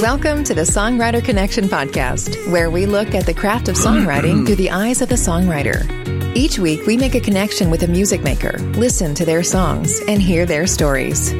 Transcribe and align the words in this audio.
Welcome 0.00 0.44
to 0.44 0.54
the 0.54 0.62
Songwriter 0.62 1.22
Connection 1.22 1.64
podcast, 1.64 2.50
where 2.50 2.70
we 2.70 2.86
look 2.86 3.14
at 3.14 3.26
the 3.26 3.34
craft 3.34 3.68
of 3.68 3.76
songwriting 3.76 4.46
through 4.46 4.56
the 4.56 4.70
eyes 4.70 5.02
of 5.02 5.10
the 5.10 5.14
songwriter. 5.14 5.84
Each 6.34 6.58
week, 6.58 6.86
we 6.86 6.96
make 6.96 7.14
a 7.14 7.20
connection 7.20 7.68
with 7.68 7.82
a 7.82 7.86
music 7.86 8.22
maker, 8.22 8.56
listen 8.78 9.14
to 9.16 9.26
their 9.26 9.42
songs, 9.42 10.00
and 10.08 10.22
hear 10.22 10.46
their 10.46 10.66
stories. 10.66 11.32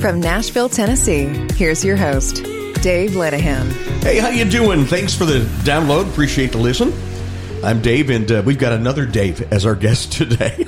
From 0.00 0.18
Nashville, 0.18 0.68
Tennessee, 0.68 1.26
here's 1.54 1.84
your 1.84 1.96
host, 1.96 2.42
Dave 2.82 3.12
Lenihan. 3.12 3.70
Hey, 4.02 4.18
how 4.18 4.30
you 4.30 4.44
doing? 4.44 4.84
Thanks 4.84 5.14
for 5.14 5.24
the 5.24 5.40
download. 5.62 6.10
Appreciate 6.10 6.50
the 6.50 6.58
listen. 6.58 6.92
I'm 7.64 7.82
Dave, 7.82 8.08
and 8.08 8.30
uh, 8.30 8.42
we've 8.46 8.58
got 8.58 8.72
another 8.72 9.04
Dave 9.04 9.52
as 9.52 9.66
our 9.66 9.74
guest 9.74 10.12
today. 10.18 10.54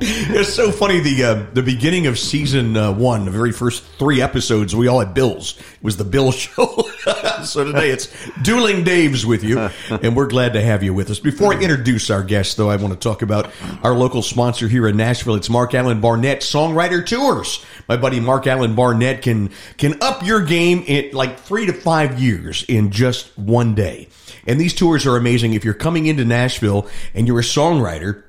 it's 0.00 0.52
so 0.52 0.72
funny. 0.72 1.00
The 1.00 1.24
uh, 1.24 1.46
the 1.52 1.62
beginning 1.62 2.06
of 2.06 2.18
season 2.18 2.76
uh, 2.76 2.90
one, 2.92 3.26
the 3.26 3.30
very 3.30 3.52
first 3.52 3.84
three 3.98 4.22
episodes, 4.22 4.74
we 4.74 4.88
all 4.88 5.00
had 5.00 5.12
Bills. 5.12 5.58
It 5.58 5.82
was 5.82 5.98
the 5.98 6.04
Bill 6.04 6.32
show. 6.32 6.84
so 7.44 7.64
today 7.64 7.90
it's 7.90 8.08
Dueling 8.42 8.84
Daves 8.84 9.24
with 9.24 9.42
you, 9.42 9.58
and 9.90 10.14
we're 10.14 10.28
glad 10.28 10.52
to 10.52 10.62
have 10.62 10.82
you 10.82 10.94
with 10.94 11.10
us. 11.10 11.18
Before 11.18 11.52
I 11.52 11.60
introduce 11.60 12.10
our 12.10 12.22
guest, 12.22 12.56
though, 12.56 12.70
I 12.70 12.76
want 12.76 12.92
to 12.94 12.98
talk 12.98 13.22
about 13.22 13.50
our 13.82 13.94
local 13.94 14.22
sponsor 14.22 14.68
here 14.68 14.86
in 14.86 14.96
Nashville. 14.96 15.34
It's 15.34 15.50
Marc-Alan 15.50 16.00
Barnette 16.00 16.42
Songwriter 16.42 17.04
Tours. 17.04 17.64
My 17.88 17.96
buddy 17.96 18.20
Marc-Alan 18.20 18.76
Barnette 18.76 19.22
can 19.22 19.50
can 19.78 20.00
up 20.00 20.24
your 20.24 20.44
game 20.44 20.84
in 20.86 21.12
like 21.12 21.40
three 21.40 21.66
to 21.66 21.72
five 21.72 22.20
years 22.20 22.64
in 22.68 22.90
just 22.92 23.36
one 23.36 23.74
day. 23.74 24.08
And 24.46 24.60
these 24.60 24.74
tours 24.74 25.04
are 25.06 25.16
amazing. 25.16 25.54
If 25.54 25.64
you're 25.64 25.74
coming 25.74 26.06
into 26.06 26.24
Nashville 26.24 26.88
and 27.14 27.26
you're 27.26 27.40
a 27.40 27.42
songwriter, 27.42 28.22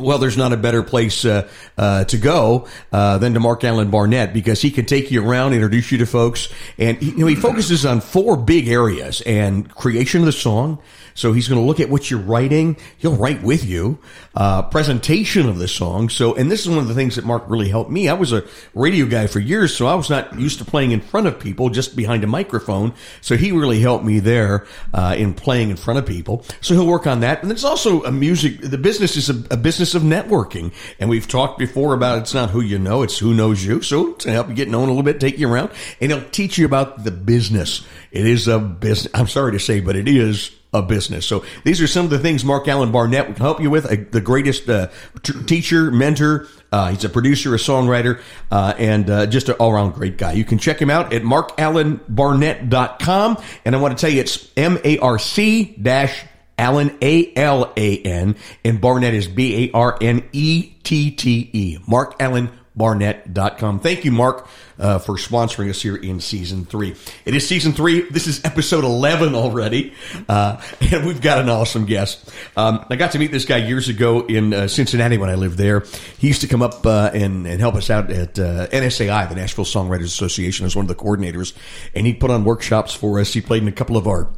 well, 0.00 0.18
there's 0.18 0.36
not 0.36 0.52
a 0.52 0.56
better 0.56 0.82
place 0.82 1.24
uh, 1.24 1.48
uh, 1.78 2.04
to 2.04 2.18
go 2.18 2.66
uh, 2.92 3.18
than 3.18 3.34
to 3.34 3.40
Marc-Alan 3.40 3.90
Barnette 3.90 4.32
because 4.32 4.62
he 4.62 4.70
can 4.70 4.86
take 4.86 5.10
you 5.10 5.26
around, 5.26 5.52
introduce 5.52 5.92
you 5.92 5.98
to 5.98 6.06
folks, 6.06 6.48
and 6.78 6.98
he, 6.98 7.10
you 7.10 7.18
know, 7.18 7.26
he 7.26 7.36
focuses 7.36 7.84
on 7.84 8.00
four 8.00 8.36
big 8.36 8.68
areas: 8.68 9.20
and 9.22 9.72
creation 9.74 10.20
of 10.20 10.26
the 10.26 10.32
song. 10.32 10.78
So 11.14 11.32
he's 11.32 11.48
going 11.48 11.60
to 11.60 11.66
look 11.66 11.80
at 11.80 11.90
what 11.90 12.10
you're 12.10 12.20
writing. 12.20 12.76
He'll 12.96 13.16
write 13.16 13.42
with 13.42 13.64
you. 13.64 13.98
Uh, 14.34 14.62
presentation 14.62 15.48
of 15.48 15.58
the 15.58 15.68
song. 15.68 16.08
So, 16.08 16.34
and 16.34 16.50
this 16.50 16.60
is 16.60 16.68
one 16.68 16.78
of 16.78 16.88
the 16.88 16.94
things 16.94 17.16
that 17.16 17.24
Marc 17.24 17.44
really 17.48 17.68
helped 17.68 17.90
me. 17.90 18.08
I 18.08 18.14
was 18.14 18.32
a 18.32 18.44
radio 18.74 19.06
guy 19.06 19.26
for 19.26 19.40
years, 19.40 19.76
so 19.76 19.86
I 19.86 19.94
was 19.94 20.08
not 20.08 20.38
used 20.38 20.58
to 20.60 20.64
playing 20.64 20.92
in 20.92 21.00
front 21.00 21.26
of 21.26 21.38
people, 21.38 21.68
just 21.68 21.96
behind 21.96 22.24
a 22.24 22.26
microphone. 22.26 22.94
So 23.20 23.36
he 23.36 23.52
really 23.52 23.80
helped 23.80 24.04
me 24.04 24.20
there 24.20 24.66
uh, 24.94 25.14
in 25.18 25.34
playing 25.34 25.70
in 25.70 25.76
front 25.76 25.98
of 25.98 26.06
people. 26.06 26.44
So 26.60 26.74
he'll 26.74 26.86
work 26.86 27.06
on 27.06 27.20
that. 27.20 27.42
And 27.42 27.50
it's 27.50 27.64
also 27.64 28.04
a 28.04 28.12
music. 28.12 28.60
The 28.60 28.78
business 28.78 29.16
is 29.16 29.28
a, 29.28 29.54
a 29.54 29.56
business 29.56 29.89
of 29.94 30.02
networking, 30.02 30.72
and 30.98 31.10
we've 31.10 31.28
talked 31.28 31.58
before 31.58 31.94
about 31.94 32.18
it's 32.18 32.34
not 32.34 32.50
who 32.50 32.60
you 32.60 32.78
know, 32.78 33.02
it's 33.02 33.18
who 33.18 33.34
knows 33.34 33.64
you. 33.64 33.82
So 33.82 34.12
to 34.12 34.30
help 34.30 34.48
you 34.48 34.54
get 34.54 34.68
known 34.68 34.84
a 34.84 34.92
little 34.92 35.02
bit, 35.02 35.20
take 35.20 35.38
you 35.38 35.50
around, 35.50 35.70
and 36.00 36.12
he'll 36.12 36.28
teach 36.30 36.58
you 36.58 36.66
about 36.66 37.04
the 37.04 37.10
business. 37.10 37.86
It 38.10 38.26
is 38.26 38.48
a 38.48 38.58
business. 38.58 39.12
I'm 39.14 39.28
sorry 39.28 39.52
to 39.52 39.60
say, 39.60 39.80
but 39.80 39.96
it 39.96 40.08
is 40.08 40.50
a 40.72 40.82
business. 40.82 41.26
So 41.26 41.44
these 41.64 41.82
are 41.82 41.86
some 41.86 42.04
of 42.04 42.10
the 42.10 42.18
things 42.18 42.44
Marc-Alan 42.44 42.90
Barnette 42.92 43.26
can 43.26 43.36
help 43.36 43.60
you 43.60 43.70
with. 43.70 43.86
Uh, 43.86 43.96
the 44.10 44.20
greatest 44.20 44.68
uh, 44.68 44.88
t- 45.22 45.42
teacher, 45.44 45.90
mentor. 45.90 46.46
Uh, 46.70 46.90
he's 46.90 47.02
a 47.04 47.08
producer, 47.08 47.52
a 47.54 47.58
songwriter, 47.58 48.20
uh, 48.52 48.74
and 48.78 49.10
uh, 49.10 49.26
just 49.26 49.48
an 49.48 49.56
all 49.56 49.72
around 49.72 49.94
great 49.94 50.16
guy. 50.16 50.30
You 50.32 50.44
can 50.44 50.58
check 50.58 50.80
him 50.80 50.90
out 50.90 51.12
at 51.12 51.22
marcalanbarnette.com. 51.22 53.42
And 53.64 53.74
I 53.74 53.80
want 53.80 53.98
to 53.98 54.00
tell 54.00 54.12
you 54.14 54.20
it's 54.20 54.48
M 54.56 54.78
A 54.84 54.98
R 54.98 55.18
C 55.18 55.76
dash 55.82 56.24
Alan, 56.60 56.96
A 57.00 57.32
L 57.36 57.72
A 57.76 58.02
N, 58.02 58.36
and 58.64 58.80
Barnette 58.80 59.14
is 59.14 59.26
B 59.26 59.64
A 59.64 59.76
R 59.76 59.96
N 60.00 60.28
E 60.32 60.74
T 60.84 61.10
T 61.10 61.50
E. 61.52 61.78
Mark 61.86 62.16
Allen 62.20 62.50
barnett.com. 62.76 63.80
Thank 63.80 64.04
you, 64.04 64.12
Marc, 64.12 64.48
uh, 64.78 64.98
for 64.98 65.16
sponsoring 65.16 65.70
us 65.70 65.82
here 65.82 65.96
in 65.96 66.20
season 66.20 66.64
three. 66.64 66.94
It 67.24 67.34
is 67.34 67.46
season 67.46 67.72
three. 67.72 68.08
This 68.08 68.26
is 68.26 68.44
episode 68.44 68.84
11 68.84 69.34
already. 69.34 69.92
Uh, 70.28 70.62
and 70.80 71.04
we've 71.04 71.20
got 71.20 71.38
an 71.38 71.48
awesome 71.48 71.84
guest. 71.84 72.30
Um, 72.56 72.84
I 72.88 72.96
got 72.96 73.12
to 73.12 73.18
meet 73.18 73.32
this 73.32 73.44
guy 73.44 73.58
years 73.58 73.88
ago 73.88 74.24
in 74.26 74.54
uh, 74.54 74.68
Cincinnati 74.68 75.18
when 75.18 75.30
I 75.30 75.34
lived 75.34 75.58
there. 75.58 75.80
He 76.18 76.28
used 76.28 76.42
to 76.42 76.46
come 76.46 76.62
up 76.62 76.86
uh, 76.86 77.10
and, 77.12 77.46
and 77.46 77.60
help 77.60 77.74
us 77.74 77.90
out 77.90 78.10
at 78.10 78.38
uh, 78.38 78.68
NSAI, 78.68 79.28
the 79.28 79.34
Nashville 79.34 79.64
Songwriters 79.64 80.04
Association, 80.04 80.64
as 80.64 80.76
one 80.76 80.84
of 80.84 80.88
the 80.88 80.94
coordinators. 80.94 81.54
And 81.94 82.06
he 82.06 82.14
put 82.14 82.30
on 82.30 82.44
workshops 82.44 82.94
for 82.94 83.18
us. 83.18 83.32
He 83.32 83.40
played 83.40 83.62
in 83.62 83.68
a 83.68 83.72
couple 83.72 83.96
of 83.96 84.06
our 84.06 84.28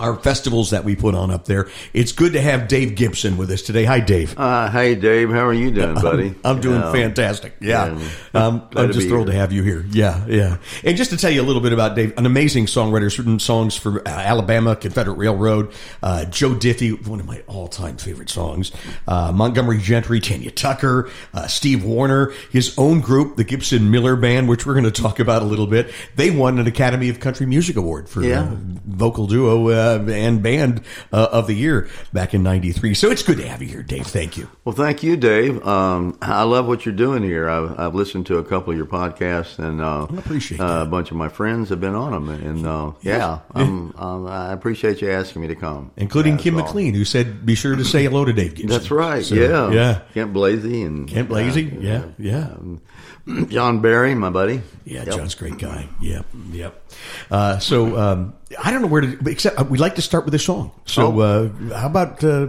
our 0.00 0.16
festivals 0.16 0.70
that 0.70 0.84
we 0.84 0.96
put 0.96 1.14
on 1.14 1.30
up 1.30 1.44
there. 1.44 1.68
It's 1.92 2.12
good 2.12 2.32
to 2.32 2.40
have 2.40 2.68
Dave 2.68 2.94
Gibson 2.94 3.36
with 3.36 3.50
us 3.50 3.62
today. 3.62 3.84
Hi, 3.84 4.00
Dave. 4.00 4.38
Uh, 4.38 4.70
hey, 4.70 4.94
Dave. 4.94 5.30
How 5.30 5.46
are 5.46 5.54
you 5.54 5.70
doing, 5.70 5.94
buddy? 6.02 6.28
I'm, 6.44 6.56
I'm 6.56 6.60
doing 6.60 6.80
fantastic. 6.80 7.54
Yeah. 7.60 7.98
yeah. 8.34 8.46
Um, 8.46 8.68
I'm 8.76 8.92
just 8.92 9.08
thrilled 9.08 9.28
here. 9.28 9.34
to 9.34 9.40
have 9.40 9.52
you 9.52 9.62
here. 9.62 9.84
Yeah, 9.90 10.24
yeah. 10.26 10.58
And 10.84 10.96
just 10.96 11.10
to 11.10 11.16
tell 11.16 11.30
you 11.30 11.42
a 11.42 11.44
little 11.44 11.62
bit 11.62 11.72
about 11.72 11.96
Dave, 11.96 12.16
an 12.16 12.26
amazing 12.26 12.66
songwriter, 12.66 13.14
certain 13.14 13.38
songs 13.38 13.76
for 13.76 14.06
uh, 14.06 14.10
Alabama, 14.10 14.76
Confederate 14.76 15.14
Railroad, 15.14 15.72
uh, 16.02 16.24
Joe 16.26 16.50
Diffie, 16.50 17.06
one 17.06 17.20
of 17.20 17.26
my 17.26 17.42
all-time 17.46 17.96
favorite 17.96 18.30
songs, 18.30 18.72
uh, 19.06 19.32
Montgomery 19.32 19.78
Gentry, 19.78 20.20
Tanya 20.20 20.50
Tucker, 20.50 21.10
uh, 21.34 21.46
Steve 21.46 21.84
Wariner, 21.84 22.32
his 22.50 22.76
own 22.78 23.00
group, 23.00 23.36
the 23.36 23.44
Gibson 23.44 23.90
Miller 23.90 24.16
Band, 24.16 24.48
which 24.48 24.66
we're 24.66 24.74
going 24.74 24.84
to 24.84 25.02
talk 25.02 25.20
about 25.20 25.42
a 25.42 25.46
little 25.46 25.66
bit. 25.66 25.92
They 26.16 26.30
won 26.30 26.58
an 26.58 26.66
Academy 26.66 27.08
of 27.08 27.20
Country 27.20 27.46
Music 27.46 27.76
Award 27.76 28.08
for 28.08 28.22
yeah. 28.22 28.54
vocal 28.86 29.26
duo 29.26 29.68
uh, 29.88 30.10
and 30.10 30.42
band 30.42 30.82
uh, 31.12 31.28
of 31.32 31.46
the 31.46 31.54
year 31.54 31.88
back 32.12 32.34
in 32.34 32.42
'93. 32.42 32.94
So 32.94 33.10
it's 33.10 33.22
good 33.22 33.38
to 33.38 33.48
have 33.48 33.62
you 33.62 33.68
here, 33.68 33.82
Dave. 33.82 34.06
Thank 34.06 34.36
you. 34.36 34.48
Well, 34.64 34.74
thank 34.74 35.02
you, 35.02 35.16
Dave. 35.16 35.64
Um, 35.66 36.18
I 36.20 36.42
love 36.42 36.66
what 36.66 36.84
you're 36.86 36.94
doing 36.94 37.22
here. 37.22 37.48
I've, 37.48 37.78
I've, 37.78 37.94
listened 37.94 38.26
to 38.26 38.38
a 38.38 38.44
couple 38.44 38.72
of 38.72 38.76
your 38.76 38.86
podcasts, 38.86 39.58
and 39.58 39.80
uh, 39.80 40.06
I 40.10 40.18
appreciate 40.18 40.60
uh, 40.60 40.82
a 40.82 40.86
bunch 40.86 41.10
of 41.10 41.16
my 41.16 41.28
friends 41.28 41.70
have 41.70 41.80
been 41.80 41.94
on 41.94 42.12
them. 42.12 42.28
And 42.28 42.66
uh, 42.66 42.92
yeah, 43.02 43.40
um, 43.54 44.26
I 44.28 44.52
appreciate 44.52 45.00
you 45.02 45.10
asking 45.10 45.42
me 45.42 45.48
to 45.48 45.56
come, 45.56 45.90
including 45.96 46.36
Kim 46.36 46.56
all. 46.56 46.62
McLean, 46.62 46.94
who 46.94 47.04
said, 47.04 47.44
"Be 47.44 47.54
sure 47.54 47.76
to 47.76 47.84
say 47.84 48.04
hello 48.04 48.24
to 48.24 48.32
Dave." 48.32 48.54
Gibson. 48.54 48.68
That's 48.68 48.90
right. 48.90 49.24
So, 49.24 49.34
yeah, 49.34 49.70
yeah. 49.70 50.00
Kent 50.14 50.32
Blazy 50.32 50.82
and 50.82 51.08
Kent 51.08 51.28
Blazy. 51.28 51.76
yeah, 51.80 52.04
yeah. 52.18 52.48
Um, 52.52 52.80
John 53.48 53.80
Barry, 53.80 54.14
my 54.14 54.30
buddy. 54.30 54.62
Yeah, 54.84 55.04
yep. 55.04 55.16
John's 55.16 55.34
a 55.34 55.38
great 55.38 55.58
guy. 55.58 55.88
Yep, 56.00 56.26
yep. 56.50 56.92
Uh, 57.30 57.58
so 57.58 57.96
um, 57.96 58.34
I 58.62 58.70
don't 58.70 58.82
know 58.82 58.88
where 58.88 59.02
to. 59.02 59.18
Except 59.28 59.58
uh, 59.58 59.64
we 59.64 59.78
like 59.78 59.96
to 59.96 60.02
start 60.02 60.24
with 60.24 60.34
a 60.34 60.38
song. 60.38 60.72
So 60.86 61.20
oh. 61.20 61.50
uh, 61.70 61.78
how 61.78 61.86
about 61.86 62.24
uh, 62.24 62.46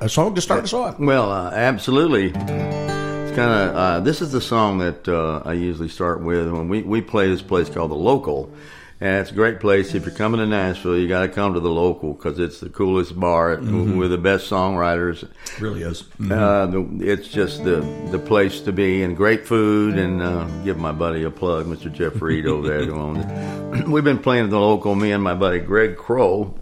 a 0.00 0.08
song 0.08 0.34
to 0.34 0.40
start 0.40 0.64
us 0.64 0.72
off? 0.72 0.98
Well, 0.98 1.30
uh, 1.32 1.50
absolutely. 1.50 2.26
It's 2.26 3.36
kind 3.36 3.50
of 3.50 3.76
uh, 3.76 4.00
this 4.00 4.20
is 4.20 4.32
the 4.32 4.40
song 4.40 4.78
that 4.78 5.08
I 5.44 5.54
usually 5.54 5.88
start 5.88 6.22
with 6.22 6.50
when 6.50 6.68
we 6.68 6.82
we 6.82 7.00
play 7.00 7.28
this 7.28 7.42
place 7.42 7.68
called 7.68 7.90
the 7.90 7.96
Local 7.96 8.52
and 9.02 9.20
it's 9.20 9.32
a 9.32 9.34
great 9.34 9.58
place. 9.58 9.96
If 9.96 10.06
you're 10.06 10.14
coming 10.14 10.38
to 10.38 10.46
Nashville, 10.46 10.96
you 10.96 11.08
got 11.08 11.22
to 11.22 11.28
come 11.28 11.54
to 11.54 11.60
the 11.60 11.68
local 11.68 12.12
because 12.12 12.38
it's 12.38 12.60
the 12.60 12.68
coolest 12.68 13.18
bar 13.18 13.56
mm-hmm. 13.56 13.96
with 13.96 14.12
the 14.12 14.16
best 14.16 14.48
songwriters. 14.48 15.24
It 15.24 15.60
really 15.60 15.82
is. 15.82 16.04
Mm-hmm. 16.04 16.30
Uh, 16.30 16.66
the, 16.66 17.10
it's 17.10 17.26
just 17.26 17.64
the 17.64 17.80
the 18.12 18.20
place 18.20 18.60
to 18.60 18.70
be, 18.70 19.02
and 19.02 19.16
great 19.16 19.44
food. 19.44 19.98
And 19.98 20.22
uh, 20.22 20.44
give 20.62 20.78
my 20.78 20.92
buddy 20.92 21.24
a 21.24 21.32
plug, 21.32 21.66
Mr. 21.66 21.92
Jeff 21.92 22.22
Reed 22.22 22.46
over 22.46 22.68
there 22.68 22.84
who 22.84 22.94
owns 22.94 23.24
it. 23.24 23.88
We've 23.88 24.04
been 24.04 24.20
playing 24.20 24.44
at 24.44 24.50
the 24.50 24.60
local. 24.60 24.94
Me 24.94 25.10
and 25.10 25.22
my 25.22 25.34
buddy 25.34 25.58
Greg 25.58 25.96
Crow, 25.96 26.54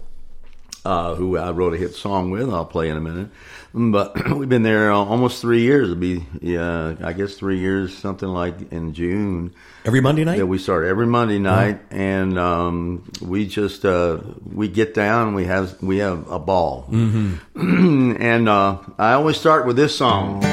uh, 0.83 1.13
who 1.13 1.37
I 1.37 1.51
wrote 1.51 1.75
a 1.75 1.77
hit 1.77 1.93
song 1.93 2.31
with. 2.31 2.49
I'll 2.49 2.65
play 2.65 2.89
in 2.89 2.97
a 2.97 3.01
minute. 3.01 3.29
But 3.73 4.29
we've 4.35 4.49
been 4.49 4.63
there 4.63 4.91
almost 4.91 5.41
three 5.41 5.61
years. 5.61 5.89
It'll 5.89 5.99
be, 5.99 6.25
yeah, 6.41 6.95
I 7.01 7.13
guess 7.13 7.35
three 7.35 7.59
years, 7.59 7.97
something 7.97 8.27
like 8.27 8.71
in 8.71 8.93
June. 8.93 9.53
Every 9.85 10.01
Monday 10.01 10.25
night. 10.25 10.37
Yeah, 10.37 10.43
we 10.43 10.57
start 10.57 10.85
every 10.85 11.07
Monday 11.07 11.39
night, 11.39 11.79
and 11.89 12.37
um, 12.37 13.09
we 13.21 13.47
just 13.47 13.85
uh, 13.85 14.19
we 14.43 14.67
get 14.67 14.93
down. 14.93 15.33
We 15.33 15.45
have 15.45 15.81
we 15.81 15.99
have 15.99 16.29
a 16.29 16.37
ball, 16.37 16.87
mm-hmm. 16.89 18.15
and 18.21 18.49
uh, 18.49 18.77
I 18.97 19.13
always 19.13 19.37
start 19.37 19.65
with 19.65 19.77
this 19.77 19.95
song. 19.95 20.43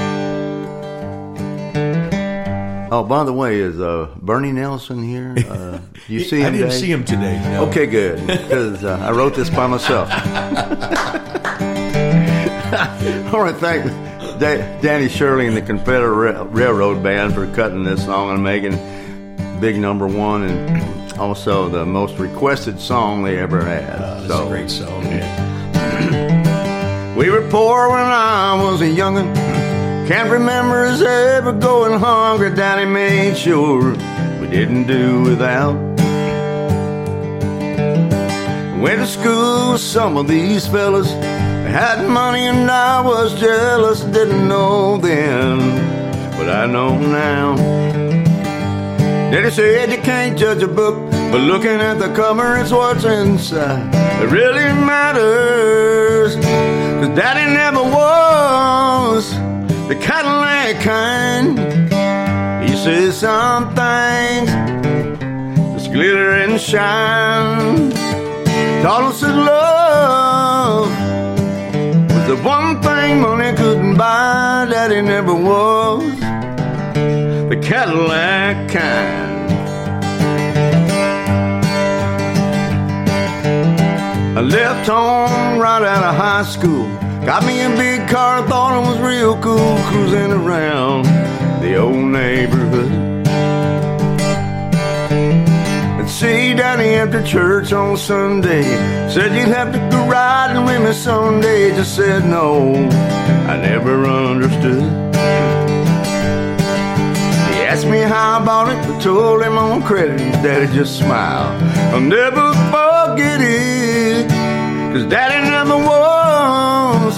Oh, 2.90 3.04
by 3.04 3.24
the 3.24 3.34
way, 3.34 3.60
is 3.60 3.78
uh, 3.78 4.14
Bernie 4.16 4.52
Nelson 4.52 5.02
here? 5.02 5.34
Uh, 5.46 5.80
you 6.06 6.20
see 6.24 6.40
him? 6.40 6.46
I 6.46 6.50
didn't 6.50 6.68
today? 6.68 6.80
see 6.80 6.90
him 6.90 7.04
today. 7.04 7.38
No. 7.42 7.66
Okay, 7.66 7.86
good, 7.86 8.26
because 8.26 8.82
uh, 8.82 8.98
I 9.02 9.10
wrote 9.10 9.34
this 9.34 9.50
by 9.50 9.66
myself. 9.66 10.08
All 13.32 13.40
right, 13.40 13.56
thank 13.56 13.86
da- 14.38 14.80
Danny 14.80 15.08
Shirley 15.08 15.46
and 15.46 15.56
the 15.56 15.62
Confederate 15.62 16.42
Railroad 16.44 17.02
Band 17.02 17.34
for 17.34 17.46
cutting 17.54 17.84
this 17.84 18.04
song 18.04 18.30
and 18.30 18.42
making 18.42 18.72
big 19.60 19.78
number 19.78 20.06
one, 20.06 20.44
and 20.44 21.12
also 21.18 21.68
the 21.68 21.84
most 21.84 22.18
requested 22.18 22.80
song 22.80 23.22
they 23.22 23.38
ever 23.38 23.64
had. 23.64 24.00
Uh, 24.00 24.28
so, 24.28 24.46
a 24.46 24.50
great 24.50 24.70
song. 24.70 25.04
Yeah. 25.04 27.14
we 27.16 27.30
were 27.30 27.46
poor 27.48 27.88
when 27.88 28.00
I 28.00 28.62
was 28.62 28.80
a 28.80 28.84
youngin'. 28.84 29.34
Can't 30.06 30.30
remember 30.30 30.86
us 30.86 31.02
ever 31.02 31.52
going 31.52 31.98
hungry. 31.98 32.54
Danny 32.54 32.90
made 32.90 33.36
sure 33.36 33.90
we 34.40 34.48
didn't 34.48 34.86
do 34.86 35.22
without. 35.22 35.76
Went 38.80 39.00
to 39.00 39.06
school 39.06 39.72
with 39.72 39.80
some 39.80 40.16
of 40.16 40.28
these 40.28 40.66
fellas. 40.66 41.08
Had 41.70 42.08
money 42.08 42.46
and 42.46 42.70
I 42.70 43.00
was 43.00 43.38
jealous. 43.38 44.00
Didn't 44.00 44.48
know 44.48 44.96
then, 44.96 45.58
but 46.36 46.48
I 46.48 46.66
know 46.66 46.98
now. 46.98 47.56
Daddy 49.30 49.50
said 49.50 49.90
you 49.90 49.98
can't 49.98 50.38
judge 50.38 50.62
a 50.62 50.66
book 50.66 50.96
But 51.30 51.42
looking 51.42 51.82
at 51.82 51.98
the 51.98 52.08
cover 52.14 52.56
is 52.56 52.72
what's 52.72 53.04
inside 53.04 53.92
that 53.92 54.30
really 54.30 54.72
matters. 54.72 56.34
Cause 56.36 57.14
daddy 57.14 57.52
never 57.52 57.82
was 57.82 59.30
the 59.86 59.96
Cadillac 60.00 60.82
kind. 60.82 61.58
He 62.66 62.74
says 62.74 63.18
some 63.18 63.74
things 63.74 64.50
just 65.74 65.92
glitter 65.92 66.30
and 66.32 66.58
shine. 66.58 67.90
Taught 68.82 69.02
us 69.12 69.22
love 69.22 71.07
the 72.28 72.36
one 72.42 72.82
thing 72.82 73.22
money 73.22 73.56
couldn't 73.56 73.96
buy. 73.96 74.66
that 74.68 74.88
Daddy 74.88 75.00
never 75.00 75.32
was 75.32 76.20
the 77.48 77.58
Cadillac 77.62 78.68
kind. 78.68 79.50
I 84.36 84.42
left 84.42 84.86
home 84.86 85.58
right 85.58 85.82
out 85.82 86.04
of 86.04 86.14
high 86.14 86.42
school. 86.44 86.86
Got 87.24 87.46
me 87.46 87.62
a 87.62 87.70
big 87.70 88.06
car, 88.10 88.46
thought 88.46 88.76
it 88.76 88.86
was 88.86 88.98
real 89.00 89.40
cool, 89.40 89.78
cruising 89.88 90.32
around 90.32 91.06
the 91.62 91.76
old 91.76 92.04
neighborhood. 92.04 93.17
See 96.18 96.52
Daddy 96.52 96.96
after 96.96 97.22
church 97.22 97.72
on 97.72 97.96
Sunday. 97.96 98.64
Said 99.08 99.36
you'd 99.36 99.54
have 99.54 99.72
to 99.72 99.78
go 99.88 100.08
riding 100.08 100.64
with 100.64 100.82
me 100.82 100.92
someday. 100.92 101.70
Just 101.70 101.94
said 101.94 102.26
no, 102.26 102.74
I 103.46 103.56
never 103.56 104.04
understood. 104.04 104.82
He 107.52 107.58
asked 107.70 107.86
me 107.86 108.00
how 108.00 108.40
I 108.40 108.44
bought 108.44 108.68
it, 108.72 108.78
but 108.88 109.00
told 109.00 109.42
him 109.42 109.56
on 109.58 109.80
credit. 109.82 110.18
Daddy 110.42 110.66
just 110.74 110.98
smiled. 110.98 111.62
I'll 111.94 112.00
never 112.00 112.52
forget 112.74 113.40
it. 113.40 114.28
Cause 114.92 115.04
daddy 115.04 115.40
never 115.48 115.76
was 115.76 117.16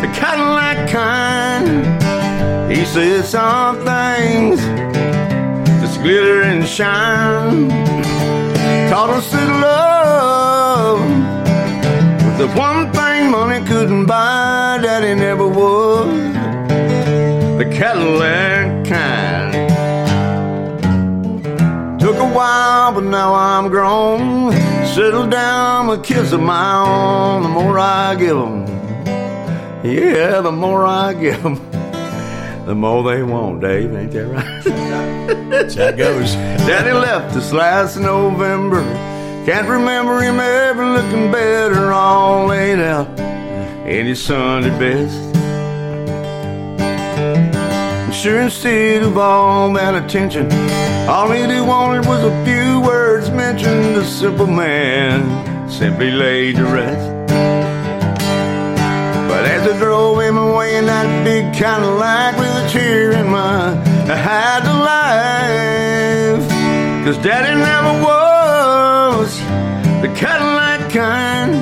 the 0.00 0.08
Cadillac 0.14 0.88
kind. 0.90 1.68
He 2.70 2.84
said 2.84 3.24
some 3.24 3.78
things 3.84 4.60
glitter 6.02 6.42
and 6.42 6.66
shine. 6.66 7.97
Taught 8.88 9.10
us 9.10 9.30
that 9.32 9.50
love 9.60 11.00
was 12.24 12.38
the 12.38 12.48
one 12.58 12.90
thing 12.92 13.30
money 13.30 13.60
couldn't 13.66 14.06
buy. 14.06 14.78
Daddy 14.82 15.14
never 15.14 15.46
was 15.46 16.08
the 17.58 17.66
Cadillac 17.70 18.86
kind. 18.86 19.52
Took 22.00 22.16
a 22.16 22.32
while, 22.32 22.92
but 22.92 23.04
now 23.04 23.34
I'm 23.34 23.68
grown. 23.68 24.52
Settled 24.86 25.30
down 25.30 25.88
with 25.88 26.02
kids 26.02 26.32
of 26.32 26.40
my 26.40 26.80
own. 26.80 27.42
The 27.42 27.48
more 27.50 27.78
I 27.78 28.14
give 28.14 28.38
them, 28.38 28.66
yeah, 29.84 30.40
the 30.40 30.50
more 30.50 30.86
I 30.86 31.12
give 31.12 31.42
them, 31.42 31.60
the 32.68 32.74
more 32.74 33.02
they 33.02 33.22
want, 33.22 33.62
Dave. 33.62 33.94
Ain't 33.94 34.12
that 34.12 34.26
right? 34.26 35.48
That's 35.48 35.74
how 35.74 35.84
it 35.84 35.96
goes. 35.96 36.34
Daddy 36.34 36.92
left 36.92 37.34
us 37.34 37.50
last 37.50 37.96
November. 37.96 38.82
Can't 39.46 39.66
remember 39.66 40.20
him 40.20 40.38
ever 40.38 40.84
looking 40.84 41.32
better, 41.32 41.90
all 41.90 42.48
laid 42.48 42.78
out 42.78 43.08
in 43.88 44.04
his 44.04 44.22
Sunday 44.22 44.68
best. 44.78 45.16
Sure, 48.14 48.42
instead 48.42 49.02
of 49.02 49.16
all 49.16 49.72
that 49.72 49.94
attention, 50.04 50.52
all 51.08 51.30
he 51.30 51.46
did 51.46 51.66
wanted 51.66 52.06
was 52.06 52.22
a 52.22 52.44
few 52.44 52.82
words 52.82 53.30
mentioned. 53.30 53.96
The 53.96 54.04
simple 54.04 54.46
man 54.46 55.70
simply 55.70 56.10
laid 56.10 56.56
to 56.56 56.64
rest. 56.64 57.14
As 59.50 59.66
I 59.66 59.78
drove 59.78 60.20
him 60.20 60.36
away 60.36 60.76
in 60.76 60.84
that 60.86 61.24
big 61.24 61.54
Cadillac 61.54 62.36
with 62.36 62.64
a 62.64 62.68
tear 62.68 63.12
in 63.12 63.28
my, 63.30 63.72
I 64.06 64.14
had 64.14 64.60
to 64.68 64.74
laugh. 64.90 66.42
Cause 67.06 67.16
Daddy 67.24 67.54
never 67.54 67.94
was 68.04 69.38
the 70.02 70.12
Cadillac 70.14 70.92
kind. 70.92 71.54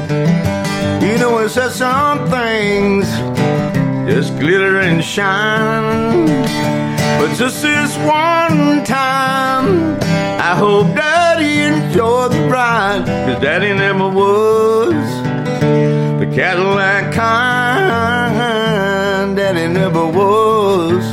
You 1.00 1.16
know, 1.18 1.38
it 1.38 1.50
says 1.50 1.76
some 1.76 2.28
things 2.28 3.06
just 4.10 4.36
glitter 4.40 4.80
and 4.80 5.02
shine. 5.02 6.26
But 7.18 7.36
just 7.36 7.62
this 7.62 7.96
one 7.98 8.82
time, 8.84 9.96
I 10.40 10.56
hope 10.56 10.88
Daddy 10.96 11.60
enjoyed 11.60 12.32
the 12.32 12.48
ride. 12.48 13.06
Cause 13.06 13.40
Daddy 13.40 13.72
never 13.72 14.08
was 14.08 15.06
the 16.18 16.28
Cadillac 16.34 17.14
kind. 17.14 17.65
Never 19.76 20.06
was 20.06 21.04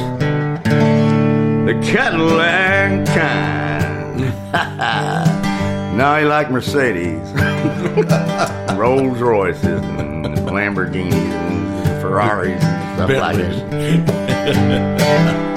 the 1.65 1.73
Cadillac 1.83 3.05
kind. 3.07 4.19
now 5.97 6.17
he 6.17 6.23
like 6.23 6.49
Mercedes, 6.49 7.29
Rolls 8.77 9.19
Royces, 9.19 9.65
and 9.65 10.25
Lamborghinis, 10.47 11.13
and 11.13 12.01
Ferraris, 12.01 12.63
and 12.63 12.95
stuff 12.95 13.09
like 13.09 13.35
that. 13.35 15.49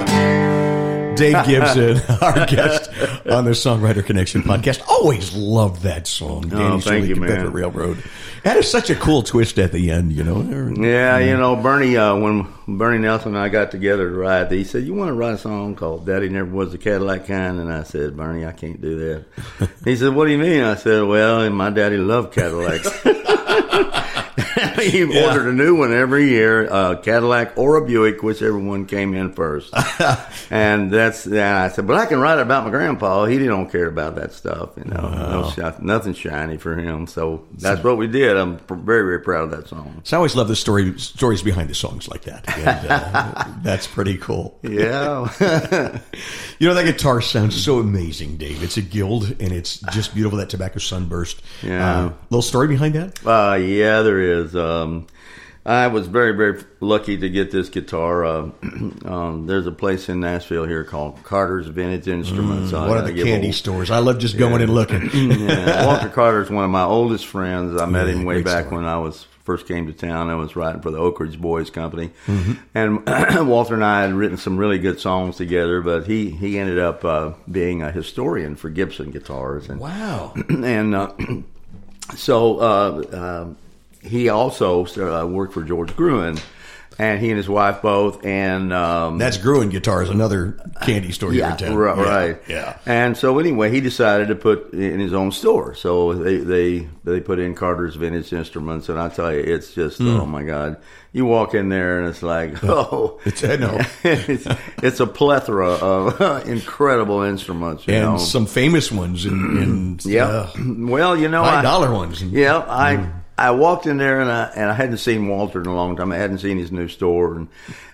Dave 1.16 1.46
Gibson, 1.46 2.00
our 2.22 2.46
guest 2.46 2.90
on 3.26 3.44
the 3.44 3.52
Songwriter 3.52 4.04
Connection 4.04 4.42
podcast. 4.42 4.82
Always 4.88 5.34
loved 5.34 5.82
that 5.82 6.06
song. 6.06 6.48
Danny 6.48 6.80
thank 6.80 6.82
Shirley, 6.82 7.08
you, 7.08 7.14
Confederate 7.14 7.44
man. 7.44 7.52
Railroad. 7.52 8.02
Had 8.44 8.64
such 8.64 8.90
a 8.90 8.94
cool 8.94 9.22
twist 9.22 9.58
at 9.58 9.72
the 9.72 9.90
end, 9.90 10.12
you 10.12 10.22
know. 10.22 10.40
Yeah, 10.80 11.18
you 11.18 11.36
know, 11.36 11.56
Bernie, 11.56 11.96
uh, 11.96 12.14
when 12.16 12.46
Bernie 12.68 12.98
Nelson 12.98 13.34
and 13.34 13.38
I 13.38 13.48
got 13.48 13.70
together 13.72 14.08
to 14.08 14.14
write, 14.16 14.52
he 14.52 14.62
said, 14.62 14.84
You 14.84 14.94
want 14.94 15.08
to 15.08 15.14
write 15.14 15.34
a 15.34 15.38
song 15.38 15.74
called 15.74 16.06
Daddy 16.06 16.28
Never 16.28 16.50
Was 16.50 16.72
a 16.72 16.78
Cadillac 16.78 17.26
Kind? 17.26 17.58
And 17.58 17.72
I 17.72 17.82
said, 17.82 18.16
Bernie, 18.16 18.46
I 18.46 18.52
can't 18.52 18.80
do 18.80 19.24
that. 19.58 19.70
he 19.84 19.96
said, 19.96 20.14
What 20.14 20.26
do 20.26 20.30
you 20.32 20.38
mean? 20.38 20.62
I 20.62 20.76
said, 20.76 21.02
Well, 21.02 21.48
my 21.50 21.70
daddy 21.70 21.96
loved 21.96 22.32
Cadillacs. 22.32 22.88
he 24.80 25.02
ordered 25.04 25.48
a 25.48 25.52
new 25.52 25.76
one 25.76 25.92
every 25.92 26.28
year, 26.28 26.66
a 26.66 26.96
Cadillac 26.96 27.56
or 27.56 27.76
a 27.76 27.86
Buick, 27.86 28.22
whichever 28.22 28.58
one 28.58 28.86
came 28.86 29.14
in 29.14 29.32
first. 29.32 29.72
and 30.50 30.90
that's, 30.90 31.26
yeah, 31.26 31.62
I 31.62 31.68
said, 31.68 31.86
But 31.86 31.96
I 31.96 32.06
can 32.06 32.20
write 32.20 32.38
about 32.38 32.64
my 32.64 32.70
grandpa. 32.70 33.26
He 33.26 33.38
don't 33.38 33.70
care 33.70 33.86
about 33.86 34.16
that 34.16 34.32
stuff, 34.32 34.70
you 34.76 34.84
know, 34.84 35.08
no 35.08 35.50
shi- 35.50 35.82
nothing 35.82 36.14
shiny 36.14 36.56
for 36.56 36.76
him. 36.76 37.06
So 37.06 37.44
that's 37.52 37.82
what 37.82 37.96
we 37.96 38.06
did. 38.06 38.36
I'm 38.36 38.58
very, 38.68 39.02
very 39.02 39.20
proud 39.20 39.44
of 39.44 39.50
that 39.52 39.68
song. 39.68 40.00
So 40.04 40.16
I 40.16 40.18
always 40.18 40.34
love 40.36 40.48
the 40.48 40.56
story 40.56 40.98
stories 40.98 41.42
behind 41.42 41.70
the 41.70 41.74
songs 41.74 42.08
like 42.08 42.22
that. 42.22 42.48
And, 42.58 42.90
uh, 42.90 43.44
that's 43.62 43.86
pretty 43.86 44.18
cool. 44.18 44.58
Yeah. 44.62 45.30
You 46.58 46.68
know, 46.68 46.74
that 46.74 46.84
guitar 46.84 47.20
sounds 47.20 47.62
so 47.62 47.78
amazing, 47.78 48.36
Dave. 48.38 48.62
It's 48.62 48.76
a 48.76 48.82
guild 48.82 49.24
and 49.40 49.52
it's 49.52 49.80
just 49.92 50.14
beautiful, 50.14 50.38
that 50.38 50.48
tobacco 50.50 50.78
sunburst. 50.78 51.42
Yeah. 51.62 52.06
Uh, 52.06 52.12
little 52.30 52.42
story 52.42 52.68
behind 52.68 52.94
that? 52.94 53.26
Uh, 53.26 53.54
yeah, 53.56 54.02
there 54.02 54.20
is. 54.20 54.54
Um, 54.82 55.06
I 55.64 55.88
was 55.88 56.06
very, 56.06 56.30
very 56.36 56.62
lucky 56.78 57.16
to 57.16 57.28
get 57.28 57.50
this 57.50 57.68
guitar. 57.70 58.24
Uh, 58.24 58.50
um, 59.04 59.46
there's 59.48 59.66
a 59.66 59.72
place 59.72 60.08
in 60.08 60.20
Nashville 60.20 60.64
here 60.64 60.84
called 60.84 61.20
Carter's 61.24 61.66
Vintage 61.66 62.06
Instruments. 62.06 62.72
I 62.72 62.86
Mm, 62.86 62.88
One 62.88 62.98
of 62.98 63.06
the 63.06 63.20
candy 63.24 63.48
a- 63.48 63.52
stores. 63.52 63.90
I 63.90 63.98
love 63.98 64.18
just 64.20 64.38
going 64.38 64.62
and 64.62 64.72
looking. 64.72 65.10
yeah, 65.12 65.84
Walter 65.86 66.08
Carter's 66.08 66.50
one 66.50 66.64
of 66.64 66.70
my 66.70 66.84
oldest 66.84 67.26
friends. 67.26 67.80
I 67.80 67.86
met 67.86 68.06
Yeah, 68.06 68.12
him 68.12 68.24
way 68.24 68.42
back 68.42 68.66
story. 68.66 68.76
when 68.82 68.88
I 68.88 68.98
was 68.98 69.26
first 69.42 69.66
came 69.66 69.86
to 69.86 69.92
town. 69.92 70.28
I 70.30 70.34
was 70.36 70.54
writing 70.56 70.82
for 70.82 70.90
the 70.92 70.98
Oak 70.98 71.18
Ridge 71.18 71.40
Boys 71.40 71.70
Company, 71.70 72.10
Mm-hmm. 72.28 72.52
and 72.74 73.48
Walter 73.48 73.74
and 73.74 73.84
I 73.84 74.02
had 74.02 74.12
written 74.12 74.36
some 74.36 74.56
really 74.58 74.78
good 74.78 75.00
songs 75.00 75.34
together. 75.36 75.80
But 75.82 76.06
he 76.06 76.30
he 76.30 76.60
ended 76.60 76.78
up 76.78 77.04
uh, 77.04 77.32
being 77.50 77.82
a 77.82 77.90
historian 77.90 78.54
for 78.54 78.70
Gibson 78.70 79.10
guitars, 79.10 79.68
and 79.68 79.80
Wow. 79.80 80.32
and 80.48 80.94
uh, 80.94 81.12
so 82.14 82.58
uh, 82.60 83.02
uh, 83.12 83.48
he 84.06 84.28
also 84.28 84.86
uh, 84.86 85.26
worked 85.26 85.52
for 85.54 85.62
George 85.62 85.90
Gruhn, 85.96 86.40
and 86.98 87.20
he 87.20 87.28
and 87.28 87.36
his 87.36 87.48
wife 87.48 87.82
both, 87.82 88.24
and 88.24 88.72
um, 88.72 89.18
That's 89.18 89.36
Gruhn 89.36 89.70
Guitars, 89.70 90.08
another 90.08 90.52
candy 90.82 91.12
store 91.12 91.30
here 91.30 91.40
yeah, 91.42 91.52
in 91.52 91.56
town. 91.58 91.74
right, 91.76 91.96
Yeah, 91.98 92.04
right. 92.16 92.42
Yeah. 92.48 92.78
And 92.86 93.16
so 93.16 93.38
anyway, 93.38 93.70
he 93.70 93.80
decided 93.82 94.28
to 94.28 94.34
put 94.34 94.72
in 94.72 94.98
his 95.00 95.12
own 95.12 95.30
store. 95.32 95.74
So 95.74 96.14
they 96.14 96.38
they 96.38 96.88
they 97.04 97.20
put 97.20 97.38
in 97.38 97.54
Carter's 97.54 97.96
Vintage 97.96 98.32
Instruments, 98.32 98.88
and 98.88 98.98
I 98.98 99.08
tell 99.10 99.32
you, 99.32 99.40
it's 99.40 99.74
just 99.74 99.98
Hmm. 99.98 100.08
oh 100.20 100.24
my 100.26 100.42
god! 100.42 100.78
You 101.12 101.26
walk 101.26 101.54
in 101.54 101.68
there 101.68 101.98
and 102.00 102.08
it's 102.08 102.22
like 102.22 102.62
oh, 102.64 103.20
It's- 103.26 103.44
I 103.44 103.56
know. 103.56 103.78
it's, 104.04 104.46
it's 104.82 105.00
a 105.00 105.06
plethora 105.06 105.72
of 105.74 106.20
incredible 106.48 107.22
instruments. 107.22 107.86
You 107.86 107.94
And 107.94 108.04
know, 108.12 108.16
some 108.18 108.46
famous 108.46 108.90
ones 108.90 109.26
and, 109.26 109.58
and 109.58 110.04
yeah. 110.06 110.24
uh, 110.28 110.50
well, 110.78 111.14
you 111.14 111.28
know, 111.28 111.42
high 111.44 111.58
I- 111.58 111.62
dollar 111.62 111.92
ones. 111.92 112.22
yeah, 112.22 112.58
I 112.58 113.06
I 113.38 113.50
walked 113.50 113.86
in 113.86 113.98
there 113.98 114.20
and 114.20 114.30
I 114.30 114.44
and 114.56 114.70
I 114.70 114.74
hadn't 114.74 114.98
seen 114.98 115.28
Walter 115.28 115.60
in 115.60 115.66
a 115.66 115.74
long 115.74 115.96
time. 115.96 116.12
I 116.12 116.16
hadn't 116.16 116.38
seen 116.38 116.58
his 116.58 116.72
new 116.72 116.88
store 116.88 117.36
and 117.36 117.48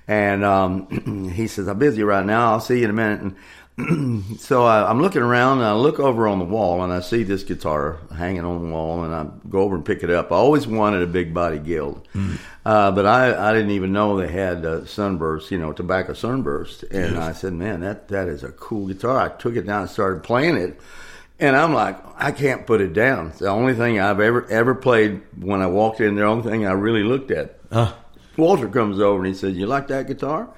and 0.07 0.45
um, 0.45 1.31
he 1.35 1.47
says 1.47 1.69
I'm 1.69 1.79
busy 1.79 2.03
right 2.03 2.25
now. 2.25 2.53
I'll 2.53 2.61
see 2.61 2.79
you 2.79 2.85
in 2.85 2.91
a 2.91 2.93
minute. 2.93 3.21
And 3.21 3.37
so 4.39 4.65
I, 4.65 4.89
I'm 4.89 5.01
looking 5.01 5.23
around 5.23 5.59
and 5.59 5.67
I 5.67 5.73
look 5.73 5.99
over 5.99 6.29
on 6.29 6.39
the 6.39 6.45
wall 6.45 6.83
and 6.83 6.93
I 6.93 7.01
see 7.01 7.23
this 7.23 7.43
guitar 7.43 7.99
hanging 8.15 8.45
on 8.45 8.63
the 8.63 8.73
wall 8.73 9.05
and 9.05 9.15
I 9.15 9.27
go 9.49 9.61
over 9.61 9.75
and 9.75 9.85
pick 9.85 10.03
it 10.03 10.11
up. 10.11 10.31
I 10.31 10.37
always 10.37 10.67
wanted 10.67 11.03
a 11.03 11.07
big 11.07 11.33
body 11.33 11.59
guild, 11.59 12.07
uh, 12.67 12.91
but 12.93 13.07
I, 13.07 13.51
I 13.51 13.53
didn't 13.55 13.71
even 13.71 13.93
know 13.93 14.17
they 14.17 14.29
had 14.29 14.67
uh, 14.67 14.85
sunburst, 14.85 15.51
you 15.51 15.59
know, 15.59 15.73
tobacco 15.73 16.13
sunburst. 16.13 16.83
And 16.85 17.17
I 17.17 17.33
said, 17.33 17.55
man, 17.55 17.81
that, 17.81 18.09
that 18.09 18.29
is 18.29 18.45
a 18.45 18.53
cool 18.53 18.89
guitar. 18.89 19.19
I 19.19 19.29
took 19.31 19.57
it 19.57 19.67
down 19.67 19.83
and 19.83 19.91
started 19.91 20.23
playing 20.23 20.57
it. 20.57 20.79
And 21.39 21.57
I'm 21.57 21.75
like, 21.75 21.99
I 22.17 22.31
can't 22.31 22.67
put 22.67 22.81
it 22.81 22.93
down. 22.93 23.29
It's 23.29 23.41
the 23.41 23.49
only 23.49 23.75
thing 23.75 23.99
I've 23.99 24.21
ever 24.21 24.47
ever 24.49 24.75
played 24.75 25.23
when 25.41 25.61
I 25.61 25.67
walked 25.67 26.01
in. 26.01 26.15
The 26.15 26.25
only 26.25 26.49
thing 26.49 26.67
I 26.67 26.73
really 26.73 27.03
looked 27.03 27.31
at. 27.31 27.59
Walter 28.37 28.69
comes 28.69 29.01
over 29.01 29.19
and 29.19 29.27
he 29.27 29.35
says, 29.35 29.57
"You 29.57 29.67
like 29.67 29.89
that 29.89 30.07
guitar?" 30.07 30.49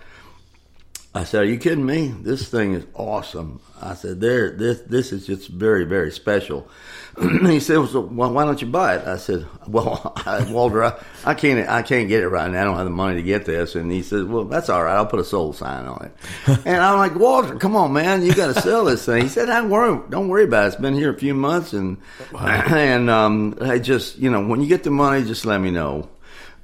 I 1.16 1.23
said, 1.23 1.42
"Are 1.42 1.47
you 1.47 1.59
kidding 1.59 1.87
me? 1.87 2.09
This 2.09 2.49
thing 2.49 2.75
is 2.75 2.85
awesome." 2.94 3.61
I 3.80 3.94
said, 3.94 4.21
"There, 4.21 4.50
this 4.50 4.80
this 4.80 5.12
is 5.12 5.25
just 5.25 5.49
very 5.49 5.85
very 5.85 6.11
special." 6.11 6.68
he 7.47 7.61
said, 7.61 7.78
well, 7.78 7.87
so, 7.87 8.00
well, 8.00 8.33
"Why 8.33 8.44
don't 8.44 8.61
you 8.61 8.66
buy 8.66 8.97
it?" 8.97 9.06
I 9.06 9.18
said, 9.18 9.47
"Well, 9.68 10.12
I, 10.26 10.50
Walter, 10.50 10.83
I, 10.83 11.00
I 11.25 11.35
can't 11.35 11.68
I 11.68 11.83
can't 11.83 12.09
get 12.09 12.25
it 12.25 12.28
right 12.28 12.50
now. 12.50 12.62
I 12.62 12.64
don't 12.64 12.76
have 12.76 12.87
the 12.87 12.90
money 12.90 13.14
to 13.16 13.23
get 13.23 13.44
this." 13.44 13.76
And 13.76 13.92
he 13.92 14.02
said, 14.02 14.28
"Well, 14.28 14.44
that's 14.44 14.68
all 14.68 14.83
right. 14.83 14.97
I'll 14.97 15.06
put 15.06 15.21
a 15.21 15.25
sold 15.25 15.54
sign 15.54 15.87
on 15.87 16.06
it." 16.06 16.12
and 16.66 16.76
I'm 16.76 16.99
like, 16.99 17.14
"Walter, 17.14 17.54
come 17.56 17.76
on, 17.76 17.92
man, 17.92 18.25
you 18.25 18.35
got 18.35 18.52
to 18.52 18.61
sell 18.61 18.85
this 18.85 19.06
thing." 19.06 19.23
He 19.23 19.28
said, 19.28 19.47
"Don't 19.47 19.71
worry, 19.71 20.00
don't 20.11 20.26
worry 20.26 20.44
about 20.44 20.64
it. 20.64 20.66
It's 20.68 20.76
been 20.76 20.94
here 20.94 21.12
a 21.12 21.18
few 21.18 21.35
months, 21.35 21.73
and 21.73 21.99
and 22.37 23.09
um, 23.09 23.56
I 23.61 23.78
just 23.78 24.18
you 24.18 24.30
know 24.30 24.44
when 24.44 24.61
you 24.61 24.66
get 24.66 24.83
the 24.83 24.90
money, 24.90 25.25
just 25.25 25.47
let 25.47 25.61
me 25.61 25.71
know." 25.71 26.09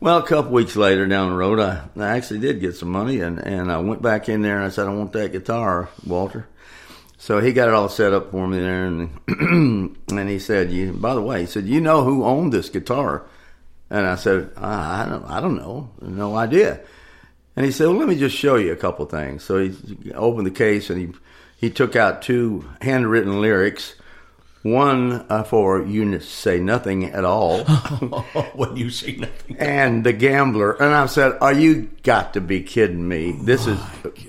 Well, 0.03 0.17
a 0.17 0.27
couple 0.27 0.53
weeks 0.53 0.77
later 0.77 1.07
down 1.07 1.29
the 1.29 1.37
road, 1.37 1.61
I, 1.61 1.83
I 1.95 2.17
actually 2.17 2.41
did 2.41 2.61
get 2.61 2.75
some 2.75 2.89
money, 2.89 3.21
and, 3.21 3.39
and 3.39 3.71
I 3.71 3.79
went 3.81 4.01
back 4.01 4.31
in 4.31 4.41
there 4.41 4.57
and 4.57 4.65
I 4.65 4.71
said, 4.71 4.87
I 4.87 4.95
want 4.95 5.13
that 5.13 5.33
guitar, 5.33 5.91
Walter. 6.07 6.49
So 7.19 7.39
he 7.39 7.53
got 7.53 7.69
it 7.69 7.75
all 7.75 7.91
set 7.91 8.15
up 8.15 8.31
for 8.31 8.49
me 8.49 8.61
there, 8.61 8.87
and 8.87 9.21
and 10.09 10.29
he 10.31 10.39
said, 10.39 10.71
"You." 10.73 10.95
By 10.95 11.13
the 11.13 11.21
way, 11.21 11.41
he 11.41 11.47
said, 11.47 11.67
"You 11.67 11.83
know 11.83 12.03
who 12.03 12.25
owned 12.25 12.51
this 12.51 12.71
guitar?" 12.71 13.27
And 13.91 14.07
I 14.07 14.15
said, 14.15 14.51
"I, 14.57 15.03
I 15.03 15.07
don't, 15.07 15.25
I 15.27 15.39
don't 15.43 15.59
know, 15.59 15.91
no 16.01 16.35
idea." 16.35 16.81
And 17.57 17.67
he 17.67 17.73
said, 17.73 17.89
"Well, 17.89 17.99
let 17.99 18.09
me 18.09 18.17
just 18.17 18.35
show 18.35 18.57
you 18.57 18.73
a 18.73 18.77
couple 18.77 19.05
things." 19.05 19.45
So 19.45 19.59
he 19.59 20.13
opened 20.15 20.47
the 20.47 20.51
case 20.51 20.89
and 20.89 20.99
he 20.99 21.13
he 21.59 21.69
took 21.69 21.95
out 21.95 22.23
two 22.23 22.67
handwritten 22.81 23.43
lyrics. 23.43 23.97
One 24.63 25.25
uh, 25.31 25.43
for 25.45 25.83
you 25.87 26.21
say 26.21 26.61
nothing 26.61 27.05
at 27.07 27.25
all, 27.25 27.65
when 28.55 28.77
you 28.77 28.91
say 28.91 29.17
nothing. 29.17 29.57
and 29.59 30.05
the 30.05 30.13
gambler. 30.13 30.73
And 30.73 30.95
I 30.95 31.07
said, 31.07 31.39
"Are 31.41 31.53
you 31.53 31.91
got 32.03 32.35
to 32.35 32.43
be 32.43 32.61
kidding 32.63 33.09
me? 33.09 33.33
This 33.33 33.67
is 33.67 33.79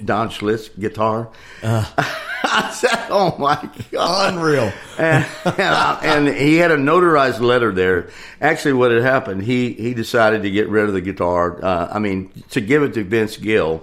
Don 0.06 0.30
Schlitz 0.30 0.70
guitar." 0.80 1.30
I 1.64 2.72
said, 2.74 3.08
"Oh 3.10 3.36
my 3.38 3.70
god!" 3.92 4.34
Unreal. 4.36 4.72
and, 4.98 5.26
and, 5.46 5.60
I- 5.60 6.00
and 6.04 6.28
he 6.30 6.56
had 6.58 6.72
a 6.72 6.78
notarized 6.78 7.42
letter 7.42 7.74
there. 7.74 8.10
Actually, 8.40 8.74
what 8.74 8.92
had 8.92 9.02
happened, 9.04 9.44
he 9.44 9.74
he 9.74 9.94
decided 9.94 10.44
to 10.44 10.50
get 10.52 10.70
rid 10.70 10.86
of 10.86 10.94
the 10.94 11.02
guitar. 11.02 11.60
Uh, 11.64 11.90
I 11.92 12.00
mean, 12.00 12.32
to 12.52 12.62
give 12.62 12.84
it 12.84 12.94
to 12.94 13.04
Vince 13.04 13.36
Gill 13.36 13.80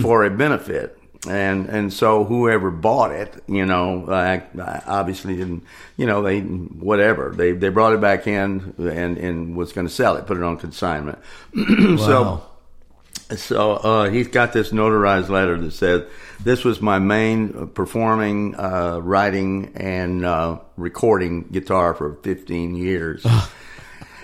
for 0.00 0.24
a 0.24 0.30
benefit. 0.30 0.98
And 1.28 1.66
and 1.66 1.92
so 1.92 2.24
whoever 2.24 2.70
bought 2.70 3.12
it, 3.12 3.44
you 3.46 3.64
know, 3.64 4.10
I, 4.10 4.42
I 4.60 4.82
obviously 4.86 5.36
didn't, 5.36 5.62
you 5.96 6.06
know, 6.06 6.22
they 6.22 6.40
whatever 6.40 7.32
they 7.34 7.52
they 7.52 7.68
brought 7.68 7.92
it 7.92 8.00
back 8.00 8.26
in 8.26 8.74
and 8.78 9.18
and 9.18 9.56
was 9.56 9.72
going 9.72 9.86
to 9.86 9.92
sell 9.92 10.16
it, 10.16 10.26
put 10.26 10.36
it 10.36 10.42
on 10.42 10.56
consignment. 10.56 11.18
So 11.98 12.42
so 13.36 13.72
uh, 13.74 14.10
he's 14.10 14.28
got 14.28 14.52
this 14.52 14.70
notarized 14.70 15.28
letter 15.28 15.56
that 15.58 15.72
says 15.72 16.02
this 16.42 16.64
was 16.64 16.80
my 16.80 16.98
main 16.98 17.54
uh, 17.56 17.66
performing, 17.66 18.54
uh, 18.56 18.98
writing, 18.98 19.72
and 19.74 20.24
uh, 20.24 20.58
recording 20.76 21.44
guitar 21.44 21.94
for 21.94 22.14
15 22.22 22.74
years. 22.74 23.24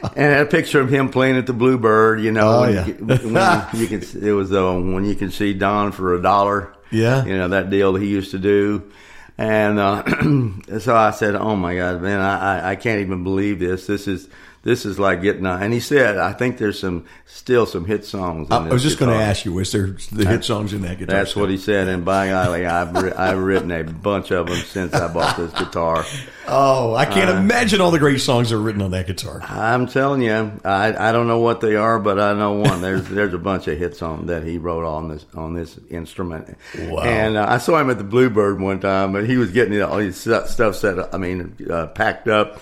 And 0.03 0.17
had 0.33 0.41
a 0.41 0.47
picture 0.47 0.81
of 0.81 0.89
him 0.91 1.09
playing 1.11 1.37
at 1.37 1.47
the 1.47 1.53
Bluebird. 1.53 2.21
You 2.21 2.33
know, 2.33 2.49
Oh, 2.49 2.61
when 2.63 2.75
yeah. 2.75 2.87
you, 2.87 2.95
when 2.95 3.81
you 3.81 3.87
can. 3.89 4.23
It 4.23 4.33
was 4.33 4.53
uh, 4.53 4.73
when 4.75 5.05
you 5.05 5.15
can 5.15 5.31
see 5.31 5.55
Don 5.55 5.93
for 5.93 6.15
a 6.15 6.23
dollar. 6.23 6.75
Yeah. 6.91 7.25
you 7.27 7.37
know 7.37 7.49
that 7.49 7.69
deal 7.71 7.93
that 7.93 8.03
he 8.03 8.09
used 8.09 8.31
to 8.31 8.39
do. 8.39 8.91
And 9.37 9.79
uh, 9.79 10.03
so 10.81 10.97
I 10.97 11.11
said, 11.13 11.35
"Oh 11.37 11.55
my 11.55 11.77
God, 11.77 12.03
man! 12.03 12.21
I, 12.21 12.61
I, 12.61 12.71
I 12.71 12.77
can't 12.77 13.01
even 13.03 13.23
believe 13.25 13.59
this. 13.61 13.87
This 13.87 14.09
is 14.09 14.29
this 14.63 14.85
is 14.87 14.99
like 14.99 15.23
getting." 15.23 15.47
A, 15.47 15.57
and 15.57 15.73
he 15.73 15.81
said, 15.81 16.19
"I 16.19 16.33
think 16.33 16.59
there's 16.59 16.79
some 16.79 17.05
still 17.27 17.67
some 17.67 17.85
hit 17.85 18.05
songs." 18.05 18.49
In 18.49 18.53
I 18.53 18.69
was 18.69 18.83
just 18.83 18.99
going 18.99 19.11
to 19.17 19.25
ask 19.25 19.45
you, 19.45 19.53
was 19.53 19.73
there 19.73 19.97
the 20.13 20.27
hit 20.27 20.45
songs 20.45 20.73
in 20.73 20.83
that 20.83 20.99
guitar? 20.99 21.17
That's 21.17 21.35
what 21.37 21.51
he 21.51 21.57
said, 21.59 21.89
and 21.89 22.05
by 22.05 22.29
golly, 22.29 22.67
I've 22.67 22.95
ri- 22.95 23.13
I've 23.13 23.39
written 23.39 23.71
a 23.71 23.85
bunch 23.85 24.31
of 24.31 24.47
them 24.47 24.57
since 24.59 24.95
I 24.95 25.13
bought 25.13 25.37
this 25.37 25.53
guitar. 25.53 26.05
Oh, 26.51 26.95
I 26.95 27.05
can't 27.05 27.29
Uh, 27.31 27.35
imagine 27.35 27.81
all 27.83 27.91
the 27.91 27.99
great 27.99 28.21
songs 28.23 28.49
that 28.51 28.57
are 28.57 28.61
written 28.61 28.81
on 28.81 28.93
that 28.93 29.07
guitar. 29.07 29.41
I'm 29.43 29.87
telling 29.87 30.23
you, 30.23 30.53
I 30.65 31.09
I 31.09 31.13
don't 31.13 31.27
know 31.29 31.41
what 31.41 31.61
they 31.61 31.77
are, 31.77 31.99
but 31.99 32.19
I 32.19 32.33
know 32.33 32.53
one. 32.55 32.81
There's 32.81 33.07
there's 33.09 33.35
a 33.35 33.39
bunch 33.39 33.69
of 33.69 33.77
hits 33.79 34.01
on 34.01 34.27
that 34.27 34.45
he 34.45 34.57
wrote 34.57 34.85
on 34.87 35.09
this 35.09 35.27
on 35.35 35.53
this 35.55 35.79
instrument. 35.91 36.57
Wow. 36.79 37.03
And 37.03 37.37
uh, 37.37 37.45
I 37.49 37.59
saw 37.59 37.79
him 37.79 37.91
at 37.91 37.99
the 37.99 38.05
Bluebird 38.05 38.61
one 38.61 38.81
time, 38.81 39.13
but 39.13 39.27
he 39.27 39.37
was 39.37 39.51
getting 39.51 39.81
all 39.83 39.99
his 39.99 40.17
stuff 40.17 40.49
set. 40.75 40.99
up, 40.99 41.11
I 41.15 41.19
mean, 41.19 41.55
uh, 41.71 41.89
packed 41.89 42.29
up. 42.29 42.61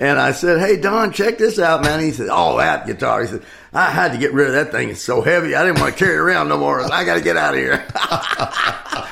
And 0.00 0.18
I 0.18 0.32
said, 0.32 0.58
"Hey 0.58 0.76
Don, 0.80 1.12
check 1.12 1.29
this 1.38 1.58
out, 1.58 1.82
man." 1.82 2.00
He 2.00 2.12
said, 2.12 2.28
"Oh, 2.30 2.58
that 2.58 2.86
guitar." 2.86 3.20
He 3.22 3.26
said, 3.28 3.42
"I 3.72 3.90
had 3.90 4.12
to 4.12 4.18
get 4.18 4.32
rid 4.32 4.48
of 4.48 4.52
that 4.54 4.70
thing. 4.72 4.90
It's 4.90 5.02
so 5.02 5.20
heavy. 5.22 5.54
I 5.54 5.64
didn't 5.64 5.80
want 5.80 5.96
to 5.96 5.98
carry 5.98 6.14
it 6.14 6.20
around 6.20 6.48
no 6.48 6.58
more. 6.58 6.80
I 6.92 7.04
got 7.04 7.14
to 7.14 7.20
get 7.20 7.36
out 7.36 7.54
of 7.54 7.60
here." 7.60 7.84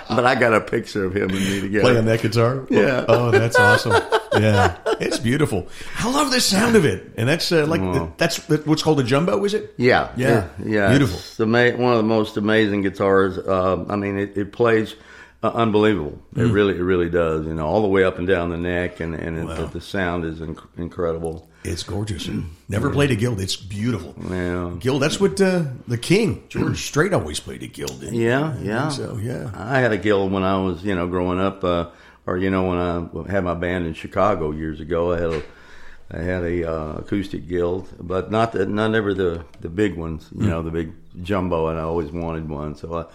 but 0.08 0.24
I 0.24 0.34
got 0.34 0.54
a 0.54 0.60
picture 0.60 1.04
of 1.04 1.14
him 1.14 1.30
and 1.30 1.38
me 1.38 1.60
together. 1.60 1.82
Playing 1.84 2.04
that 2.06 2.22
guitar? 2.22 2.66
Yeah. 2.70 3.04
Oh, 3.08 3.30
that's 3.30 3.56
awesome. 3.56 3.92
Yeah. 4.32 4.76
It's 5.00 5.18
beautiful. 5.18 5.66
I 5.98 6.10
love 6.10 6.30
the 6.30 6.40
sound 6.40 6.76
of 6.76 6.84
it. 6.84 7.12
And 7.16 7.28
that's 7.28 7.50
uh, 7.52 7.66
like, 7.66 7.80
Wow. 7.80 8.12
that's 8.16 8.36
what's 8.48 8.82
called 8.82 9.00
a 9.00 9.02
jumbo, 9.04 9.44
is 9.44 9.54
it? 9.54 9.74
Yeah, 9.76 10.10
Yeah. 10.16 10.48
yeah. 10.64 10.88
Beautiful. 10.90 11.18
It's 11.18 11.38
one 11.38 11.92
of 11.92 11.96
the 11.98 12.02
most 12.02 12.36
amazing 12.36 12.82
guitars. 12.82 13.38
Uh, 13.38 13.84
I 13.88 13.96
mean, 13.96 14.18
it, 14.18 14.36
it 14.36 14.52
plays 14.52 14.94
uh, 15.42 15.48
unbelievable. 15.54 16.18
It 16.34 16.40
Mm. 16.40 16.52
really, 16.52 16.74
it 16.76 16.82
really 16.82 17.08
does. 17.10 17.46
You 17.46 17.54
know, 17.54 17.66
all 17.66 17.82
the 17.82 17.88
way 17.88 18.04
up 18.04 18.18
and 18.18 18.26
down 18.26 18.50
the 18.50 18.56
neck, 18.56 19.00
and 19.00 19.14
and 19.14 19.38
it, 19.38 19.44
Wow. 19.46 19.54
the, 19.56 19.66
the 19.66 19.80
sound 19.80 20.24
is 20.24 20.38
inc- 20.40 20.66
incredible. 20.76 21.48
It's 21.64 21.82
gorgeous. 21.82 22.28
Never 22.68 22.88
played 22.90 23.10
a 23.10 23.16
guild. 23.16 23.40
It's 23.40 23.56
beautiful. 23.56 24.14
Yeah. 24.30 24.70
Guild, 24.78 25.02
that's 25.02 25.18
what 25.20 25.40
uh, 25.40 25.64
the 25.88 25.98
king, 25.98 26.44
George 26.48 26.86
Strait, 26.86 27.12
always 27.12 27.40
played 27.40 27.62
a 27.62 27.66
guild 27.66 28.02
in. 28.04 28.14
Yeah, 28.14 28.54
yeah. 28.62 28.88
So, 28.88 29.18
yeah. 29.20 29.50
I 29.54 29.80
had 29.80 29.92
a 29.92 29.98
guild 29.98 30.32
when 30.32 30.44
I 30.44 30.56
was, 30.62 30.82
you 30.84 30.94
know, 30.94 31.06
growing 31.08 31.40
up, 31.40 31.64
uh, 31.64 31.86
or 32.26 32.38
you 32.38 32.50
know, 32.50 32.68
when 32.68 32.78
I 33.26 33.30
had 33.32 33.42
my 33.44 33.54
band 33.54 33.86
in 33.86 33.94
Chicago 33.94 34.52
years 34.52 34.80
ago. 34.80 35.12
I 35.12 35.20
had 35.20 35.30
a, 35.32 35.42
I 36.10 36.18
had 36.22 36.42
a 36.44 36.70
uh, 36.72 36.92
acoustic 36.98 37.48
guild, 37.48 37.88
but 38.00 38.30
not 38.30 38.52
the, 38.52 38.64
not 38.64 38.94
ever 38.94 39.12
the 39.12 39.44
the 39.60 39.68
big 39.68 39.96
ones. 39.96 40.28
You 40.34 40.46
know, 40.46 40.62
the 40.62 40.70
big 40.70 40.92
jumbo, 41.22 41.68
and 41.68 41.78
I 41.78 41.82
always 41.82 42.10
wanted 42.12 42.48
one. 42.48 42.76
So 42.76 43.08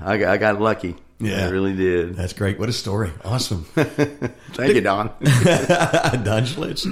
I, 0.00 0.14
I, 0.14 0.32
I 0.32 0.36
got 0.36 0.60
lucky. 0.60 0.96
Yeah. 1.18 1.46
I 1.46 1.50
really 1.50 1.74
did. 1.74 2.14
That's 2.14 2.32
great. 2.34 2.58
What 2.58 2.68
a 2.68 2.72
story. 2.72 3.10
Awesome. 3.24 3.64
Thank 3.74 4.74
you, 4.74 4.80
Don. 4.82 5.08
Don 5.20 6.44
Schlitz. 6.44 6.84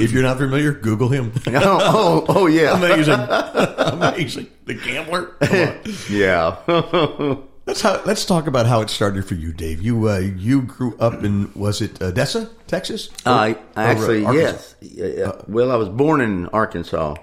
If 0.00 0.12
you're 0.12 0.22
not 0.22 0.38
familiar, 0.38 0.72
Google 0.72 1.08
him. 1.08 1.32
oh, 1.48 1.52
oh, 1.80 2.24
oh, 2.28 2.46
yeah. 2.46 2.76
Amazing. 2.76 3.18
Amazing. 3.18 4.46
The 4.66 4.74
gambler. 4.74 5.26
Come 5.40 5.68
on. 5.68 5.80
Yeah. 6.08 7.36
Let's 7.64 7.80
how, 7.80 8.02
let's 8.04 8.24
talk 8.24 8.48
about 8.48 8.66
how 8.66 8.80
it 8.80 8.90
started 8.90 9.24
for 9.24 9.34
you, 9.34 9.52
Dave. 9.52 9.80
You 9.80 10.08
uh, 10.10 10.18
you 10.18 10.62
grew 10.62 10.96
up 10.98 11.22
in 11.22 11.52
was 11.54 11.80
it 11.80 12.02
Odessa, 12.02 12.50
Texas? 12.66 13.08
I, 13.24 13.30
Or- 13.30 13.34
I 13.36 13.50
or, 13.52 13.56
uh, 13.76 13.82
actually, 13.84 14.22
yes. 14.22 14.74
Yeah. 14.80 15.32
Well, 15.46 15.70
I 15.70 15.76
was 15.76 15.88
born 15.88 16.20
in 16.20 16.48
Arkansas, 16.48 17.14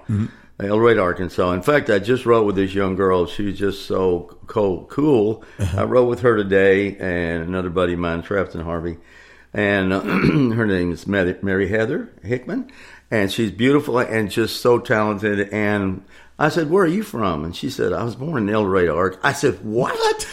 El 0.62 0.78
Dorado, 0.78 1.02
Arkansas. 1.02 1.52
In 1.52 1.62
fact, 1.62 1.88
I 1.88 1.98
just 1.98 2.26
wrote 2.26 2.44
with 2.44 2.56
this 2.56 2.74
young 2.74 2.94
girl. 2.94 3.26
She 3.26 3.46
was 3.46 3.58
just 3.58 3.86
so 3.86 4.38
cool. 4.46 4.84
cool. 4.86 5.44
I 5.58 5.84
wrote 5.84 6.06
with 6.06 6.20
her 6.20 6.36
today 6.36 6.96
and 6.96 7.42
another 7.42 7.70
buddy 7.70 7.94
of 7.94 7.98
mine, 7.98 8.22
Trafton 8.22 8.60
Harvey. 8.60 8.98
And 9.54 9.92
her 10.54 10.66
name 10.66 10.92
is 10.92 11.06
Mary 11.06 11.36
Mary 11.42 11.68
Heather 11.68 12.10
Hickman. 12.22 12.70
And 13.10 13.32
she's 13.32 13.50
beautiful 13.50 13.98
and 13.98 14.30
just 14.30 14.60
so 14.60 14.78
talented. 14.78 15.48
And 15.50 16.04
I 16.38 16.50
said, 16.50 16.70
Where 16.70 16.84
are 16.84 16.88
you 16.88 17.02
from? 17.02 17.44
And 17.44 17.56
she 17.56 17.70
said, 17.70 17.92
I 17.92 18.04
was 18.04 18.14
born 18.16 18.48
in 18.48 18.54
El 18.54 18.64
Dorado, 18.64 18.96
Arkansas. 18.96 19.26
I 19.26 19.32
said, 19.32 19.64
What? 19.64 20.26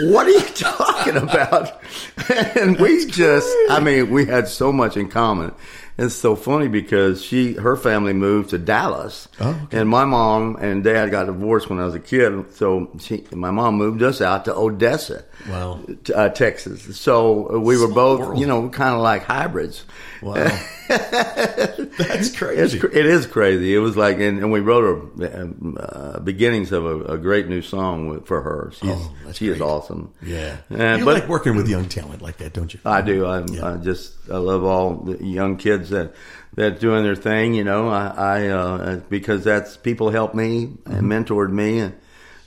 what 0.00 0.26
are 0.26 0.30
you 0.30 0.40
talking 0.54 1.16
about? 1.16 1.80
And 2.28 2.80
we 2.80 3.06
just, 3.06 3.48
I 3.70 3.78
mean, 3.78 4.10
we 4.10 4.24
had 4.26 4.48
so 4.48 4.72
much 4.72 4.96
in 4.96 5.08
common. 5.08 5.54
It's 5.98 6.14
so 6.14 6.36
funny 6.36 6.68
because 6.68 7.24
she 7.24 7.54
her 7.54 7.76
family 7.76 8.12
moved 8.12 8.50
to 8.50 8.58
Dallas, 8.58 9.28
Oh, 9.40 9.50
okay. 9.64 9.78
and 9.78 9.88
my 9.88 10.04
mom 10.04 10.56
and 10.56 10.84
dad 10.84 11.10
got 11.10 11.26
divorced 11.26 11.70
when 11.70 11.78
I 11.80 11.84
was 11.86 11.94
a 11.94 12.00
kid. 12.00 12.52
So 12.54 12.90
she, 12.98 13.24
my 13.32 13.50
mom 13.50 13.76
moved 13.76 14.02
us 14.02 14.20
out 14.20 14.44
to 14.46 14.54
Odessa, 14.54 15.24
Wow. 15.48 15.80
t- 16.04 16.12
uh, 16.12 16.28
Texas. 16.28 16.98
So 16.98 17.54
uh, 17.54 17.58
we 17.58 17.78
were 17.78 17.88
both, 17.88 18.20
world. 18.20 18.38
you 18.40 18.46
know, 18.46 18.68
kind 18.68 18.94
of 18.94 19.00
like 19.00 19.22
hybrids. 19.24 19.84
Wow. 20.22 20.34
That's 20.88 22.36
crazy. 22.36 22.78
cr- 22.78 22.86
it 22.86 23.06
is 23.06 23.26
crazy. 23.26 23.74
It 23.74 23.78
was 23.78 23.96
like, 23.96 24.16
and, 24.18 24.38
and 24.38 24.52
we 24.52 24.60
wrote 24.60 25.12
a 25.20 25.42
um, 25.42 25.76
uh, 25.80 26.20
beginnings 26.20 26.72
of 26.72 26.84
a, 26.84 27.14
a 27.14 27.18
great 27.18 27.48
new 27.48 27.62
song 27.62 28.08
with, 28.08 28.26
for 28.26 28.40
her. 28.42 28.70
She's, 28.74 28.90
Oh, 28.90 29.32
she 29.32 29.48
is 29.48 29.60
awesome. 29.60 30.12
Yeah. 30.22 30.58
Uh, 30.70 30.96
you 30.98 31.04
but 31.04 31.14
like 31.20 31.28
working 31.28 31.56
with 31.56 31.68
young 31.68 31.88
talent 31.88 32.22
like 32.22 32.38
that, 32.38 32.52
don't 32.52 32.72
you? 32.72 32.80
I 32.84 33.02
do. 33.02 33.26
I, 33.26 33.44
Yeah. 33.46 33.72
I 33.74 33.76
just 33.76 34.14
I 34.30 34.36
love 34.38 34.64
all 34.64 34.96
the 34.96 35.24
young 35.24 35.56
kids 35.56 35.90
that 35.90 36.14
that 36.54 36.80
doing 36.80 37.02
their 37.04 37.16
thing. 37.16 37.54
You 37.54 37.64
know, 37.64 37.88
I, 37.88 38.06
I 38.16 38.46
uh, 38.48 38.96
because 39.08 39.44
that's 39.44 39.76
people 39.76 40.10
helped 40.10 40.34
me 40.34 40.72
and 40.86 41.02
mentored 41.02 41.50
me, 41.52 41.80
and 41.80 41.94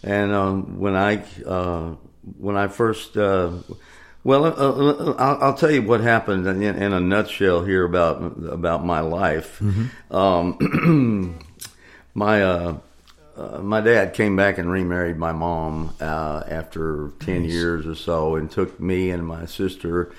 and 0.03 0.31
um, 0.31 0.79
when 0.79 0.95
I 0.95 1.23
uh, 1.45 1.95
when 2.37 2.55
I 2.55 2.67
first. 2.67 3.17
Uh, 3.17 3.53
well, 4.23 4.45
uh, 4.45 4.49
uh, 4.49 5.15
I'll, 5.17 5.43
I'll 5.43 5.53
tell 5.53 5.71
you 5.71 5.81
what 5.81 6.01
happened 6.01 6.45
in, 6.47 6.61
in 6.61 6.93
a 6.93 6.99
nutshell 6.99 7.63
here 7.63 7.85
about 7.85 8.21
about 8.47 8.85
my 8.85 8.99
life. 8.99 9.61
Um, 10.11 11.39
my 12.13 12.43
uh, 12.43 12.77
uh, 13.37 13.59
my 13.59 13.79
dad 13.81 14.13
came 14.13 14.35
back 14.35 14.57
and 14.57 14.69
remarried 14.69 15.17
my 15.17 15.31
mom 15.31 15.95
uh, 16.01 16.43
after 16.47 17.11
ten 17.19 17.45
years 17.45 17.87
or 17.87 17.95
so, 17.95 18.35
and 18.35 18.51
took 18.51 18.79
me 18.79 19.11
and 19.11 19.25
my 19.25 19.45
sister 19.45 20.11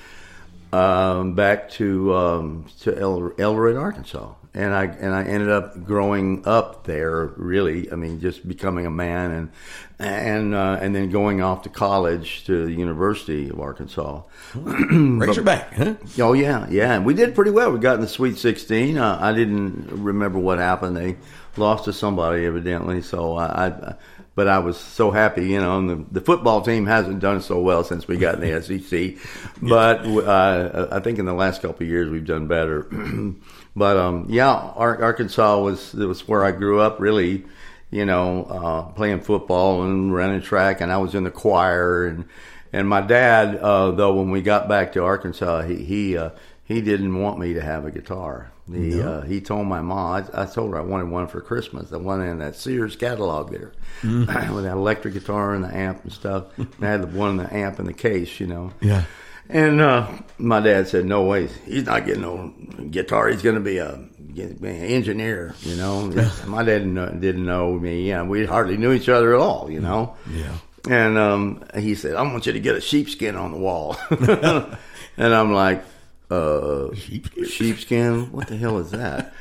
um, 0.73 1.35
back 1.35 1.69
to 1.71 2.15
um, 2.15 2.67
to 2.81 2.97
El, 2.97 3.31
Elred, 3.31 3.79
Arkansas, 3.79 4.33
and 4.53 4.75
I 4.75 4.85
and 4.85 5.15
I 5.15 5.23
ended 5.23 5.49
up 5.49 5.85
growing 5.85 6.43
up 6.47 6.85
there. 6.85 7.27
Really, 7.37 7.91
I 7.91 7.95
mean, 7.95 8.21
just 8.21 8.47
becoming 8.47 8.85
a 8.85 8.91
man, 8.91 9.31
and 9.31 9.51
and 9.99 10.55
uh, 10.55 10.79
and 10.81 10.95
then 10.95 11.11
going 11.11 11.41
off 11.41 11.63
to 11.63 11.69
college 11.69 12.45
to 12.47 12.67
the 12.67 12.73
University 12.73 13.49
of 13.49 13.61
Arkansas. 13.61 14.23
Razorback, 14.55 15.75
huh? 15.75 15.95
Oh 16.19 16.33
yeah, 16.33 16.67
yeah, 16.69 16.95
and 16.95 17.05
we 17.05 17.15
did 17.15 17.35
pretty 17.35 17.53
well. 17.53 17.71
We 17.71 17.79
got 17.79 17.97
in 17.97 18.01
the 18.01 18.09
Sweet 18.09 18.39
Sixteen. 18.39 18.99
Uh, 18.99 19.19
I 19.21 19.33
didn't 19.33 20.03
remember 20.03 20.39
what 20.39 20.59
happened. 20.59 20.97
They 20.97 21.17
lost 21.57 21.85
to 21.85 21.93
somebody 21.93 22.45
evidently. 22.45 23.03
So 23.03 23.37
I, 23.37 23.67
I 23.67 23.95
but 24.35 24.49
I 24.49 24.59
was 24.59 24.79
so 24.79 25.13
happy, 25.13 25.47
you 25.47 25.61
know. 25.61 25.79
And 25.79 25.91
the, 25.91 26.05
the 26.13 26.21
football 26.21 26.63
team 26.63 26.87
hasn't 26.87 27.21
done 27.21 27.41
so 27.41 27.61
well 27.61 27.85
since 27.85 28.09
we 28.09 28.17
got 28.17 28.37
in 28.37 28.41
the 28.41 28.63
SEC, 28.81 29.17
but 29.63 30.05
uh, 30.05 30.89
I 30.91 30.99
think 30.99 31.21
in 31.21 31.27
the 31.27 31.35
last 31.35 31.63
couple 31.63 31.85
of 31.85 31.89
years 31.89 32.11
we've 32.11 32.27
done 32.27 32.49
better. 32.49 32.89
but 33.75 33.97
um, 33.97 34.27
yeah, 34.29 34.51
Ar- 34.51 35.03
Arkansas 35.03 35.61
was 35.61 35.95
it 35.95 36.07
was 36.07 36.27
where 36.27 36.45
I 36.45 36.53
grew 36.53 36.81
up. 36.81 37.01
Really, 37.01 37.45
you 37.91 38.05
know, 38.05 38.45
uh, 38.45 38.83
playing 38.93 39.21
football 39.21 39.83
and 39.83 40.15
running 40.15 40.43
track, 40.43 40.81
and 40.81 40.93
I 40.93 40.99
was 40.99 41.15
in 41.15 41.25
the 41.25 41.31
choir 41.31 42.07
and. 42.07 42.25
And 42.73 42.89
my 42.89 43.01
dad, 43.01 43.57
uh, 43.57 43.91
though, 43.91 44.15
when 44.15 44.31
we 44.31 44.43
got 44.43 44.69
back 44.69 44.93
to 44.93 45.03
Arkansas, 45.03 45.63
he 45.63 45.85
he 45.85 46.17
uh, 46.17 46.31
he 46.63 46.81
didn't 46.81 47.21
want 47.21 47.41
me 47.41 47.55
to 47.55 47.61
have 47.61 47.85
a 47.85 47.91
guitar. 47.91 48.53
He 48.73 49.01
uh, 49.01 49.23
he 49.23 49.41
told 49.41 49.67
my 49.67 49.81
mom. 49.81 50.25
I, 50.33 50.43
I 50.43 50.47
told 50.47 50.71
her 50.71 50.79
I 50.79 50.83
wanted 50.83 51.11
one 51.11 51.27
for 51.27 51.41
Christmas. 51.41 51.91
The 51.91 51.99
one 51.99 52.23
in 52.23 52.39
that 52.39 52.55
Sears 52.55 52.95
catalog 52.95 53.51
there, 53.51 53.73
with 54.05 54.29
that 54.29 54.77
electric 54.77 55.15
guitar 55.15 55.55
and 55.55 55.65
the 55.65 55.75
amp 55.75 56.05
and 56.05 56.13
stuff. 56.13 56.47
and 56.59 56.69
I 56.81 56.87
had 56.87 57.03
the 57.03 57.07
one 57.09 57.31
in 57.31 57.37
the 57.39 57.53
amp 57.53 57.81
in 57.81 57.87
the 57.87 57.93
case, 57.93 58.39
you 58.39 58.47
know. 58.47 58.73
Yeah. 58.81 59.05
And 59.53 59.81
uh, 59.81 60.09
my 60.39 60.61
dad 60.61 60.89
said, 60.89 61.05
"No 61.05 61.25
way, 61.25 61.49
he's 61.65 61.85
not 61.85 62.07
getting 62.07 62.23
no 62.23 62.55
guitar. 62.91 63.29
He's 63.29 63.43
going 63.43 63.57
to 63.57 63.61
be 63.61 63.79
a, 63.79 63.95
an 63.95 64.65
engineer." 64.65 65.55
You 65.63 65.77
know, 65.77 66.07
my 66.47 66.63
dad 66.63 66.79
didn't 66.79 66.95
know, 66.95 67.11
didn't 67.11 67.47
know 67.47 67.73
me. 67.79 68.09
Yeah, 68.09 68.23
we 68.23 68.47
hardly 68.47 68.77
knew 68.77 68.93
each 68.93 69.09
other 69.09 69.35
at 69.35 69.41
all. 69.41 69.71
You 69.71 69.81
know. 69.81 70.17
Yeah. 70.31 70.55
And 70.89 71.19
um, 71.19 71.65
he 71.77 71.95
said, 71.95 72.15
"I 72.15 72.23
want 72.23 72.47
you 72.47 72.53
to 72.53 72.61
get 72.61 72.77
a 72.77 72.81
sheepskin 72.81 73.37
on 73.37 73.53
the 73.53 73.59
wall." 73.59 73.97
and 74.11 75.35
I'm 75.35 75.53
like, 75.53 75.85
uh, 76.31 76.95
Sheepskin? 76.95 77.45
sheepskin? 77.47 78.33
What 78.33 78.47
the 78.49 78.57
hell 78.57 78.79
is 78.79 78.91
that? 78.93 79.35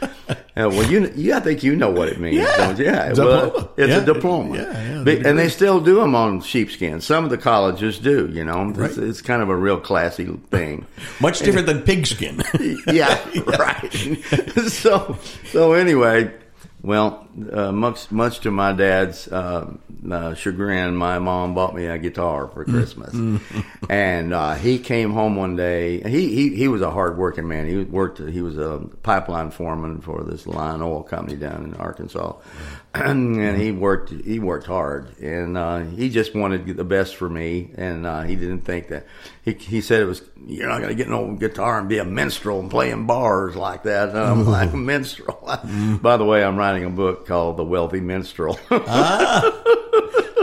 Well, 0.55 0.83
you, 0.91 1.09
you, 1.15 1.33
I 1.33 1.39
think 1.39 1.63
you 1.63 1.75
know 1.75 1.89
what 1.89 2.09
it 2.09 2.19
means, 2.19 2.35
Yeah. 2.37 2.57
don't 2.57 2.77
you? 2.79 2.85
Yeah, 2.85 3.09
Diploma. 3.09 3.29
well, 3.55 3.71
it's 3.77 3.89
Yeah. 3.89 3.97
a 4.01 4.05
diploma. 4.05 4.55
Yeah, 4.57 4.95
yeah, 4.97 5.03
Be- 5.03 5.17
and 5.25 5.39
they 5.39 5.47
still 5.49 5.79
do 5.79 5.95
them 5.95 6.15
on 6.15 6.41
sheepskin. 6.41 6.99
Some 6.99 7.23
of 7.23 7.29
the 7.29 7.37
colleges 7.37 7.97
do. 7.99 8.29
You 8.33 8.43
know, 8.43 8.69
it's, 8.69 8.77
Right. 8.77 8.97
it's 8.97 9.21
kind 9.21 9.41
of 9.41 9.49
a 9.49 9.55
real 9.55 9.79
classy 9.79 10.25
thing. 10.51 10.85
Much 11.21 11.39
different 11.39 11.67
than 11.67 11.81
pigskin. 11.83 12.41
yeah, 12.87 13.17
right. 13.57 13.89
so, 14.67 15.17
so 15.51 15.73
anyway, 15.73 16.29
well, 16.81 17.27
uh, 17.51 17.73
much 17.73 18.09
much 18.09 18.39
to 18.41 18.51
my 18.51 18.71
dad's 18.71 19.27
uh, 19.27 19.73
uh, 20.09 20.33
chagrin, 20.33 20.95
my 20.95 21.19
mom 21.19 21.53
bought 21.53 21.75
me 21.75 21.85
a 21.85 21.97
guitar 21.97 22.47
for 22.47 22.63
Christmas, 22.63 23.13
and 23.89 24.33
uh, 24.33 24.55
he 24.55 24.79
came 24.79 25.11
home 25.11 25.35
one 25.35 25.57
day. 25.57 26.01
He 26.01 26.33
he 26.33 26.55
he 26.55 26.67
was 26.69 26.81
a 26.81 26.89
hard 26.89 27.17
working 27.17 27.49
man. 27.49 27.67
He 27.67 27.77
worked. 27.83 28.19
He 28.19 28.41
was 28.41 28.57
a 28.57 28.79
pipeline 29.03 29.51
foreman 29.51 29.99
for 29.99 30.23
this 30.23 30.47
Lion 30.47 30.81
oil 30.81 31.03
company 31.03 31.35
down 31.35 31.65
in 31.65 31.73
Arkansas, 31.73 32.37
and 32.93 33.59
he 33.59 33.73
worked. 33.73 34.11
He 34.11 34.39
worked 34.39 34.67
hard, 34.67 35.17
and 35.19 35.57
uh, 35.57 35.79
he 35.79 36.09
just 36.09 36.33
wanted 36.33 36.65
the 36.77 36.85
best 36.85 37.17
for 37.17 37.29
me, 37.29 37.71
and 37.75 38.05
uh, 38.05 38.21
he 38.21 38.37
didn't 38.37 38.61
think 38.61 38.87
that. 38.87 39.05
He 39.43 39.51
he 39.51 39.81
said 39.81 40.01
it 40.01 40.05
was 40.05 40.21
you're 40.47 40.67
not 40.69 40.77
going 40.77 40.89
to 40.89 40.95
get 40.95 41.07
an 41.07 41.13
old 41.13 41.39
guitar 41.39 41.79
and 41.79 41.87
be 41.89 41.97
a 41.99 42.05
minstrel 42.05 42.59
and 42.59 42.69
play 42.71 42.89
in 42.91 43.05
bars 43.05 43.55
like 43.55 43.83
that. 43.83 44.15
I'm 44.15 44.45
like 44.45 44.73
a 44.73 44.77
minstrel. 44.93 45.39
By 46.01 46.17
the 46.17 46.25
way, 46.25 46.43
I'm 46.43 46.57
writing 46.57 46.85
a 46.85 46.89
book 46.89 47.27
called 47.27 47.57
The 47.57 47.63
Wealthy 47.63 47.99
Minstrel. 48.01 48.59
ah, 48.71 49.51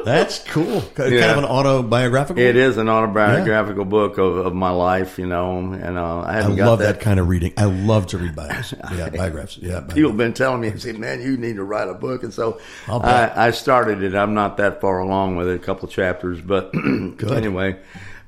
That's 0.04 0.38
cool. 0.44 0.82
Kind 0.94 1.12
Yeah. 1.14 1.32
of 1.32 1.38
an 1.38 1.44
autobiographical. 1.44 2.40
it 2.40 2.54
is 2.54 2.76
an 2.76 2.88
autobiographical 2.88 3.84
book 3.84 4.18
of, 4.18 4.36
of 4.46 4.54
my 4.54 4.70
life, 4.70 5.18
you 5.18 5.26
know, 5.26 5.58
and 5.72 5.98
uh, 5.98 6.20
I 6.20 6.38
I 6.38 6.42
got 6.54 6.66
love 6.66 6.78
that. 6.78 6.96
that. 6.96 7.00
kind 7.00 7.18
of 7.18 7.28
reading. 7.28 7.52
I 7.56 7.64
love 7.64 8.06
to 8.08 8.18
read 8.18 8.36
bios. 8.36 8.72
Yeah, 8.94 9.08
biographs. 9.10 9.58
Yeah. 9.58 9.80
People 9.80 10.10
have 10.10 10.16
been 10.18 10.32
telling 10.34 10.60
me, 10.60 10.76
say, 10.78 10.92
man, 10.92 11.20
you 11.20 11.36
need 11.36 11.56
to 11.56 11.64
write 11.64 11.88
a 11.88 11.94
book. 11.94 12.22
And 12.22 12.32
so. 12.32 12.60
I, 12.88 13.48
I 13.48 13.50
started 13.50 14.02
it. 14.04 14.14
I'm 14.14 14.34
not 14.34 14.58
that 14.58 14.80
far 14.80 15.00
along 15.00 15.34
with 15.36 15.48
it, 15.48 15.56
a 15.56 15.58
couple 15.58 15.88
chapters. 15.88 16.40
But 16.40 16.70
anyway, 16.74 17.76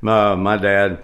my, 0.01 0.35
my 0.35 0.57
dad 0.57 0.99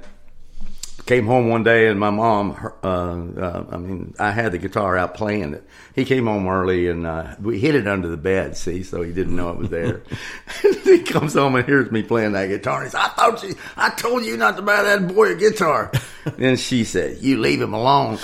came 1.06 1.26
home 1.26 1.48
one 1.48 1.62
day 1.62 1.88
and 1.88 2.00
my 2.00 2.10
mom, 2.10 2.54
her- 2.54 2.74
uh, 2.82 3.40
uh, 3.40 3.66
I 3.70 3.76
mean, 3.76 4.14
I 4.18 4.30
had 4.30 4.52
the 4.52 4.58
guitar 4.58 4.96
out 4.96 5.14
playing 5.14 5.54
it. 5.54 5.64
He 5.94 6.04
came 6.04 6.26
home 6.26 6.48
early 6.48 6.88
and 6.88 7.06
uh, 7.06 7.34
we 7.40 7.58
hid 7.58 7.74
it 7.74 7.86
under 7.86 8.08
the 8.08 8.16
bed, 8.16 8.56
see, 8.56 8.82
so 8.82 9.02
he 9.02 9.12
didn't 9.12 9.36
know 9.36 9.50
it 9.50 9.58
was 9.58 9.68
there. 9.68 10.02
he 10.84 11.02
comes 11.02 11.34
home 11.34 11.56
and 11.56 11.66
hears 11.66 11.90
me 11.90 12.02
playing 12.02 12.32
that 12.32 12.46
guitar. 12.46 12.78
And 12.78 12.86
he 12.86 12.90
says, 12.90 13.00
I 13.04 13.08
thought 13.08 13.42
you, 13.42 13.54
I 13.76 13.90
told 13.90 14.24
you 14.24 14.36
not 14.36 14.56
to 14.56 14.62
buy 14.62 14.82
that 14.82 15.08
boy 15.08 15.32
a 15.32 15.34
guitar. 15.34 15.92
and 16.38 16.58
she 16.58 16.84
said, 16.84 17.18
you 17.22 17.38
leave 17.38 17.60
him 17.60 17.74
alone. 17.74 18.16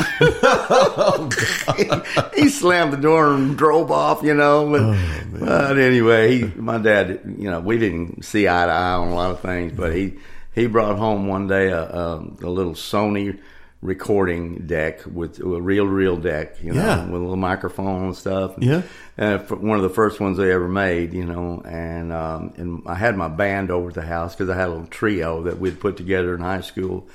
he 2.34 2.48
slammed 2.48 2.92
the 2.92 2.98
door 3.00 3.34
and 3.34 3.58
drove 3.58 3.90
off, 3.90 4.22
you 4.22 4.34
know. 4.34 4.70
But, 4.70 5.40
but 5.40 5.78
anyway, 5.78 6.38
he, 6.38 6.44
my 6.56 6.78
dad, 6.78 7.20
you 7.36 7.50
know, 7.50 7.60
we 7.60 7.78
didn't 7.78 8.24
see 8.24 8.48
eye 8.48 8.66
to 8.66 8.72
eye 8.72 8.92
on 8.92 9.08
a 9.08 9.14
lot 9.14 9.32
of 9.32 9.40
things, 9.40 9.72
but 9.72 9.94
he 9.94 10.14
he 10.54 10.66
brought 10.66 10.98
home 10.98 11.26
one 11.26 11.46
day 11.46 11.68
a, 11.68 11.82
a, 11.82 12.16
a 12.42 12.50
little 12.50 12.74
Sony 12.74 13.38
recording 13.82 14.66
deck 14.66 15.00
with 15.10 15.40
a 15.40 15.44
real, 15.60 15.86
real 15.86 16.16
deck, 16.16 16.62
you 16.62 16.72
know, 16.72 16.82
Yeah. 16.82 17.04
with 17.06 17.14
a 17.14 17.24
little 17.24 17.36
microphone 17.36 18.04
and 18.04 18.16
stuff. 18.16 18.52
Yeah. 18.58 18.82
Uh, 19.18 19.38
for 19.38 19.56
one 19.56 19.76
of 19.78 19.82
the 19.82 19.88
first 19.88 20.20
ones 20.20 20.36
they 20.36 20.52
ever 20.52 20.68
made, 20.68 21.14
you 21.14 21.24
know, 21.24 21.62
and 21.64 22.12
um, 22.12 22.52
and 22.58 22.82
I 22.86 22.94
had 22.94 23.16
my 23.16 23.28
band 23.28 23.70
over 23.70 23.88
at 23.88 23.94
the 23.94 24.02
house 24.02 24.34
because 24.34 24.50
I 24.50 24.56
had 24.56 24.68
a 24.68 24.72
little 24.72 24.86
trio 24.86 25.42
that 25.44 25.58
we'd 25.58 25.80
put 25.80 25.96
together 25.96 26.34
in 26.34 26.40
high 26.42 26.60
school, 26.60 27.08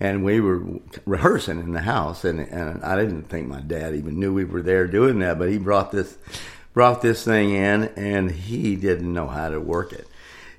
and 0.00 0.24
we 0.24 0.40
were 0.40 0.62
rehearsing 1.06 1.60
in 1.60 1.72
the 1.72 1.80
house, 1.82 2.24
and 2.24 2.40
and 2.40 2.82
I 2.82 2.96
didn't 2.96 3.24
think 3.28 3.46
my 3.46 3.60
dad 3.60 3.94
even 3.94 4.18
knew 4.18 4.32
we 4.34 4.44
were 4.44 4.62
there 4.62 4.86
doing 4.88 5.20
that, 5.20 5.38
but 5.38 5.48
he 5.48 5.58
brought 5.58 5.92
this 5.92 6.18
brought 6.74 7.02
this 7.02 7.24
thing 7.24 7.50
in, 7.50 7.84
and 7.96 8.30
he 8.32 8.74
didn't 8.74 9.12
know 9.12 9.26
how 9.28 9.48
to 9.50 9.60
work 9.60 9.92
it. 9.92 10.06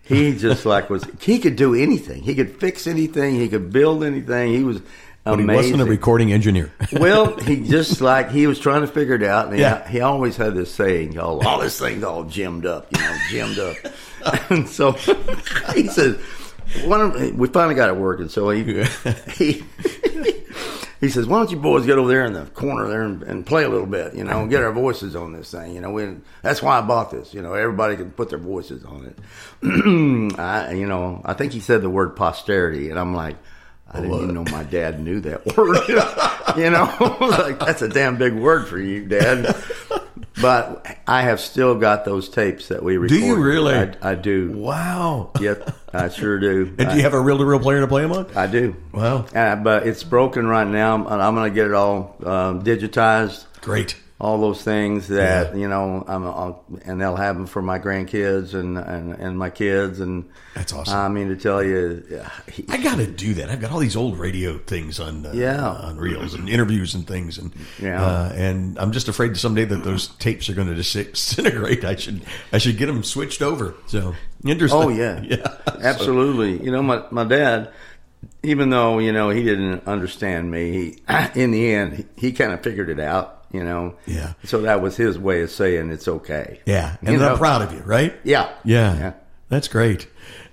He 0.04 0.36
just 0.36 0.66
like 0.66 0.90
was 0.90 1.06
he 1.22 1.40
could 1.40 1.56
do 1.56 1.74
anything. 1.76 2.24
He 2.24 2.36
could 2.36 2.60
fix 2.60 2.88
anything. 2.88 3.36
He 3.36 3.48
could 3.48 3.72
build 3.72 4.04
anything. 4.04 4.52
He 4.54 4.64
was 4.64 4.82
But 5.24 5.40
he 5.40 5.46
wasn't 5.46 5.82
a 5.82 5.86
recording 5.86 6.34
engineer. 6.34 6.72
well, 6.94 7.38
he 7.38 7.62
just 7.62 8.02
like 8.02 8.32
he 8.32 8.48
was 8.48 8.60
trying 8.60 8.82
to 8.82 8.88
figure 8.88 9.16
it 9.16 9.24
out, 9.24 9.46
and 9.48 9.56
he, 9.56 9.62
Yeah. 9.62 9.88
he 9.88 10.02
always 10.02 10.36
had 10.36 10.56
this 10.56 10.74
saying, 10.74 11.18
"Oh, 11.20 11.40
all 11.42 11.60
this 11.60 11.80
thing's 11.80 12.04
all 12.04 12.24
gemmed 12.24 12.66
up, 12.66 12.88
you 12.96 13.00
know, 13.02 13.18
gemmed 13.30 13.60
up." 13.60 13.76
and 14.52 14.68
so 14.68 14.94
he 15.74 15.88
says, 15.88 16.18
"Why 16.84 16.98
don't 16.98 17.36
we 17.38 17.48
finally 17.48 17.76
got 17.76 17.90
it 17.90 17.96
working?" 17.96 18.28
So 18.30 18.50
he 18.50 18.64
he 19.36 19.64
he 21.02 21.10
says, 21.10 21.28
"Why 21.28 21.40
don't 21.40 21.52
you 21.52 21.58
boys 21.58 21.86
get 21.86 21.98
over 21.98 22.08
there 22.08 22.24
in 22.26 22.34
the 22.34 22.46
corner 22.46 22.88
there 22.88 23.02
and, 23.02 23.24
and 23.24 23.46
play 23.46 23.64
a 23.64 23.70
little 23.70 23.88
bit, 23.88 24.14
you 24.14 24.24
know, 24.24 24.42
and 24.42 24.50
get 24.50 24.64
our 24.64 24.72
voices 24.72 25.16
on 25.16 25.34
this 25.34 25.52
thing, 25.52 25.74
you 25.74 25.82
know? 25.82 25.92
We, 25.92 26.16
that's 26.44 26.62
why 26.62 26.78
I 26.78 26.82
bought 26.82 27.12
this, 27.12 27.34
you 27.34 27.42
know. 27.42 27.54
Everybody 27.54 27.98
can 27.98 28.12
put 28.12 28.30
their 28.30 28.40
voices 28.40 28.86
on 28.86 29.08
it." 29.08 29.20
I, 30.40 30.74
you 30.74 30.88
know, 30.88 31.22
I 31.26 31.34
think 31.34 31.52
he 31.52 31.60
said 31.60 31.82
the 31.82 31.90
word 31.90 32.16
posterity, 32.16 32.90
and 32.90 32.98
I'm 33.00 33.14
like. 33.14 33.36
I 33.94 34.00
didn't 34.00 34.22
even 34.22 34.34
know 34.34 34.46
my 34.46 34.64
dad 34.64 35.02
knew 35.02 35.20
that 35.20 35.46
word. 35.58 35.78
you 36.58 36.70
know, 36.70 37.18
like 37.20 37.60
that's 37.60 37.82
a 37.82 37.90
damn 37.90 38.16
big 38.18 38.34
word 38.34 38.70
for 38.70 38.80
you, 38.80 39.06
Dad. 39.06 39.54
But 40.41 40.86
I 41.08 41.21
have 41.23 41.39
still 41.39 41.75
got 41.75 42.06
those 42.06 42.30
tapes 42.30 42.69
that 42.69 42.84
we 42.84 42.97
recorded. 42.97 43.21
Do 43.21 43.25
you 43.25 43.36
really? 43.36 43.75
I, 43.75 44.12
I 44.12 44.15
do. 44.15 44.51
Wow. 44.51 45.32
Yep, 45.39 45.75
I 45.93 46.10
sure 46.10 46.39
do. 46.39 46.73
And 46.80 46.89
do 46.89 46.95
you 46.95 47.04
have 47.04 47.13
a 47.13 47.19
reel 47.19 47.38
to 47.38 47.45
reel 47.45 47.60
player 47.60 47.82
to 47.82 47.88
play 47.88 48.01
them 48.01 48.12
on? 48.12 48.27
I 48.36 48.47
do. 48.47 48.75
Wow. 48.91 49.25
Uh, 49.34 49.56
but 49.56 49.86
it's 49.88 50.04
broken 50.04 50.47
right 50.47 50.67
now, 50.67 50.95
and 50.95 51.21
I'm 51.21 51.36
going 51.36 51.51
to 51.51 51.56
get 51.56 51.67
it 51.67 51.73
all 51.73 52.15
um, 52.23 52.63
digitized. 52.63 53.45
Great. 53.62 53.95
All 54.24 54.40
those 54.40 54.62
things 54.62 55.08
that 55.08 55.54
Yeah. 55.56 55.60
you 55.60 55.68
know, 55.68 56.04
I'm, 56.08 56.24
I'll, 56.24 56.64
and 56.86 57.02
they'll 57.02 57.16
have 57.16 57.36
them 57.36 57.48
for 57.48 57.60
my 57.60 57.80
grandkids 57.80 58.54
and, 58.54 58.78
and, 58.78 59.14
and 59.14 59.36
my 59.36 59.50
kids, 59.50 60.00
and 60.00 60.30
That's 60.54 60.72
awesome. 60.74 60.96
I 60.96 61.10
mean 61.10 61.30
to 61.30 61.36
tell 61.36 61.64
you, 61.64 62.04
yeah, 62.08 62.30
he- 62.52 62.64
I 62.70 62.78
got 62.78 62.98
to 63.00 63.08
do 63.08 63.34
that. 63.34 63.50
I've 63.50 63.60
got 63.60 63.72
all 63.72 63.80
these 63.80 63.96
old 63.96 64.20
radio 64.20 64.60
things 64.60 65.00
on 65.00 65.26
uh, 65.26 65.32
Yeah. 65.34 65.68
on 65.68 65.98
reels 65.98 66.36
and 66.36 66.48
interviews 66.48 66.94
and 66.94 67.08
things, 67.08 67.40
and 67.40 67.52
Yeah. 67.82 68.00
uh, 68.06 68.32
and 68.36 68.78
I'm 68.78 68.92
just 68.92 69.08
afraid 69.08 69.36
someday 69.38 69.66
that 69.66 69.84
those 69.84 70.10
tapes 70.20 70.50
are 70.50 70.54
going 70.54 70.68
to 70.68 70.76
disintegrate. 70.76 71.84
I 71.84 71.96
should 71.96 72.22
I 72.54 72.60
should 72.60 72.78
get 72.78 72.86
them 72.86 73.04
switched 73.04 73.42
over. 73.42 73.74
So 73.88 74.14
interesting. 74.46 74.80
Oh 74.84 74.90
yeah, 74.90 75.20
yeah, 75.24 75.58
absolutely. 75.82 76.64
You 76.64 76.72
know, 76.72 76.84
my 76.84 77.04
my 77.10 77.24
dad, 77.24 77.72
even 78.44 78.70
though 78.70 79.00
you 79.00 79.12
know 79.12 79.32
he 79.32 79.42
didn't 79.44 79.88
understand 79.88 80.52
me, 80.52 80.72
he, 80.72 81.04
in 81.42 81.50
the 81.50 81.74
end 81.74 81.94
he, 81.94 82.06
he 82.28 82.32
kind 82.34 82.52
of 82.54 82.62
figured 82.62 82.90
it 82.90 83.00
out. 83.00 83.40
You 83.54 83.64
know, 83.64 83.96
Yeah. 84.06 84.34
So 84.46 84.62
that 84.62 84.82
was 84.82 84.96
his 84.96 85.18
way 85.20 85.42
of 85.42 85.52
saying 85.52 85.92
it's 85.92 86.08
okay. 86.08 86.60
Yeah, 86.66 86.96
You 87.02 87.10
and 87.10 87.20
know? 87.20 87.32
I'm 87.34 87.38
proud 87.38 87.62
of 87.62 87.74
you, 87.74 87.80
right? 87.86 88.14
Yeah, 88.24 88.50
Yeah, 88.64 88.96
Yeah. 88.98 89.14
that's 89.50 89.68
great. 89.68 90.08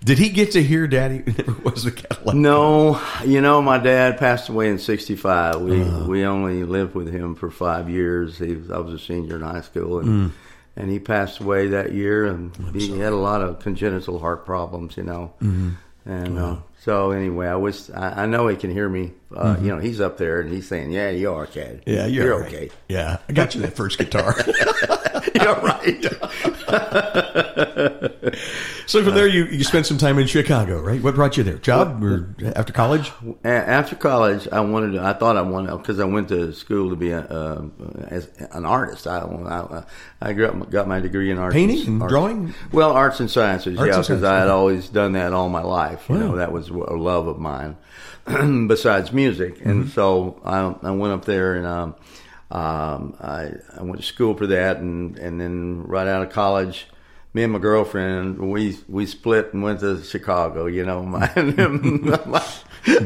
Did 0.04 0.18
he 0.18 0.28
get 0.30 0.52
to 0.52 0.62
hear 0.62 0.86
Daddy? 0.86 1.22
Never 1.38 1.52
was 1.64 1.84
a 1.86 1.90
Cadillac. 1.92 2.34
No, 2.36 3.00
you 3.24 3.40
know, 3.40 3.60
my 3.62 3.78
dad 3.78 4.18
passed 4.18 4.48
away 4.48 4.68
in 4.70 4.78
'65. 4.78 5.60
We 5.60 5.82
Uh-huh. 5.82 6.04
we 6.06 6.24
only 6.24 6.64
lived 6.64 6.94
with 6.94 7.12
him 7.12 7.34
for 7.34 7.50
five 7.50 7.88
years. 7.90 8.38
He 8.38 8.54
was, 8.54 8.70
I 8.70 8.78
was 8.78 8.94
a 8.94 8.98
senior 8.98 9.36
in 9.36 9.42
high 9.42 9.60
school, 9.62 9.98
and 10.00 10.08
Mm. 10.08 10.30
and 10.76 10.90
he 10.90 10.98
passed 11.00 11.40
away 11.40 11.68
that 11.68 11.92
year. 11.92 12.26
And 12.26 12.52
he 12.74 12.98
had 13.00 13.12
a 13.12 13.16
lot 13.16 13.42
of 13.42 13.58
congenital 13.58 14.18
heart 14.20 14.46
problems, 14.46 14.96
you 14.96 15.02
know. 15.02 15.32
Mm-hmm. 15.42 15.70
And 16.06 16.38
uh, 16.38 16.56
so 16.80 17.10
anyway, 17.10 17.46
I 17.48 17.56
wish 17.56 17.90
I, 17.90 18.22
I 18.22 18.26
know 18.26 18.48
he 18.48 18.56
can 18.56 18.70
hear 18.70 18.88
me. 18.88 19.12
Uh, 19.34 19.56
You 19.60 19.68
know, 19.68 19.78
he's 19.78 20.00
up 20.00 20.16
there 20.18 20.40
and 20.40 20.50
he's 20.52 20.66
saying, 20.68 20.90
"Yeah, 20.92 21.10
you 21.10 21.32
are. 21.32 21.46
Mm-hmm. 21.46 21.80
Yeah, 21.86 22.06
you're, 22.06 22.26
you're 22.26 22.40
right. 22.40 22.48
okay. 22.48 22.70
Yeah, 22.88 23.18
I 23.28 23.32
got 23.32 23.54
you 23.54 23.60
that 23.62 23.74
first 23.76 23.98
guitar. 23.98 24.34
you're 25.42 25.60
right." 25.60 26.04
so 28.86 29.04
from 29.04 29.14
there, 29.14 29.26
you 29.26 29.44
you 29.46 29.64
spent 29.64 29.86
some 29.86 29.98
time 29.98 30.18
in 30.18 30.26
Chicago, 30.26 30.80
right? 30.80 31.02
What 31.02 31.14
brought 31.14 31.36
you 31.36 31.44
there? 31.44 31.58
Job 31.58 32.02
or 32.02 32.34
after 32.56 32.72
college? 32.72 33.12
After 33.44 33.96
college, 33.96 34.48
I 34.52 34.60
wanted. 34.60 34.92
To, 34.92 35.02
I 35.02 35.12
thought 35.12 35.36
I 35.36 35.42
wanted 35.42 35.76
because 35.78 36.00
I 36.00 36.04
went 36.04 36.28
to 36.28 36.52
school 36.52 36.90
to 36.90 36.96
be 36.96 37.10
a, 37.10 37.20
uh, 37.20 37.62
as 38.08 38.28
an 38.52 38.64
artist. 38.64 39.06
I, 39.06 39.20
I 39.20 39.84
I 40.20 40.32
grew 40.32 40.46
up, 40.46 40.70
got 40.70 40.88
my 40.88 41.00
degree 41.00 41.30
in 41.30 41.38
art, 41.38 41.52
Painting 41.52 41.86
and 41.86 42.08
drawing? 42.08 42.54
Well, 42.72 42.92
arts 42.92 43.20
and 43.20 43.30
sciences, 43.30 43.78
Arts 43.78 43.94
yeah, 43.94 44.00
because 44.00 44.22
I 44.22 44.38
had 44.40 44.48
always 44.48 44.88
done 44.88 45.12
that 45.12 45.32
all 45.32 45.48
my 45.48 45.62
life. 45.62 46.06
You 46.08 46.16
Wow. 46.16 46.20
know, 46.20 46.36
that 46.36 46.52
was 46.52 46.68
a 46.68 46.72
love 46.74 47.26
of 47.28 47.38
mine. 47.38 47.76
besides 48.68 49.12
music, 49.12 49.56
Mm-hmm. 49.58 49.70
and 49.70 49.88
so 49.90 50.40
I, 50.44 50.74
I 50.86 50.90
went 50.90 51.14
up 51.14 51.24
there 51.24 51.54
and 51.54 51.66
um, 51.66 51.94
um, 52.50 53.14
I, 53.20 53.52
I 53.76 53.82
went 53.82 54.00
to 54.00 54.06
school 54.06 54.34
for 54.34 54.46
that, 54.48 54.78
and 54.78 55.18
and 55.18 55.40
then 55.40 55.84
right 55.84 56.06
out 56.06 56.22
of 56.22 56.30
college. 56.30 56.86
Me 57.34 57.42
and 57.42 57.52
my 57.52 57.58
girlfriend, 57.58 58.38
we 58.38 58.78
we 58.88 59.04
split 59.04 59.52
and 59.52 59.62
went 59.62 59.80
to 59.80 60.02
Chicago. 60.02 60.66
You 60.66 60.86
know, 60.86 61.02
my 61.04 61.30
my, 61.36 62.42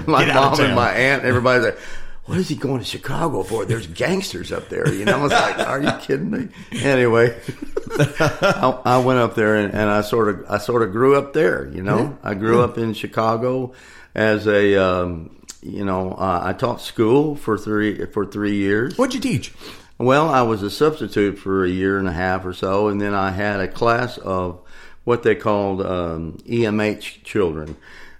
my 0.07 0.25
Get 0.25 0.37
out 0.37 0.53
of 0.53 0.59
mom 0.59 0.61
and 0.61 0.75
my 0.77 0.93
aunt, 0.93 1.25
everybody's 1.25 1.65
like, 1.65 1.79
"What 2.27 2.39
is 2.39 2.49
he 2.49 2.55
going 2.55 2.79
to 2.79 2.85
Chicago 2.85 3.43
for? 3.43 3.65
There's 3.65 3.89
gangsters 3.89 4.53
up 4.53 4.69
there." 4.69 4.93
You 4.93 5.05
know, 5.05 5.19
I 5.19 5.23
was 5.23 5.33
like, 5.33 5.59
"Are 5.59 5.83
you 5.83 5.93
kidding 6.01 6.31
me?" 6.31 6.49
Anyway, 6.81 7.37
I, 7.99 8.81
I 8.85 8.99
went 8.99 9.19
up 9.19 9.35
there 9.35 9.57
and, 9.57 9.75
and 9.75 9.91
I 9.91 10.03
sort 10.03 10.29
of 10.29 10.45
I 10.49 10.59
sort 10.59 10.83
of 10.83 10.93
grew 10.93 11.17
up 11.17 11.33
there. 11.33 11.69
You 11.69 11.83
know, 11.83 12.17
I 12.23 12.35
grew 12.35 12.63
up 12.63 12.79
in 12.79 12.95
Chicago 12.95 13.73
as 14.15 14.47
a 14.47 14.77
um, 14.77 15.37
you 15.63 15.85
know 15.85 16.13
uh, 16.13 16.41
I 16.45 16.53
taught 16.53 16.81
school 16.81 17.37
for 17.37 17.57
three 17.57 18.05
for 18.07 18.27
three 18.27 18.57
years. 18.57 18.97
What'd 18.99 19.15
you 19.15 19.21
teach? 19.21 19.53
Well, 19.99 20.29
I 20.29 20.43
was 20.43 20.63
a 20.63 20.71
substitute 20.71 21.39
for 21.39 21.65
a 21.65 21.69
year 21.69 21.99
and 21.99 22.09
a 22.09 22.13
half 22.13 22.45
or 22.45 22.53
so, 22.53 22.89
and 22.89 23.01
then 23.01 23.15
I 23.15 23.31
had 23.31 23.61
a 23.61 23.69
class 23.69 24.19
of 24.19 24.61
what 25.05 25.23
they 25.23 25.35
called 25.37 25.81
um, 25.81 26.39
EMH 26.47 27.23
children, 27.23 27.77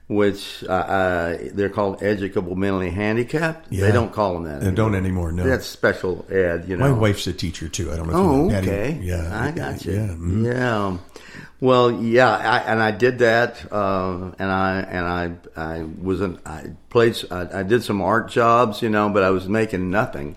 which 0.07 0.63
uh, 0.69 0.73
uh, 0.73 1.39
they're 1.53 1.71
called 1.71 2.01
educable 2.03 2.55
mentally 2.55 2.91
handicapped. 2.91 3.73
Yeah. 3.73 3.87
They 3.87 3.93
don't 3.93 4.13
call 4.13 4.35
them 4.35 4.45
that. 4.45 4.61
They 4.61 4.71
don't 4.71 4.95
anymore, 4.95 5.33
no. 5.33 5.43
That's 5.45 5.67
special 5.67 6.25
ed. 6.31 6.69
You 6.69 6.77
know, 6.77 6.89
My 6.89 6.93
wife's 6.97 7.27
a 7.27 7.33
teacher 7.33 7.69
too. 7.69 7.91
I 7.91 7.97
don't 7.97 8.07
know. 8.09 8.13
if 8.13 8.17
Oh, 8.19 8.37
you 8.37 8.43
know 8.49 8.55
Patty. 8.55 8.71
okay. 8.71 9.01
Yeah, 9.03 9.41
I 9.47 9.51
got 9.51 9.85
you. 9.85 9.93
Yeah, 9.95 10.07
mhm. 10.09 10.45
Yeah. 10.45 10.99
Well, 11.63 11.93
yeah, 11.93 12.29
I, 12.29 12.59
and 12.59 12.83
I 12.83 12.91
did 12.91 13.21
that, 13.21 13.73
uh, 13.73 14.33
and 14.37 14.51
I 14.51 14.81
and 14.81 15.07
I 15.07 15.77
I 15.79 15.83
wasn't. 15.85 16.45
I 16.45 16.73
played. 16.91 17.17
I, 17.31 17.61
I 17.61 17.63
did 17.63 17.85
some 17.85 18.03
art 18.03 18.29
jobs, 18.29 18.83
you 18.83 18.91
know, 18.91 19.09
but 19.09 19.23
I 19.23 19.31
was 19.31 19.49
making 19.49 19.89
nothing. 19.89 20.35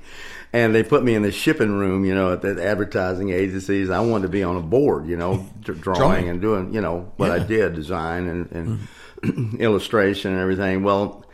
And 0.53 0.75
they 0.75 0.83
put 0.83 1.03
me 1.03 1.15
in 1.15 1.23
the 1.23 1.31
shipping 1.31 1.71
room, 1.71 2.05
you 2.05 2.13
know, 2.13 2.31
at 2.33 2.43
the 2.43 2.63
advertising 2.63 3.31
agencies. 3.31 3.89
I 3.89 4.01
wanted 4.01 4.27
to 4.27 4.29
be 4.29 4.43
on 4.43 4.55
a 4.55 4.61
board, 4.61 5.07
you 5.07 5.17
know, 5.17 5.47
drawing, 5.61 5.81
Drawing. 5.81 6.29
and 6.29 6.41
doing, 6.41 6.71
you 6.75 6.79
know, 6.81 7.11
what 7.17 7.31
I 7.31 7.39
did, 7.39 7.73
design 7.73 8.27
and, 8.53 8.88
and 9.23 9.59
illustration 9.59 10.31
and 10.31 10.39
everything. 10.39 10.83
Well, 10.83 11.24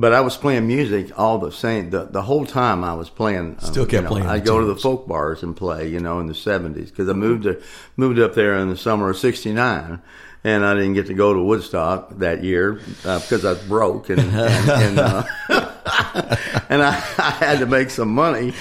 but 0.00 0.12
I 0.12 0.20
was 0.20 0.36
playing 0.36 0.66
music 0.66 1.18
all 1.18 1.38
the 1.38 1.50
same. 1.50 1.90
The, 1.90 2.04
the 2.04 2.22
whole 2.22 2.44
time 2.44 2.84
I 2.84 2.94
was 2.94 3.08
playing. 3.08 3.38
um, 3.38 3.60
Still 3.60 3.84
kept 3.86 3.92
you 3.92 4.00
know, 4.02 4.08
playing 4.08 4.26
I'd 4.26 4.42
the 4.42 4.46
go 4.46 4.60
to 4.60 4.66
the 4.66 4.76
folk 4.76 5.08
bars 5.08 5.42
and 5.42 5.56
play, 5.56 5.88
you 5.88 6.00
know, 6.00 6.20
in 6.20 6.26
the 6.26 6.34
seventies 6.34 6.90
because 6.90 7.08
I 7.08 7.14
moved 7.14 7.44
to 7.44 7.60
moved 7.96 8.18
up 8.18 8.34
there 8.34 8.56
in 8.58 8.68
the 8.68 8.76
summer 8.76 9.08
of 9.10 9.16
'69, 9.16 10.00
and 10.44 10.64
I 10.64 10.74
didn't 10.74 10.94
get 10.94 11.06
to 11.06 11.14
go 11.14 11.32
to 11.32 11.42
Woodstock 11.42 12.18
that 12.18 12.44
year 12.44 12.80
uh, 13.04 13.20
because 13.20 13.44
I 13.44 13.52
was 13.52 13.62
broke 13.64 14.10
and 14.10 14.20
and, 14.20 14.70
and, 14.70 14.98
uh, 14.98 15.24
and 16.68 16.82
I, 16.82 16.94
I 17.18 17.30
had 17.30 17.58
to 17.60 17.66
make 17.66 17.90
some 17.90 18.14
money. 18.14 18.52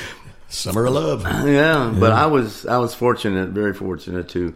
Summer 0.48 0.86
of 0.86 0.94
Love. 0.94 1.24
Yeah, 1.24 1.94
but 2.00 2.14
I 2.14 2.28
was 2.28 2.66
I 2.66 2.78
was 2.78 2.94
fortunate, 2.94 3.50
very 3.50 3.74
fortunate 3.74 4.30
to 4.30 4.56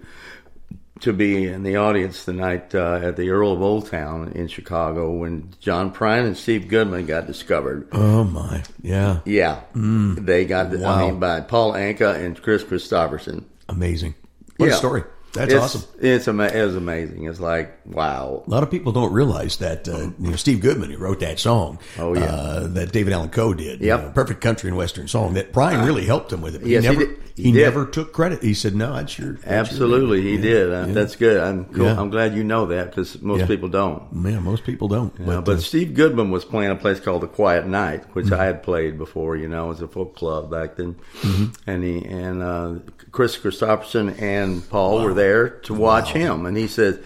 to 1.01 1.13
be 1.13 1.47
in 1.47 1.63
the 1.63 1.77
audience 1.77 2.25
tonight 2.25 2.73
uh, 2.75 2.99
at 3.03 3.15
the 3.15 3.29
Earl 3.29 3.51
of 3.53 3.61
Old 3.61 3.89
Town 3.89 4.31
in 4.33 4.47
Chicago 4.47 5.11
when 5.11 5.53
John 5.59 5.93
Prine 5.93 6.25
and 6.25 6.35
Steve 6.37 6.67
Goodman 6.67 7.05
got 7.05 7.27
discovered. 7.27 7.87
Oh 7.91 8.23
my, 8.23 8.63
yeah, 8.81 9.19
Yeah, 9.25 9.61
they 9.73 10.45
got. 10.45 10.71
The, 10.71 10.79
I 10.79 10.81
Wow. 10.81 11.05
mean, 11.07 11.19
by 11.19 11.41
Paul 11.41 11.73
Anka 11.73 12.15
and 12.15 12.41
Kris 12.41 12.63
Kristofferson. 12.63 13.43
amazing. 13.69 14.15
What 14.57 14.67
Yeah. 14.67 14.73
a 14.73 14.77
story. 14.77 15.03
That's 15.33 15.51
It's- 15.53 15.63
awesome. 15.75 15.81
It's 16.01 16.27
ama- 16.27 16.47
it 16.47 16.63
was 16.65 16.75
amazing. 16.75 17.25
It's 17.25 17.39
like 17.39 17.71
wow. 17.85 18.43
A 18.47 18.49
lot 18.49 18.63
of 18.63 18.71
people 18.71 18.91
don't 18.91 19.13
realize 19.13 19.57
that 19.57 19.87
uh, 19.87 20.09
you 20.19 20.29
know 20.31 20.35
Steve 20.35 20.61
Goodman, 20.61 20.89
who 20.91 20.97
wrote 20.97 21.19
that 21.19 21.39
song, 21.39 21.77
Oh, 21.99 22.15
yeah. 22.15 22.23
uh, 22.25 22.67
that 22.69 22.91
David 22.91 23.13
Allan 23.13 23.29
Coe 23.29 23.53
did, 23.53 23.81
you 23.81 23.87
know, 23.87 24.11
perfect 24.15 24.41
country 24.41 24.69
and 24.69 24.77
western 24.77 25.07
song. 25.07 25.33
That 25.35 25.51
Prine 25.53 25.85
really 25.85 26.05
helped 26.05 26.31
him 26.33 26.41
with 26.41 26.55
it. 26.55 26.65
Yes, 26.65 26.83
he 26.83 26.89
never, 26.89 27.05
did. 27.05 27.17
He 27.35 27.51
did. 27.51 27.61
never 27.63 27.85
took 27.85 28.11
credit. 28.11 28.41
He 28.43 28.53
said, 28.53 28.75
"No, 28.75 28.93
that's 28.93 29.17
your 29.19 29.33
that's 29.33 29.45
your 29.45 29.53
Absolutely, 29.55 30.21
he 30.21 30.35
baby." 30.37 30.41
did. 30.49 30.73
Uh, 30.73 30.85
yeah. 30.87 30.93
That's 30.93 31.15
good. 31.15 31.39
I'm 31.41 31.65
cool. 31.65 31.85
Yeah. 31.85 31.99
I'm 31.99 32.09
glad 32.09 32.33
you 32.35 32.43
know 32.43 32.65
that 32.67 32.89
because 32.89 33.21
most 33.21 33.41
Yeah. 33.41 33.45
people 33.47 33.69
don't. 33.69 34.03
Yeah, 34.25 34.39
most 34.39 34.63
people 34.63 34.87
don't. 34.87 35.13
Uh, 35.21 35.41
but 35.41 35.57
uh, 35.57 35.59
Steve 35.59 35.93
Goodman 35.93 36.31
was 36.31 36.43
playing 36.43 36.71
a 36.71 36.75
place 36.75 36.99
called 36.99 37.21
the 37.21 37.27
Quiet 37.27 37.67
Knight, 37.67 38.03
which 38.13 38.25
Mm-hmm. 38.25 38.41
I 38.41 38.45
had 38.45 38.63
played 38.63 38.97
before. 38.97 39.35
You 39.37 39.47
know, 39.47 39.65
it 39.65 39.69
was 39.69 39.81
a 39.81 39.87
folk 39.87 40.15
club 40.15 40.49
back 40.51 40.75
then. 40.75 40.95
Mm-hmm. 41.21 41.45
And 41.69 41.83
he 41.83 42.05
and 42.05 42.43
uh, 42.43 42.73
Kris 43.11 43.37
Kristofferson 43.37 44.21
and 44.21 44.67
Paul 44.69 45.03
were 45.03 45.13
there 45.19 45.49
to 45.67 45.73
watch 45.73 46.11
him, 46.11 46.45
and 46.47 46.55
he 46.57 46.67
said. 46.67 47.03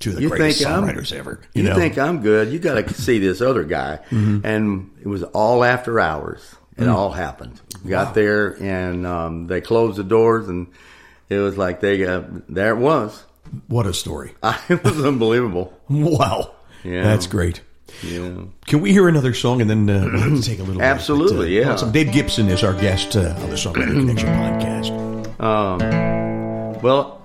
two 0.00 0.10
of 0.10 0.16
the 0.16 0.22
you 0.22 0.28
greatest 0.30 0.58
think 0.58 0.70
I'm- 0.70 0.82
songwriters 0.84 1.12
ever. 1.12 1.38
You, 1.54 1.62
You, 1.62 1.68
know? 1.68 1.70
Mm-hmm. 1.74 1.80
think 1.80 1.98
I'm 1.98 2.20
good? 2.22 2.52
You 2.52 2.58
got 2.58 2.74
to 2.74 2.94
see 3.06 3.18
this 3.20 3.40
other 3.40 3.62
guy. 3.64 4.00
And 4.10 4.90
it 5.00 5.06
was 5.06 5.22
all 5.22 5.62
after 5.64 6.00
hours. 6.00 6.42
It 6.76 6.84
Mm. 6.84 6.94
all 6.94 7.12
happened. 7.12 7.60
Got 7.86 8.14
there 8.14 8.56
and 8.62 9.06
um, 9.06 9.46
they 9.46 9.60
closed 9.60 9.96
the 9.98 10.04
doors, 10.04 10.48
and 10.48 10.66
it 11.28 11.38
was 11.38 11.56
like 11.56 11.80
they 11.80 11.98
got 11.98 12.24
there. 12.52 12.70
It 12.74 12.78
was. 12.80 13.24
what 13.68 13.86
a 13.86 13.92
story! 13.94 14.34
it 14.68 14.82
was 14.82 15.04
unbelievable. 15.04 15.72
Wow, 15.88 16.52
Yeah. 16.84 17.02
that's 17.04 17.26
great. 17.28 17.60
Yeah. 18.02 18.30
Can 18.66 18.80
we 18.80 18.90
hear 18.92 19.06
another 19.06 19.34
song 19.34 19.60
and 19.60 19.68
then 19.68 19.88
uh, 19.90 20.08
we'll 20.12 20.40
take 20.42 20.58
a 20.60 20.62
little. 20.64 20.80
Absolutely, 20.82 21.36
But, 21.36 21.62
uh, 21.62 21.66
yeah. 21.66 21.72
awesome. 21.74 21.92
Dave 21.92 22.10
Gibson 22.10 22.48
is 22.48 22.64
our 22.64 22.72
guest 22.74 23.14
uh, 23.16 23.34
on 23.42 23.50
the 23.50 23.56
Songwriter 23.56 23.92
Connection 23.92 24.28
podcast. 24.30 24.90
Um, 25.40 26.80
well, 26.80 27.20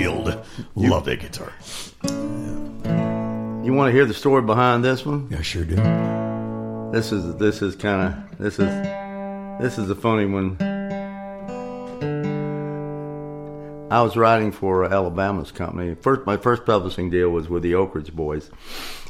Guild. 0.00 0.34
Love 0.76 1.04
that 1.04 1.20
guitar. 1.20 1.52
you 3.62 3.74
want 3.74 3.88
to 3.88 3.92
hear 3.92 4.06
the 4.06 4.14
story 4.14 4.40
behind 4.40 4.82
this 4.82 5.04
one? 5.04 5.28
I 5.36 5.42
sure 5.42 5.62
do. 5.62 5.76
This 6.90 7.12
is 7.12 7.36
this 7.36 7.60
is 7.60 7.76
kind 7.76 8.08
of 8.08 8.38
this 8.38 8.58
is 8.58 8.70
this 9.60 9.76
is 9.76 9.90
a 9.90 9.94
funny 9.94 10.24
one. 10.24 10.56
I 13.90 14.00
was 14.00 14.16
writing 14.16 14.52
for 14.52 14.86
Alabama's 14.86 15.52
company. 15.52 15.94
First, 15.96 16.24
my 16.24 16.38
first 16.38 16.64
publishing 16.64 17.10
deal 17.10 17.28
was 17.28 17.50
with 17.50 17.62
the 17.62 17.74
Oak 17.74 17.94
Ridge 17.94 18.14
Boys, 18.14 18.50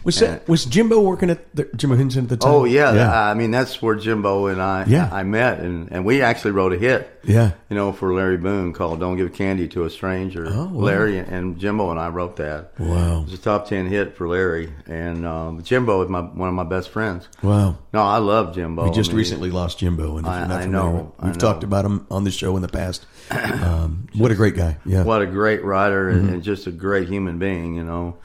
Was 0.03 0.19
that 0.21 0.49
was 0.49 0.65
Jimbo 0.65 0.99
working 1.01 1.29
at 1.29 1.55
the, 1.55 1.65
Jimbo 1.77 1.95
Hinson 1.97 2.25
at 2.25 2.31
the 2.31 2.37
time? 2.39 2.51
Oh 2.53 2.65
yeah, 2.65 2.95
yeah. 2.95 3.23
I 3.31 3.35
mean 3.35 3.51
that's 3.51 3.83
where 3.83 3.95
Jimbo 3.97 4.47
and 4.47 4.61
I 4.63 4.85
Yeah. 4.87 5.09
I 5.13 5.23
met, 5.25 5.61
and, 5.61 5.93
and 5.93 6.05
we 6.07 6.23
actually 6.23 6.53
wrote 6.53 6.73
a 6.73 6.79
hit. 6.79 7.19
Yeah. 7.23 7.53
you 7.69 7.77
know, 7.77 7.93
for 7.93 8.15
Larry 8.15 8.39
Boone 8.39 8.73
called 8.73 8.99
"Don't 9.01 9.19
Give 9.19 9.31
Candy 9.33 9.69
to 9.69 9.85
a 9.85 9.91
Stranger." 9.91 10.47
Oh, 10.49 10.65
wow. 10.65 10.71
Larry 10.73 11.19
and 11.19 11.59
Jimbo 11.59 11.91
and 11.91 12.01
I 12.01 12.09
wrote 12.09 12.37
that. 12.37 12.73
Wow. 12.79 13.21
it 13.21 13.25
was 13.25 13.35
a 13.35 13.39
top 13.39 13.69
ten 13.69 13.89
hit 13.89 14.17
for 14.17 14.27
Larry, 14.27 14.73
and 14.87 15.27
um, 15.27 15.63
Jimbo 15.63 16.03
is 16.03 16.09
my 16.09 16.21
one 16.23 16.49
of 16.49 16.55
my 16.55 16.65
best 16.65 16.89
friends. 16.89 17.29
Wow. 17.43 17.77
No, 17.93 18.03
I 18.03 18.19
love 18.19 18.55
Jimbo. 18.55 18.85
We 18.85 18.91
just 18.93 19.11
I 19.11 19.13
mean, 19.13 19.19
recently 19.19 19.51
lost 19.51 19.79
Jimbo, 19.81 20.17
and 20.17 20.27
if 20.27 20.33
I- 20.33 20.39
you're 20.39 20.49
not 20.49 20.61
I 20.63 20.65
know, 20.67 21.13
we've 21.23 21.33
know. 21.35 21.39
talked 21.39 21.63
about 21.63 21.85
him 21.85 22.07
on 22.11 22.25
the 22.25 22.31
show 22.31 22.57
in 22.57 22.63
the 22.63 22.69
past. 22.69 23.05
Um, 23.31 24.07
what 24.15 24.31
a 24.31 24.35
great 24.35 24.57
guy! 24.57 24.79
Yeah, 24.87 25.05
What 25.05 25.21
a 25.23 25.27
great 25.27 25.63
writer 25.63 26.11
Mm-hmm. 26.11 26.29
and 26.31 26.43
just 26.43 26.67
a 26.67 26.71
great 26.73 27.09
human 27.09 27.39
being, 27.39 27.75
you 27.75 27.85
know. 27.85 28.17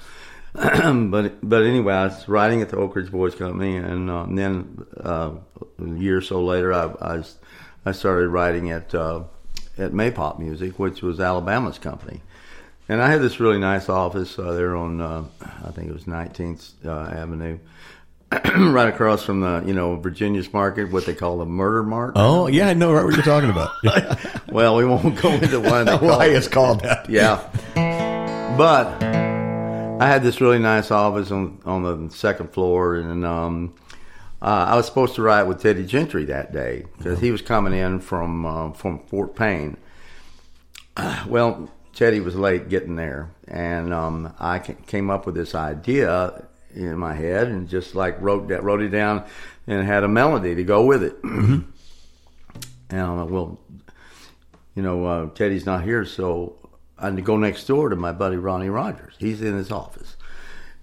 but 1.11 1.47
but 1.47 1.63
anyway, 1.63 1.93
I 1.93 2.05
was 2.05 2.27
writing 2.29 2.61
at 2.61 2.69
the 2.69 2.77
Oak 2.77 2.95
Ridge 2.95 3.11
Boys 3.11 3.35
Company, 3.35 3.75
and, 3.77 4.09
uh, 4.09 4.23
and 4.23 4.37
then 4.37 4.85
uh, 5.03 5.31
a 5.83 5.87
year 5.97 6.17
or 6.17 6.21
so 6.21 6.43
later, 6.43 6.73
I 6.73 7.23
I 7.85 7.91
started 7.91 8.29
writing 8.29 8.71
at 8.71 8.95
uh, 8.95 9.23
at 9.77 9.91
Maypop 9.91 10.39
Music, 10.39 10.79
which 10.79 11.01
was 11.01 11.19
Alabama's 11.19 11.77
company. 11.77 12.21
And 12.87 13.01
I 13.01 13.09
had 13.09 13.19
this 13.21 13.39
really 13.39 13.57
nice 13.57 13.89
office 13.89 14.37
uh, 14.37 14.53
there 14.53 14.75
on 14.75 15.01
uh, 15.01 15.25
I 15.65 15.71
think 15.71 15.89
it 15.89 15.93
was 15.93 16.03
19th 16.05 16.85
uh, 16.85 17.11
Avenue, 17.15 17.57
right 18.31 18.87
across 18.87 19.23
from 19.23 19.41
the 19.41 19.63
you 19.65 19.73
know 19.73 19.95
Virginia's 19.97 20.53
Market, 20.53 20.91
what 20.91 21.05
they 21.05 21.15
call 21.15 21.39
the 21.39 21.45
Murder 21.45 21.83
Mart. 21.83 22.13
Oh 22.15 22.47
yeah, 22.47 22.67
I 22.69 22.73
know 22.73 22.93
right 22.93 23.03
what 23.03 23.13
you're 23.15 23.23
talking 23.23 23.49
about. 23.49 23.71
Well, 24.51 24.77
we 24.77 24.85
won't 24.85 25.21
go 25.21 25.31
into 25.33 25.59
one. 25.59 25.85
they 25.85 25.97
call 25.97 26.07
Why 26.17 26.27
it. 26.27 26.35
it's 26.37 26.47
called 26.47 26.79
that? 26.81 27.09
Yeah. 27.09 27.41
But 28.55 29.01
I 29.99 30.07
had 30.07 30.23
this 30.23 30.41
really 30.41 30.59
nice 30.59 30.91
office 30.91 31.31
on 31.31 31.61
on 31.65 31.83
the 31.83 32.13
second 32.13 32.51
floor, 32.51 32.95
and 32.95 33.25
um, 33.25 33.73
uh, 34.41 34.65
I 34.69 34.75
was 34.75 34.85
supposed 34.85 35.15
to 35.15 35.21
ride 35.21 35.43
with 35.43 35.61
Teddy 35.61 35.85
Gentry 35.85 36.25
that 36.25 36.51
day 36.51 36.85
because 36.97 37.19
he 37.19 37.31
was 37.31 37.41
coming 37.41 37.73
in 37.73 37.99
from 37.99 38.45
uh, 38.45 38.71
from 38.71 38.99
Fort 39.07 39.35
Payne. 39.35 39.77
well, 41.27 41.71
Teddy 41.93 42.19
was 42.19 42.35
late 42.35 42.67
getting 42.67 42.97
there, 42.97 43.31
and 43.47 43.93
um, 43.93 44.33
I 44.37 44.59
came 44.59 45.09
up 45.09 45.25
with 45.25 45.35
this 45.35 45.55
idea 45.55 46.45
in 46.73 46.97
my 46.97 47.13
head, 47.13 47.47
and 47.47 47.69
just 47.69 47.95
like 47.95 48.19
wrote 48.21 48.49
that, 48.49 48.63
wrote 48.63 48.81
it 48.81 48.89
down, 48.89 49.23
and 49.65 49.85
had 49.85 50.03
a 50.03 50.09
melody 50.09 50.55
to 50.55 50.63
go 50.63 50.85
with 50.85 51.03
it. 51.03 51.15
and 51.23 51.65
I'm 52.91 53.17
like, 53.17 53.29
well, 53.29 53.59
you 54.75 54.83
know, 54.83 55.05
uh, 55.05 55.29
Teddy's 55.29 55.65
not 55.65 55.85
here, 55.85 56.03
so 56.03 56.57
I 56.97 57.05
had 57.05 57.15
to 57.17 57.21
go 57.21 57.37
next 57.37 57.65
door 57.65 57.89
to 57.89 57.95
my 57.95 58.11
buddy 58.11 58.37
Ronnie 58.37 58.69
Rogers. 58.69 59.15
He's 59.17 59.41
in 59.41 59.55
his 59.57 59.71
office. 59.71 60.15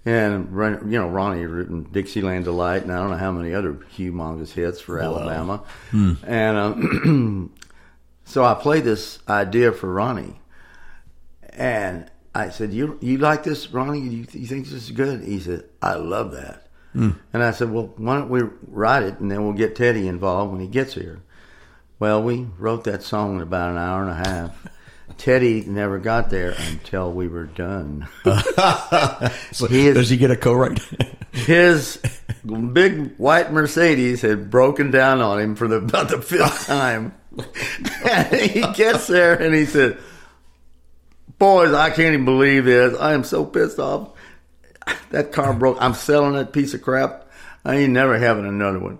And, 0.05 0.49
you 0.51 0.99
know, 0.99 1.07
Ronnie 1.07 1.41
had 1.41 1.49
written 1.49 1.83
Dixieland 1.83 2.43
Delight, 2.43 2.83
and 2.83 2.91
I 2.91 2.97
don't 2.97 3.11
know 3.11 3.17
how 3.17 3.31
many 3.31 3.53
other 3.53 3.73
humongous 3.73 4.51
hits 4.51 4.81
for 4.81 4.99
Alabama. 4.99 5.63
And 6.27 6.57
um, 6.57 7.53
so 8.25 8.43
I 8.43 8.53
played 8.53 8.83
this 8.83 9.19
idea 9.29 9.71
for 9.71 9.91
Ronnie. 9.93 10.39
And 11.51 12.09
I 12.35 12.49
said, 12.49 12.73
"You 12.73 12.97
you 12.99 13.19
like 13.19 13.43
this, 13.43 13.69
Ronnie? 13.71 13.99
You, 14.01 14.25
you 14.31 14.47
think 14.47 14.65
this 14.65 14.73
is 14.73 14.91
good?" 14.91 15.23
He 15.23 15.39
said, 15.39 15.65
"I 15.81 15.93
love 15.95 16.31
that." 16.31 16.67
And 17.31 17.43
I 17.43 17.51
said, 17.51 17.71
"Well, 17.71 17.93
why 17.97 18.17
don't 18.17 18.29
we 18.29 18.41
write 18.67 19.03
it, 19.03 19.19
and 19.19 19.31
then 19.31 19.43
we'll 19.43 19.53
get 19.53 19.75
Teddy 19.75 20.07
involved 20.07 20.51
when 20.51 20.59
he 20.61 20.67
gets 20.67 20.95
here." 20.95 21.21
Well, 21.99 22.21
we 22.23 22.47
wrote 22.57 22.83
that 22.85 23.03
song 23.03 23.35
in 23.35 23.41
about 23.41 23.69
an 23.71 23.77
hour 23.77 24.01
and 24.01 24.11
a 24.11 24.29
half. 24.29 24.67
Teddy 25.17 25.63
never 25.65 25.99
got 25.99 26.29
there 26.29 26.53
until 26.71 27.11
we 27.11 27.27
were 27.27 27.45
done. 27.45 28.07
So, 29.51 29.67
He 29.67 29.87
is- 29.87 29.95
does 29.95 30.09
he 30.09 30.17
get 30.17 30.31
a 30.31 30.35
co-write? 30.35 30.79
His 31.31 31.97
big 32.73 33.15
white 33.17 33.51
Mercedes 33.51 34.21
had 34.21 34.49
broken 34.51 34.91
down 34.91 35.21
on 35.21 35.39
him 35.39 35.55
for 35.55 35.67
the, 35.67 35.77
about 35.77 36.09
the 36.09 36.21
fifth 36.21 36.67
time. 36.67 37.13
and 38.05 38.35
he 38.35 38.61
gets 38.73 39.07
there 39.07 39.33
and 39.39 39.53
he 39.55 39.65
said, 39.65 39.97
Boys, 41.39 41.73
I 41.73 41.89
can't 41.89 42.13
even 42.13 42.25
believe 42.25 42.65
this. 42.65 42.97
I 42.99 43.13
am 43.13 43.23
so 43.23 43.45
pissed 43.45 43.79
off. 43.79 44.09
That 45.11 45.31
car 45.31 45.53
broke. 45.53 45.77
I'm 45.79 45.93
selling 45.93 46.33
that 46.33 46.53
piece 46.53 46.73
of 46.73 46.81
crap. 46.81 47.27
I 47.65 47.75
ain't 47.75 47.93
never 47.93 48.17
having 48.19 48.45
another 48.45 48.79
one. 48.79 48.99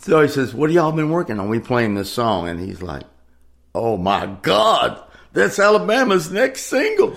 So 0.00 0.22
he 0.22 0.28
says, 0.28 0.54
What 0.54 0.70
have 0.70 0.74
y'all 0.74 0.92
been 0.92 1.10
working 1.10 1.38
on? 1.40 1.48
We 1.48 1.58
playing 1.60 1.94
this 1.94 2.10
song. 2.12 2.48
And 2.48 2.58
he's 2.60 2.82
like, 2.82 3.04
Oh 3.74 3.96
my 3.96 4.26
God, 4.42 5.02
that's 5.32 5.58
Alabama's 5.58 6.30
next 6.30 6.62
single. 6.66 7.16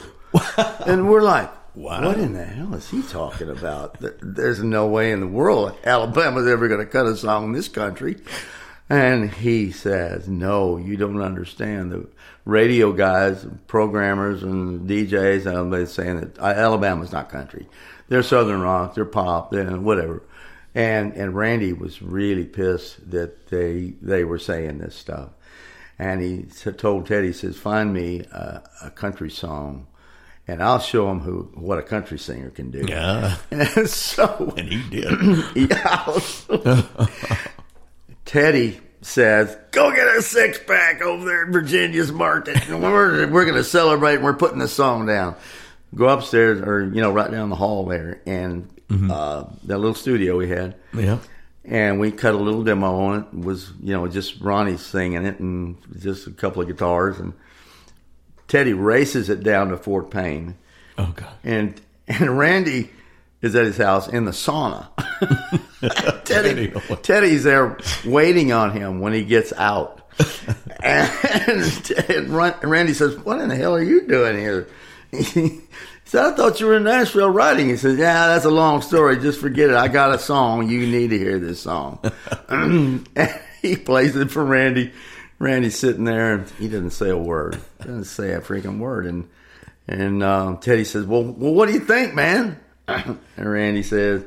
and 0.86 1.10
we're 1.10 1.22
like, 1.22 1.52
Wow. 1.76 2.06
What 2.06 2.20
in 2.20 2.32
the 2.32 2.44
hell 2.46 2.74
is 2.74 2.90
he 2.90 3.02
talking 3.02 3.50
about? 3.50 3.98
There's 4.22 4.64
no 4.64 4.88
way 4.88 5.12
in 5.12 5.20
the 5.20 5.28
world 5.28 5.78
Alabama's 5.84 6.48
ever 6.48 6.70
going 6.70 6.80
to 6.80 6.86
cut 6.86 7.06
a 7.06 7.18
song 7.18 7.46
in 7.46 7.52
this 7.52 7.68
country. 7.68 8.16
And 8.90 9.30
he 9.30 9.72
says, 9.72 10.30
No, 10.30 10.78
you 10.78 10.96
don't 10.96 11.22
understand. 11.22 11.92
The 11.92 12.08
radio 12.46 12.94
guys, 12.94 13.46
programmers, 13.68 14.42
and 14.44 14.88
DJs, 14.88 15.48
uh, 15.48 15.70
they're 15.70 15.86
saying 15.86 16.20
that 16.22 16.40
uh, 16.40 16.46
Alabama's 16.46 17.12
not 17.12 17.30
country. 17.30 17.68
They're 18.08 18.24
Southern 18.24 18.62
rock, 18.62 18.96
they're 18.96 19.04
pop, 19.04 19.52
they're 19.52 19.78
whatever. 19.78 20.22
And 20.74 21.14
and 21.14 21.36
Randy 21.36 21.74
was 21.74 22.02
really 22.02 22.46
pissed 22.46 23.10
that 23.12 23.48
they 23.48 23.96
they 24.02 24.24
were 24.24 24.40
saying 24.40 24.78
this 24.78 24.96
stuff. 24.96 25.30
And 25.98 26.22
he 26.22 26.44
told 26.74 27.08
Teddy, 27.08 27.28
he 27.28 27.34
says, 27.34 27.58
Find 27.58 27.94
me 27.94 28.22
a, 28.32 28.62
a 28.84 28.90
country 28.92 29.30
song. 29.30 29.88
And 30.48 30.62
I'll 30.62 30.80
show 30.80 31.10
him 31.10 31.22
who 31.22 31.50
what 31.56 31.80
a 31.80 31.82
country 31.82 32.20
singer 32.20 32.52
can 32.52 32.70
do. 32.70 32.86
yeah, 32.88 33.38
And 33.52 33.90
so 33.90 34.54
and 34.58 34.68
he 34.68 34.84
did. 34.90 35.12
yeah. 35.72 36.20
Teddy 38.26 38.80
says, 39.02 39.56
"Go 39.72 39.92
get 39.92 40.08
a 40.08 40.22
six 40.22 40.60
pack 40.60 41.02
over 41.02 41.26
there 41.26 41.46
at 41.46 41.50
Virginia's 41.52 42.12
Market. 42.12 42.68
And 42.70 42.82
we're 42.84 43.28
we're 43.28 43.46
going 43.46 43.58
to 43.58 43.64
celebrate. 43.64 44.16
and 44.16 44.24
We're 44.24 44.34
putting 44.34 44.60
the 44.60 44.68
song 44.68 45.06
down. 45.06 45.36
Go 45.96 46.10
upstairs, 46.10 46.62
or 46.62 46.84
you 46.84 47.02
know, 47.02 47.12
right 47.12 47.32
down 47.32 47.50
the 47.50 47.56
hall 47.56 47.86
there, 47.86 48.22
and 48.26 48.70
uh, 49.10 49.46
that 49.64 49.78
little 49.78 49.94
studio 49.96 50.38
we 50.38 50.50
had, 50.50 50.76
yeah. 50.94 51.20
And 51.68 52.00
we 52.00 52.12
cut 52.12 52.34
a 52.34 52.38
little 52.38 52.64
demo 52.64 52.96
on 53.00 53.20
it. 53.22 53.26
It 53.38 53.44
was 53.44 53.72
you 53.82 53.94
know 53.94 54.08
just 54.08 54.40
Ronnie 54.42 54.78
singing 54.78 55.26
it, 55.26 55.40
and 55.40 55.78
just 56.00 56.28
a 56.28 56.32
couple 56.32 56.62
of 56.62 56.68
guitars, 56.68 57.20
and 57.20 57.34
Teddy 58.48 58.74
races 58.74 59.30
it 59.30 59.44
down 59.44 59.70
to 59.70 59.78
Fort 59.78 60.10
Payne 60.12 60.56
Oh 60.98 61.12
God. 61.16 61.34
and 61.44 61.80
and 62.08 62.38
Randy 62.38 62.90
is 63.42 63.56
at 63.56 63.66
his 63.66 63.78
house 63.78 64.08
in 64.08 64.26
the 64.26 64.32
sauna. 64.32 64.88
Teddy, 66.26 66.70
Teddy. 66.70 66.74
Oh, 66.90 66.96
Teddy's 66.96 67.44
there 67.44 67.78
waiting 68.06 68.52
on 68.52 68.72
him 68.72 69.00
when 69.02 69.14
he 69.14 69.24
gets 69.24 69.54
out. 69.54 70.02
and, 70.84 71.92
and 72.10 72.30
Randy 72.64 72.94
says, 72.94 73.18
"What 73.18 73.40
in 73.42 73.50
the 73.50 73.56
hell 73.56 73.76
are 73.76 73.84
you 73.84 74.08
doing 74.08 74.38
here?" 74.38 74.68
Said, 76.16 76.32
"I 76.32 76.32
thought 76.34 76.62
you 76.62 76.68
were 76.68 76.78
in 76.78 76.86
Nashville 76.86 77.30
writing." 77.30 77.68
He 77.68 77.76
says, 77.76 77.98
"Yeah, 77.98 78.28
that's 78.28 78.46
a 78.46 78.50
long 78.50 78.82
story. 78.82 79.18
Just 79.18 79.42
forget 79.42 79.70
it. 79.70 79.76
I 79.76 79.90
got 79.90 80.16
a 80.16 80.18
song. 80.18 80.70
You 80.70 80.88
need 80.88 81.10
to 81.10 81.18
hear 81.18 81.40
this 81.40 81.60
song." 81.60 82.00
he 83.62 83.76
plays 83.76 84.16
it 84.16 84.32
for 84.32 84.46
Randy. 84.46 84.94
Randy's 85.40 85.78
sitting 85.78 86.06
there 86.06 86.36
and 86.36 86.50
he 86.52 86.70
doesn't 86.70 86.92
say 86.92 87.10
a 87.10 87.18
word. 87.18 87.60
Doesn't 87.80 88.06
say 88.06 88.32
a 88.32 88.40
freaking 88.40 88.80
word. 88.80 89.08
And 89.08 89.28
and 89.90 90.24
um, 90.24 90.60
Teddy 90.60 90.86
says, 90.86 91.06
"Well, 91.06 91.24
well, 91.24 91.54
what 91.54 91.68
do 91.68 91.74
you 91.74 91.82
think, 91.82 92.14
man?" 92.14 92.62
and 92.88 93.20
Randy 93.36 93.84
says, 93.84 94.24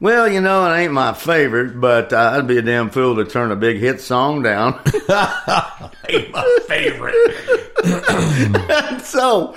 "Well, 0.00 0.28
you 0.28 0.40
know, 0.40 0.68
it 0.68 0.76
ain't 0.76 0.92
my 0.92 1.12
favorite, 1.12 1.80
but 1.80 2.12
uh, 2.12 2.32
I'd 2.34 2.48
be 2.48 2.58
a 2.58 2.62
damn 2.62 2.90
fool 2.90 3.14
to 3.14 3.24
turn 3.24 3.52
a 3.52 3.56
big 3.56 3.76
hit 3.76 4.00
song 4.00 4.42
down." 4.42 4.80
Ain't 6.08 6.32
my 6.32 6.58
favorite. 6.66 7.14
And 8.68 9.00
so, 9.00 9.54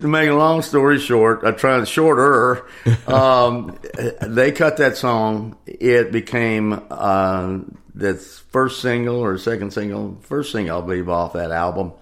to 0.00 0.08
make 0.08 0.28
a 0.28 0.34
long 0.34 0.62
story 0.62 0.98
short, 0.98 1.44
I 1.44 1.52
tried 1.52 1.86
shorter. 1.88 2.66
Um, 3.06 3.78
they 4.20 4.52
cut 4.52 4.78
that 4.78 4.96
song. 4.96 5.56
It 5.66 6.12
became 6.12 6.80
uh, 6.90 7.58
that's 7.94 8.38
first 8.38 8.80
single 8.80 9.16
or 9.16 9.38
second 9.38 9.72
single, 9.72 10.18
first 10.22 10.52
single, 10.52 10.78
I 10.78 10.80
believe, 10.80 11.08
off 11.08 11.34
that 11.34 11.50
album. 11.50 11.92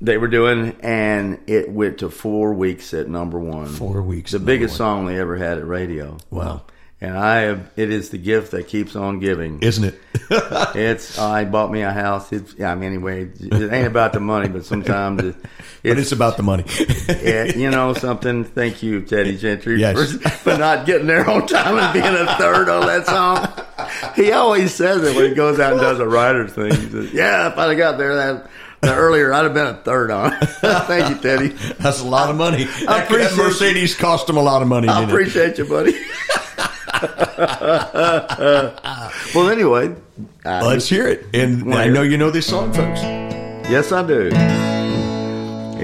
They 0.00 0.18
were 0.18 0.28
doing, 0.28 0.76
and 0.80 1.40
it 1.46 1.70
went 1.70 1.98
to 1.98 2.10
four 2.10 2.52
weeks 2.52 2.92
at 2.92 3.08
number 3.08 3.38
one. 3.38 3.66
Four 3.68 4.02
weeks 4.02 4.32
the 4.32 4.40
biggest 4.40 4.72
one. 4.72 4.76
song 4.78 5.06
they 5.06 5.18
ever 5.18 5.36
had 5.36 5.58
at 5.58 5.66
radio. 5.66 6.18
Wow. 6.30 6.62
And 7.04 7.18
I 7.18 7.40
have, 7.42 7.70
it 7.76 7.90
is 7.90 8.10
the 8.10 8.18
gift 8.18 8.52
that 8.52 8.68
keeps 8.68 8.96
on 8.96 9.18
giving. 9.20 9.60
Isn't 9.62 9.84
it? 9.84 10.00
It's 10.76 11.18
uh, 11.18 11.28
I 11.28 11.44
bought 11.44 11.70
me 11.70 11.82
a 11.82 11.92
house. 11.92 12.32
It's 12.32 12.54
yeah. 12.58 12.72
I 12.72 12.74
mean, 12.74 12.88
anyway, 12.94 13.28
it 13.40 13.72
ain't 13.72 13.86
about 13.86 14.12
the 14.12 14.20
money, 14.20 14.48
but 14.48 14.64
sometimes 14.64 15.22
it, 15.22 15.36
but 15.82 15.98
it's 15.98 16.12
about 16.12 16.36
the 16.36 16.42
money. 16.42 16.64
it, 16.68 17.56
you 17.56 17.70
know 17.70 17.92
something. 17.94 18.44
Thank 18.44 18.82
you, 18.82 19.02
Teddy 19.02 19.36
Gentry, 19.36 19.78
Yes. 19.80 20.12
for, 20.14 20.28
for 20.30 20.58
not 20.58 20.86
getting 20.86 21.06
there 21.06 21.28
on 21.28 21.46
time 21.46 21.76
and 21.78 21.92
being 21.92 22.06
a 22.06 22.26
third 22.36 22.68
on 22.68 22.86
that 22.86 23.06
song. 23.06 23.46
He 24.16 24.32
always 24.32 24.74
says 24.74 25.02
it 25.04 25.14
when 25.14 25.28
he 25.28 25.34
goes 25.34 25.60
out 25.60 25.72
and 25.72 25.80
does 25.80 26.00
a 26.00 26.08
writer's 26.08 26.52
thing. 26.52 26.74
He 26.74 26.88
says, 26.90 27.12
"Yeah, 27.12 27.48
if 27.52 27.58
I'd 27.58 27.68
have 27.68 27.78
got 27.78 27.98
there 27.98 28.14
that 28.16 28.50
earlier, 28.82 29.32
I'd 29.32 29.44
have 29.44 29.54
been 29.54 29.66
a 29.66 29.74
third 29.74 30.10
on. 30.10 30.32
it. 30.32 30.46
Thank 30.46 31.10
you, 31.10 31.16
Teddy. 31.22 31.48
That's 31.78 32.00
a 32.00 32.06
lot 32.06 32.30
of 32.30 32.36
money. 32.36 32.64
That, 32.64 32.86
that 32.86 33.04
appreciate 33.04 33.36
Mercedes 33.36 33.94
cost 33.94 34.28
him 34.28 34.36
a 34.36 34.42
lot 34.42 34.62
of 34.62 34.68
money. 34.68 34.88
I 34.88 35.00
didn't 35.00 35.10
it? 35.10 35.12
appreciate 35.12 35.58
you, 35.58 35.66
buddy. 35.66 35.92
well, 39.34 39.50
anyway, 39.50 39.94
I- 40.44 40.62
Let's 40.62 40.88
hear 40.88 41.08
it. 41.08 41.26
And 41.34 41.72
I 41.74 41.88
know 41.88 42.02
you 42.02 42.16
know 42.18 42.30
this 42.30 42.46
song, 42.46 42.72
folks. 42.72 43.00
Yes, 43.70 43.90
I 43.92 44.06
do. 44.06 44.28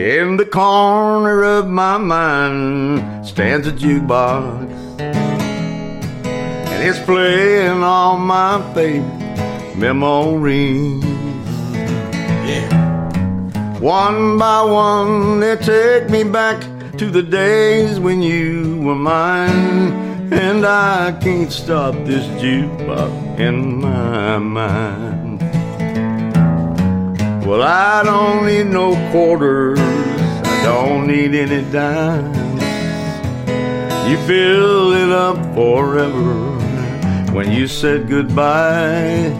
In 0.00 0.36
the 0.36 0.46
corner 0.46 1.42
of 1.42 1.66
my 1.68 1.98
mind 1.98 3.26
stands 3.26 3.66
a 3.66 3.72
jukebox, 3.72 5.00
and 5.00 6.82
it's 6.88 6.98
playing 7.00 7.82
all 7.82 8.16
my 8.16 8.62
favorite 8.74 9.76
memories. 9.76 11.02
Yeah. 12.48 13.78
One 13.80 14.38
by 14.38 14.62
one, 14.62 15.40
they 15.40 15.56
take 15.56 16.08
me 16.08 16.22
back 16.24 16.60
to 16.98 17.10
the 17.10 17.22
days 17.22 17.98
when 17.98 18.22
you 18.22 18.78
were 18.82 18.94
mine, 18.94 20.09
and 20.32 20.64
I 20.64 21.12
can't 21.20 21.52
stop 21.52 21.94
this 22.04 22.24
jukebox 22.40 23.38
in 23.38 23.80
my 23.80 24.38
mind. 24.38 25.40
Well, 27.44 27.62
I 27.62 28.02
don't 28.04 28.46
need 28.46 28.66
no 28.66 28.94
quarters. 29.10 29.80
I 29.80 30.62
don't 30.62 31.06
need 31.06 31.34
any 31.34 31.68
dimes. 31.72 32.62
You 34.08 34.16
fill 34.26 34.92
it 34.92 35.10
up 35.10 35.36
forever 35.54 36.58
when 37.32 37.50
you 37.50 37.66
said 37.66 38.08
goodbye. 38.08 39.34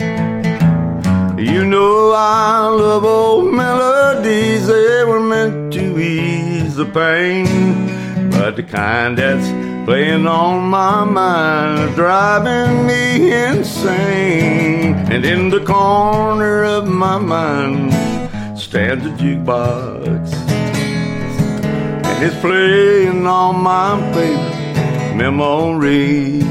You 1.39 1.65
know 1.65 2.13
I 2.17 2.67
love 2.67 3.05
old 3.05 3.55
melodies. 3.55 4.67
They 4.67 5.05
were 5.05 5.21
meant 5.21 5.73
to 5.75 5.99
ease 5.99 6.75
the 6.75 6.85
pain, 6.85 8.31
but 8.31 8.57
the 8.57 8.63
kind 8.63 9.17
that's 9.17 9.70
playing 9.91 10.25
on 10.25 10.71
my 10.71 11.03
mind, 11.03 11.97
driving 11.97 12.87
me 12.87 13.33
insane. 13.33 14.95
And 15.11 15.25
in 15.25 15.49
the 15.49 15.65
corner 15.65 16.63
of 16.63 16.87
my 16.87 17.19
mind 17.19 17.93
stands 18.57 19.05
a 19.05 19.11
jukebox, 19.21 20.33
and 22.07 22.25
it's 22.25 22.41
playing 22.41 23.27
all 23.27 23.53
my 23.53 23.99
favorite 24.15 25.17
memories. 25.17 26.45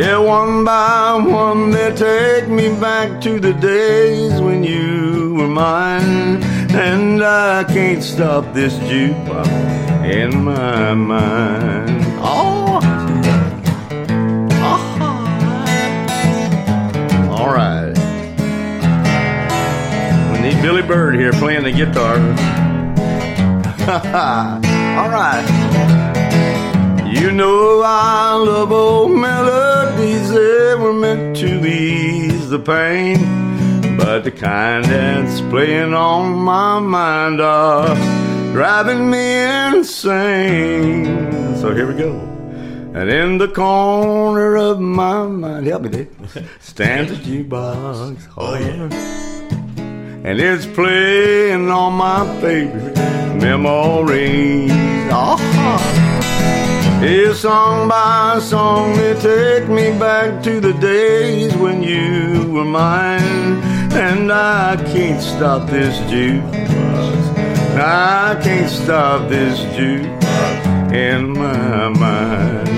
Yeah, 0.00 0.16
one 0.16 0.64
by 0.64 1.12
one 1.12 1.72
they 1.72 1.92
take 1.94 2.48
me 2.48 2.68
back 2.80 3.20
to 3.20 3.38
the 3.38 3.52
days 3.52 4.40
when 4.40 4.64
you 4.64 5.34
were 5.34 5.46
mine, 5.46 6.42
and 6.72 7.22
I 7.22 7.64
can't 7.64 8.02
stop 8.02 8.54
this 8.54 8.72
jukebox 8.88 9.75
in 10.10 10.44
my 10.44 10.94
mind. 10.94 12.04
Oh, 12.18 12.80
all 17.32 17.52
right. 17.52 17.92
We 20.32 20.38
need 20.48 20.62
Billy 20.62 20.82
Bird 20.82 21.16
here 21.16 21.32
playing 21.32 21.64
the 21.64 21.72
guitar. 21.72 22.18
all 24.98 25.10
right. 25.10 25.44
You 27.04 27.32
know 27.32 27.82
I 27.84 28.34
love 28.34 28.70
old 28.70 29.10
melodies, 29.10 30.30
they 30.30 30.74
were 30.76 30.92
meant 30.92 31.36
to 31.38 31.66
ease 31.66 32.48
the 32.48 32.60
pain. 32.60 33.96
But 33.96 34.22
the 34.22 34.30
kind 34.30 34.84
that's 34.84 35.40
playing 35.40 35.94
on 35.94 36.32
my 36.34 36.78
mind 36.78 37.40
are 37.40 38.25
driving 38.56 39.10
me 39.10 39.42
insane. 39.68 41.04
So 41.58 41.74
here 41.74 41.86
we 41.86 41.92
go. 41.92 42.12
And 42.94 43.10
in 43.10 43.36
the 43.36 43.48
corner 43.48 44.56
of 44.56 44.80
my 44.80 45.26
mind, 45.26 45.66
help 45.66 45.82
me, 45.82 45.90
Dave, 45.90 46.08
stands 46.60 47.12
a 47.12 47.16
jukebox. 47.16 48.16
Oh, 48.38 48.54
yeah. 48.54 48.88
And 50.24 50.40
it's 50.40 50.64
playing 50.64 51.70
all 51.70 51.90
my 51.90 52.24
favorite 52.40 52.96
memories. 53.42 54.72
Oh. 55.12 55.36
It's 57.02 57.40
song 57.40 57.90
by 57.90 58.38
song, 58.38 58.96
they 58.96 59.20
take 59.20 59.68
me 59.68 59.90
back 59.98 60.42
to 60.44 60.60
the 60.60 60.72
days 60.72 61.54
when 61.56 61.82
you 61.82 62.50
were 62.50 62.64
mine. 62.64 63.60
And 63.92 64.32
I 64.32 64.76
can't 64.76 65.20
stop 65.20 65.68
this 65.68 65.98
jukebox. 66.10 67.35
I 67.78 68.40
can't 68.42 68.70
stop 68.70 69.28
this 69.28 69.60
jukebox 69.76 70.92
in 70.94 71.32
my 71.32 71.88
mind. 71.88 72.68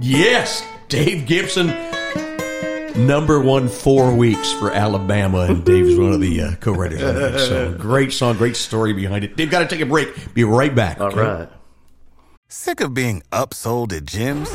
Yes, 0.00 0.64
Dave 0.88 1.26
Gibson, 1.26 1.68
number 3.06 3.40
one 3.40 3.68
four 3.68 4.14
weeks 4.14 4.52
for 4.52 4.70
Alabama, 4.70 5.40
and 5.40 5.64
Dave's 5.64 5.98
one 5.98 6.12
of 6.12 6.20
the 6.20 6.40
uh, 6.40 6.54
co-writers 6.56 7.02
on 7.02 7.14
that 7.16 7.40
song. 7.40 7.78
Great 7.78 8.12
song, 8.12 8.36
great 8.36 8.54
story 8.54 8.92
behind 8.92 9.24
it. 9.24 9.36
Dave, 9.36 9.50
got 9.50 9.60
to 9.60 9.66
take 9.66 9.80
a 9.80 9.86
break. 9.86 10.32
Be 10.34 10.44
right 10.44 10.74
back. 10.74 11.00
All 11.00 11.08
okay? 11.08 11.20
right. 11.20 11.48
Sick 12.48 12.80
of 12.80 12.94
being 12.94 13.22
upsold 13.32 13.92
at 13.92 14.04
gyms? 14.04 14.54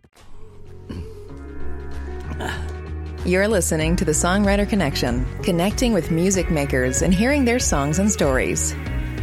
You're 3.25 3.47
listening 3.47 3.95
to 3.97 4.05
the 4.05 4.13
Songwriter 4.13 4.67
Connection, 4.67 5.25
connecting 5.43 5.93
with 5.93 6.09
music 6.09 6.49
makers 6.49 7.01
and 7.01 7.13
hearing 7.13 7.45
their 7.45 7.59
songs 7.59 7.99
and 7.99 8.11
stories. 8.11 8.73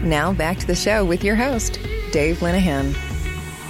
Now 0.02 0.32
back 0.32 0.58
to 0.58 0.66
the 0.66 0.76
show 0.76 1.04
with 1.04 1.24
your 1.24 1.34
host, 1.34 1.80
Dave 2.12 2.38
Linehan. 2.38 2.96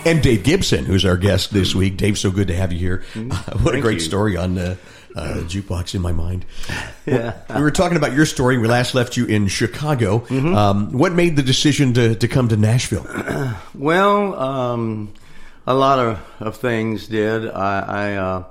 And 0.06 0.22
Dave 0.22 0.44
Gibson, 0.44 0.84
who's 0.84 1.04
our 1.04 1.16
guest 1.16 1.52
this 1.52 1.74
week. 1.74 1.96
Dave, 1.96 2.18
so 2.18 2.30
good 2.30 2.48
to 2.48 2.56
have 2.56 2.72
you 2.72 2.78
here. 2.78 3.04
what 3.14 3.16
a 3.16 3.20
Mm-hmm. 3.20 3.64
Thank 3.68 3.82
great 3.82 3.94
you. 3.94 4.00
story 4.00 4.36
on 4.36 4.58
uh, 4.58 4.76
uh, 5.16 5.34
Jukebox 5.46 5.94
in 5.94 6.02
My 6.02 6.12
Mind. 6.12 6.44
Yeah. 7.06 7.32
We 7.56 7.62
were 7.62 7.70
talking 7.70 7.96
about 7.96 8.12
your 8.12 8.26
story. 8.26 8.58
We 8.58 8.68
last 8.68 8.94
left 8.94 9.16
you 9.16 9.24
in 9.24 9.48
Chicago. 9.48 10.18
Mm-hmm. 10.18 10.54
Um, 10.54 10.92
what 10.92 11.14
made 11.14 11.36
the 11.36 11.42
decision 11.42 11.94
to, 11.94 12.14
to 12.14 12.28
come 12.28 12.48
to 12.48 12.56
Nashville? 12.58 13.06
Well, 13.74 14.34
um, 14.38 15.14
a 15.66 15.72
lot 15.72 15.98
of, 16.00 16.20
of 16.40 16.56
things 16.58 17.08
did. 17.08 17.48
I, 17.48 17.78
I 17.80 18.12
uh, 18.16 18.44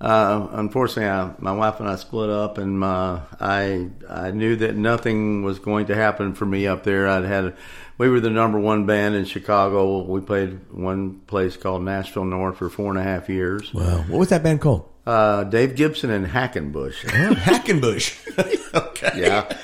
uh, 0.00 0.48
unfortunately, 0.52 1.10
I, 1.10 1.32
my 1.38 1.52
wife 1.52 1.78
and 1.80 1.88
I 1.88 1.96
split 1.96 2.30
up, 2.30 2.56
and 2.58 2.78
my, 2.78 3.20
I 3.38 3.90
I 4.08 4.30
knew 4.30 4.56
that 4.56 4.74
nothing 4.76 5.42
was 5.42 5.58
going 5.58 5.86
to 5.86 5.94
happen 5.94 6.34
for 6.34 6.46
me 6.46 6.66
up 6.66 6.84
there. 6.84 7.06
I'd 7.06 7.24
had 7.24 7.56
we 7.98 8.08
were 8.08 8.20
the 8.20 8.30
number 8.30 8.58
one 8.58 8.86
band 8.86 9.14
in 9.14 9.26
Chicago. 9.26 10.02
We 10.02 10.22
played 10.22 10.72
one 10.72 11.20
place 11.26 11.58
called 11.58 11.82
Nashville 11.82 12.24
North 12.24 12.56
for 12.56 12.70
four 12.70 12.90
and 12.90 12.98
a 12.98 13.02
half 13.02 13.28
years. 13.28 13.74
Wow. 13.74 14.04
What 14.08 14.18
was 14.18 14.28
that 14.30 14.42
band 14.42 14.62
called? 14.62 14.88
Uh, 15.06 15.44
Dave 15.44 15.76
Gibson 15.76 16.10
and 16.10 16.26
Hackenbush. 16.26 17.04
Oh, 17.04 17.34
Hackenbush. 17.34 18.74
okay. 18.74 19.10
yeah. 19.16 19.54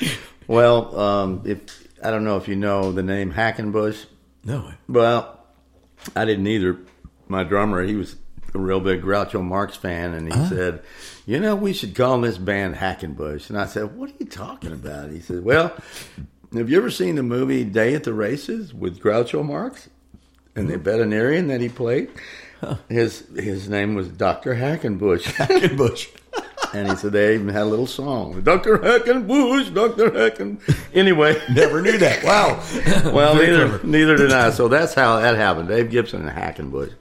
Well, 0.47 0.99
um, 0.99 1.43
if 1.47 1.61
I 2.03 2.11
don't 2.11 2.25
know 2.25 2.37
if 2.37 2.47
you 2.47 2.57
know 2.57 2.93
the 2.93 3.03
name 3.03 3.33
Hackenbush. 3.33 4.05
No. 4.45 4.71
Well, 4.87 5.41
I 6.15 6.27
didn't 6.27 6.47
either. 6.47 6.79
My 7.29 7.43
drummer, 7.43 7.83
he 7.85 7.97
was 7.97 8.17
a 8.57 8.63
real 8.63 8.81
big 8.81 9.03
Groucho 9.03 9.43
Marx 9.43 9.77
fan, 9.77 10.15
and 10.15 10.33
he 10.33 10.47
said, 10.49 10.83
"You 11.27 11.39
know, 11.39 11.55
we 11.55 11.73
should 11.73 11.95
call 11.95 12.21
this 12.21 12.39
band 12.39 12.77
Hackenbush." 12.77 13.49
And 13.49 13.59
I 13.59 13.67
said, 13.67 13.97
"What 13.97 14.11
are 14.11 14.15
you 14.19 14.27
talking 14.27 14.73
about?" 14.73 15.11
He 15.11 15.21
said, 15.21 15.45
"Well, 15.45 15.73
have 16.55 16.71
you 16.71 16.77
ever 16.77 16.91
seen 16.91 17.15
the 17.15 17.23
movie 17.23 17.65
Day 17.65 17.95
at 17.95 18.05
the 18.05 18.15
Races 18.15 18.75
with 18.75 19.01
Groucho 19.01 19.45
Marx 19.45 19.89
and 20.55 20.69
the 20.69 20.77
hmm. 20.77 20.83
veterinarian 20.83 21.49
that 21.49 21.61
he 21.61 21.69
played? 21.69 22.11
His 22.89 23.27
his 23.37 23.69
name 23.69 23.95
was 23.95 24.09
Doctor 24.09 24.55
Hackenbush." 24.55 25.23
Hackenbush. 25.37 26.09
And 26.75 26.89
he 26.91 26.97
said 26.97 27.13
they 27.13 27.35
even 27.35 27.49
had 27.49 27.63
a 27.63 27.67
little 27.67 27.87
song, 27.87 28.41
Doctor 28.43 28.79
Hackenbush, 28.79 29.73
Doctor 29.75 30.11
Hacken. 30.11 30.59
Anyway, 30.95 31.41
Never 31.53 31.81
knew 31.83 31.97
that. 31.99 32.25
Wow. 32.25 32.63
well, 33.13 33.35
Very 33.35 33.47
neither 33.49 33.69
clever. 33.69 33.87
neither 33.87 34.17
did 34.17 34.33
I. 34.33 34.51
So 34.51 34.69
that's 34.69 34.95
how 34.95 35.21
that 35.21 35.37
happened. 35.37 35.69
Dave 35.69 35.91
Gibson 35.91 36.27
and 36.27 36.37
Hackenbush. 36.37 36.93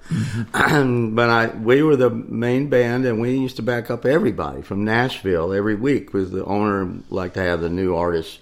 but 1.15 1.29
I 1.29 1.47
we 1.47 1.81
were 1.83 1.95
the 1.95 2.09
main 2.09 2.69
band, 2.69 3.05
and 3.05 3.19
we 3.21 3.37
used 3.37 3.55
to 3.57 3.61
back 3.61 3.89
up 3.89 4.05
everybody 4.05 4.61
from 4.61 4.83
Nashville 4.85 5.53
every 5.53 5.75
week. 5.75 6.07
Because 6.07 6.31
the 6.31 6.45
owner 6.45 6.93
liked 7.09 7.35
to 7.35 7.41
have 7.41 7.61
the 7.61 7.69
new 7.69 7.95
artists 7.95 8.39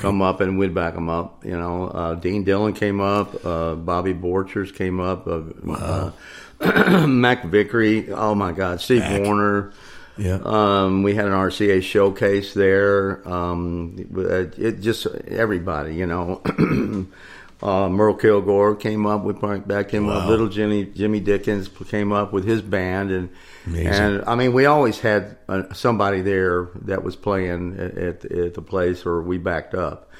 come 0.00 0.22
up, 0.22 0.40
and 0.40 0.58
we'd 0.58 0.74
back 0.74 0.94
them 0.94 1.08
up. 1.08 1.44
You 1.44 1.58
know, 1.58 1.86
uh, 1.88 2.14
Dean 2.14 2.44
Dillon 2.44 2.72
came 2.72 3.00
up, 3.00 3.44
uh, 3.46 3.74
Bobby 3.74 4.12
Borchers 4.14 4.74
came 4.74 4.98
up, 5.00 5.26
uh, 5.26 5.42
uh, 5.70 7.06
Mack 7.06 7.44
Vickery. 7.44 8.10
Oh 8.12 8.34
my 8.34 8.52
God, 8.52 8.80
Steve 8.80 9.00
Mac. 9.00 9.22
Wariner. 9.22 9.72
Yeah. 10.16 10.38
Um, 10.44 11.02
we 11.02 11.14
had 11.14 11.26
an 11.26 11.32
RCA 11.32 11.82
showcase 11.82 12.54
there. 12.54 13.26
Um, 13.28 13.96
it, 14.16 14.58
it 14.58 14.80
just 14.80 15.06
everybody, 15.06 15.94
you 15.96 16.06
know. 16.06 16.40
uh, 17.62 17.88
Merle 17.88 18.14
Kilgore 18.14 18.76
came 18.76 19.06
up. 19.06 19.24
We 19.24 19.32
backed 19.32 19.90
him 19.90 20.08
up. 20.08 20.28
Little 20.28 20.48
Jimmy 20.48 20.84
Jimmy 20.84 21.20
Dickens 21.20 21.68
came 21.88 22.12
up 22.12 22.32
with 22.32 22.44
his 22.44 22.62
band, 22.62 23.10
and 23.10 23.28
Amazing. 23.66 23.88
and 23.88 24.24
I 24.26 24.34
mean, 24.34 24.52
we 24.52 24.66
always 24.66 25.00
had 25.00 25.36
uh, 25.48 25.72
somebody 25.72 26.20
there 26.20 26.68
that 26.82 27.02
was 27.02 27.16
playing 27.16 27.78
at, 27.78 27.98
at, 27.98 28.24
at 28.24 28.54
the 28.54 28.62
place, 28.62 29.04
or 29.04 29.22
we 29.22 29.38
backed 29.38 29.74
up. 29.74 30.10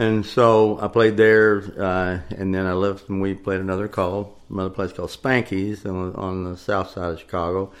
And 0.00 0.24
so 0.24 0.78
I 0.80 0.86
played 0.86 1.16
there, 1.16 1.62
uh, 1.76 2.20
and 2.36 2.54
then 2.54 2.66
I 2.66 2.72
left, 2.72 3.08
and 3.08 3.20
we 3.20 3.34
played 3.34 3.60
another 3.60 3.88
call, 3.88 4.38
another 4.48 4.70
place 4.70 4.92
called 4.92 5.10
Spanky's 5.10 5.84
on, 5.84 6.14
on 6.14 6.44
the 6.44 6.56
south 6.56 6.90
side 6.90 7.14
of 7.14 7.18
Chicago. 7.18 7.72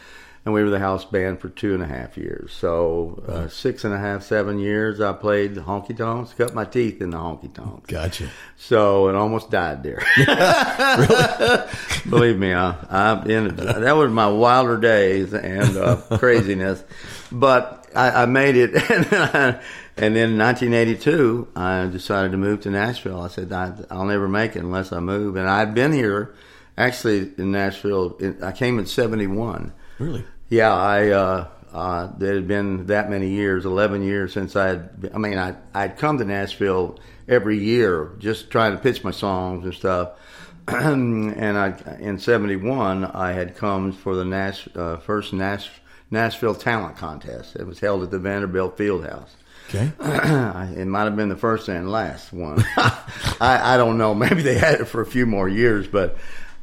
And 0.44 0.54
we 0.54 0.62
were 0.62 0.70
the 0.70 0.78
house 0.78 1.04
band 1.04 1.40
for 1.40 1.50
two 1.50 1.74
and 1.74 1.82
a 1.82 1.86
half 1.86 2.16
years. 2.16 2.52
So 2.52 3.22
uh, 3.28 3.48
six 3.48 3.84
and 3.84 3.92
a 3.92 3.98
half, 3.98 4.22
seven 4.22 4.58
years, 4.58 5.00
I 5.00 5.12
played 5.12 5.54
the 5.54 5.60
honky 5.60 5.96
tonks, 5.96 6.32
cut 6.32 6.54
my 6.54 6.64
teeth 6.64 7.02
in 7.02 7.10
the 7.10 7.18
honky 7.18 7.52
tonks. 7.52 7.86
Gotcha. 7.86 8.30
So 8.56 9.08
it 9.08 9.14
almost 9.14 9.50
died 9.50 9.82
there. 9.82 10.02
Believe 12.08 12.38
me, 12.38 12.52
I, 12.54 12.76
I 12.88 13.22
in, 13.26 13.56
that 13.56 13.96
was 13.96 14.10
my 14.10 14.28
wilder 14.28 14.78
days 14.78 15.34
and 15.34 15.76
uh, 15.76 15.96
craziness. 16.18 16.82
But 17.30 17.86
I, 17.94 18.22
I 18.22 18.26
made 18.26 18.56
it, 18.56 18.74
and 18.90 19.04
then, 19.04 19.60
and 19.96 20.16
then 20.16 20.30
in 20.30 20.38
1982, 20.38 21.48
I 21.56 21.86
decided 21.86 22.32
to 22.32 22.38
move 22.38 22.62
to 22.62 22.70
Nashville. 22.70 23.20
I 23.20 23.28
said 23.28 23.52
I, 23.52 23.72
I'll 23.90 24.06
never 24.06 24.28
make 24.28 24.56
it 24.56 24.60
unless 24.60 24.92
I 24.92 25.00
move, 25.00 25.36
and 25.36 25.48
I'd 25.48 25.74
been 25.74 25.92
here 25.92 26.34
actually 26.76 27.32
in 27.36 27.52
Nashville. 27.52 28.16
In, 28.18 28.42
I 28.42 28.52
came 28.52 28.78
in 28.78 28.86
'71. 28.86 29.72
Really? 29.98 30.24
Yeah, 30.48 30.74
I 30.74 31.08
uh, 31.08 31.48
uh, 31.72 32.08
it 32.20 32.34
had 32.34 32.48
been 32.48 32.86
that 32.86 33.10
many 33.10 33.30
years, 33.30 33.64
eleven 33.64 34.02
years 34.02 34.32
since 34.32 34.56
I 34.56 34.68
had. 34.68 35.10
I 35.14 35.18
mean, 35.18 35.38
I 35.38 35.54
I'd 35.74 35.98
come 35.98 36.18
to 36.18 36.24
Nashville 36.24 36.98
every 37.28 37.58
year 37.58 38.12
just 38.18 38.50
trying 38.50 38.72
to 38.72 38.78
pitch 38.78 39.04
my 39.04 39.10
songs 39.10 39.64
and 39.64 39.74
stuff. 39.74 40.12
and 40.68 41.58
I 41.58 41.74
in 41.98 42.18
'71 42.18 43.04
I 43.04 43.32
had 43.32 43.56
come 43.56 43.92
for 43.92 44.14
the 44.14 44.24
Nash, 44.24 44.68
uh, 44.74 44.98
first 44.98 45.32
Nash, 45.32 45.70
Nashville 46.10 46.54
Talent 46.54 46.96
Contest. 46.96 47.56
It 47.56 47.66
was 47.66 47.80
held 47.80 48.02
at 48.02 48.10
the 48.10 48.18
Vanderbilt 48.18 48.76
Fieldhouse. 48.76 49.30
Okay. 49.68 49.92
it 50.80 50.86
might 50.86 51.04
have 51.04 51.16
been 51.16 51.28
the 51.28 51.36
first 51.36 51.68
and 51.68 51.90
last 51.90 52.32
one. 52.32 52.64
I, 52.76 53.74
I 53.74 53.76
don't 53.76 53.98
know. 53.98 54.14
Maybe 54.14 54.42
they 54.42 54.58
had 54.58 54.80
it 54.80 54.86
for 54.86 55.00
a 55.00 55.06
few 55.06 55.26
more 55.26 55.48
years, 55.48 55.86
but 55.86 56.16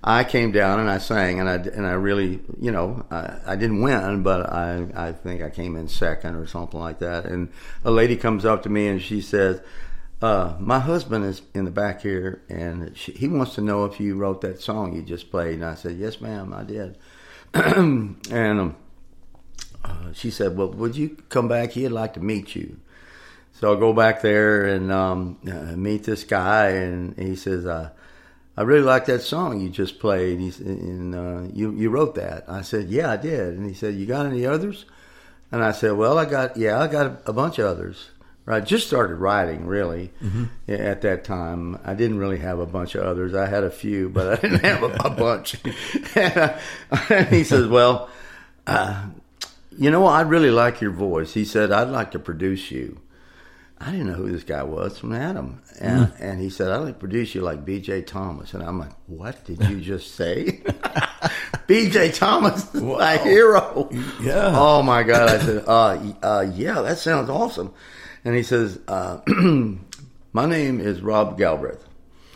I 0.08 0.24
came 0.24 0.52
down 0.52 0.80
and 0.80 0.88
I 0.88 1.00
sang, 1.00 1.40
and 1.40 1.50
I 1.50 1.56
and 1.56 1.86
I 1.86 1.94
really, 1.94 2.40
you 2.62 2.72
know, 2.72 3.04
I, 3.10 3.38
I 3.46 3.56
didn't 3.56 3.82
win, 3.82 4.22
but 4.22 4.52
I 4.54 4.86
I 4.96 5.12
think 5.12 5.42
I 5.42 5.50
came 5.50 5.76
in 5.76 5.88
second 5.88 6.36
or 6.36 6.46
something 6.46 6.80
like 6.80 7.00
that. 7.00 7.26
And 7.26 7.50
a 7.84 7.90
lady 7.90 8.16
comes 8.16 8.46
up 8.46 8.64
to 8.64 8.70
me 8.70 8.88
and 8.88 9.02
she 9.02 9.22
says. 9.22 9.62
Uh, 10.22 10.56
my 10.60 10.80
husband 10.80 11.26
is 11.26 11.42
in 11.54 11.66
the 11.66 11.72
back 11.72 12.02
here, 12.02 12.42
and 12.48 12.98
she, 12.98 13.12
he 13.12 13.28
wants 13.28 13.54
to 13.54 13.62
know 13.62 13.84
if 13.84 14.00
you 14.00 14.16
wrote 14.16 14.40
that 14.40 14.62
song 14.62 14.96
you 14.96 15.02
just 15.02 15.30
played. 15.30 15.56
And 15.56 15.66
I 15.66 15.76
said, 15.76 15.98
"Yes, 15.98 16.22
ma'am, 16.22 16.54
I 16.54 16.64
did." 16.64 16.98
and 17.54 18.26
um, 18.32 18.76
uh, 19.84 20.14
she 20.14 20.32
said, 20.32 20.56
"Well, 20.58 20.72
would 20.72 20.96
you 20.96 21.18
come 21.28 21.50
back? 21.50 21.74
He'd 21.74 21.90
like 21.90 22.14
to 22.14 22.22
meet 22.22 22.56
you." 22.56 22.78
So 23.60 23.76
I 23.76 23.80
go 23.80 23.94
back 23.94 24.22
there 24.22 24.66
and 24.66 24.92
um, 24.92 25.38
uh, 25.48 25.76
meet 25.78 26.04
this 26.04 26.24
guy, 26.24 26.70
and 26.70 27.18
he 27.18 27.36
says, 27.36 27.66
uh, 27.66 27.92
"I 28.58 28.64
really 28.64 28.84
like 28.84 29.06
that 29.06 29.22
song 29.22 29.60
you 29.62 29.70
just 29.70 30.00
played. 30.00 30.40
And 30.60 31.16
uh, 31.16 31.50
you 31.54 31.72
you 31.72 31.90
wrote 31.90 32.16
that." 32.16 32.46
I 32.48 32.62
said, 32.62 32.90
"Yeah, 32.90 33.12
I 33.12 33.18
did." 33.18 33.58
And 33.58 33.68
he 33.68 33.74
said, 33.74 33.96
"You 33.96 34.06
got 34.06 34.26
any 34.26 34.46
others?" 34.46 34.86
And 35.52 35.64
I 35.64 35.72
said, 35.72 35.94
"Well, 35.94 36.18
I 36.18 36.26
got 36.26 36.58
yeah, 36.58 36.80
I 36.80 36.88
got 36.88 37.06
a, 37.06 37.18
a 37.28 37.34
bunch 37.34 37.60
of 37.60 37.66
others." 37.66 38.10
I 38.48 38.60
just 38.60 38.86
started 38.86 39.16
writing 39.16 39.66
really 39.66 40.12
at 40.68 41.02
that 41.02 41.24
time. 41.24 41.80
I 41.84 41.96
didn't 41.96 42.20
really 42.20 42.38
have 42.38 42.60
a 42.60 42.68
bunch 42.68 42.94
of 42.94 43.04
others. 43.04 43.34
I 43.34 43.48
had 43.48 43.64
a 43.64 43.72
few, 43.72 44.08
but 44.08 44.34
I 44.34 44.36
didn't 44.36 44.64
have 44.64 44.84
a, 44.84 44.96
a 45.04 45.10
bunch. 45.10 45.56
and 46.16 47.28
he 47.30 47.44
says, 47.44 47.68
"Well." 47.68 48.10
Uh, 48.68 49.08
you 49.78 49.92
know, 49.92 50.06
I 50.06 50.22
really 50.22 50.52
like 50.52 50.82
your 50.82 50.92
voice. 50.92 51.34
He 51.34 51.46
said, 51.46 51.72
I'd 51.72 51.90
like 51.90 52.12
to 52.12 52.20
produce 52.20 52.72
you. 52.72 53.00
I 53.80 53.92
didn't 53.92 54.08
know 54.08 54.14
who 54.14 54.32
this 54.32 54.44
guy 54.44 54.64
was 54.64 54.98
from 54.98 55.14
Adam. 55.14 55.62
And, 55.80 56.14
and 56.20 56.40
he 56.40 56.50
said, 56.50 56.72
I'd 56.72 56.78
like 56.78 57.00
produce 57.00 57.36
you 57.36 57.42
like 57.42 57.66
BJ 57.66 58.06
Thomas. 58.06 58.54
And 58.54 58.64
I'm 58.64 58.80
like, 58.80 58.94
what 59.08 59.44
did 59.44 59.62
you 59.68 59.82
just 59.82 60.16
say? 60.16 60.46
BJ 61.68 62.16
Thomas, 62.16 62.74
my 62.74 63.18
hero. 63.18 63.90
Yeah. 64.22 64.54
Oh 64.56 64.82
my 64.82 65.04
God. 65.04 65.30
I 65.30 65.40
said, 65.40 65.64
uh, 65.68 66.14
uh, 66.24 66.46
yeah, 66.54 66.82
that 66.82 67.00
sounds 67.00 67.30
awesome. 67.30 67.74
And 68.24 68.36
he 68.36 68.44
says, 68.44 68.80
uh, 68.88 69.20
my 70.34 70.46
name 70.46 70.80
is 70.80 71.02
Rob 71.02 71.38
Galbraith. 71.38 71.86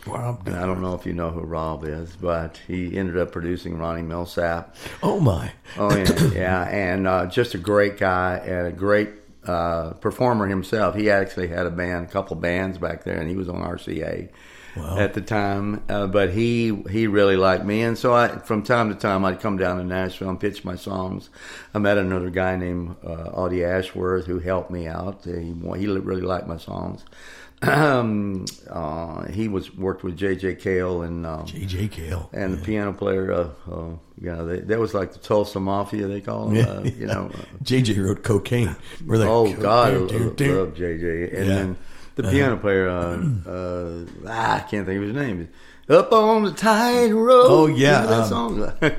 Rob 0.06 0.46
And 0.46 0.56
I 0.56 0.66
don't 0.66 0.80
know 0.80 0.94
if 0.94 1.04
you 1.04 1.12
know 1.12 1.30
who 1.30 1.40
Rob 1.40 1.84
is, 1.84 2.16
but 2.16 2.58
he 2.66 2.96
ended 2.96 3.18
up 3.18 3.32
producing 3.32 3.78
Ronnie 3.78 4.02
Milsap. 4.02 4.74
Oh 5.02 5.20
my. 5.20 5.52
Oh 5.78 5.94
yeah, 5.94 6.30
yeah, 6.32 6.62
and 6.68 7.06
uh, 7.06 7.26
just 7.26 7.54
a 7.54 7.58
great 7.58 7.98
guy 7.98 8.38
and 8.38 8.66
a 8.66 8.72
great 8.72 9.19
uh, 9.46 9.90
performer 9.94 10.46
himself. 10.46 10.94
He 10.94 11.10
actually 11.10 11.48
had 11.48 11.66
a 11.66 11.70
band, 11.70 12.06
a 12.06 12.10
couple 12.10 12.36
bands 12.36 12.78
back 12.78 13.04
there, 13.04 13.18
and 13.18 13.28
he 13.28 13.36
was 13.36 13.48
on 13.48 13.62
RCA 13.62 14.28
at 14.76 15.14
the 15.14 15.20
time. 15.20 15.82
Uh, 15.88 16.06
but 16.06 16.30
he 16.30 16.74
he 16.90 17.06
really 17.06 17.36
liked 17.36 17.64
me, 17.64 17.82
and 17.82 17.96
so 17.98 18.14
I 18.14 18.28
from 18.38 18.62
time 18.62 18.88
to 18.88 18.94
time 18.94 19.24
I'd 19.24 19.40
come 19.40 19.56
down 19.56 19.78
to 19.78 19.84
Nashville 19.84 20.28
and 20.30 20.40
pitch 20.40 20.64
my 20.64 20.76
songs. 20.76 21.30
I 21.74 21.78
met 21.78 21.98
another 21.98 22.30
guy 22.30 22.56
named 22.56 22.96
uh, 23.04 23.30
Audie 23.32 23.64
Ashworth 23.64 24.26
who 24.26 24.38
helped 24.38 24.70
me 24.70 24.86
out. 24.86 25.24
He 25.24 25.32
he 25.78 25.86
really 25.86 26.20
liked 26.22 26.46
my 26.46 26.58
songs. 26.58 27.04
Um, 27.62 28.46
uh, 28.70 29.26
he 29.26 29.46
was 29.46 29.74
worked 29.76 30.02
with 30.02 30.16
J.J. 30.16 30.54
Cale 30.54 31.02
and 31.02 31.26
um, 31.26 31.44
AJ 31.44 31.90
Kale. 31.90 32.30
and 32.32 32.54
the 32.54 32.64
piano 32.64 32.94
player, 32.94 33.30
uh, 33.30 33.48
uh, 33.70 33.84
you 34.18 34.32
know, 34.32 34.46
they, 34.46 34.60
that 34.60 34.78
was 34.78 34.94
like 34.94 35.12
the 35.12 35.18
Tulsa 35.18 35.60
Mafia, 35.60 36.06
they 36.06 36.22
call 36.22 36.48
him. 36.48 36.66
uh, 36.66 36.82
you 36.88 37.06
know. 37.06 37.30
JJ 37.62 38.02
wrote 38.02 38.22
cocaine. 38.22 38.76
They 39.06 39.16
oh, 39.26 39.52
God, 39.54 39.92
I 39.92 39.96
love, 39.96 40.10
love 40.10 40.74
JJ. 40.74 41.36
And 41.36 41.46
Yeah. 41.48 41.54
then 41.54 41.76
the 42.16 42.24
piano 42.24 42.56
player, 42.56 42.88
uh, 42.88 43.18
uh, 43.46 44.04
ah, 44.26 44.56
I 44.56 44.60
can't 44.60 44.86
think 44.86 44.98
of 44.98 45.02
his 45.02 45.14
name. 45.14 45.48
Up 45.88 46.12
on 46.12 46.44
the 46.44 46.52
tightrope. 46.52 47.46
Oh, 47.48 47.66
yeah, 47.66 48.06
that 48.06 48.20
um, 48.20 48.28
song? 48.28 48.72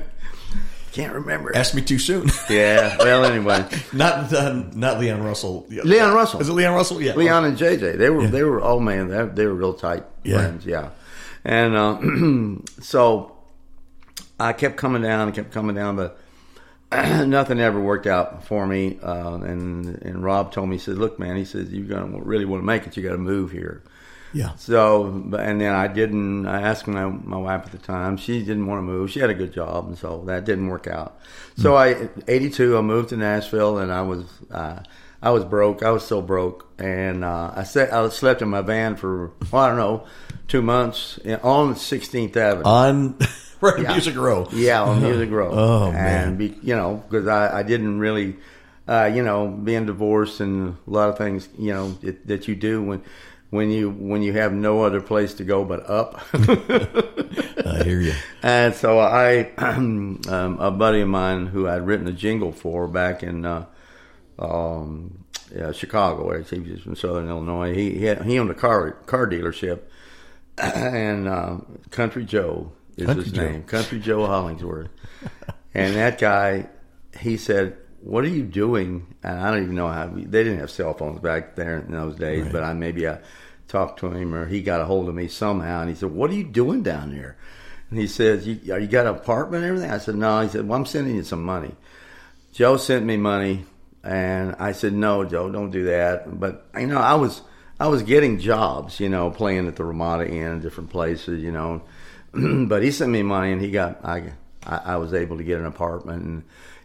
can't 0.92 1.14
remember. 1.14 1.56
Asked 1.56 1.74
me 1.74 1.82
too 1.82 1.98
soon. 1.98 2.28
yeah, 2.50 2.96
well, 2.98 3.24
anyway. 3.24 3.66
not 3.92 4.32
uh, 4.32 4.64
not 4.74 5.00
Leon 5.00 5.22
Russell. 5.22 5.66
Leon 5.68 6.14
Russell. 6.14 6.40
Is 6.40 6.48
it 6.48 6.52
Leon 6.52 6.74
Russell? 6.74 7.00
Yeah. 7.02 7.14
Leon 7.14 7.44
and 7.46 7.56
JJ. 7.56 7.96
They 7.96 8.10
were 8.10 8.26
they 8.26 8.42
were 8.42 8.62
oh 8.62 8.78
man, 8.78 9.08
they, 9.08 9.24
they 9.24 9.46
were 9.46 9.54
real 9.54 9.74
tight 9.74 10.04
Yeah. 10.22 10.36
friends, 10.36 10.66
yeah. 10.66 10.90
And 11.44 11.74
uh, 11.74 12.60
so 12.82 13.36
I 14.38 14.52
kept 14.52 14.76
coming 14.76 15.02
down 15.02 15.28
and 15.28 15.34
kept 15.34 15.50
coming 15.52 15.74
down, 15.74 15.96
but 15.96 16.18
nothing 17.26 17.60
ever 17.60 17.80
worked 17.80 18.06
out 18.06 18.44
for 18.46 18.66
me. 18.66 18.98
Uh, 19.02 19.34
and 19.36 19.86
and 20.02 20.22
Rob 20.24 20.52
told 20.52 20.68
me, 20.68 20.76
he 20.76 20.80
said, 20.80 20.98
"Look, 20.98 21.18
man," 21.18 21.36
he 21.36 21.44
says, 21.44 21.72
"You're 21.72 21.86
gonna 21.86 22.20
really 22.22 22.44
want 22.44 22.62
to 22.62 22.66
make 22.66 22.86
it. 22.86 22.96
You 22.96 23.02
got 23.02 23.12
to 23.12 23.18
move 23.18 23.50
here." 23.52 23.82
Yeah. 24.34 24.54
So, 24.56 25.04
but- 25.26 25.40
and 25.40 25.60
then 25.60 25.72
I 25.74 25.88
didn't. 25.88 26.46
I 26.46 26.62
asked 26.62 26.86
my 26.86 27.04
my 27.06 27.36
wife 27.36 27.62
at 27.66 27.72
the 27.72 27.78
time. 27.78 28.16
She 28.16 28.40
didn't 28.40 28.66
want 28.66 28.78
to 28.78 28.82
move. 28.82 29.10
She 29.10 29.20
had 29.20 29.30
a 29.30 29.34
good 29.34 29.52
job, 29.52 29.88
and 29.88 29.98
so 29.98 30.22
that 30.26 30.44
didn't 30.44 30.68
work 30.68 30.86
out. 30.86 31.18
So 31.56 31.74
I, 31.76 32.08
eighty 32.28 32.48
two, 32.50 32.76
I 32.78 32.80
moved 32.80 33.10
to 33.10 33.16
Nashville, 33.16 33.78
and 33.78 33.92
I 33.92 34.02
was 34.02 34.24
uh, 34.50 34.82
I 35.22 35.30
was 35.30 35.44
broke. 35.44 35.82
I 35.82 35.90
was 35.90 36.06
so 36.06 36.22
broke, 36.22 36.66
and 36.78 37.24
uh, 37.24 37.52
I 37.54 37.64
said 37.64 37.90
I 37.90 38.08
slept 38.08 38.40
in 38.42 38.48
my 38.48 38.62
van 38.62 38.96
for 38.96 39.32
well, 39.52 39.62
I 39.62 39.68
don't 39.68 39.76
know 39.78 40.06
two 40.48 40.62
months 40.62 41.18
on 41.42 41.76
Sixteenth 41.76 42.36
Avenue. 42.36 42.64
On 42.64 43.18
right 43.76 43.78
Yeah. 43.78 43.92
Music 43.92 44.16
Row. 44.16 44.48
Yeah, 44.52 44.82
on 44.82 45.00
Music 45.00 45.30
Row. 45.30 45.50
Oh, 45.52 45.92
man. 45.92 46.28
and 46.28 46.38
Be, 46.38 46.58
you 46.62 46.74
know, 46.74 46.96
because 47.08 47.28
I, 47.28 47.60
I 47.60 47.62
didn't 47.62 48.00
really, 48.00 48.36
uh, 48.88 49.10
you 49.14 49.22
know, 49.22 49.46
being 49.46 49.86
divorced 49.86 50.40
and 50.40 50.76
a 50.84 50.90
lot 50.90 51.10
of 51.10 51.16
things, 51.16 51.48
you 51.56 51.72
know, 51.72 51.92
that, 52.02 52.26
that 52.26 52.48
you 52.48 52.56
do 52.56 52.82
when 52.82 53.02
when 53.50 53.70
you 53.70 53.90
when 53.90 54.22
you 54.22 54.32
have 54.32 54.52
no 54.52 54.82
other 54.82 55.00
place 55.00 55.34
to 55.34 55.44
go 55.44 55.64
but 55.64 55.88
up. 55.88 56.20
I 56.34 57.82
hear 57.84 58.00
you. 58.00 58.14
and 58.42 58.74
so 58.74 58.98
I, 58.98 59.52
um, 59.58 60.18
a 60.58 60.72
buddy 60.72 61.02
of 61.02 61.08
mine 61.08 61.46
who 61.46 61.68
I'd 61.68 61.86
written 61.86 62.08
a 62.08 62.12
jingle 62.12 62.50
for 62.50 62.88
back 62.88 63.22
in 63.22 63.46
uh, 63.46 63.66
um, 64.40 65.24
yeah, 65.54 65.70
Chicago, 65.70 66.26
where 66.26 66.40
he 66.40 66.58
was 66.58 66.80
from 66.80 66.96
Southern 66.96 67.28
Illinois. 67.28 67.74
He 67.74 67.90
he, 67.98 68.04
had, 68.06 68.22
he 68.24 68.40
owned 68.40 68.50
a 68.50 68.54
car 68.54 68.90
car 68.90 69.28
dealership, 69.28 69.82
and 70.58 71.28
uh, 71.28 71.58
Country 71.90 72.24
Joe 72.24 72.72
is 72.96 73.06
Country 73.06 73.24
his 73.24 73.32
Joe. 73.32 73.42
name, 73.42 73.62
Country 73.64 73.98
Joe 74.00 74.26
Hollingsworth. 74.26 74.88
and 75.74 75.94
that 75.96 76.18
guy, 76.18 76.66
he 77.18 77.36
said, 77.36 77.76
"What 78.02 78.24
are 78.24 78.28
you 78.28 78.42
doing?" 78.42 79.06
And 79.22 79.38
I 79.38 79.50
don't 79.50 79.62
even 79.62 79.74
know 79.74 79.88
how. 79.88 80.06
They 80.08 80.42
didn't 80.44 80.58
have 80.58 80.70
cell 80.70 80.94
phones 80.94 81.20
back 81.20 81.56
there 81.56 81.78
in 81.78 81.92
those 81.92 82.16
days, 82.16 82.44
Right. 82.44 82.52
but 82.52 82.62
I 82.62 82.72
maybe 82.74 83.08
I 83.08 83.18
talked 83.68 84.00
to 84.00 84.10
him 84.10 84.34
or 84.34 84.46
he 84.46 84.60
got 84.62 84.80
a 84.80 84.84
hold 84.84 85.08
of 85.08 85.14
me 85.14 85.28
somehow, 85.28 85.80
and 85.80 85.88
he 85.90 85.96
said, 85.96 86.10
"What 86.10 86.30
are 86.30 86.34
you 86.34 86.44
doing 86.44 86.82
down 86.82 87.12
there?" 87.14 87.36
And 87.90 87.98
he 87.98 88.06
says, 88.06 88.46
"You, 88.46 88.58
you 88.62 88.86
got 88.86 89.06
an 89.06 89.14
apartment 89.14 89.62
and 89.64 89.70
everything?" 89.70 89.90
I 89.90 89.98
said, 89.98 90.14
"No." 90.16 90.40
He 90.40 90.48
said, 90.48 90.66
"Well, 90.68 90.78
I'm 90.78 90.86
sending 90.86 91.14
you 91.16 91.22
some 91.22 91.44
money." 91.44 91.74
Joe 92.52 92.76
sent 92.76 93.06
me 93.06 93.16
money, 93.16 93.64
and 94.04 94.54
I 94.58 94.72
said, 94.72 94.92
"No, 94.92 95.24
Joe, 95.24 95.50
don't 95.50 95.70
do 95.70 95.84
that." 95.84 96.38
But 96.38 96.66
you 96.78 96.86
know, 96.86 96.98
I 96.98 97.14
was 97.14 97.40
I 97.80 97.88
was 97.88 98.02
getting 98.02 98.38
jobs, 98.38 99.00
you 99.00 99.08
know, 99.08 99.30
playing 99.30 99.66
at 99.68 99.76
the 99.76 99.84
Ramada 99.84 100.28
Inn, 100.28 100.60
different 100.60 100.90
places, 100.90 101.42
you 101.42 101.50
know. 101.52 101.82
but 102.68 102.82
he 102.82 102.90
sent 102.90 103.10
me 103.10 103.22
money, 103.22 103.52
and 103.52 103.60
he 103.60 103.70
got 103.70 104.04
I, 104.04 104.32
I 104.64 104.76
I 104.76 104.96
was 104.96 105.14
able 105.14 105.38
to 105.38 105.44
get 105.44 105.58
an 105.58 105.66
apartment 105.66 106.24
and. 106.24 106.42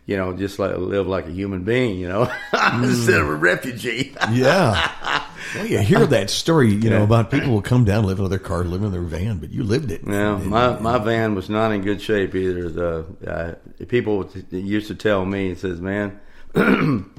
You 0.09 0.15
know, 0.15 0.31
just 0.31 0.57
like 0.57 0.73
live 0.77 1.05
like 1.05 1.27
a 1.27 1.31
human 1.31 1.65
being. 1.65 1.99
You 1.99 2.07
know, 2.07 2.31
instead 2.75 3.19
of 3.19 3.27
a 3.27 3.35
refugee. 3.35 4.15
Yeah. 4.31 5.25
well, 5.55 5.65
you 5.65 5.79
hear 5.79 6.05
that 6.05 6.29
story, 6.29 6.73
you 6.73 6.89
know, 6.89 7.03
about 7.03 7.31
people 7.31 7.51
will 7.51 7.61
come 7.61 7.85
down, 7.85 8.05
live 8.05 8.19
in 8.19 8.29
their 8.29 8.39
car, 8.39 8.63
live 8.63 8.83
in 8.83 8.91
their 8.91 9.01
van, 9.01 9.37
but 9.37 9.51
you 9.51 9.63
lived 9.63 9.91
it. 9.91 10.01
Yeah, 10.05 10.37
my 10.37 10.79
my 10.79 10.97
van 10.97 11.35
was 11.35 11.49
not 11.49 11.71
in 11.71 11.81
good 11.81 12.01
shape 12.01 12.35
either. 12.35 12.69
The 12.69 13.05
uh, 13.27 13.85
people 13.85 14.29
used 14.51 14.87
to 14.87 14.95
tell 14.95 15.25
me, 15.25 15.51
it 15.51 15.59
says, 15.59 15.79
"Man, 15.81 16.19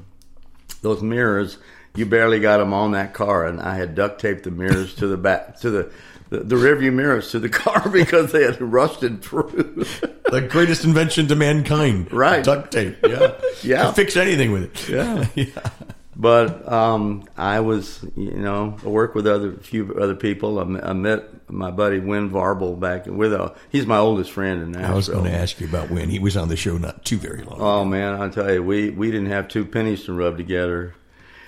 those 0.81 1.01
mirrors, 1.01 1.57
you 1.95 2.05
barely 2.05 2.39
got 2.39 2.57
them 2.57 2.73
on 2.73 2.91
that 2.91 3.13
car." 3.13 3.45
And 3.45 3.61
I 3.61 3.75
had 3.75 3.95
duct 3.95 4.21
taped 4.21 4.43
the 4.43 4.51
mirrors 4.51 4.95
to 4.95 5.07
the 5.07 5.17
back 5.17 5.59
to 5.61 5.69
the 5.69 5.91
the, 6.29 6.39
the 6.39 6.55
rearview 6.55 6.93
mirrors 6.93 7.31
to 7.31 7.39
the 7.39 7.49
car 7.63 7.89
because 7.89 8.31
they 8.31 8.43
had 8.43 8.61
rusted 8.61 9.21
through. 9.23 9.85
the 10.31 10.47
greatest 10.49 10.83
invention 10.85 11.27
to 11.27 11.35
mankind. 11.35 12.11
Right. 12.19 12.43
Duct 12.43 12.71
tape. 12.71 12.97
Yeah. 13.03 13.33
Yeah. 13.63 13.83
Can 13.85 13.93
fix 13.93 14.15
anything 14.15 14.51
with 14.51 14.63
it. 14.63 14.89
Yeah. 14.89 15.25
yeah. 15.35 15.69
But 16.15 16.69
um, 16.71 17.23
I 17.37 17.61
was, 17.61 18.05
you 18.17 18.31
know, 18.31 18.75
I 18.83 18.87
worked 18.87 19.15
with 19.15 19.25
other 19.25 19.53
few 19.53 19.93
other 19.95 20.15
people. 20.15 20.59
I, 20.59 20.63
met- 20.65 20.83
I 20.85 20.91
met 20.93 21.49
my 21.49 21.71
buddy 21.71 21.99
Win 21.99 22.29
Varble 22.29 22.77
back 22.79 23.05
with 23.05 23.33
a. 23.33 23.55
He's 23.69 23.85
my 23.85 23.97
oldest 23.97 24.31
friend 24.31 24.61
in 24.61 24.71
Nashville. 24.73 24.91
I 24.91 24.95
was 24.95 25.07
going 25.09 25.23
to 25.25 25.31
ask 25.33 25.59
you 25.61 25.67
about 25.67 25.89
Win. 25.89 26.09
he 26.09 26.19
was 26.19 26.35
on 26.35 26.49
the 26.49 26.57
show 26.57 26.77
not 26.77 27.05
too 27.05 27.17
very 27.17 27.43
long. 27.43 27.61
Oh 27.61 27.85
man, 27.85 28.21
I 28.21 28.27
tell 28.29 28.51
you, 28.53 28.61
we 28.61 28.89
we 28.89 29.11
didn't 29.11 29.29
have 29.29 29.47
two 29.47 29.63
pennies 29.65 30.03
to 30.05 30.13
rub 30.13 30.35
together, 30.35 30.93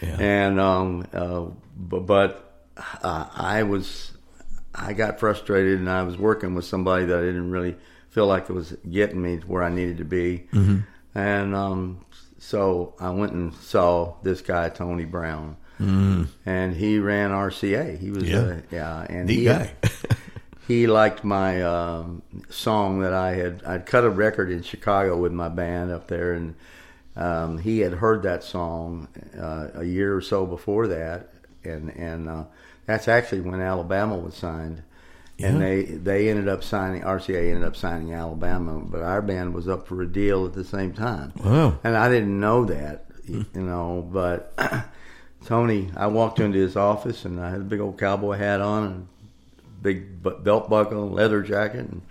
Yeah. 0.02 0.16
and 0.20 0.58
um, 0.60 1.06
uh, 1.14 1.46
but, 1.78 2.06
but 2.06 2.54
uh, 3.04 3.26
I 3.36 3.64
was 3.64 4.12
I 4.74 4.94
got 4.94 5.20
frustrated, 5.20 5.80
and 5.80 5.90
I 5.90 6.04
was 6.04 6.18
working 6.18 6.54
with 6.56 6.66
somebody 6.66 7.06
that 7.06 7.18
I 7.18 7.22
didn't 7.22 7.52
really 7.52 7.76
feel 8.10 8.28
like 8.28 8.50
it 8.50 8.54
was 8.54 8.76
getting 8.90 9.22
me 9.22 9.38
to 9.40 9.48
where 9.48 9.64
I 9.64 9.70
needed 9.70 9.98
to 10.00 10.06
be, 10.06 10.48
Mm-hmm. 10.54 10.78
and 11.16 11.56
um, 11.56 12.06
so 12.40 12.94
I 13.00 13.10
went 13.12 13.34
and 13.34 13.54
saw 13.56 14.16
this 14.24 14.42
guy 14.42 14.70
Tony 14.70 15.06
Brown. 15.06 15.58
And 15.80 16.76
he 16.76 17.00
ran 17.00 17.32
RCA. 17.32 17.98
He 17.98 18.12
was, 18.12 18.24
Mm. 18.24 18.30
Yeah. 18.30 18.40
uh, 18.40 18.62
yeah, 18.72 19.06
and 19.10 19.26
Neat 19.28 19.36
he, 19.40 19.46
guy. 19.46 19.74
he 20.68 20.86
liked 20.88 21.24
my 21.24 21.62
um, 21.64 22.22
song 22.50 23.02
that 23.02 23.14
I 23.14 23.32
had. 23.34 23.64
I'd 23.66 23.86
cut 23.88 24.04
a 24.04 24.10
record 24.12 24.52
in 24.52 24.62
Chicago 24.62 25.18
with 25.18 25.32
my 25.32 25.50
band 25.50 25.92
up 25.92 26.08
there, 26.08 26.34
and 26.34 26.54
um, 27.16 27.58
he 27.58 27.80
had 27.80 27.94
heard 27.94 28.22
that 28.24 28.44
song 28.44 29.08
uh, 29.40 29.70
a 29.74 29.84
year 29.84 30.16
or 30.16 30.22
so 30.22 30.46
before 30.46 30.86
that, 30.88 31.34
and 31.64 31.90
and 31.98 32.30
uh, 32.30 32.44
that's 32.86 33.08
actually 33.08 33.42
when 33.42 33.62
Alabama 33.62 34.18
was 34.18 34.36
signed. 34.36 34.84
Yeah. 35.38 35.48
And 35.48 35.62
they 35.62 35.84
they 35.84 36.30
ended 36.30 36.48
up 36.48 36.64
signing 36.64 37.02
RCA 37.02 37.50
ended 37.50 37.64
up 37.64 37.76
signing 37.76 38.14
Alabama, 38.14 38.80
but 38.80 39.02
our 39.02 39.22
band 39.22 39.54
was 39.54 39.68
up 39.68 39.88
for 39.88 40.02
a 40.02 40.08
deal 40.08 40.46
at 40.46 40.54
the 40.54 40.64
same 40.64 40.94
time. 40.94 41.34
Wow. 41.44 41.80
And 41.84 41.98
I 41.98 42.10
didn't 42.10 42.40
know 42.40 42.66
that, 42.66 43.10
mm. 43.24 43.46
you 43.56 43.62
know, 43.62 44.08
but 44.12 44.54
Tony, 45.46 45.90
I 45.98 46.08
walked 46.08 46.40
into 46.40 46.60
his 46.60 46.76
office 46.76 47.26
and 47.26 47.40
I 47.40 47.50
had 47.50 47.62
a 47.62 47.64
big 47.64 47.80
old 47.80 47.98
cowboy 47.98 48.38
hat 48.38 48.62
on 48.62 48.84
and 48.84 49.08
big 49.82 50.22
belt 50.22 50.70
buckle, 50.70 51.10
leather 51.10 51.42
jacket, 51.42 51.88
and 51.88 52.04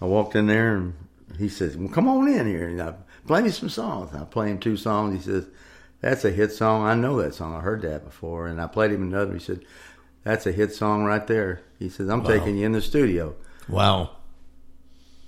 I 0.00 0.04
walked 0.04 0.36
in 0.36 0.46
there 0.46 0.76
and 0.76 0.92
he 1.38 1.48
says, 1.48 1.76
"Well, 1.76 1.88
come 1.88 2.08
on 2.08 2.28
in 2.28 2.46
here 2.46 2.68
and 2.68 2.82
I 2.82 2.94
play 3.26 3.40
me 3.40 3.50
some 3.50 3.70
songs." 3.70 4.14
I 4.14 4.24
play 4.24 4.50
him 4.50 4.58
two 4.58 4.76
songs. 4.76 5.14
He 5.14 5.30
says, 5.30 5.46
"That's 6.02 6.26
a 6.26 6.30
hit 6.30 6.52
song. 6.52 6.84
I 6.84 6.94
know 6.94 7.22
that 7.22 7.34
song. 7.34 7.54
I 7.54 7.60
heard 7.60 7.80
that 7.82 8.04
before." 8.04 8.48
And 8.48 8.60
I 8.60 8.66
played 8.66 8.90
him 8.90 9.02
another. 9.02 9.32
He 9.32 9.40
said, 9.40 9.62
"That's 10.26 10.46
a 10.46 10.52
hit 10.52 10.74
song 10.74 11.04
right 11.04 11.26
there." 11.26 11.60
He 11.78 11.88
says, 11.88 12.08
"I'm 12.08 12.24
taking 12.24 12.56
you 12.58 12.66
in 12.66 12.72
the 12.72 12.82
studio." 12.82 13.34
wow. 13.68 14.10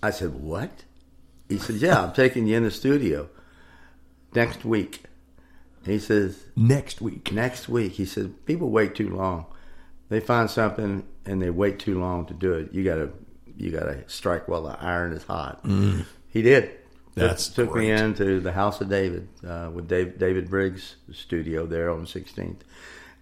I 0.02 0.10
said, 0.10 0.34
"What?" 0.34 0.84
He 1.48 1.58
said, 1.58 1.76
"Yeah, 1.76 2.02
I'm 2.02 2.12
taking 2.12 2.46
you 2.46 2.56
in 2.56 2.64
the 2.64 2.70
studio 2.70 3.28
next 4.34 4.64
week." 4.64 5.04
He 5.84 5.98
says, 5.98 6.44
Next 6.54 7.00
week. 7.00 7.32
next 7.32 7.68
week. 7.68 7.92
He 7.92 8.04
said, 8.04 8.44
people 8.44 8.68
wait 8.70 8.94
too 8.94 9.08
long. 9.08 9.46
They 10.10 10.20
find 10.20 10.50
something 10.50 11.06
and 11.24 11.40
they 11.40 11.50
wait 11.50 11.78
too 11.78 11.98
long 11.98 12.26
to 12.26 12.34
do 12.34 12.52
it. 12.54 12.74
You 12.74 12.84
gotta, 12.84 13.10
you 13.56 13.70
gotta 13.70 14.04
strike 14.06 14.48
while 14.48 14.64
the 14.64 14.76
iron 14.80 15.12
is 15.12 15.24
hot. 15.24 15.64
He 16.28 16.42
did. 16.42 16.72
That's 17.14 17.48
took 17.48 17.74
me 17.74 17.90
into 17.90 18.40
the 18.40 18.52
House 18.52 18.80
of 18.80 18.88
David 18.90 19.28
uh, 19.46 19.70
with 19.72 19.88
Dave, 19.88 20.18
David 20.18 20.50
Briggs' 20.50 20.96
studio 21.12 21.66
there 21.66 21.90
on 21.90 22.04
16th, 22.04 22.60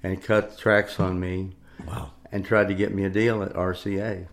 and 0.02 0.22
cut 0.22 0.58
tracks 0.58 0.98
on 1.00 1.18
me 1.18 1.52
Wow. 1.86 2.10
and 2.32 2.44
tried 2.44 2.68
to 2.68 2.74
get 2.74 2.94
me 2.94 3.04
a 3.04 3.10
deal 3.10 3.42
at 3.42 3.52
RCA. 3.54 4.26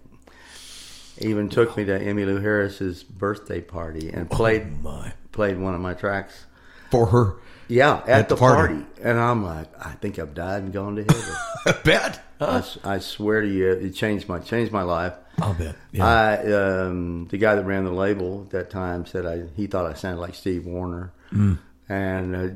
Even 1.20 1.50
took 1.50 1.78
me 1.78 1.86
to 1.86 2.00
Emmylou 2.00 2.42
Harris's 2.42 3.04
birthday 3.04 3.62
party 3.62 4.10
and 4.10 4.30
played 4.30 4.82
My. 4.82 5.14
played 5.32 5.60
one 5.60 5.76
of 5.76 5.82
my 5.82 5.94
tracks. 5.94 6.46
For 6.90 7.06
her. 7.08 7.36
Yeah, 7.68 7.98
at, 8.00 8.10
At 8.10 8.30
the, 8.30 8.36
the 8.36 8.40
party. 8.40 8.74
party. 8.76 8.88
And 9.02 9.20
I'm 9.20 9.44
like, 9.44 9.68
I 9.84 9.92
think 9.94 10.20
I've 10.20 10.34
died 10.34 10.64
and 10.64 10.74
gone 10.74 10.96
to 10.98 11.04
heaven. 11.04 11.36
I 11.68 11.72
bet. 11.84 12.20
I, 12.40 12.58
s- 12.58 12.78
I 12.84 13.00
swear 13.00 13.42
to 13.42 13.48
you, 13.48 13.72
it 13.72 13.92
changed 13.92 14.28
my 14.28 14.40
changed 14.40 14.72
my 14.74 14.82
life. 14.84 15.14
I'll 15.40 15.54
bet. 15.54 15.76
Yeah. 15.92 16.06
I 16.06 16.52
um, 16.54 17.28
the 17.30 17.38
guy 17.38 17.56
that 17.56 17.64
ran 17.64 17.86
the 17.86 17.92
label 17.92 18.44
at 18.46 18.50
that 18.52 18.70
time 18.70 19.06
said 19.06 19.26
I 19.26 19.44
he 19.56 19.66
thought 19.68 19.86
I 19.86 19.94
sounded 19.94 20.20
like 20.20 20.36
Steve 20.36 20.66
Wariner, 20.66 21.12
Mm. 21.32 21.58
And 21.90 22.36
uh, 22.36 22.50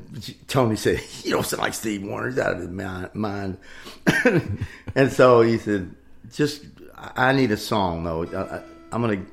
Tony 0.48 0.76
said 0.76 1.02
you 1.24 1.32
don't 1.32 1.46
sound 1.46 1.62
like 1.62 1.74
Steve 1.74 2.04
Wariner. 2.04 2.30
He's 2.30 2.40
out 2.40 2.54
of 2.54 2.60
his 2.60 2.70
mind. 3.14 3.58
and 4.96 5.12
so 5.12 5.42
he 5.42 5.58
said, 5.58 5.94
just 6.34 6.66
I 6.96 7.30
I 7.30 7.34
need 7.34 7.52
a 7.52 7.58
song 7.58 8.04
though. 8.04 8.24
I, 8.26 8.58
I, 8.58 8.62
I'm 8.92 9.02
gonna. 9.02 9.24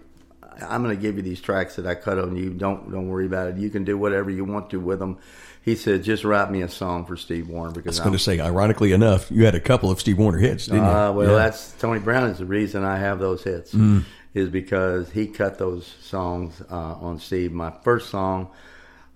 I'm 0.63 0.85
going 0.85 0.95
to 0.95 1.03
give 1.03 1.17
you 1.17 1.23
these 1.23 1.41
tracks 1.41 1.75
that 1.77 1.85
I 1.85 1.97
cut 1.97 2.17
on 2.17 2.37
you. 2.37 2.51
Don't 2.51 2.93
don't 2.93 3.09
worry 3.09 3.27
about 3.27 3.49
it. 3.49 3.57
You 3.57 3.71
can 3.71 3.83
do 3.83 3.99
whatever 3.99 4.31
you 4.31 4.45
want 4.45 4.71
to 4.71 4.79
with 4.79 5.01
them. 5.01 5.19
He 5.63 5.75
said, 5.75 6.05
just 6.05 6.23
write 6.23 6.49
me 6.51 6.63
a 6.63 6.69
song 6.69 7.07
for 7.07 7.17
Steve 7.17 7.49
Wariner 7.49 7.75
because 7.75 7.99
I'm, 7.99 8.05
going 8.05 8.17
to 8.17 8.23
say, 8.23 8.39
ironically 8.39 8.93
enough, 8.93 9.31
you 9.33 9.47
had 9.47 9.57
a 9.57 9.61
couple 9.61 9.91
of 9.91 9.99
Steve 9.99 10.19
Wariner 10.19 10.39
hits, 10.39 10.67
didn't 10.67 10.85
you? 10.85 10.89
uh, 10.89 11.11
well, 11.11 11.31
Yeah. 11.31 11.37
that's 11.37 11.73
Tony 11.79 11.99
Brown 11.99 12.29
is 12.29 12.39
the 12.39 12.45
reason 12.45 12.85
I 12.85 12.99
have 12.99 13.19
those 13.19 13.43
hits. 13.43 13.75
Mm. 13.75 14.05
Is 14.35 14.49
because 14.49 15.11
he 15.11 15.27
cut 15.27 15.59
those 15.59 15.93
songs 16.03 16.63
uh, 16.71 16.75
on 16.77 17.19
Steve. 17.19 17.51
My 17.51 17.73
first 17.83 18.11
song, 18.11 18.51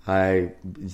I, 0.09 0.53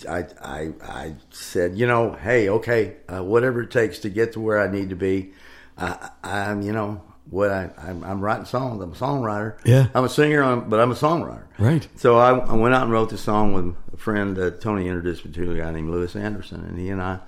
I, 0.09 0.25
I, 0.43 0.73
I 0.83 1.15
said, 1.31 1.79
you 1.79 1.87
know, 1.87 2.15
hey, 2.15 2.49
okay, 2.49 2.97
uh, 3.09 3.23
whatever 3.23 3.63
it 3.63 3.71
takes 3.71 4.01
to 4.01 4.11
get 4.11 4.33
to 4.33 4.41
where 4.41 4.61
I 4.61 4.71
need 4.71 4.91
to 4.91 4.97
be. 4.97 5.33
I, 5.79 6.11
I'm, 6.23 6.63
you 6.63 6.73
know, 6.73 7.01
what 7.31 7.51
I, 7.51 7.71
I'm, 7.79 8.03
I'm 8.03 8.21
writing 8.21 8.45
songs. 8.45 8.83
I'm 8.83 8.93
a 8.93 8.97
songwriter. 8.97 9.57
Yeah. 9.65 9.87
I'm 9.95 10.05
a 10.05 10.09
singer, 10.09 10.43
um, 10.43 10.69
but 10.69 10.81
I'm 10.81 10.91
a 10.91 10.97
songwriter. 10.97 11.45
Right. 11.59 11.87
So 11.97 12.19
I, 12.19 12.37
I 12.37 12.55
went 12.55 12.75
out 12.75 12.83
and 12.83 12.93
wrote 12.93 13.11
the 13.11 13.19
song 13.19 13.53
with 13.55 13.77
a 13.93 13.97
friend 13.97 14.37
that 14.37 14.61
Tony 14.61 14.89
introduced 14.89 15.25
me 15.25 15.33
to, 15.33 15.53
a 15.53 15.57
guy 15.59 15.71
named 15.71 15.91
Lewis 15.91 16.17
Anderson, 16.17 16.65
and 16.65 16.79
he 16.79 16.91
and 16.91 17.01
I, 17.01 17.21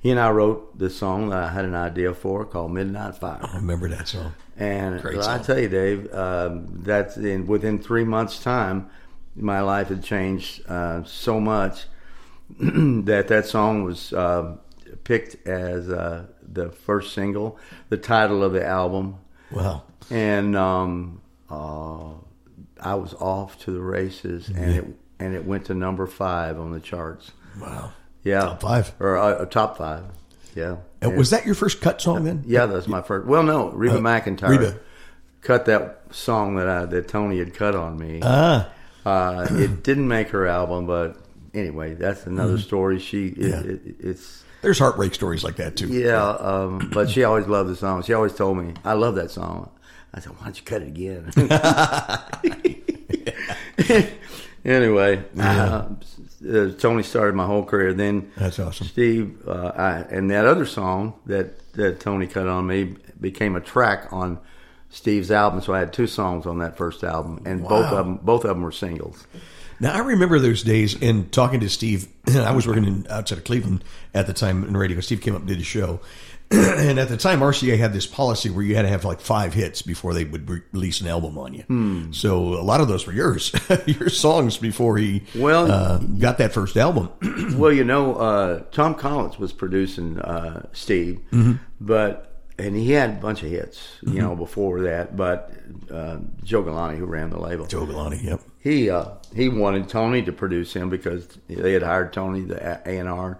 he 0.00 0.10
and 0.10 0.18
I 0.18 0.30
wrote 0.30 0.78
this 0.78 0.96
song 0.96 1.28
that 1.30 1.42
I 1.42 1.48
had 1.50 1.66
an 1.66 1.74
idea 1.74 2.14
for 2.14 2.46
called 2.46 2.72
Midnight 2.72 3.16
Fire. 3.16 3.40
I 3.42 3.56
remember 3.56 3.88
that 3.90 4.08
song. 4.08 4.34
And 4.56 5.00
Great 5.00 5.18
I 5.18 5.36
song. 5.36 5.44
tell 5.44 5.58
you, 5.58 5.68
Dave, 5.68 6.12
um, 6.14 6.82
that's 6.82 7.16
in 7.18 7.46
within 7.46 7.78
three 7.78 8.04
months' 8.04 8.38
time, 8.38 8.90
my 9.40 9.60
life 9.60 9.88
had 9.88 10.02
changed 10.04 10.62
uh, 10.68 11.02
so 11.04 11.40
much 11.40 11.84
that 12.58 13.26
that 13.28 13.46
song 13.46 13.84
was 13.84 14.12
uh, 14.12 14.56
picked 15.04 15.46
as 15.46 15.88
uh, 15.88 16.26
the 16.42 16.70
first 16.70 17.14
single, 17.14 17.58
the 17.88 17.96
title 17.96 18.42
of 18.42 18.52
the 18.52 18.66
album, 18.66 19.16
Wow. 19.50 19.82
and 20.10 20.56
um, 20.56 21.20
uh, 21.50 22.10
I 22.80 22.94
was 22.94 23.14
off 23.14 23.58
to 23.60 23.70
the 23.70 23.80
races, 23.80 24.48
and 24.48 24.70
it 24.74 24.84
and 25.18 25.34
it 25.34 25.44
went 25.44 25.66
to 25.66 25.74
number 25.74 26.06
five 26.06 26.58
on 26.58 26.72
the 26.72 26.80
charts. 26.80 27.30
Wow. 27.60 27.92
Yeah, 28.22 28.40
Top 28.40 28.60
five. 28.62 28.92
or 29.00 29.16
uh, 29.18 29.44
top 29.46 29.78
five. 29.78 30.04
Yeah, 30.54 30.76
And 31.00 31.16
was 31.16 31.30
that 31.30 31.46
your 31.46 31.54
first 31.54 31.80
cut 31.80 32.00
song 32.02 32.24
then? 32.24 32.42
yeah, 32.46 32.66
that's 32.66 32.88
my 32.88 33.00
first. 33.02 33.26
Well, 33.26 33.42
no, 33.44 33.70
Reba 33.70 33.98
McEntire 33.98 34.48
Reba. 34.48 34.80
cut 35.42 35.66
that 35.66 36.02
song 36.10 36.56
that 36.56 36.68
I, 36.68 36.84
that 36.86 37.06
Tony 37.08 37.38
had 37.38 37.54
cut 37.54 37.74
on 37.76 37.96
me. 37.96 38.20
Ah. 38.22 38.68
Uh, 39.04 39.46
it 39.50 39.82
didn't 39.88 40.08
make 40.08 40.28
her 40.30 40.46
album, 40.46 40.86
but 40.86 41.16
anyway, 41.54 41.94
that's 41.94 42.26
another 42.26 42.58
story. 42.58 42.98
She, 42.98 43.28
it, 43.28 43.38
Mm-hmm. 43.38 43.68
Yeah. 43.68 43.74
it, 43.74 43.80
it's 44.00 44.44
There's 44.62 44.78
heartbreak 44.78 45.14
stories 45.14 45.44
like 45.44 45.56
that 45.56 45.76
too. 45.76 45.88
yeah, 45.88 46.28
um, 46.30 46.90
but 46.92 47.10
she 47.10 47.24
always 47.24 47.46
loved 47.46 47.70
the 47.70 47.76
song. 47.76 48.02
She 48.02 48.12
always 48.12 48.34
told 48.34 48.58
me, 48.58 48.74
"I 48.84 48.92
love 48.94 49.14
that 49.16 49.30
song." 49.30 49.70
I 50.12 50.20
said, 50.20 50.32
"Why 50.38 50.44
don't 50.44 50.56
you 50.58 50.64
cut 50.64 50.82
it 50.82 50.88
again?" 50.88 51.30
anyway, 54.64 55.24
uh, 55.38 55.86
uh, 56.48 56.70
Tony 56.78 57.02
started 57.02 57.34
my 57.34 57.46
whole 57.46 57.64
career. 57.64 57.92
Then 57.94 58.30
That's 58.36 58.58
awesome. 58.58 58.86
Steve, 58.86 59.36
uh, 59.48 59.72
I, 59.76 59.98
and 60.10 60.30
that 60.30 60.46
other 60.46 60.66
song 60.66 61.14
that 61.26 61.72
that 61.74 62.00
Tony 62.00 62.26
cut 62.26 62.46
on 62.48 62.66
me 62.66 62.96
became 63.20 63.56
a 63.56 63.60
track 63.60 64.12
on 64.12 64.38
Steve's 64.90 65.30
album. 65.30 65.60
So 65.60 65.72
I 65.72 65.78
had 65.78 65.92
two 65.92 66.06
songs 66.06 66.46
on 66.46 66.58
that 66.58 66.76
first 66.76 67.02
album, 67.04 67.42
and 67.46 67.62
both 67.62 67.86
of 67.86 67.96
them 67.96 68.18
both 68.22 68.44
of 68.44 68.48
them 68.50 68.62
were 68.62 68.72
singles. 68.72 69.26
Now 69.78 69.94
I 69.94 69.98
remember 70.00 70.38
those 70.38 70.62
days 70.62 71.00
and 71.00 71.32
talking 71.32 71.60
to 71.60 71.68
Steve. 71.70 72.08
I 72.28 72.52
was 72.52 72.66
working 72.66 72.84
in, 72.84 73.06
outside 73.08 73.38
of 73.38 73.44
Cleveland 73.44 73.82
at 74.14 74.26
the 74.26 74.32
time 74.34 74.64
in 74.64 74.76
radio. 74.76 75.00
Steve 75.00 75.20
came 75.22 75.34
up 75.34 75.40
and 75.40 75.48
did 75.48 75.58
a 75.58 75.64
show, 75.64 76.00
and 76.50 76.98
at 76.98 77.08
the 77.08 77.16
time 77.16 77.40
RCA 77.40 77.78
had 77.78 77.92
this 77.94 78.06
policy 78.06 78.50
where 78.50 78.62
you 78.64 78.74
had 78.76 78.82
to 78.82 78.88
have 78.88 79.04
like 79.06 79.20
five 79.22 79.54
hits 79.54 79.80
before 79.80 80.12
they 80.12 80.24
would 80.24 80.50
re- 80.50 80.60
release 80.72 81.00
an 81.00 81.06
album 81.06 81.38
on 81.38 81.54
you. 81.54 82.12
So 82.12 82.54
a 82.54 82.60
lot 82.62 82.80
of 82.82 82.88
those 82.88 83.06
were 83.06 83.12
yours, 83.14 83.52
your 83.86 84.08
songs 84.10 84.58
before 84.58 84.98
he 84.98 85.22
Well- 85.34 85.70
uh, 85.70 85.98
got 85.98 86.38
that 86.38 86.52
first 86.52 86.76
album. 86.76 87.08
well, 87.56 87.72
you 87.72 87.84
know, 87.84 88.16
uh, 88.16 88.58
Tom 88.72 88.94
Collins 88.96 89.38
was 89.38 89.52
producing 89.52 90.18
uh, 90.18 90.66
Steve, 90.72 91.20
Mm-hmm. 91.30 91.52
but 91.80 92.29
and 92.60 92.76
he 92.76 92.92
had 92.92 93.10
a 93.10 93.12
bunch 93.14 93.42
of 93.42 93.50
hits, 93.50 93.96
you 94.02 94.20
know, 94.20 94.36
before 94.36 94.82
that. 94.82 95.16
But 95.16 95.52
uh, 95.90 96.18
Joe 96.44 96.62
Galante, 96.62 96.98
who 96.98 97.06
ran 97.06 97.30
the 97.30 97.38
label, 97.40 97.66
Joe 97.66 97.86
Galante, 97.86 98.18
yep. 98.22 98.40
he 98.60 98.90
uh, 98.90 99.06
he 99.34 99.48
wanted 99.48 99.88
Tony 99.88 100.22
to 100.22 100.32
produce 100.32 100.72
him 100.72 100.90
because 100.90 101.26
they 101.48 101.72
had 101.72 101.82
hired 101.82 102.12
Tony 102.12 102.42
the 102.42 102.62
A 102.86 102.98
and 102.98 103.08
R, 103.08 103.38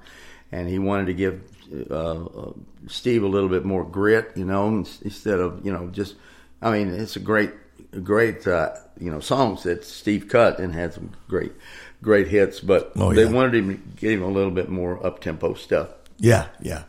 and 0.53 0.68
he 0.68 0.79
wanted 0.79 1.07
to 1.07 1.14
give 1.14 1.43
uh, 1.91 2.25
uh, 2.25 2.53
Steve 2.89 3.23
a 3.23 3.29
little 3.29 3.49
bit 3.49 3.64
more 3.64 3.85
grit, 3.85 4.33
you 4.35 4.45
know, 4.45 4.68
instead 4.68 5.39
of 5.41 5.64
you 5.64 5.73
know 5.73 5.89
just. 5.89 6.14
I 6.62 6.71
mean, 6.73 6.89
it's 6.93 7.16
a 7.16 7.21
great, 7.21 7.53
great 8.05 8.47
uh, 8.47 8.75
you 8.99 9.11
know 9.11 9.21
songs 9.21 9.62
that 9.62 9.83
Steve 9.85 10.29
cut 10.29 10.59
and 10.59 10.75
had 10.75 10.93
some 10.93 11.11
great, 11.27 11.53
great 12.03 12.29
hits, 12.29 12.61
but 12.61 12.93
Oh, 12.97 13.14
they 13.14 13.25
yeah. 13.25 13.31
wanted 13.31 13.55
him 13.55 13.68
to 13.68 13.81
give 13.97 14.21
him 14.21 14.23
a 14.23 14.29
little 14.29 14.51
bit 14.51 14.68
more 14.68 15.05
up 15.05 15.21
tempo 15.21 15.55
stuff. 15.55 15.89
Yeah, 16.18 16.49
yeah. 16.61 16.83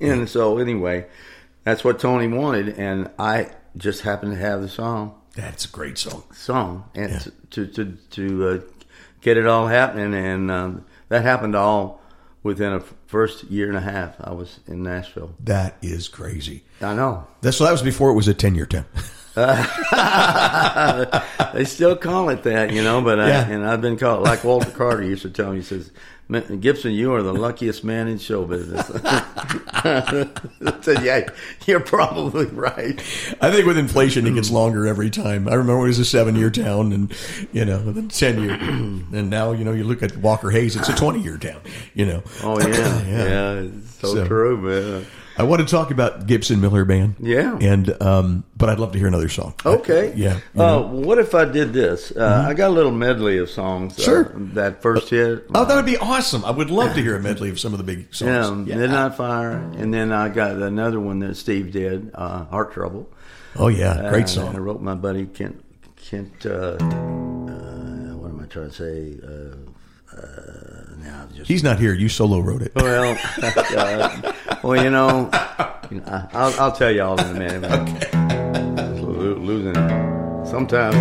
And 0.00 0.28
so 0.30 0.56
anyway, 0.56 1.04
that's 1.68 1.84
what 1.84 1.98
Tony 1.98 2.28
wanted, 2.28 2.78
and 2.78 3.10
I 3.18 3.50
just 3.76 4.02
happened 4.02 4.32
to 4.32 4.38
have 4.38 4.60
the 4.62 4.68
song 4.68 5.14
That's 5.34 5.64
a 5.64 5.68
great 5.68 5.98
song. 5.98 6.24
song 6.32 6.84
and 6.94 7.12
Yeah. 7.12 7.18
to 7.50 7.66
to 7.66 7.96
to, 8.10 8.48
uh, 8.48 8.58
get 9.20 9.36
it 9.36 9.46
all 9.46 9.66
happening, 9.66 10.14
and 10.14 10.50
um, 10.50 10.84
that 11.08 11.22
happened 11.22 11.54
all 11.56 12.00
within 12.42 12.72
a 12.72 12.80
first 13.06 13.44
year 13.44 13.68
and 13.68 13.76
a 13.76 13.80
half. 13.80 14.14
I 14.20 14.32
was 14.32 14.60
in 14.66 14.82
Nashville. 14.82 15.34
That 15.44 15.76
is 15.82 16.08
crazy. 16.08 16.64
I 16.80 16.94
know 16.94 17.26
That's 17.40 17.56
so 17.56 17.64
that 17.64 17.72
was 17.72 17.82
before 17.82 18.10
it 18.10 18.14
was 18.14 18.28
a 18.28 18.34
ten 18.34 18.54
year 18.54 18.66
town. 18.66 18.84
they 21.54 21.64
still 21.64 21.96
call 21.96 22.28
it 22.30 22.42
that, 22.44 22.72
you 22.72 22.82
know. 22.82 23.00
But 23.00 23.20
I, 23.20 23.30
and 23.30 23.64
I've 23.66 23.80
been 23.80 23.96
called 23.96 24.22
like 24.22 24.44
Walter 24.44 24.70
Carter 24.70 25.02
used 25.02 25.22
to 25.22 25.30
tell 25.30 25.50
me. 25.52 25.58
He 25.58 25.62
says, 25.62 25.90
"Gibson, 26.60 26.92
you 26.92 27.14
are 27.14 27.22
the 27.22 27.32
luckiest 27.32 27.84
man 27.84 28.08
in 28.08 28.18
show 28.18 28.44
business." 28.44 28.90
I 29.04 30.78
said, 30.82 31.02
"Yeah, 31.04 31.28
you're 31.66 31.80
probably 31.80 32.46
right." 32.46 32.98
I 33.40 33.50
think 33.50 33.66
with 33.66 33.78
inflation, 33.78 34.26
it 34.26 34.34
gets 34.34 34.50
longer 34.50 34.86
every 34.86 35.10
time. 35.10 35.48
I 35.48 35.54
remember 35.54 35.84
it 35.84 35.88
was 35.88 35.98
a 35.98 36.04
seven 36.04 36.36
year 36.36 36.50
town, 36.50 36.92
and 36.92 37.12
you 37.52 37.64
know, 37.64 37.78
then 37.92 38.08
ten 38.08 38.42
year, 38.42 38.52
and 38.60 39.30
now 39.30 39.52
you 39.52 39.64
know 39.64 39.72
you 39.72 39.84
look 39.84 40.02
at 40.02 40.16
Walker 40.18 40.50
Hayes, 40.50 40.76
it's 40.76 40.88
a 40.88 40.94
twenty 40.94 41.20
year 41.20 41.38
town. 41.38 41.60
You 41.94 42.06
know. 42.06 42.22
Oh 42.42 42.58
yeah, 42.60 42.68
Yeah. 43.08 43.24
yeah, 43.24 43.52
it's 43.60 43.94
so, 44.00 44.14
So- 44.14 44.26
true, 44.26 44.56
man. 44.58 45.06
I 45.38 45.44
want 45.44 45.60
to 45.60 45.66
talk 45.66 45.90
about 45.92 46.26
Gibson 46.26 46.60
Miller 46.60 46.84
Band. 46.84 47.14
Yeah. 47.20 47.56
and 47.60 48.02
um, 48.02 48.44
but 48.56 48.68
I'd 48.68 48.78
love 48.80 48.90
to 48.92 48.98
hear 48.98 49.06
another 49.06 49.28
song. 49.28 49.54
Okay. 49.64 50.12
yeah. 50.16 50.40
you 50.54 50.60
Uh, 50.62 50.66
know. 50.66 50.82
Mm-hmm. 50.84 51.02
what 51.04 51.18
if 51.18 51.34
I 51.34 51.44
did 51.44 51.72
this? 51.72 52.10
Uh, 52.14 52.44
I 52.48 52.54
got 52.54 52.68
a 52.70 52.74
little 52.74 52.90
medley 52.92 53.38
of 53.38 53.48
songs. 53.48 53.98
uh, 53.98 54.02
Sure. 54.02 54.24
that 54.54 54.82
first 54.82 55.10
hit. 55.10 55.46
oh, 55.54 55.64
that 55.64 55.74
would 55.76 55.86
be 55.86 55.96
awesome. 55.96 56.44
I 56.44 56.50
would 56.50 56.70
love 56.70 56.94
to 56.94 57.00
hear 57.02 57.14
a 57.16 57.20
medley 57.20 57.50
of 57.50 57.60
some 57.60 57.72
of 57.72 57.78
the 57.78 57.84
big 57.84 58.12
songs. 58.12 58.28
Yeah, 58.28 58.42
songs. 58.42 58.68
Midnight 58.68 59.14
Fire, 59.14 59.52
and 59.76 59.94
then 59.94 60.12
I 60.12 60.28
got 60.28 60.56
another 60.56 60.98
one 61.00 61.20
that 61.20 61.36
Steve 61.36 61.72
did, 61.72 62.10
uh, 62.14 62.44
Heart 62.46 62.72
Trouble. 62.72 63.08
Oh 63.56 63.68
yeah, 63.68 64.08
great 64.10 64.24
Uh, 64.24 64.28
song. 64.28 64.54
I 64.56 64.58
wrote 64.58 64.80
my 64.82 64.94
buddy 64.94 65.26
Kent. 65.26 65.64
Kent. 65.96 66.46
Uh, 66.46 66.76
uh, 66.78 68.16
what 68.16 68.30
am 68.30 68.40
I 68.42 68.46
trying 68.46 68.70
to 68.70 68.74
say? 68.74 69.18
Uh, 69.22 70.16
uh, 70.16 70.94
now 71.02 71.17
I'm 71.17 71.17
just 71.34 71.48
He's 71.48 71.62
not 71.62 71.78
here. 71.78 71.94
You 71.94 72.08
solo 72.08 72.40
wrote 72.40 72.62
it. 72.62 72.72
well. 72.74 73.16
uh, 73.76 74.32
well, 74.62 74.82
you 74.82 74.90
know, 74.90 75.28
I'll, 76.32 76.60
I'll 76.60 76.72
tell 76.72 76.90
you 76.90 77.02
all 77.02 77.18
in 77.20 77.36
a 77.36 77.38
minute. 77.38 77.64
okay. 77.72 79.00
Losing 79.00 79.74
it. 79.76 80.46
Sometimes 80.46 80.96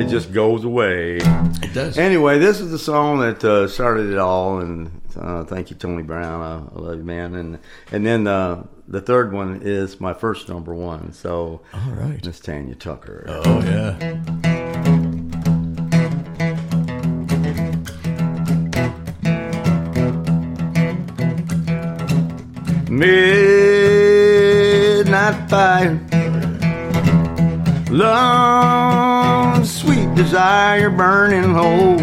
it 0.00 0.08
just 0.08 0.32
goes 0.32 0.64
away. 0.64 1.16
It 1.16 1.74
does. 1.74 1.98
Anyway, 1.98 2.38
this 2.38 2.60
is 2.60 2.70
the 2.70 2.78
song 2.78 3.20
that 3.20 3.42
uh, 3.44 3.66
started 3.68 4.10
it 4.12 4.18
all, 4.18 4.60
and 4.60 4.90
uh, 5.16 5.44
thank 5.44 5.70
you, 5.70 5.76
Tony 5.76 6.02
Brown. 6.02 6.40
I, 6.40 6.76
I 6.76 6.80
love 6.80 6.98
you, 6.98 7.04
man. 7.04 7.34
And 7.34 7.58
and 7.90 8.06
then 8.06 8.26
uh, 8.26 8.64
the 8.86 9.00
third 9.00 9.32
one 9.32 9.60
is 9.62 10.00
my 10.00 10.14
first 10.14 10.48
number 10.48 10.74
one. 10.74 11.12
So, 11.12 11.62
All 11.74 11.92
right. 11.92 12.24
Miss 12.24 12.40
Tanya 12.40 12.74
Tucker. 12.74 13.24
Oh 13.28 13.60
yeah. 13.62 14.47
Midnight 22.98 23.38
fire, 25.48 26.00
love, 27.92 29.64
sweet 29.68 30.12
desire, 30.16 30.90
burning 30.90 31.54
hole 31.54 32.00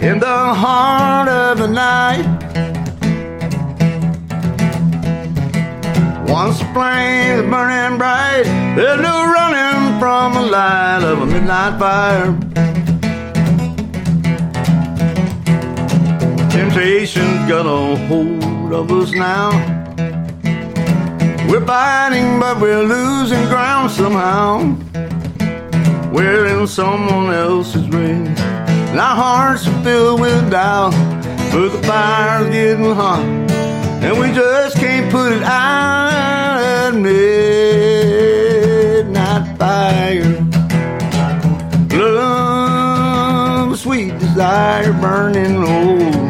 in 0.00 0.18
the 0.18 0.54
heart 0.54 1.28
of 1.28 1.58
the 1.58 1.66
night. 1.68 2.24
Once 6.26 6.58
the 6.60 6.64
flame 6.72 7.40
is 7.40 7.42
burning 7.50 7.98
bright, 7.98 8.44
there's 8.76 9.02
no 9.02 9.26
running 9.30 10.00
from 10.00 10.32
the 10.32 10.40
light 10.40 11.02
of 11.02 11.20
a 11.20 11.26
midnight 11.26 11.78
fire. 11.78 12.34
Temptation's 16.56 17.46
got 17.50 17.66
a 17.66 17.96
hold 18.06 18.72
of 18.72 18.90
us 18.90 19.12
now. 19.12 19.50
We're 21.50 21.66
fighting, 21.66 22.40
but 22.40 22.58
we're 22.58 22.82
losing 22.82 23.44
ground 23.44 23.90
somehow. 23.90 24.74
We're 26.10 26.46
in 26.46 26.66
someone 26.66 27.34
else's 27.34 27.86
ring. 27.90 28.28
and 28.28 28.98
our 28.98 29.14
hearts 29.14 29.66
are 29.68 29.82
filled 29.84 30.22
with 30.22 30.50
doubt. 30.50 30.92
But 31.52 31.72
the 31.72 31.82
fire's 31.86 32.48
getting 32.50 32.94
hot, 32.94 33.20
and 34.02 34.18
we 34.18 34.32
just 34.32 34.78
can't 34.78 35.12
put 35.12 35.32
it 35.32 35.42
out 35.42 36.58
at 36.58 36.94
midnight 36.94 37.98
fire. 39.58 40.40
Love, 41.92 43.78
sweet 43.78 44.18
desire, 44.18 44.94
burning 44.94 45.60
low. 45.62 46.25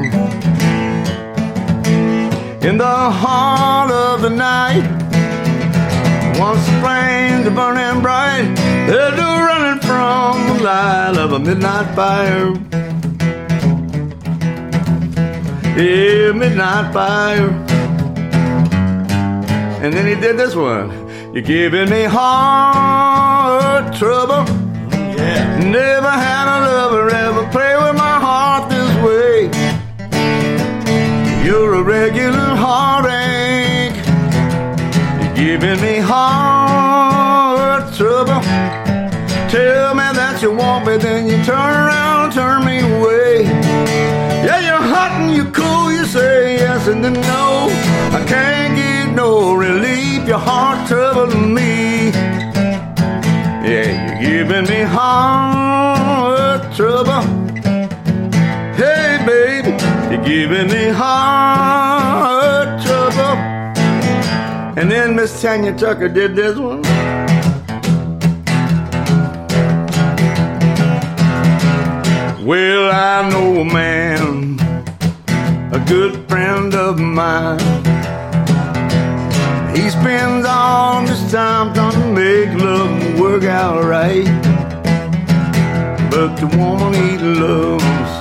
In 2.66 2.78
the 2.78 2.84
heart 2.84 3.92
of 3.92 4.22
the 4.22 4.28
night, 4.28 4.82
once 6.36 6.66
the 6.66 6.72
flames 6.80 7.46
are 7.46 7.54
burning 7.54 8.02
bright, 8.02 8.52
there's 8.88 9.16
no 9.16 9.38
running 9.38 9.80
from 9.82 10.48
the 10.48 10.64
light 10.64 11.16
of 11.16 11.30
a 11.30 11.38
midnight 11.38 11.94
fire. 11.94 12.48
Yeah, 15.78 16.32
midnight 16.32 16.92
fire. 16.92 17.50
And 19.80 19.94
then 19.94 20.08
he 20.08 20.20
did 20.20 20.36
this 20.36 20.56
one. 20.56 20.90
You're 21.32 21.44
giving 21.44 21.88
me 21.88 22.02
heart 22.02 23.94
trouble. 23.94 24.44
Yeah. 24.90 25.60
Never 25.60 26.10
had 26.10 26.46
a 26.48 26.58
lover 26.66 27.10
ever 27.10 27.48
play 27.52 27.76
with 27.76 27.96
my 27.96 28.18
heart 28.26 28.68
this 28.68 28.92
way. 29.06 29.50
You're 31.46 31.74
a 31.74 31.82
regular 31.84 32.45
heartache. 32.66 33.96
You're 35.20 35.34
giving 35.34 35.80
me 35.80 35.98
heart 35.98 37.84
trouble. 37.94 38.42
Tell 39.48 39.94
me 39.94 40.08
that 40.20 40.42
you 40.42 40.50
want 40.52 40.86
me, 40.86 40.96
then 40.98 41.26
you 41.30 41.38
turn 41.44 41.72
around, 41.84 42.32
turn 42.32 42.64
me 42.64 42.78
away. 42.80 43.44
Yeah, 44.46 44.60
you're 44.66 44.86
hot 44.92 45.12
and 45.20 45.34
you're 45.36 45.52
cool, 45.52 45.92
you 45.92 46.04
say 46.04 46.56
yes 46.56 46.88
and 46.88 47.04
then 47.04 47.14
no. 47.14 47.68
I 48.18 48.24
can't 48.26 48.74
get 48.76 49.14
no 49.14 49.54
relief, 49.54 50.26
your 50.26 50.38
heart 50.38 50.88
troubling 50.88 51.54
me. 51.54 52.10
Yeah, 53.70 53.88
you're 54.20 54.20
giving 54.26 54.66
me 54.72 54.82
heart 54.82 56.62
trouble. 56.74 57.22
Hey, 58.80 59.18
baby, 59.26 59.72
you're 60.10 60.24
giving 60.24 60.68
me 60.68 60.88
heart 60.88 61.74
trouble. 61.84 61.95
And 64.78 64.90
then 64.90 65.16
Miss 65.16 65.40
Tanya 65.40 65.74
Tucker 65.74 66.06
did 66.06 66.36
this 66.36 66.58
one. 66.58 66.82
Well, 72.44 72.90
I 72.92 73.26
know 73.30 73.62
a 73.62 73.64
man, 73.64 74.60
a 75.72 75.82
good 75.88 76.28
friend 76.28 76.74
of 76.74 76.98
mine. 76.98 77.58
He 79.74 79.88
spends 79.88 80.44
all 80.44 81.06
his 81.06 81.32
time 81.32 81.72
trying 81.72 81.92
to 81.92 82.12
make 82.12 82.62
love 82.62 83.18
work 83.18 83.44
out 83.44 83.82
right. 83.82 84.26
But 86.10 86.36
the 86.36 86.48
woman 86.58 86.92
he 86.92 87.16
loves, 87.16 88.12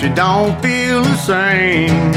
she 0.00 0.08
don't 0.08 0.58
feel 0.62 1.02
the 1.02 1.16
same. 1.16 2.14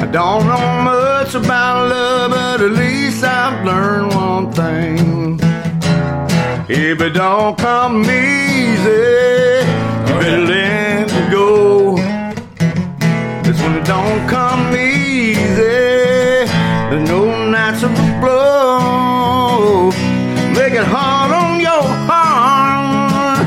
I 0.00 0.08
don't 0.12 0.46
know 0.46 0.82
much 0.84 1.07
about 1.34 1.88
love, 1.90 2.30
but 2.30 2.60
at 2.62 2.72
least 2.72 3.22
I've 3.22 3.64
learned 3.64 4.14
one 4.14 4.52
thing. 4.52 5.38
If 6.68 7.00
it 7.00 7.10
don't 7.10 7.58
come 7.58 8.02
easy, 8.02 8.90
you 10.06 10.14
better 10.20 10.44
let 10.46 11.12
it 11.12 11.30
go. 11.30 11.96
It's 13.48 13.60
when 13.62 13.76
it 13.76 13.84
don't 13.84 14.26
come 14.28 14.74
easy, 14.74 15.36
there's 16.88 17.08
no 17.08 17.50
natural 17.50 17.92
blow. 18.20 19.90
Make 20.54 20.72
it 20.72 20.86
hard 20.86 21.30
on 21.32 21.60
your 21.60 21.84
heart. 22.08 23.46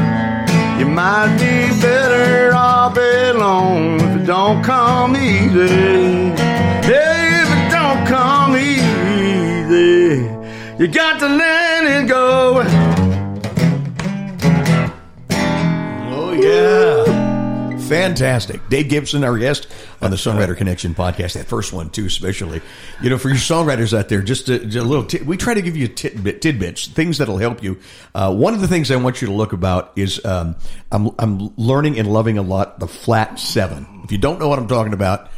You 0.79 0.85
might 0.85 1.35
be 1.37 1.81
better 1.81 2.53
off 2.55 2.95
alone 2.97 3.95
if 4.01 4.21
it 4.21 4.25
don't 4.25 4.63
come 4.63 5.15
easy. 5.15 6.00
You 10.81 10.87
got 10.87 11.19
to 11.19 11.27
let 11.27 11.83
it 11.83 12.07
go. 12.07 12.63
Oh 16.09 16.31
yeah, 16.31 17.77
fantastic! 17.87 18.67
Dave 18.67 18.89
Gibson, 18.89 19.23
our 19.23 19.37
guest 19.37 19.67
on 20.01 20.09
the 20.09 20.17
Songwriter 20.17 20.57
Connection 20.57 20.95
podcast. 20.95 21.33
That 21.33 21.45
first 21.45 21.71
one 21.71 21.91
too, 21.91 22.07
especially. 22.07 22.63
You 22.99 23.11
know, 23.11 23.19
for 23.19 23.27
your 23.27 23.37
songwriters 23.37 23.95
out 23.95 24.09
there, 24.09 24.23
just 24.23 24.49
a, 24.49 24.57
just 24.57 24.75
a 24.75 24.81
little. 24.81 25.05
T- 25.05 25.21
we 25.21 25.37
try 25.37 25.53
to 25.53 25.61
give 25.61 25.77
you 25.77 25.87
tidbit, 25.87 26.41
tidbits, 26.41 26.87
things 26.87 27.19
that'll 27.19 27.37
help 27.37 27.61
you. 27.61 27.77
Uh, 28.15 28.33
one 28.33 28.55
of 28.55 28.61
the 28.61 28.67
things 28.67 28.89
I 28.89 28.95
want 28.95 29.21
you 29.21 29.27
to 29.27 29.33
look 29.33 29.53
about 29.53 29.91
is 29.95 30.25
um, 30.25 30.55
I'm 30.91 31.11
I'm 31.19 31.53
learning 31.57 31.99
and 31.99 32.11
loving 32.11 32.39
a 32.39 32.41
lot 32.41 32.79
the 32.79 32.87
flat 32.87 33.39
seven. 33.39 33.85
If 34.03 34.11
you 34.11 34.17
don't 34.17 34.39
know 34.39 34.47
what 34.47 34.57
I'm 34.57 34.67
talking 34.67 34.93
about. 34.93 35.29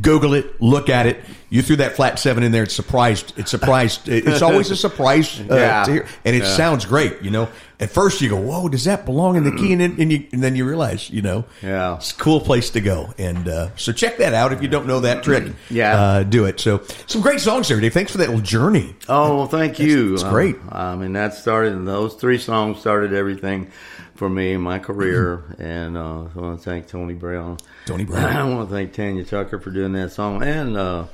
Google 0.00 0.34
it, 0.34 0.60
look 0.62 0.88
at 0.88 1.06
it. 1.06 1.20
You 1.50 1.60
threw 1.60 1.76
that 1.76 1.96
flat 1.96 2.18
seven 2.18 2.42
in 2.44 2.50
there. 2.52 2.62
It's 2.62 2.74
surprised. 2.74 3.34
It's 3.36 3.50
surprised. 3.50 4.08
It's 4.08 4.40
always 4.42 4.70
a 4.70 4.76
surprise 4.76 5.38
uh, 5.40 5.54
Yeah. 5.54 5.84
to 5.84 5.92
hear, 5.92 6.06
and 6.24 6.34
it 6.34 6.46
sounds 6.46 6.86
great. 6.86 7.20
You 7.20 7.30
know, 7.30 7.48
at 7.78 7.90
first 7.90 8.22
you 8.22 8.30
go, 8.30 8.36
"Whoa, 8.40 8.70
does 8.70 8.84
that 8.84 9.04
belong 9.04 9.36
in 9.36 9.44
the 9.44 9.52
key?" 9.52 9.72
And 9.72 9.80
then, 9.82 9.96
and, 10.00 10.10
you, 10.10 10.26
and 10.32 10.42
then 10.42 10.56
you 10.56 10.64
realize, 10.66 11.10
you 11.10 11.20
know, 11.20 11.44
Yeah. 11.62 11.96
it's 11.96 12.12
a 12.12 12.14
cool 12.14 12.40
place 12.40 12.70
to 12.70 12.80
go. 12.80 13.12
And 13.18 13.46
uh, 13.48 13.68
so 13.76 13.92
check 13.92 14.16
that 14.16 14.32
out 14.32 14.54
if 14.54 14.62
you 14.62 14.68
don't 14.68 14.86
know 14.86 15.00
that 15.00 15.24
trick. 15.24 15.52
Yeah. 15.68 16.00
uh, 16.00 16.22
do 16.22 16.46
it. 16.46 16.58
So 16.58 16.80
some 17.06 17.20
great 17.20 17.40
songs 17.40 17.68
there, 17.68 17.78
Dave. 17.80 17.92
Thanks 17.92 18.12
for 18.12 18.18
that 18.18 18.28
little 18.28 18.42
journey. 18.42 18.94
Oh, 19.08 19.36
well, 19.36 19.46
thank 19.46 19.78
you. 19.78 20.14
it's 20.14 20.22
great. 20.22 20.56
Uh, 20.70 20.74
I 20.78 20.96
mean, 20.96 21.12
that 21.12 21.34
started, 21.34 21.84
those 21.84 22.14
three 22.14 22.38
songs 22.38 22.78
started 22.80 23.12
everything 23.12 23.70
for 24.14 24.28
me, 24.28 24.52
and 24.52 24.62
my 24.62 24.78
career. 24.78 25.42
and 25.58 25.96
uh, 25.96 26.24
I 26.34 26.38
want 26.38 26.58
to 26.58 26.64
thank 26.64 26.88
Tony 26.88 27.14
Brown. 27.14 27.58
Tony 27.86 28.04
Brown. 28.04 28.36
I 28.36 28.44
want 28.44 28.68
to 28.68 28.74
thank 28.74 28.92
Tanya 28.92 29.24
Tucker 29.24 29.58
for 29.58 29.70
doing 29.70 29.92
that 29.92 30.12
song 30.12 30.42
and 30.42 30.76
uh, 30.76 31.06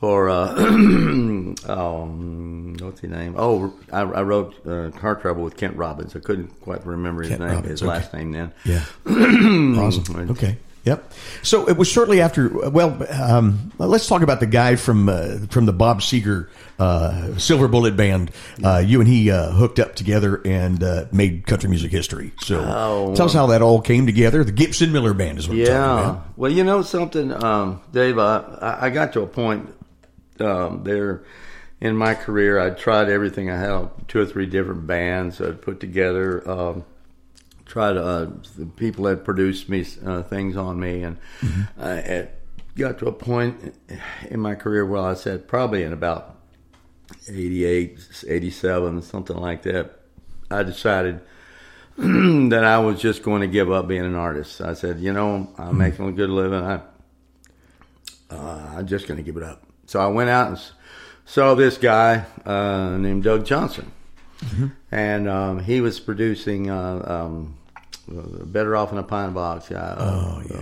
for, 0.00 0.28
uh, 0.28 0.54
um, 0.56 1.54
what's 2.80 3.00
his 3.00 3.10
name? 3.10 3.34
Oh, 3.38 3.72
I, 3.92 4.00
I 4.00 4.22
wrote 4.22 4.66
uh, 4.66 4.90
Heart 4.90 5.22
Trouble 5.22 5.44
with 5.44 5.56
Kent 5.56 5.76
Robbins. 5.76 6.14
I 6.14 6.20
couldn't 6.20 6.60
quite 6.60 6.84
remember 6.86 7.22
his 7.22 7.30
Kent 7.30 7.40
name, 7.40 7.50
Robbins, 7.50 7.70
his 7.70 7.82
okay. 7.82 7.88
last 7.88 8.12
name 8.12 8.32
then. 8.32 8.52
Yeah, 8.64 8.84
awesome. 9.06 10.30
Okay. 10.30 10.58
Yep. 10.86 11.12
So 11.42 11.68
it 11.68 11.76
was 11.76 11.88
shortly 11.88 12.20
after. 12.20 12.48
Well, 12.70 13.04
um, 13.12 13.72
let's 13.78 14.06
talk 14.06 14.22
about 14.22 14.38
the 14.40 14.46
guy 14.46 14.76
from 14.76 15.08
uh, 15.08 15.38
from 15.50 15.66
the 15.66 15.72
Bob 15.72 16.00
Seger 16.00 16.48
uh, 16.78 17.36
Silver 17.38 17.66
Bullet 17.66 17.96
Band. 17.96 18.30
Uh, 18.62 18.78
you 18.86 19.00
and 19.00 19.08
he 19.08 19.30
uh, 19.30 19.50
hooked 19.50 19.80
up 19.80 19.96
together 19.96 20.40
and 20.44 20.80
uh, 20.84 21.06
made 21.10 21.44
country 21.46 21.68
music 21.68 21.90
history. 21.90 22.32
So 22.40 22.60
Oh. 22.64 23.14
tell 23.16 23.26
us 23.26 23.32
how 23.34 23.46
that 23.48 23.62
all 23.62 23.80
came 23.80 24.06
together. 24.06 24.44
The 24.44 24.52
Gibson 24.52 24.92
Miller 24.92 25.12
Band 25.12 25.38
is 25.38 25.48
what 25.48 25.56
we're 25.56 25.66
talking 25.66 25.76
Yeah. 25.76 26.00
about. 26.10 26.38
Well, 26.38 26.52
you 26.52 26.62
know 26.62 26.82
something, 26.82 27.32
um, 27.44 27.80
Dave. 27.92 28.18
I, 28.18 28.38
I- 28.62 28.86
I 28.86 28.90
got 28.90 29.12
to 29.14 29.22
a 29.22 29.26
point 29.26 29.74
um, 30.38 30.84
there 30.84 31.24
in 31.80 31.96
my 31.96 32.14
career. 32.14 32.60
I 32.60 32.70
tried 32.70 33.08
everything. 33.08 33.50
I 33.50 33.58
had 33.58 33.88
two 34.06 34.20
or 34.20 34.26
three 34.26 34.46
different 34.46 34.86
bands 34.86 35.40
I'd 35.40 35.60
put 35.62 35.80
together. 35.80 36.48
Um, 37.66 37.72
tried 37.72 37.96
uh, 37.96 38.26
the 38.56 38.66
people 38.66 39.04
that 39.04 39.24
produced 39.24 39.68
me 39.68 39.84
uh, 40.04 40.22
things 40.22 40.56
on 40.56 40.78
me, 40.80 41.02
and 41.02 41.18
I 41.78 41.92
it 41.94 42.42
got 42.76 42.98
to 42.98 43.06
a 43.06 43.12
point 43.12 43.74
in 44.28 44.40
my 44.40 44.54
career 44.54 44.84
where 44.84 45.02
I 45.02 45.14
said 45.14 45.48
probably 45.48 45.82
in 45.82 45.92
about 45.92 46.36
88, 47.28 48.24
87, 48.28 49.02
something 49.02 49.36
like 49.36 49.62
that. 49.62 50.00
I 50.50 50.62
decided 50.62 51.20
that 51.96 52.64
I 52.64 52.78
was 52.78 53.00
just 53.00 53.22
going 53.22 53.40
to 53.40 53.48
give 53.48 53.70
up 53.70 53.88
being 53.88 54.04
an 54.04 54.14
artist. 54.14 54.60
I 54.60 54.74
said, 54.74 55.00
you 55.00 55.12
know, 55.12 55.52
I'm 55.58 55.78
making 55.78 56.06
a 56.08 56.12
good 56.12 56.30
living. 56.30 56.60
I, 56.60 56.80
uh, 58.30 58.74
I'm 58.76 58.86
just 58.86 59.08
going 59.08 59.16
to 59.16 59.22
give 59.22 59.36
it 59.36 59.42
up. 59.42 59.62
So 59.86 60.00
I 60.00 60.08
went 60.08 60.30
out 60.30 60.48
and 60.48 60.60
saw 61.24 61.54
this 61.54 61.78
guy 61.78 62.24
uh, 62.44 62.96
named 62.98 63.24
Doug 63.24 63.46
Johnson, 63.46 63.90
and 64.92 65.28
um, 65.28 65.60
he 65.60 65.80
was 65.80 65.98
producing 65.98 66.70
uh, 66.70 67.02
um, 67.06 67.55
uh, 67.55 67.55
"Better 68.08 68.76
Off 68.76 68.92
in 68.92 68.98
a 68.98 69.02
Pine 69.02 69.32
Box." 69.32 69.70
Yeah. 69.70 69.94
Oh 69.98 70.42
yeah. 70.48 70.56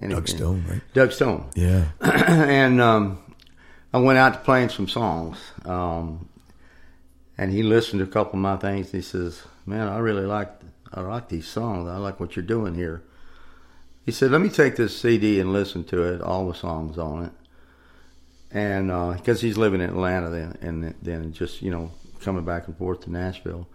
and, 0.00 0.10
Doug 0.10 0.28
Stone, 0.28 0.64
right? 0.68 0.80
Doug 0.92 1.12
Stone 1.12 1.46
Yeah. 1.54 1.86
and 2.00 2.80
um, 2.80 3.18
I 3.92 3.98
went 3.98 4.18
out 4.18 4.34
to 4.34 4.40
playing 4.40 4.70
some 4.70 4.88
songs. 4.88 5.38
Um, 5.64 6.28
and 7.38 7.52
he 7.52 7.62
listened 7.62 8.00
to 8.00 8.04
a 8.04 8.08
couple 8.10 8.34
of 8.34 8.42
my 8.42 8.56
things. 8.56 8.92
And 8.92 9.02
He 9.02 9.08
says, 9.08 9.42
"Man, 9.66 9.88
I 9.88 9.98
really 9.98 10.26
like 10.26 10.50
I 10.92 11.00
like 11.00 11.28
these 11.28 11.46
songs. 11.46 11.88
I 11.88 11.96
like 11.96 12.20
what 12.20 12.36
you're 12.36 12.44
doing 12.44 12.74
here." 12.74 13.02
He 14.04 14.12
said, 14.12 14.30
"Let 14.30 14.40
me 14.40 14.48
take 14.48 14.76
this 14.76 14.96
CD 14.96 15.40
and 15.40 15.52
listen 15.52 15.84
to 15.84 16.02
it, 16.02 16.20
all 16.20 16.48
the 16.48 16.54
songs 16.54 16.98
on 16.98 17.24
it." 17.24 17.32
And 18.50 18.88
because 19.16 19.40
he's 19.40 19.56
living 19.56 19.80
in 19.80 19.90
Atlanta 19.90 20.30
then, 20.30 20.58
and 20.60 20.94
then 21.02 21.32
just 21.32 21.62
you 21.62 21.70
know 21.70 21.90
coming 22.20 22.44
back 22.44 22.66
and 22.66 22.76
forth 22.76 23.02
to 23.02 23.10
Nashville. 23.10 23.68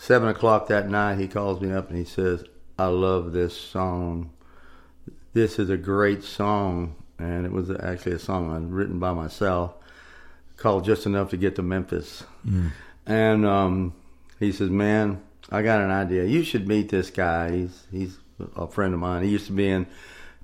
Seven 0.00 0.30
o'clock 0.30 0.68
that 0.68 0.88
night, 0.88 1.18
he 1.18 1.28
calls 1.28 1.60
me 1.60 1.70
up 1.70 1.90
and 1.90 1.98
he 1.98 2.06
says, 2.06 2.42
"I 2.78 2.86
love 2.86 3.32
this 3.32 3.54
song. 3.54 4.30
This 5.34 5.58
is 5.58 5.68
a 5.68 5.76
great 5.76 6.24
song." 6.24 6.96
And 7.18 7.44
it 7.44 7.52
was 7.52 7.70
actually 7.70 8.12
a 8.12 8.18
song 8.18 8.50
I'd 8.50 8.70
written 8.72 8.98
by 8.98 9.12
myself 9.12 9.74
called 10.56 10.86
"Just 10.86 11.04
Enough 11.04 11.28
to 11.30 11.36
Get 11.36 11.56
to 11.56 11.62
Memphis." 11.62 12.24
And 13.04 13.44
um, 13.44 13.92
he 14.38 14.52
says, 14.52 14.70
"Man, 14.70 15.20
I 15.50 15.60
got 15.60 15.82
an 15.82 15.90
idea. 15.90 16.24
You 16.24 16.44
should 16.44 16.66
meet 16.66 16.88
this 16.88 17.10
guy. 17.10 17.50
He's 17.50 17.86
he's 17.92 18.16
a 18.56 18.66
friend 18.66 18.94
of 18.94 19.00
mine. 19.00 19.22
He 19.22 19.28
used 19.28 19.48
to 19.48 19.52
be 19.52 19.68
in 19.68 19.86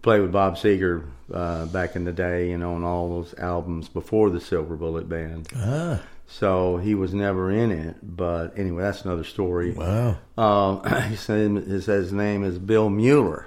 play 0.02 0.20
with 0.20 0.32
Bob 0.32 0.56
Seger 0.56 1.08
uh, 1.32 1.64
back 1.64 1.96
in 1.96 2.04
the 2.04 2.12
day, 2.12 2.50
you 2.50 2.58
know, 2.58 2.74
on 2.74 2.84
all 2.84 3.08
those 3.08 3.34
albums 3.38 3.88
before 3.88 4.28
the 4.28 4.40
Silver 4.40 4.76
Bullet 4.76 5.08
Band. 5.08 5.48
Ah, 5.56 6.02
So 6.26 6.76
he 6.76 6.94
was 6.94 7.14
never 7.14 7.50
in 7.50 7.70
it. 7.70 7.96
But 8.02 8.58
anyway, 8.58 8.82
that's 8.82 9.04
another 9.04 9.24
story. 9.24 9.72
wow. 9.72 10.18
Uh, 10.36 11.00
he 11.08 11.16
said 11.16 11.64
he 11.66 11.80
said 11.80 12.00
his 12.00 12.12
name 12.12 12.44
is 12.44 12.58
Bill 12.58 12.90
Mueller. 12.90 13.46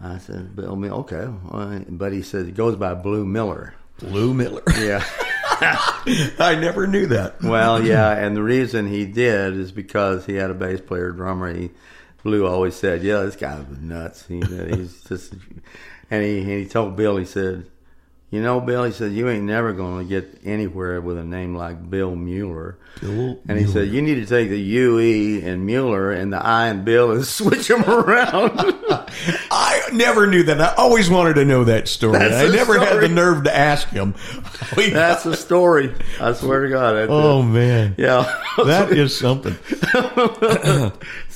I 0.00 0.18
said 0.18 0.54
Bill 0.56 0.76
Mueller. 0.76 1.00
Okay, 1.00 1.84
but 1.88 2.12
he 2.12 2.22
said 2.22 2.46
it 2.46 2.54
goes 2.54 2.76
by 2.76 2.94
Blue 2.94 3.24
Miller. 3.24 3.74
Blue 3.98 4.34
Miller. 4.34 4.62
Yeah. 4.78 5.04
I 5.58 6.58
never 6.60 6.86
knew 6.86 7.06
that. 7.06 7.42
Well, 7.42 7.82
yeah, 7.86 8.10
and 8.12 8.36
the 8.36 8.42
reason 8.42 8.86
he 8.86 9.06
did 9.06 9.56
is 9.56 9.72
because 9.72 10.26
he 10.26 10.34
had 10.34 10.50
a 10.50 10.54
bass 10.54 10.80
player 10.82 11.12
drummer. 11.12 11.52
He 11.54 11.70
Blue 12.22 12.46
always 12.46 12.74
said, 12.74 13.02
"Yeah, 13.02 13.22
this 13.22 13.36
guy's 13.36 13.64
nuts." 13.80 14.26
He, 14.26 14.40
he's 14.40 15.02
just, 15.04 15.32
and 16.10 16.22
he 16.22 16.40
and 16.40 16.50
he 16.50 16.66
told 16.66 16.96
Bill, 16.96 17.16
he 17.16 17.24
said, 17.24 17.66
"You 18.30 18.42
know, 18.42 18.60
Bill," 18.60 18.84
he 18.84 18.92
said, 18.92 19.12
"you 19.12 19.28
ain't 19.28 19.44
never 19.44 19.72
going 19.72 20.06
to 20.06 20.08
get 20.08 20.40
anywhere 20.44 21.00
with 21.00 21.18
a 21.18 21.24
name 21.24 21.54
like 21.54 21.88
Bill 21.88 22.14
Mueller." 22.14 22.78
Bill 23.00 23.38
and 23.48 23.58
he 23.58 23.66
said, 23.66 23.88
"You 23.88 24.02
need 24.02 24.16
to 24.16 24.26
take 24.26 24.48
the 24.48 24.60
U 24.60 24.98
E 24.98 25.42
and 25.42 25.64
Mueller 25.64 26.12
and 26.12 26.32
the 26.32 26.44
I 26.44 26.68
and 26.68 26.84
Bill 26.84 27.12
and 27.12 27.24
switch 27.26 27.68
them 27.68 27.84
around." 27.84 28.52
I 29.50 29.88
never 29.92 30.26
knew 30.26 30.42
that. 30.44 30.60
I 30.60 30.74
always 30.74 31.08
wanted 31.08 31.34
to 31.34 31.44
know 31.44 31.64
that 31.64 31.88
story. 31.88 32.18
That's 32.18 32.34
I 32.34 32.54
never 32.54 32.78
had 32.78 33.00
the 33.00 33.08
nerve 33.08 33.44
to 33.44 33.56
ask 33.56 33.88
him. 33.88 34.14
That's 34.76 35.24
the 35.24 35.36
story. 35.36 35.94
I 36.20 36.32
swear 36.32 36.62
to 36.62 36.68
God. 36.68 37.06
Oh 37.08 37.40
it. 37.40 37.44
man, 37.44 37.94
yeah. 37.98 38.40
that 38.64 38.92
is 38.92 39.16
something. 39.16 39.56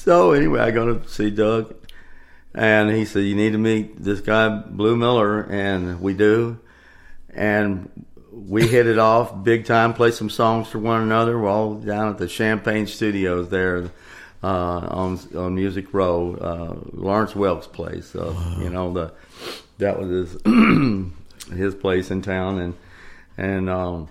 So 0.01 0.32
anyway, 0.32 0.61
I 0.61 0.70
go 0.70 0.95
to 0.95 1.09
see 1.11 1.30
Doug, 1.30 1.74
and 2.55 2.91
he 2.91 3.05
said, 3.05 3.24
"You 3.24 3.36
need 3.36 3.53
to 3.53 3.59
meet 3.59 4.03
this 4.03 4.22
guy, 4.22 4.49
Blue 4.49 4.97
Miller," 4.97 5.43
and 5.43 6.01
we 6.01 6.14
do, 6.14 6.59
and 7.35 7.89
we 8.33 8.66
hit 8.66 8.87
it 8.87 8.99
off 8.99 9.43
big 9.45 9.64
time. 9.64 9.95
Played 9.95 10.14
some 10.14 10.31
songs 10.31 10.68
for 10.68 10.78
one 10.78 11.03
another. 11.03 11.39
We're 11.39 11.49
all 11.49 11.74
down 11.74 12.09
at 12.09 12.18
the 12.18 12.28
Champagne 12.28 12.87
Studios 12.87 13.49
there, 13.49 13.91
uh, 14.43 14.47
on 14.47 15.18
on 15.37 15.55
Music 15.55 15.93
Row, 15.93 16.35
uh, 16.35 16.97
Lawrence 16.97 17.35
Welk's 17.35 17.66
place. 17.66 18.07
So 18.07 18.37
you 18.59 18.70
know 18.70 18.93
the 18.93 19.12
that 19.78 19.99
was 19.99 20.09
his 20.09 20.43
his 21.57 21.74
place 21.74 22.11
in 22.11 22.22
town, 22.22 22.59
and 22.59 22.74
and 23.37 23.68
um, 23.68 24.09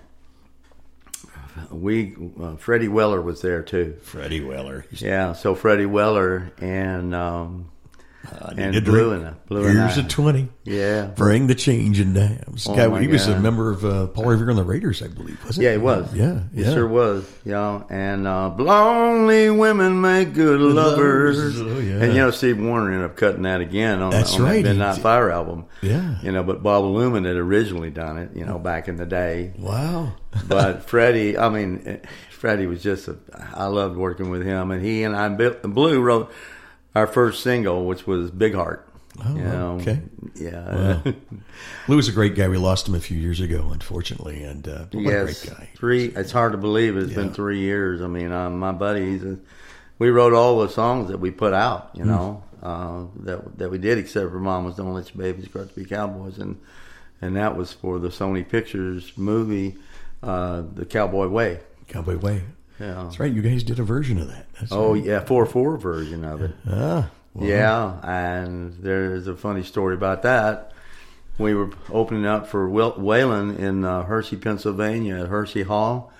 we 1.70 2.14
uh, 2.40 2.56
Freddie 2.56 2.88
Weller 2.88 3.20
was 3.20 3.40
there 3.40 3.62
too. 3.62 3.96
Freddie 4.02 4.40
Weller. 4.40 4.84
Yeah, 4.90 5.32
so 5.32 5.54
Freddie 5.54 5.86
Weller 5.86 6.52
and 6.58 7.14
um, 7.14 7.70
I 8.24 8.52
and 8.56 8.84
Blue 8.84 9.10
drink. 9.10 9.26
and 9.26 9.46
Blue 9.46 9.64
and 9.64 9.78
Here's 9.78 9.98
I. 9.98 10.02
a 10.02 10.08
twenty. 10.08 10.48
yeah, 10.64 11.06
Bring 11.06 11.46
the 11.46 11.54
change 11.54 12.00
in 12.00 12.12
dams. 12.12 12.66
Oh 12.68 12.74
Guy, 12.76 13.00
he 13.00 13.08
was 13.08 13.26
a 13.26 13.40
member 13.40 13.70
of 13.70 13.84
uh, 13.84 14.06
Paul 14.08 14.26
Revere 14.26 14.50
and 14.50 14.58
the 14.58 14.62
Raiders, 14.64 15.02
I 15.02 15.08
believe. 15.08 15.42
Was 15.46 15.58
it? 15.58 15.62
yeah, 15.62 15.72
he 15.72 15.78
was. 15.78 16.14
Yeah, 16.14 16.40
he 16.54 16.62
yeah. 16.62 16.72
sure 16.74 16.86
was. 16.86 17.30
Yeah, 17.44 17.82
and 17.88 18.26
uh, 18.26 18.54
lonely 18.58 19.48
women 19.50 20.00
make 20.00 20.34
good 20.34 20.60
lovers. 20.60 21.60
Oh, 21.60 21.78
yeah. 21.78 22.02
And 22.02 22.12
you 22.12 22.18
know, 22.20 22.30
Steve 22.30 22.58
Wariner 22.60 22.92
ended 22.92 23.10
up 23.10 23.16
cutting 23.16 23.42
that 23.42 23.60
again 23.62 24.02
on, 24.02 24.10
That's 24.10 24.34
on 24.34 24.42
right, 24.42 24.56
he 24.56 24.62
that 24.62 24.68
Midnight. 24.70 24.98
Fire 24.98 25.30
album. 25.30 25.64
Yeah. 25.80 26.20
you 26.22 26.30
know, 26.30 26.42
but 26.42 26.62
Bob 26.62 26.84
Luman 26.84 27.24
had 27.26 27.36
originally 27.36 27.90
done 27.90 28.18
it. 28.18 28.36
You 28.36 28.44
know, 28.44 28.58
back 28.58 28.88
in 28.88 28.96
the 28.96 29.06
day. 29.06 29.54
Wow. 29.58 30.12
but 30.48 30.84
Freddie, 30.84 31.38
I 31.38 31.48
mean, 31.48 31.82
eh, 31.86 31.96
Freddie 32.30 32.66
was 32.66 32.82
just 32.82 33.08
a. 33.08 33.16
I 33.54 33.66
loved 33.66 33.96
working 33.96 34.28
with 34.30 34.44
him, 34.44 34.70
and 34.70 34.84
he 34.84 35.04
and 35.04 35.16
I, 35.16 35.28
Blue 35.28 36.00
wrote 36.00 36.30
our 36.94 37.06
first 37.06 37.42
single, 37.42 37.86
which 37.86 38.06
was 38.06 38.30
Big 38.30 38.54
Heart. 38.54 38.86
Oh, 39.24 39.34
You 39.34 39.42
know, 39.42 39.78
okay. 39.80 40.00
Yeah. 40.34 41.00
Lou 41.88 41.96
was 41.96 42.08
a 42.08 42.12
great 42.12 42.34
guy. 42.36 42.48
We 42.48 42.56
lost 42.56 42.88
him 42.88 42.94
a 42.94 43.00
few 43.00 43.18
years 43.18 43.40
ago, 43.40 43.70
unfortunately, 43.72 44.42
and 44.44 44.66
uh, 44.66 44.86
yes. 44.92 45.44
great 45.44 45.56
guy. 45.56 45.68
Three. 45.76 46.04
It's 46.06 46.32
hard 46.32 46.52
to 46.52 46.58
believe 46.58 46.96
it's 46.96 47.12
been 47.12 47.32
three 47.34 47.58
years. 47.58 48.00
I 48.00 48.06
mean, 48.06 48.32
uh, 48.32 48.48
my 48.50 48.72
buddy, 48.72 49.10
he's 49.10 49.24
a, 49.24 49.38
we 49.98 50.10
wrote 50.10 50.32
all 50.32 50.60
the 50.60 50.68
songs 50.68 51.08
that 51.08 51.18
we 51.18 51.30
put 51.30 51.52
out. 51.52 51.90
You 51.94 52.04
know, 52.04 52.42
uh, 52.62 53.06
that 53.24 53.58
that 53.58 53.70
we 53.70 53.78
did, 53.78 53.98
except 53.98 54.30
for 54.30 54.38
"Mamas 54.38 54.76
Don't 54.76 54.94
Let 54.94 55.12
Your 55.14 55.22
Babies 55.22 55.48
Grow 55.48 55.62
Up 55.62 55.68
to 55.68 55.74
Be 55.74 55.84
Cowboys," 55.84 56.38
and 56.38 56.58
and 57.20 57.36
that 57.36 57.56
was 57.56 57.72
for 57.72 57.98
the 57.98 58.08
Sony 58.08 58.48
Pictures 58.48 59.12
movie, 59.16 59.76
uh, 60.22 60.62
"The 60.74 60.86
Cowboy 60.86 61.28
Way." 61.28 61.60
Cowboy 61.88 62.16
Way. 62.16 62.42
Yeah. 62.80 63.02
That's 63.04 63.20
right. 63.20 63.32
You 63.32 63.42
guys 63.42 63.62
did 63.62 63.78
a 63.78 63.82
version 63.84 64.18
of 64.18 64.28
that. 64.28 64.46
That's 64.58 64.72
Oh 64.72 64.94
right. 64.94 65.04
yeah, 65.04 65.20
four 65.20 65.44
four 65.46 65.76
version 65.76 66.24
of 66.24 66.40
it. 66.42 66.52
Ah, 66.68 67.10
well, 67.34 67.46
Yeah, 67.48 68.00
and 68.02 68.72
there's 68.82 69.26
a 69.26 69.36
funny 69.36 69.62
story 69.62 69.94
about 69.94 70.22
that. 70.22 70.72
We 71.38 71.54
were 71.54 71.70
opening 71.90 72.26
up 72.26 72.46
for 72.48 72.68
Wil- 72.68 72.94
Waylon 72.94 73.58
in 73.58 73.84
uh, 73.84 74.02
Hershey, 74.04 74.36
Pennsylvania, 74.36 75.20
at 75.22 75.28
Hershey 75.28 75.62
Hall, 75.62 76.12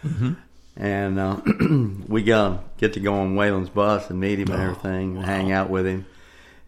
and 0.76 1.18
uh, 1.18 1.40
we 2.08 2.22
got 2.22 2.76
get 2.78 2.92
to 2.94 3.00
go 3.00 3.14
on 3.14 3.34
Waylon's 3.36 3.68
bus 3.70 4.08
and 4.10 4.18
meet 4.20 4.38
him 4.38 4.50
and 4.50 4.62
everything, 4.62 5.16
and 5.16 5.26
hang 5.26 5.52
out 5.52 5.68
with 5.70 5.86
him. 5.86 6.06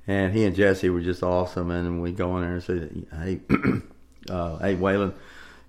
And 0.06 0.32
he 0.34 0.44
and 0.44 0.56
Jessi 0.56 0.92
were 0.92 1.00
just 1.00 1.22
awesome. 1.22 1.70
And 1.70 2.02
we 2.02 2.12
go 2.12 2.36
in 2.36 2.42
there 2.42 2.54
and 2.54 2.62
say, 2.62 2.88
"Hey, 3.18 3.40
uh, 4.30 4.58
hey, 4.58 4.76
Waylon, 4.76 5.14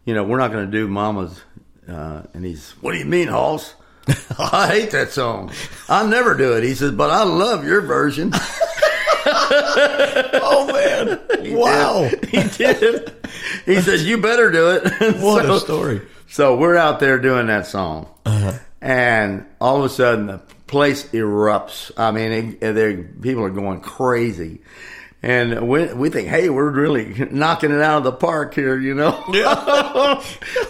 you 0.06 0.14
know 0.14 0.24
we're 0.24 0.40
not 0.40 0.52
going 0.52 0.66
to 0.66 0.72
do 0.72 0.88
Mama's." 0.88 1.42
Uh, 1.88 2.24
and 2.34 2.44
he's, 2.44 2.72
"What 2.82 2.94
do 2.94 2.98
you 2.98 3.06
mean, 3.06 3.28
Hoss?" 3.28 3.76
I 4.40 4.68
hate 4.68 4.92
that 4.92 5.12
song. 5.12 5.52
I 5.88 6.06
never 6.06 6.36
do 6.36 6.54
it. 6.54 6.64
He 6.64 6.76
says, 6.76 6.92
but 6.92 7.10
I 7.10 7.24
love 7.24 7.66
your 7.66 7.82
version. 7.82 8.34
Oh 9.26 10.68
man! 10.72 11.56
wow! 11.56 12.10
he 12.28 12.44
did. 12.44 13.14
He 13.66 13.82
said, 13.82 14.02
"You 14.02 14.18
better 14.18 14.52
do 14.52 14.72
it." 14.72 14.84
What 15.22 15.46
so, 15.46 15.56
a 15.56 15.60
story! 15.60 16.02
So 16.28 16.58
we're 16.58 16.76
out 16.76 17.00
there 17.00 17.20
doing 17.20 17.48
that 17.48 17.66
song, 17.68 18.08
uh-huh. 18.26 18.60
and 18.82 19.46
all 19.62 19.78
of 19.78 19.86
a 19.86 19.90
sudden 19.90 20.28
the 20.28 20.38
place 20.68 21.04
erupts. 21.10 21.92
I 21.98 22.12
mean, 22.12 22.58
it, 22.60 23.22
people 23.22 23.44
are 23.44 23.50
going 23.50 23.82
crazy, 23.82 24.62
and 25.22 25.68
we 25.68 25.94
we 25.94 26.10
think, 26.10 26.28
"Hey, 26.28 26.50
we're 26.50 26.70
really 26.70 27.28
knocking 27.32 27.72
it 27.72 27.82
out 27.82 28.00
of 28.00 28.04
the 28.04 28.12
park 28.12 28.54
here," 28.54 28.78
you 28.80 28.94
know, 28.94 29.12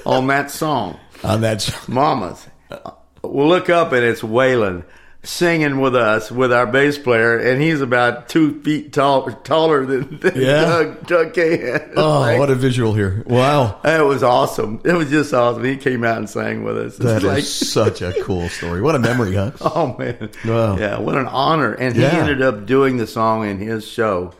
on 0.05 0.27
that 0.27 0.51
song, 0.51 0.99
On 1.23 1.41
that, 1.41 1.61
song. 1.61 1.81
"Mamas." 1.87 2.47
Uh, 2.69 2.91
We'll 3.23 3.47
look 3.47 3.69
up 3.69 3.91
and 3.93 4.03
it's 4.03 4.21
Waylon 4.21 4.83
singing 5.25 5.79
with 5.79 5.95
us 5.95 6.29
with 6.29 6.51
our 6.51 6.67
bass 6.67 6.97
player, 6.97 7.37
and 7.39 7.61
he's 7.61 7.79
about 7.79 8.27
two 8.27 8.61
feet 8.61 8.91
tall, 8.91 9.31
taller 9.31 9.85
than, 9.85 10.17
than 10.19 10.35
Yeah. 10.35 10.61
Doug, 10.65 11.07
Doug 11.07 11.33
Cahan. 11.33 11.93
oh, 11.95 12.19
Like, 12.19 12.37
what 12.39 12.49
a 12.49 12.55
visual 12.55 12.93
here! 12.93 13.23
Wow, 13.25 13.79
it 13.85 14.03
was 14.05 14.21
awesome. 14.23 14.81
It 14.83 14.91
was 14.91 15.09
just 15.09 15.33
awesome. 15.33 15.63
He 15.63 15.77
came 15.77 16.03
out 16.03 16.17
and 16.17 16.29
sang 16.29 16.65
with 16.65 16.77
us. 16.77 16.95
It's 16.95 17.05
that 17.05 17.17
is 17.19 17.23
like, 17.23 17.43
such 17.45 18.01
a 18.01 18.13
cool 18.23 18.49
story. 18.49 18.81
What 18.81 18.95
a 18.95 18.99
memory, 18.99 19.35
huh? 19.35 19.51
oh 19.61 19.95
man, 19.97 20.29
Wow. 20.45 20.77
yeah, 20.77 20.99
what 20.99 21.15
an 21.15 21.27
honor. 21.27 21.71
And 21.73 21.95
he 21.95 22.03
ended 22.03 22.41
up 22.41 22.65
doing 22.65 22.97
the 22.97 23.07
song 23.07 23.47
in 23.47 23.57
his 23.59 23.87
show, 23.87 24.33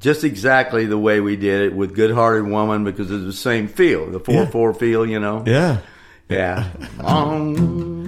just 0.00 0.24
exactly 0.24 0.86
the 0.86 0.96
way 0.98 1.20
we 1.20 1.36
did 1.36 1.60
it 1.60 1.74
with 1.76 1.94
"Good 1.94 2.12
Hearted 2.12 2.46
Woman" 2.46 2.82
because 2.84 3.10
it's 3.10 3.24
the 3.26 3.32
same 3.34 3.68
feel, 3.68 4.10
the 4.10 4.20
four 4.20 4.34
Yeah. 4.36 4.46
four 4.46 4.72
feel, 4.72 5.04
you 5.04 5.20
know. 5.20 5.44
Yeah. 5.46 5.80
Yeah. 6.28 6.70
Um, 7.04 8.06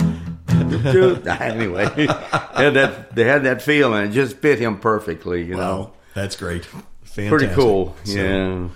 anyway, 0.50 1.86
they 1.96 2.06
had 2.54 2.74
that 2.74 3.14
they 3.14 3.24
had 3.24 3.44
that 3.44 3.62
feel 3.62 3.94
and 3.94 4.10
it 4.10 4.14
just 4.14 4.36
fit 4.38 4.58
him 4.58 4.78
perfectly. 4.78 5.42
You 5.42 5.56
know, 5.56 5.92
that's 6.14 6.36
great. 6.36 6.64
Fantastic. 7.02 7.28
pretty 7.28 7.54
cool. 7.54 7.96
So- 8.04 8.12
yeah. 8.14 8.68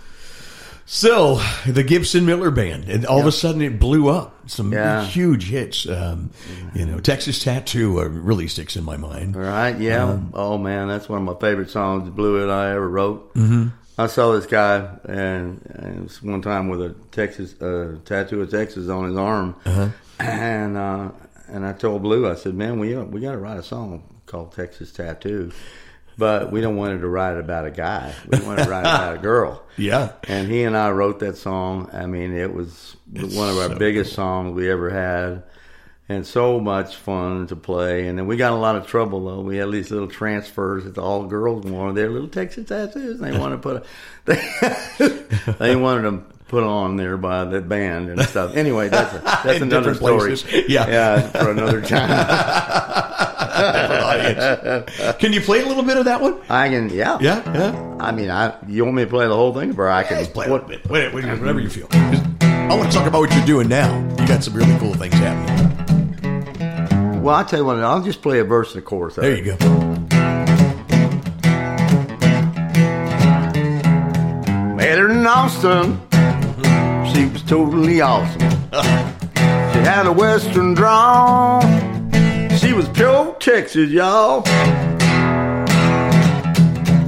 So 0.86 1.40
the 1.66 1.82
Gibson 1.82 2.26
Miller 2.26 2.50
Band, 2.50 2.90
and 2.90 3.06
all 3.06 3.18
of 3.20 3.26
a 3.26 3.32
sudden 3.32 3.62
it 3.62 3.80
blew 3.80 4.08
up. 4.08 4.50
Some 4.50 4.70
Yeah. 4.70 5.02
huge 5.02 5.48
hits. 5.48 5.88
Um, 5.88 6.28
you 6.74 6.84
know, 6.84 6.98
Texas 7.00 7.42
Tattoo 7.42 8.00
uh, 8.00 8.04
really 8.04 8.48
sticks 8.48 8.76
in 8.76 8.84
my 8.84 8.98
mind. 8.98 9.34
Right? 9.34 9.78
Yeah. 9.78 10.04
Um, 10.04 10.30
oh 10.34 10.58
man, 10.58 10.88
that's 10.88 11.08
one 11.08 11.20
of 11.20 11.24
my 11.24 11.40
favorite 11.40 11.70
songs, 11.70 12.10
"Blue 12.10 12.44
It" 12.46 12.52
I 12.52 12.72
ever 12.74 12.86
wrote. 12.88 13.32
Mm-hmm. 13.34 13.68
I 13.96 14.06
saw 14.08 14.32
this 14.32 14.46
guy, 14.46 14.88
and, 15.04 15.60
and 15.66 15.96
it 15.98 16.02
was 16.02 16.22
one 16.22 16.42
time 16.42 16.68
with 16.68 16.82
a 16.82 16.94
Texas 17.12 17.60
uh, 17.62 17.96
tattoo 18.04 18.42
of 18.42 18.50
Texas 18.50 18.88
on 18.88 19.08
his 19.08 19.16
arm, 19.16 19.54
Uh-huh. 19.64 19.88
and 20.18 20.76
uh, 20.76 21.10
and 21.48 21.64
I 21.64 21.72
told 21.74 22.02
Blue, 22.02 22.28
I 22.28 22.34
said, 22.34 22.54
"Man, 22.54 22.78
we 22.80 22.96
we 22.96 23.20
got 23.20 23.32
to 23.32 23.38
write 23.38 23.58
a 23.58 23.62
song 23.62 24.02
called 24.26 24.52
Texas 24.52 24.92
Tattoo." 24.92 25.52
But 26.16 26.52
we 26.52 26.60
don't 26.60 26.76
want 26.76 26.92
it 26.92 26.98
to 27.00 27.08
write 27.08 27.36
about 27.38 27.66
a 27.66 27.72
guy. 27.72 28.14
We 28.28 28.38
want 28.46 28.60
to 28.60 28.70
write 28.70 28.82
about 28.82 29.16
a 29.16 29.18
girl. 29.18 29.62
Yeah. 29.76 30.12
And 30.28 30.48
he 30.48 30.62
and 30.62 30.76
I 30.76 30.92
wrote 30.92 31.18
that 31.18 31.36
song. 31.36 31.90
I 31.92 32.06
mean, 32.06 32.32
it 32.32 32.54
was 32.54 32.96
It's 33.12 33.34
one 33.34 33.48
of 33.48 33.58
our 33.58 33.70
so 33.70 33.76
biggest 33.76 34.12
songs 34.12 34.54
we 34.54 34.70
ever 34.70 34.90
had. 34.90 35.42
And 36.06 36.26
so 36.26 36.60
much 36.60 36.96
fun 36.96 37.46
to 37.46 37.56
play. 37.56 38.08
And 38.08 38.18
then 38.18 38.26
we 38.26 38.36
got 38.36 38.52
a 38.52 38.56
lot 38.56 38.76
of 38.76 38.86
trouble, 38.86 39.24
though. 39.24 39.40
We 39.40 39.56
had 39.56 39.70
these 39.70 39.90
little 39.90 40.06
transfers 40.08 40.84
that 40.84 40.98
all 40.98 41.24
girls 41.24 41.64
wanted. 41.64 41.94
Their 41.94 42.10
little 42.10 42.28
Texas 42.28 42.68
tattoos. 42.68 43.20
And 43.20 43.32
they 43.32 43.38
wanted 43.38 43.62
to 43.62 43.62
put 43.62 43.76
a, 43.76 43.84
they, 45.56 45.56
they 45.58 45.76
wanted 45.76 46.02
them 46.02 46.26
put 46.48 46.62
on 46.62 46.96
there 46.96 47.16
by 47.16 47.44
the 47.44 47.62
band 47.62 48.10
and 48.10 48.20
stuff. 48.22 48.54
Anyway, 48.54 48.88
that's, 48.88 49.14
a, 49.14 49.18
that's 49.44 49.62
another 49.62 49.94
story. 49.94 50.36
places. 50.36 50.68
Yeah. 50.68 50.86
Yeah, 50.88 51.28
for 51.30 51.50
another 51.50 51.80
time. 51.86 52.04
Can 55.18 55.32
you 55.32 55.40
play 55.40 55.62
a 55.62 55.66
little 55.66 55.82
bit 55.82 55.96
of 55.96 56.04
that 56.04 56.20
one? 56.20 56.38
I 56.50 56.68
can, 56.68 56.90
yeah. 56.90 57.18
Yeah, 57.20 57.42
yeah. 57.54 57.96
I 57.98 58.12
mean, 58.12 58.30
I 58.30 58.54
you 58.68 58.84
want 58.84 58.96
me 58.96 59.04
to 59.04 59.10
play 59.10 59.26
the 59.26 59.34
whole 59.34 59.54
thing, 59.54 59.74
or 59.78 59.88
I 59.88 60.02
can 60.02 60.18
Just 60.18 60.34
play 60.34 60.48
a 60.48 60.58
bit. 60.58 60.86
Wait, 60.88 61.14
wait, 61.14 61.24
whatever 61.24 61.60
you 61.60 61.70
feel. 61.70 61.88
I 61.92 62.74
want 62.76 62.90
to 62.90 62.96
talk 62.96 63.06
about 63.06 63.20
what 63.20 63.34
you're 63.34 63.46
doing 63.46 63.68
now. 63.68 63.98
You 64.18 64.26
got 64.26 64.42
some 64.42 64.54
really 64.54 64.76
cool 64.78 64.94
things 64.94 65.14
happening. 65.14 65.83
Well, 67.24 67.36
I'll 67.36 67.44
tell 67.46 67.60
you 67.60 67.64
what, 67.64 67.78
I'll 67.78 68.02
just 68.02 68.20
play 68.20 68.38
a 68.40 68.44
verse 68.44 68.74
and 68.74 68.82
a 68.82 68.84
chorus. 68.84 69.14
There 69.14 69.32
it. 69.32 69.46
you 69.46 69.56
go. 69.56 69.56
Met 74.74 74.98
her 74.98 75.10
in 75.10 75.26
Austin. 75.26 75.98
She 77.14 77.24
was 77.24 77.42
totally 77.44 78.02
awesome. 78.02 78.40
She 78.42 79.80
had 79.80 80.06
a 80.06 80.12
western 80.12 80.74
draw. 80.74 81.60
She 82.58 82.74
was 82.74 82.86
pure 82.90 83.34
Texas, 83.40 83.88
y'all. 83.88 84.44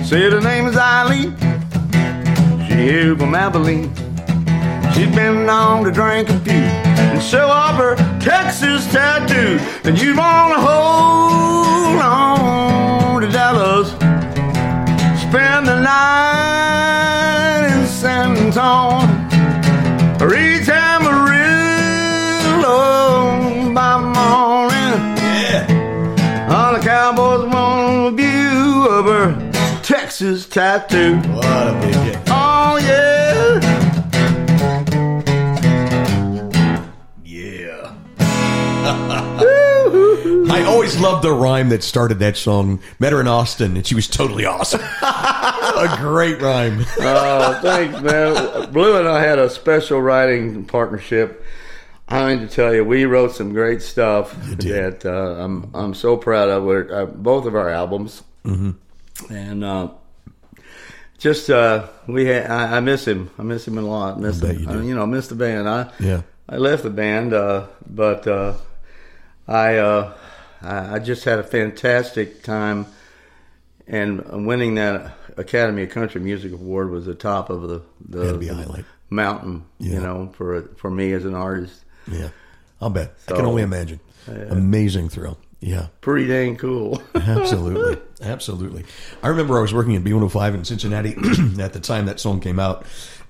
Said 0.02 0.32
her 0.32 0.40
name 0.40 0.64
is 0.64 0.78
Eileen. 0.78 1.36
She 2.66 2.74
here 2.74 3.14
from 3.18 3.34
Abilene. 3.34 3.94
She's 4.94 5.14
been 5.14 5.44
known 5.44 5.84
to 5.84 5.92
drink 5.92 6.30
a 6.30 6.40
few 6.40 6.54
and 6.54 7.22
show 7.22 7.48
off 7.48 7.76
her 7.76 8.15
Texas 8.26 8.86
tattoo. 8.92 9.56
And 9.84 9.96
you 10.02 10.16
wanna 10.16 10.60
hold 10.60 12.02
on 12.02 13.20
to 13.20 13.28
Dallas 13.28 13.90
spend 15.20 15.68
the 15.68 15.80
night 15.80 17.68
in 17.72 17.86
San 17.86 18.36
Antonio. 18.36 19.06
Reach 20.26 20.68
Amarillo 20.68 21.44
by 23.72 23.96
morning. 24.18 25.16
Yeah. 25.22 26.48
All 26.50 26.72
the 26.76 26.80
cowboys 26.80 27.46
want 27.54 28.08
a 28.08 28.16
view 28.16 28.88
of 28.88 29.04
her 29.04 29.36
Texas 29.84 30.46
tattoo. 30.46 31.18
What 31.30 31.68
a 31.68 31.74
big 31.80 32.25
always 40.86 41.00
loved 41.00 41.24
the 41.24 41.32
rhyme 41.32 41.68
that 41.70 41.82
started 41.82 42.18
that 42.20 42.36
song. 42.36 42.80
Met 42.98 43.12
her 43.12 43.20
in 43.20 43.28
Austin, 43.28 43.76
and 43.76 43.86
she 43.86 43.94
was 43.94 44.06
totally 44.08 44.44
awesome. 44.44 44.80
a 45.02 45.96
great 45.98 46.40
rhyme. 46.40 46.84
Oh, 47.00 47.58
thanks, 47.60 48.00
man. 48.00 48.72
Blue 48.72 48.98
and 48.98 49.08
I 49.08 49.20
had 49.20 49.38
a 49.38 49.50
special 49.50 50.00
writing 50.00 50.64
partnership. 50.64 51.44
I 52.08 52.28
mean 52.28 52.46
to 52.46 52.52
tell 52.52 52.72
you, 52.72 52.84
we 52.84 53.04
wrote 53.04 53.34
some 53.34 53.52
great 53.52 53.82
stuff 53.82 54.32
that 54.58 55.04
uh, 55.04 55.42
I'm 55.42 55.74
I'm 55.74 55.94
so 55.94 56.16
proud 56.16 56.48
of. 56.48 56.62
We're, 56.62 57.02
uh, 57.02 57.06
both 57.06 57.46
of 57.46 57.56
our 57.56 57.68
albums, 57.68 58.22
mm-hmm. 58.44 59.32
and 59.32 59.64
uh, 59.64 59.88
just 61.18 61.50
uh, 61.50 61.88
we 62.06 62.26
had, 62.26 62.48
I, 62.48 62.76
I 62.76 62.80
miss 62.80 63.04
him. 63.04 63.30
I 63.40 63.42
miss 63.42 63.66
him 63.66 63.76
a 63.76 63.82
lot. 63.82 64.20
Miss 64.20 64.40
him. 64.40 64.60
you. 64.60 64.68
I, 64.68 64.82
you 64.82 64.94
know, 64.94 65.02
I 65.02 65.06
miss 65.06 65.26
the 65.26 65.34
band. 65.34 65.68
I 65.68 65.90
Yeah. 65.98 66.22
I 66.48 66.58
left 66.58 66.84
the 66.84 66.90
band, 66.90 67.34
uh, 67.34 67.66
but 67.90 68.24
uh, 68.28 68.54
I, 69.48 69.78
uh, 69.78 70.16
I 70.66 70.94
I 70.94 70.98
just 70.98 71.24
had 71.24 71.38
a 71.38 71.42
fantastic 71.44 72.42
time, 72.42 72.86
and 73.86 74.46
winning 74.46 74.74
that 74.76 75.12
Academy 75.36 75.82
of 75.84 75.90
Country 75.90 76.20
Music 76.20 76.52
Award 76.52 76.90
was 76.90 77.06
the 77.06 77.14
top 77.14 77.50
of 77.50 77.62
the 77.62 77.82
the, 78.08 78.24
Had 78.26 78.32
to 78.32 78.38
be 78.38 78.48
a 78.48 78.54
the 78.54 78.62
highlight. 78.62 78.84
mountain. 79.10 79.64
Yeah. 79.78 79.94
You 79.94 80.00
know, 80.00 80.32
for 80.36 80.62
for 80.76 80.90
me 80.90 81.12
as 81.12 81.24
an 81.24 81.34
artist, 81.34 81.84
Yeah, 82.10 82.28
I'll 82.80 82.90
bet. 82.90 83.14
I 83.28 83.32
can 83.32 83.44
only 83.46 83.62
imagine. 83.62 84.00
Amazing 84.26 85.08
thrill. 85.08 85.38
Yeah, 85.60 85.86
pretty 86.02 86.26
dang 86.28 86.56
cool. 86.56 87.00
absolutely, 87.14 87.96
absolutely. 88.20 88.84
I 89.22 89.28
remember 89.28 89.56
I 89.56 89.62
was 89.62 89.72
working 89.72 89.96
at 89.96 90.04
B105 90.04 90.54
in 90.54 90.64
Cincinnati 90.64 91.10
at 91.60 91.72
the 91.72 91.80
time 91.80 92.06
that 92.06 92.20
song 92.20 92.40
came 92.40 92.58
out. 92.60 92.84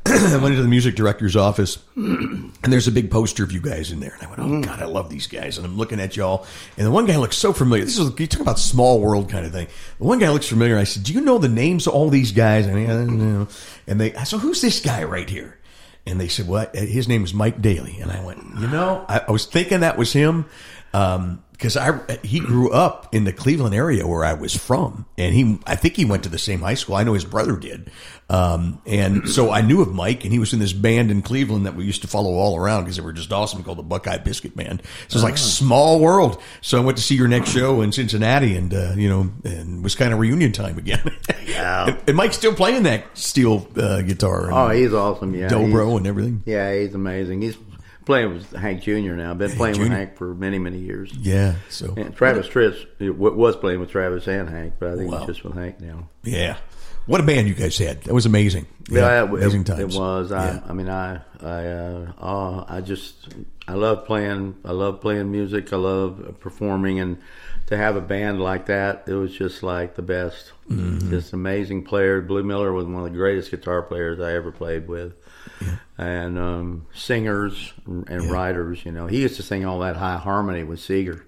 I 0.06 0.36
went 0.42 0.52
into 0.54 0.62
the 0.62 0.68
music 0.68 0.94
director's 0.94 1.36
office, 1.36 1.78
and 1.94 2.52
there's 2.62 2.88
a 2.88 2.92
big 2.92 3.10
poster 3.10 3.44
of 3.44 3.52
you 3.52 3.60
guys 3.60 3.90
in 3.90 4.00
there. 4.00 4.14
And 4.14 4.22
I 4.22 4.26
went, 4.28 4.40
"Oh 4.40 4.60
God, 4.62 4.80
I 4.80 4.86
love 4.86 5.10
these 5.10 5.26
guys!" 5.26 5.56
And 5.58 5.66
I'm 5.66 5.76
looking 5.76 6.00
at 6.00 6.16
y'all, 6.16 6.46
and 6.76 6.86
the 6.86 6.90
one 6.90 7.06
guy 7.06 7.16
looks 7.16 7.36
so 7.36 7.52
familiar. 7.52 7.84
This 7.84 7.98
is 7.98 8.18
you 8.18 8.26
talk 8.26 8.40
about 8.40 8.58
small 8.58 9.00
world 9.00 9.30
kind 9.30 9.46
of 9.46 9.52
thing. 9.52 9.68
The 9.98 10.04
one 10.04 10.18
guy 10.18 10.30
looks 10.30 10.48
familiar. 10.48 10.78
I 10.78 10.84
said, 10.84 11.02
"Do 11.04 11.12
you 11.12 11.20
know 11.20 11.38
the 11.38 11.48
names 11.48 11.86
of 11.86 11.94
all 11.94 12.08
these 12.08 12.32
guys?" 12.32 12.66
And, 12.66 12.76
I 12.76 13.04
know. 13.04 13.48
and 13.86 14.00
they, 14.00 14.14
I 14.14 14.24
said, 14.24 14.40
"Who's 14.40 14.60
this 14.60 14.80
guy 14.80 15.04
right 15.04 15.28
here?" 15.28 15.58
And 16.06 16.20
they 16.20 16.28
said, 16.28 16.46
"What?" 16.46 16.74
His 16.74 17.08
name 17.08 17.24
is 17.24 17.34
Mike 17.34 17.60
Daly. 17.60 17.98
And 18.00 18.10
I 18.10 18.24
went, 18.24 18.38
"You 18.58 18.68
know, 18.68 19.04
I, 19.08 19.22
I 19.28 19.30
was 19.30 19.46
thinking 19.46 19.80
that 19.80 19.98
was 19.98 20.12
him." 20.12 20.46
Um, 20.94 21.42
because 21.56 21.76
I 21.76 21.98
he 22.22 22.40
grew 22.40 22.70
up 22.70 23.14
in 23.14 23.24
the 23.24 23.32
Cleveland 23.32 23.74
area 23.74 24.06
where 24.06 24.24
I 24.24 24.34
was 24.34 24.54
from, 24.54 25.06
and 25.16 25.34
he 25.34 25.58
I 25.66 25.74
think 25.76 25.96
he 25.96 26.04
went 26.04 26.22
to 26.24 26.28
the 26.28 26.38
same 26.38 26.60
high 26.60 26.74
school. 26.74 26.96
I 26.96 27.02
know 27.02 27.14
his 27.14 27.24
brother 27.24 27.56
did, 27.56 27.90
um, 28.28 28.80
and 28.84 29.28
so 29.28 29.50
I 29.50 29.62
knew 29.62 29.80
of 29.80 29.92
Mike, 29.92 30.24
and 30.24 30.32
he 30.32 30.38
was 30.38 30.52
in 30.52 30.58
this 30.58 30.72
band 30.74 31.10
in 31.10 31.22
Cleveland 31.22 31.64
that 31.64 31.74
we 31.74 31.84
used 31.84 32.02
to 32.02 32.08
follow 32.08 32.34
all 32.34 32.58
around 32.58 32.84
because 32.84 32.96
they 32.96 33.02
were 33.02 33.12
just 33.12 33.32
awesome, 33.32 33.62
called 33.62 33.78
the 33.78 33.82
Buckeye 33.82 34.18
Biscuit 34.18 34.54
Band. 34.54 34.82
So 35.08 35.16
it's 35.16 35.24
like 35.24 35.38
small 35.38 35.98
world. 35.98 36.40
So 36.60 36.80
I 36.80 36.84
went 36.84 36.98
to 36.98 37.02
see 37.02 37.14
your 37.14 37.28
next 37.28 37.50
show 37.50 37.80
in 37.80 37.92
Cincinnati, 37.92 38.54
and 38.56 38.74
uh, 38.74 38.92
you 38.94 39.08
know, 39.08 39.32
and 39.44 39.78
it 39.78 39.82
was 39.82 39.94
kind 39.94 40.12
of 40.12 40.18
reunion 40.18 40.52
time 40.52 40.78
again. 40.78 41.02
Yeah. 41.46 41.86
and, 41.86 41.98
and 42.08 42.16
Mike's 42.16 42.36
still 42.36 42.52
playing 42.52 42.82
that 42.82 43.16
steel 43.16 43.66
uh, 43.76 44.02
guitar, 44.02 44.50
oh, 44.52 44.68
he's 44.70 44.92
awesome. 44.92 45.32
Yeah, 45.34 45.48
dobro, 45.48 45.96
and 45.96 46.06
everything. 46.06 46.42
Yeah, 46.44 46.74
he's 46.74 46.94
amazing. 46.94 47.40
He's 47.40 47.56
playing 48.06 48.32
with 48.32 48.50
Hank 48.52 48.82
Jr. 48.82 49.12
now. 49.14 49.32
I've 49.32 49.38
Been 49.38 49.50
playing 49.50 49.78
with 49.78 49.88
Hank 49.88 50.16
for 50.16 50.34
many 50.34 50.58
many 50.58 50.78
years. 50.78 51.12
Yeah, 51.14 51.56
so 51.68 51.92
And 51.96 52.16
Travis 52.16 52.48
Tritt 52.48 52.86
was 53.16 53.56
playing 53.56 53.80
with 53.80 53.90
Travis 53.90 54.26
and 54.26 54.48
Hank, 54.48 54.74
but 54.78 54.90
I 54.92 54.96
think 54.96 55.12
Wow. 55.12 55.18
he's 55.18 55.26
just 55.26 55.44
with 55.44 55.54
Hank 55.54 55.80
now. 55.80 56.08
yeah. 56.22 56.56
What 57.06 57.20
a 57.20 57.22
band 57.22 57.46
you 57.46 57.54
guys 57.54 57.78
had! 57.78 58.02
That 58.02 58.14
was 58.14 58.26
amazing. 58.26 58.66
Yeah, 58.90 59.22
it, 59.22 59.28
amazing 59.30 59.60
it, 59.60 59.66
times. 59.68 59.94
it 59.94 59.98
was. 60.00 60.32
I, 60.32 60.46
Yeah. 60.54 60.60
I 60.66 60.72
mean, 60.72 60.88
I, 60.88 61.20
I, 61.40 61.66
uh, 61.66 62.12
oh, 62.20 62.64
I 62.68 62.80
just, 62.80 63.28
I 63.68 63.74
love 63.74 64.06
playing. 64.06 64.56
I 64.64 64.72
love 64.72 65.00
playing 65.02 65.30
music. 65.30 65.72
I 65.72 65.76
love 65.76 66.34
performing, 66.40 66.98
and 66.98 67.18
to 67.66 67.76
have 67.76 67.94
a 67.94 68.00
band 68.00 68.40
like 68.40 68.66
that, 68.66 69.04
it 69.06 69.12
was 69.14 69.32
just 69.32 69.62
like 69.62 69.94
the 69.94 70.02
best. 70.02 70.50
Mm-hmm. 70.68 71.10
Just 71.10 71.32
amazing 71.32 71.84
player. 71.84 72.20
Blue 72.20 72.42
Miller 72.42 72.72
was 72.72 72.86
one 72.86 72.96
of 72.96 73.04
the 73.04 73.16
greatest 73.16 73.52
guitar 73.52 73.82
players 73.82 74.18
I 74.18 74.32
ever 74.32 74.50
played 74.50 74.88
with, 74.88 75.12
and 75.98 76.38
um, 76.38 76.86
singers 76.94 77.72
and 77.86 78.30
writers. 78.30 78.84
You 78.84 78.92
know, 78.92 79.06
he 79.06 79.22
used 79.22 79.36
to 79.36 79.42
sing 79.42 79.64
all 79.64 79.80
that 79.80 79.96
high 79.96 80.16
harmony 80.18 80.62
with 80.64 80.80
Seger. 80.80 81.22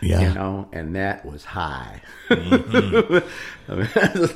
Yeah. 0.00 0.20
you 0.28 0.34
know, 0.34 0.68
and 0.72 0.96
that 0.96 1.24
was 1.24 1.44
high. 1.44 2.02
Mm-hmm. 2.28 3.70
I 3.70 3.74
mean, 3.76 4.28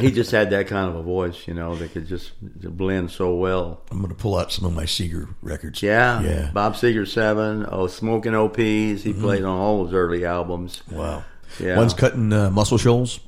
he 0.00 0.10
just 0.10 0.30
had 0.32 0.50
that 0.50 0.66
kind 0.66 0.88
of 0.88 0.96
a 0.96 1.02
voice, 1.02 1.46
you 1.46 1.54
know, 1.54 1.76
that 1.76 1.92
could 1.92 2.08
just 2.08 2.32
blend 2.40 3.10
so 3.12 3.34
well. 3.36 3.82
I'm 3.92 3.98
going 3.98 4.08
to 4.08 4.14
pull 4.16 4.36
out 4.36 4.50
some 4.50 4.64
of 4.64 4.74
my 4.74 4.84
Seger 4.84 5.32
records. 5.40 5.82
Yeah, 5.84 6.20
Yeah. 6.22 6.50
Bob 6.52 6.74
Seger 6.74 7.06
Seven, 7.06 7.64
oh, 7.70 7.86
Smoking 7.86 8.34
OPs. 8.34 8.56
He 9.04 9.12
played 9.12 9.44
on 9.44 9.56
all 9.56 9.84
those 9.84 9.94
early 9.94 10.24
albums. 10.24 10.82
Wow. 10.90 11.22
Yeah. 11.60 11.76
One's 11.76 11.94
cutting 11.94 12.32
uh, 12.32 12.50
muscle 12.50 12.78
shoals. 12.78 13.20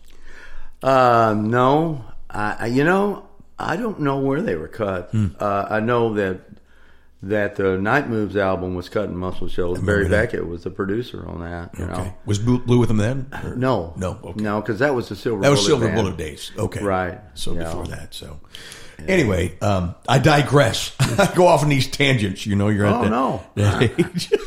Uh, 0.83 1.35
no, 1.39 2.05
I, 2.31 2.57
I- 2.61 2.67
you 2.67 2.83
know, 2.85 3.29
I 3.59 3.77
don't 3.77 4.01
know 4.01 4.19
where 4.19 4.43
they 4.43 4.57
were 4.57 4.69
cut. 4.69 5.11
Hmm. 5.11 5.29
Uh, 5.39 5.67
I 5.71 5.81
know 5.81 6.15
that 6.15 6.41
that 7.23 7.57
the 7.57 7.79
Night 7.79 8.09
Moves 8.11 8.37
album 8.37 8.75
was 8.75 8.91
cut 8.91 9.05
in 9.09 9.17
Muscle 9.17 9.49
Shoals. 9.49 9.79
Barry 9.79 10.05
remember 10.05 10.17
that. 10.17 10.33
Beckett 10.33 10.47
was 10.47 10.65
the 10.65 10.71
producer 10.71 11.27
on 11.27 11.41
that. 11.41 11.71
You 11.79 11.85
Okay. 11.87 11.93
know, 12.05 12.15
Was 12.27 12.39
Blue, 12.39 12.79
with 12.79 12.89
them 12.89 12.99
then? 12.99 13.29
Or- 13.43 13.55
no, 13.57 13.95
No. 13.97 14.19
Okay. 14.23 14.43
no, 14.43 14.61
because 14.61 14.81
that 14.81 14.95
was 14.95 15.09
the 15.09 15.17
Silver. 15.17 15.41
That 15.41 15.49
was 15.51 15.61
Bullet 15.61 15.69
Silver 15.69 15.85
band. 15.87 15.97
Bullet 15.97 16.17
days. 16.19 16.53
Okay. 16.59 16.83
Right. 16.85 17.19
So 17.33 17.55
Yeah. 17.55 17.65
before 17.65 17.87
that. 17.87 18.13
So 18.13 18.41
anyway, 19.09 19.57
um, 19.63 19.95
I 20.07 20.19
digress. 20.19 20.95
I 21.01 21.33
go 21.35 21.47
off 21.47 21.63
on 21.63 21.71
these 21.71 21.87
tangents. 21.89 22.45
You 22.45 22.57
know, 22.57 22.69
you're 22.69 22.85
at 22.85 22.93
Oh, 22.95 23.03
that, 23.05 23.11
no. 23.11 23.43
that 23.55 23.83
age. 23.99 24.31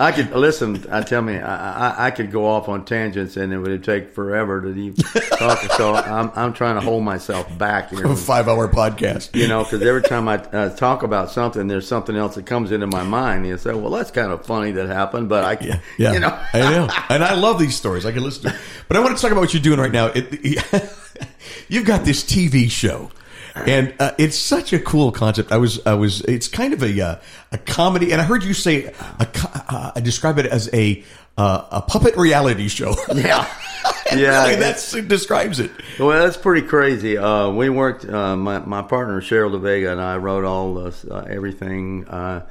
I 0.00 0.12
could 0.12 0.30
listen. 0.30 0.86
I 0.90 1.02
tell 1.02 1.20
me, 1.20 1.36
I, 1.36 1.90
I, 1.90 2.06
I 2.06 2.10
could 2.10 2.30
go 2.32 2.46
off 2.46 2.70
on 2.70 2.86
tangents, 2.86 3.36
and 3.36 3.52
it 3.52 3.58
would 3.58 3.84
take 3.84 4.14
forever 4.14 4.62
to 4.62 4.68
even 4.68 4.94
talk. 4.94 5.58
So 5.76 5.94
I'm 5.94 6.30
I'm 6.34 6.52
trying 6.52 6.76
to 6.76 6.80
hold 6.80 7.04
myself 7.04 7.46
back 7.58 7.90
here. 7.90 8.06
a 8.06 8.16
five 8.16 8.48
hour 8.48 8.66
podcast. 8.68 9.34
You 9.34 9.46
know, 9.46 9.62
because 9.62 9.82
every 9.82 10.02
time 10.02 10.26
I 10.26 10.36
uh, 10.36 10.74
talk 10.74 11.02
about 11.02 11.30
something, 11.30 11.68
there's 11.68 11.86
something 11.86 12.16
else 12.16 12.34
that 12.34 12.46
comes 12.46 12.72
into 12.72 12.86
my 12.86 13.02
mind. 13.02 13.46
You 13.46 13.56
say, 13.58 13.72
"Well, 13.74 13.90
that's 13.90 14.10
kind 14.10 14.32
of 14.32 14.44
funny 14.44 14.72
that 14.72 14.88
happened," 14.88 15.28
but 15.28 15.44
I, 15.44 15.64
Yeah, 15.64 15.80
yeah. 15.98 16.12
you 16.14 16.20
know, 16.20 16.44
I 16.52 16.60
know, 16.60 16.88
and 17.10 17.22
I 17.22 17.34
love 17.34 17.58
these 17.58 17.76
stories. 17.76 18.06
I 18.06 18.12
can 18.12 18.22
listen 18.22 18.50
to, 18.50 18.58
but 18.88 18.96
I 18.96 19.00
want 19.00 19.16
to 19.16 19.20
talk 19.22 19.32
about 19.32 19.40
what 19.40 19.52
you're 19.54 19.62
doing 19.62 19.80
right 19.80 19.92
now. 19.92 20.06
It, 20.06 20.42
you've 21.68 21.86
got 21.86 22.04
this 22.04 22.24
TV 22.24 22.70
show, 22.70 23.10
and 23.54 23.94
uh, 23.98 24.12
it's 24.18 24.36
such 24.36 24.72
a 24.72 24.78
cool 24.78 25.12
concept. 25.12 25.52
I 25.52 25.56
was, 25.56 25.84
I 25.86 25.94
was. 25.94 26.20
It's 26.22 26.48
kind 26.48 26.72
of 26.72 26.82
a 26.82 27.00
uh, 27.00 27.16
a 27.52 27.58
comedy, 27.58 28.12
and 28.12 28.20
I 28.20 28.24
heard 28.24 28.44
you 28.44 28.54
say 28.54 28.84
a, 28.86 28.94
uh, 29.20 29.92
I 29.96 30.00
describe 30.00 30.38
it 30.38 30.46
as 30.46 30.72
a 30.72 31.04
uh, 31.36 31.66
a 31.70 31.82
puppet 31.82 32.16
reality 32.16 32.68
show. 32.68 32.94
yeah, 33.14 33.50
yeah. 34.14 34.44
really, 34.44 34.56
that's 34.56 34.94
it 34.94 35.08
describes 35.08 35.58
it. 35.58 35.70
Well, 35.98 36.22
that's 36.22 36.36
pretty 36.36 36.66
crazy. 36.66 37.16
Uh, 37.16 37.50
we 37.50 37.70
worked. 37.70 38.04
Uh, 38.04 38.36
my 38.36 38.58
my 38.58 38.82
partner 38.82 39.20
Cheryl 39.20 39.50
DeVega 39.52 39.92
and 39.92 40.00
I 40.00 40.16
wrote 40.18 40.44
all 40.44 40.74
this, 40.74 41.04
uh, 41.04 41.26
everything, 41.28 42.06
uh, 42.08 42.46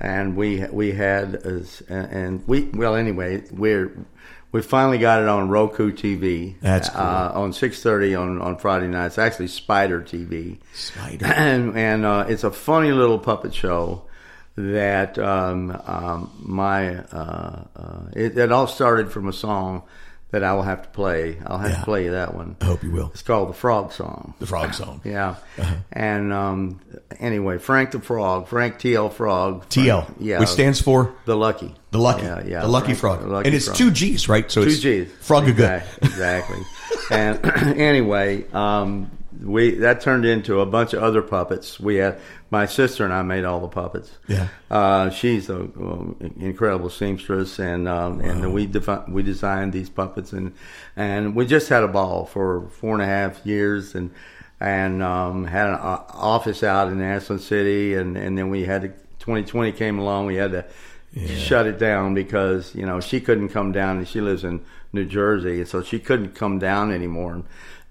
and 0.00 0.36
we 0.36 0.64
we 0.66 0.92
had 0.92 1.36
as 1.36 1.82
and 1.88 2.46
we 2.46 2.62
well 2.74 2.96
anyway 2.96 3.44
we're 3.52 3.92
we 4.54 4.62
finally 4.62 4.98
got 4.98 5.20
it 5.20 5.26
on 5.26 5.48
Roku 5.48 5.90
TV. 5.90 6.54
That's 6.60 6.88
cool. 6.88 7.00
uh, 7.00 7.32
on 7.34 7.52
six 7.52 7.82
thirty 7.82 8.14
on 8.14 8.40
on 8.40 8.56
Friday 8.56 8.86
nights. 8.86 9.18
Actually, 9.18 9.48
Spider 9.48 10.00
TV. 10.00 10.58
Spider. 10.72 11.26
and 11.36 11.76
and 11.76 12.06
uh, 12.06 12.26
it's 12.28 12.44
a 12.44 12.52
funny 12.52 12.92
little 12.92 13.18
puppet 13.18 13.52
show 13.52 14.04
that 14.54 15.18
um, 15.18 15.72
um, 15.86 16.30
my 16.38 16.98
uh, 16.98 17.64
uh, 17.74 18.00
it, 18.12 18.38
it 18.38 18.52
all 18.52 18.68
started 18.68 19.10
from 19.10 19.26
a 19.26 19.32
song 19.32 19.82
that 20.34 20.42
I 20.44 20.52
will 20.52 20.62
have 20.62 20.82
to 20.82 20.88
play. 20.88 21.38
I'll 21.46 21.58
have 21.58 21.70
Yeah. 21.70 21.76
to 21.78 21.84
play 21.84 22.04
you 22.06 22.10
that 22.10 22.34
one. 22.34 22.56
I 22.60 22.64
hope 22.64 22.82
you 22.82 22.90
will. 22.90 23.10
It's 23.14 23.22
called 23.22 23.48
the 23.48 23.52
Frog 23.54 23.92
Song. 23.92 24.34
The 24.40 24.46
frog 24.46 24.74
song. 24.74 25.00
Yeah. 25.04 25.36
Uh-huh. 25.58 25.74
And 25.92 26.32
um, 26.32 26.80
anyway, 27.20 27.58
Frank 27.58 27.92
the 27.92 28.00
Frog, 28.00 28.48
Frank 28.48 28.78
TL 28.78 29.12
Frog. 29.12 29.68
TL, 29.68 30.12
Yeah. 30.18 30.40
which 30.40 30.48
stands 30.48 30.80
for 30.80 31.14
the 31.24 31.36
Lucky. 31.36 31.72
the 31.92 31.98
lucky, 31.98 32.24
Yeah, 32.24 32.42
yeah. 32.44 32.60
the 32.62 32.68
lucky 32.68 32.94
Frank- 32.94 32.98
frog, 32.98 33.20
the 33.22 33.28
Lucky 33.28 33.46
and 33.46 33.54
it's 33.54 33.66
Frog. 33.66 33.76
two 33.76 33.90
G's, 33.92 34.28
right? 34.28 34.50
So 34.50 34.62
Two 34.64 34.70
it's 34.70 34.80
G's. 34.80 35.08
frog 35.20 35.48
Exactly. 35.48 36.08
exactly. 36.08 36.58
and 37.10 37.40
anyway, 37.80 38.44
um, 38.52 39.10
we 39.44 39.72
that 39.76 40.00
turned 40.00 40.24
into 40.24 40.60
a 40.60 40.66
bunch 40.66 40.92
of 40.92 41.02
other 41.02 41.22
puppets. 41.22 41.78
We 41.78 41.96
had 41.96 42.20
my 42.50 42.66
sister 42.66 43.04
and 43.04 43.12
I 43.12 43.22
made 43.22 43.44
all 43.44 43.60
the 43.60 43.68
puppets. 43.68 44.10
Yeah. 44.26 44.48
Uh, 44.70 45.10
she's 45.10 45.48
a 45.48 45.60
um, 45.60 46.16
incredible 46.38 46.90
seamstress, 46.90 47.58
and 47.58 47.86
um, 47.88 48.20
and 48.20 48.52
we 48.52 48.66
defi- 48.66 49.10
we 49.10 49.22
designed 49.22 49.72
these 49.72 49.90
puppets, 49.90 50.32
and 50.32 50.54
and 50.96 51.34
we 51.34 51.46
just 51.46 51.68
had 51.68 51.82
a 51.82 51.88
ball 51.88 52.24
for 52.26 52.68
four 52.70 52.94
and 52.94 53.02
a 53.02 53.06
half 53.06 53.44
years, 53.44 53.94
and 53.94 54.10
and 54.60 55.02
um, 55.02 55.44
had 55.44 55.68
an 55.68 55.74
office 55.74 56.62
out 56.62 56.88
in 56.88 57.00
Ashland 57.02 57.42
City, 57.42 57.94
and 57.94 58.16
and 58.16 58.38
then 58.38 58.50
we 58.50 58.64
had 58.64 58.82
to, 58.82 58.88
2020 59.18 59.72
came 59.72 59.98
along, 59.98 60.26
we 60.26 60.36
had 60.36 60.52
to 60.52 60.64
shut 61.36 61.66
it 61.66 61.78
down 61.78 62.14
because 62.14 62.74
you 62.74 62.86
know 62.86 63.00
she 63.00 63.20
couldn't 63.20 63.50
come 63.50 63.72
down, 63.72 63.98
and 63.98 64.08
she 64.08 64.20
lives 64.20 64.44
in 64.44 64.64
New 64.92 65.04
Jersey, 65.04 65.60
and 65.60 65.68
so 65.68 65.82
she 65.82 65.98
couldn't 65.98 66.34
come 66.34 66.58
down 66.58 66.92
anymore, 66.92 67.42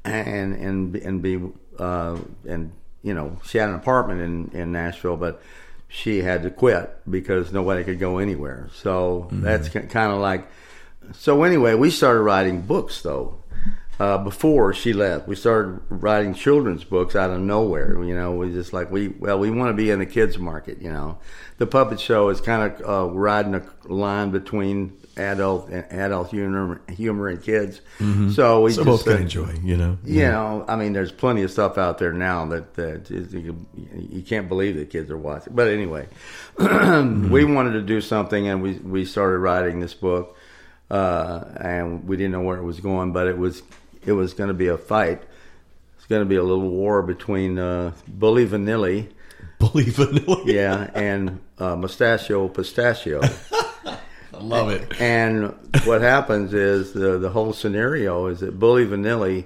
and 0.05 0.53
and 0.55 0.95
and 0.95 1.21
be 1.21 1.41
uh, 1.79 2.17
and 2.47 2.71
you 3.01 3.13
know 3.13 3.39
she 3.45 3.57
had 3.57 3.69
an 3.69 3.75
apartment 3.75 4.21
in 4.21 4.59
in 4.59 4.71
Nashville, 4.71 5.17
but 5.17 5.41
she 5.87 6.21
had 6.21 6.43
to 6.43 6.49
quit 6.49 6.95
because 7.09 7.51
nobody 7.53 7.83
could 7.83 7.99
go 7.99 8.17
anywhere. 8.17 8.69
So 8.73 9.27
that's 9.31 9.69
kind 9.69 10.11
of 10.11 10.19
like 10.19 10.47
so 11.11 11.43
anyway, 11.43 11.75
we 11.75 11.89
started 11.89 12.21
writing 12.21 12.61
books 12.61 13.01
though. 13.01 13.37
Uh, 13.99 14.17
before 14.17 14.73
she 14.73 14.91
left, 14.91 15.27
we 15.27 15.35
started 15.35 15.79
writing 15.89 16.33
children's 16.33 16.83
books 16.83 17.15
out 17.15 17.29
of 17.29 17.39
nowhere. 17.39 18.03
You 18.03 18.15
know, 18.15 18.31
we 18.33 18.51
just 18.51 18.73
like 18.73 18.91
we 18.91 19.09
well, 19.09 19.37
we 19.37 19.51
want 19.51 19.69
to 19.69 19.73
be 19.73 19.91
in 19.91 19.99
the 19.99 20.05
kids 20.05 20.37
market. 20.39 20.81
You 20.81 20.91
know, 20.91 21.19
the 21.57 21.67
puppet 21.67 21.99
show 21.99 22.29
is 22.29 22.41
kind 22.41 22.73
of 22.73 22.89
uh, 22.89 23.13
riding 23.13 23.55
a 23.55 23.63
line 23.85 24.31
between 24.31 24.97
adult 25.17 25.69
and 25.69 25.85
adult 25.91 26.29
humor, 26.31 26.81
humor 26.89 27.27
and 27.27 27.41
kids. 27.41 27.81
So 27.97 28.03
we 28.03 28.05
Mm-hmm. 28.05 28.29
So 28.31 28.67
just 28.67 28.85
both 28.85 29.03
can 29.03 29.13
said, 29.13 29.21
enjoy, 29.21 29.53
you 29.63 29.77
know. 29.77 29.97
you 30.03 30.23
know, 30.23 30.65
I 30.67 30.75
mean, 30.75 30.93
there's 30.93 31.11
plenty 31.11 31.43
of 31.43 31.51
stuff 31.51 31.77
out 31.77 31.97
there 31.97 32.13
now 32.13 32.45
that, 32.47 32.73
that 32.75 33.11
is, 33.11 33.33
you, 33.33 33.65
you 33.95 34.21
can't 34.21 34.47
believe 34.47 34.75
that 34.77 34.89
kids 34.89 35.11
are 35.11 35.17
watching. 35.17 35.53
But 35.53 35.67
anyway, 35.67 36.07
we 36.57 37.45
wanted 37.45 37.73
to 37.73 37.81
do 37.81 38.01
something, 38.01 38.47
and 38.47 38.61
we 38.61 38.73
we 38.73 39.05
started 39.05 39.37
writing 39.39 39.79
this 39.79 39.93
book, 39.93 40.35
uh, 40.89 41.43
and 41.57 42.07
we 42.07 42.17
didn't 42.17 42.31
know 42.31 42.41
where 42.41 42.57
it 42.57 42.63
was 42.63 42.79
going, 42.79 43.13
but 43.13 43.27
it 43.27 43.37
was 43.37 43.61
it 44.05 44.13
was 44.13 44.33
going 44.33 44.49
to 44.49 44.53
be 44.53 44.67
a 44.67 44.77
fight. 44.77 45.21
It's 45.97 46.05
going 46.05 46.21
to 46.21 46.29
be 46.29 46.35
a 46.35 46.43
little 46.43 46.69
war 46.69 47.01
between 47.01 47.57
uh, 47.57 47.93
Bully 48.07 48.45
Vanilli, 48.45 49.09
Bully 49.59 49.85
vanilla. 49.85 50.43
yeah, 50.45 50.89
and 50.93 51.39
uh, 51.57 51.75
Mustachio 51.75 52.47
Pistachio. 52.47 53.21
I 53.85 54.37
love 54.39 54.69
it. 54.69 54.99
And 54.99 55.55
what 55.85 56.01
happens 56.01 56.53
is 56.53 56.93
the 56.93 57.17
the 57.17 57.29
whole 57.29 57.53
scenario 57.53 58.27
is 58.27 58.41
that 58.41 58.59
Bully 58.59 58.85
Vanilli 58.85 59.45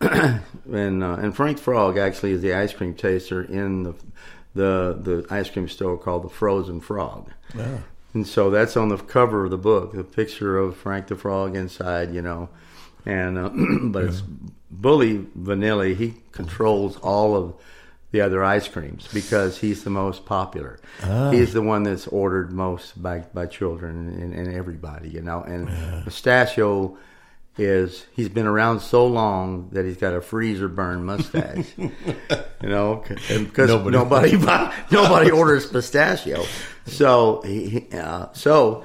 and 0.00 1.02
uh, 1.02 1.14
and 1.14 1.34
Frank 1.34 1.58
Frog 1.58 1.98
actually 1.98 2.32
is 2.32 2.42
the 2.42 2.54
ice 2.54 2.72
cream 2.72 2.94
taster 2.94 3.42
in 3.42 3.82
the 3.84 3.94
the 4.54 4.98
the 5.00 5.26
ice 5.30 5.50
cream 5.50 5.68
store 5.68 5.98
called 5.98 6.24
the 6.24 6.28
Frozen 6.28 6.80
Frog. 6.80 7.32
Yeah. 7.54 7.78
And 8.14 8.26
so 8.26 8.50
that's 8.50 8.76
on 8.76 8.88
the 8.88 8.96
cover 8.96 9.44
of 9.44 9.50
the 9.50 9.58
book, 9.58 9.92
the 9.92 10.04
picture 10.04 10.56
of 10.56 10.76
Frank 10.76 11.08
the 11.08 11.16
Frog 11.16 11.54
inside, 11.54 12.14
you 12.14 12.22
know. 12.22 12.48
And 13.06 13.38
uh, 13.38 13.50
but 13.88 14.04
it's 14.04 14.22
Bully 14.70 15.18
Vanilli. 15.38 15.96
He 15.96 16.14
controls 16.32 16.96
all 16.98 17.34
of 17.36 17.54
the 18.12 18.20
other 18.20 18.42
ice 18.44 18.66
creams 18.68 19.08
because 19.12 19.58
he's 19.58 19.84
the 19.84 19.90
most 19.90 20.26
popular. 20.26 20.78
He's 21.32 21.52
the 21.52 21.62
one 21.62 21.82
that's 21.84 22.06
ordered 22.08 22.52
most 22.52 23.00
by 23.02 23.20
by 23.32 23.46
children 23.46 24.08
and, 24.20 24.34
and 24.34 24.54
everybody, 24.54 25.08
you 25.08 25.22
know. 25.22 25.42
And 25.42 25.68
Pistachio 26.04 26.98
is 27.58 28.04
he's 28.14 28.28
been 28.28 28.46
around 28.46 28.80
so 28.80 29.06
long 29.06 29.70
that 29.72 29.84
he's 29.86 29.96
got 29.96 30.14
a 30.14 30.20
freezer 30.20 30.68
burn 30.68 31.04
mustache, 31.04 31.66
you 31.78 31.90
know, 32.62 33.02
because 33.28 33.68
Nobody- 33.70 33.96
nobody 33.96 34.32
nobody, 34.36 34.74
nobody 34.92 35.30
orders 35.30 35.66
pistachio, 35.66 36.44
so 36.86 37.42
he 37.44 37.68
he, 37.68 37.98
uh, 37.98 38.26
so 38.32 38.84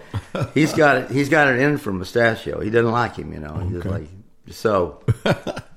he's 0.54 0.74
got 0.74 0.98
it 0.98 1.12
he's 1.12 1.30
got 1.30 1.48
it 1.48 1.60
in 1.60 1.78
for 1.78 1.92
Mustachio. 1.92 2.60
He 2.62 2.70
doesn't 2.70 2.92
like 2.92 3.16
him, 3.16 3.34
you 3.34 3.40
know. 3.40 3.56
He's 3.56 3.74
just 3.74 3.86
like 3.86 4.08
so. 4.50 5.04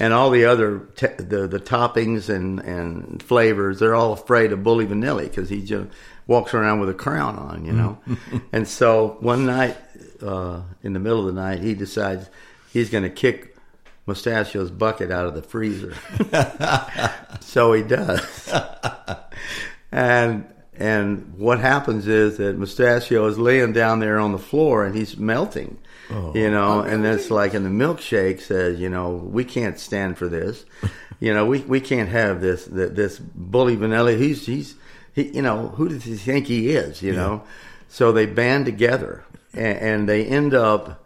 And 0.00 0.12
all 0.12 0.30
the 0.30 0.44
other 0.44 0.80
te- 0.96 1.06
the 1.18 1.46
the 1.46 1.60
toppings 1.60 2.28
and, 2.28 2.60
and 2.60 3.22
flavors, 3.22 3.78
they're 3.78 3.94
all 3.94 4.12
afraid 4.12 4.52
of 4.52 4.62
Bully 4.62 4.86
Vanilli 4.86 5.24
because 5.24 5.48
he 5.48 5.62
just 5.62 5.88
walks 6.26 6.54
around 6.54 6.80
with 6.80 6.88
a 6.88 6.94
crown 6.94 7.36
on, 7.36 7.64
you 7.64 7.72
know. 7.72 7.98
and 8.52 8.66
so 8.66 9.16
one 9.20 9.46
night, 9.46 9.76
uh, 10.22 10.62
in 10.82 10.94
the 10.94 10.98
middle 10.98 11.20
of 11.20 11.34
the 11.34 11.40
night, 11.40 11.60
he 11.60 11.74
decides 11.74 12.28
he's 12.72 12.90
going 12.90 13.04
to 13.04 13.10
kick 13.10 13.56
Mustachio's 14.06 14.70
bucket 14.70 15.10
out 15.10 15.26
of 15.26 15.34
the 15.34 15.42
freezer. 15.42 15.94
so 17.40 17.72
he 17.72 17.82
does. 17.82 18.52
and 19.92 20.46
and 20.76 21.34
what 21.36 21.60
happens 21.60 22.06
is 22.06 22.38
that 22.38 22.58
Mustachio 22.58 23.26
is 23.26 23.38
laying 23.38 23.72
down 23.72 24.00
there 24.00 24.18
on 24.18 24.32
the 24.32 24.38
floor 24.38 24.84
and 24.84 24.94
he's 24.94 25.16
melting. 25.16 25.78
Oh. 26.10 26.34
you 26.34 26.50
know, 26.50 26.80
oh, 26.80 26.82
and 26.82 27.04
it's 27.06 27.30
like, 27.30 27.54
and 27.54 27.64
the 27.64 27.70
milkshake 27.70 28.42
says, 28.42 28.78
you 28.78 28.90
know, 28.90 29.10
we 29.10 29.42
can't 29.44 29.78
stand 29.78 30.18
for 30.18 30.28
this. 30.28 30.64
You 31.20 31.32
know, 31.32 31.46
we, 31.46 31.60
we 31.60 31.80
can't 31.80 32.08
have 32.08 32.40
this 32.40 32.66
th- 32.66 32.90
this 32.90 33.18
bully 33.18 33.76
Vanilli. 33.76 34.18
He's 34.18 34.44
he's 34.44 34.74
he, 35.14 35.28
you 35.28 35.42
know, 35.42 35.68
who 35.68 35.88
does 35.88 36.02
he 36.02 36.16
think 36.16 36.48
he 36.48 36.70
is? 36.70 37.02
You 37.02 37.12
know, 37.12 37.44
so 37.88 38.10
they 38.10 38.26
band 38.26 38.66
together 38.66 39.24
and, 39.54 39.78
and 39.78 40.08
they 40.08 40.26
end 40.26 40.54
up. 40.54 41.03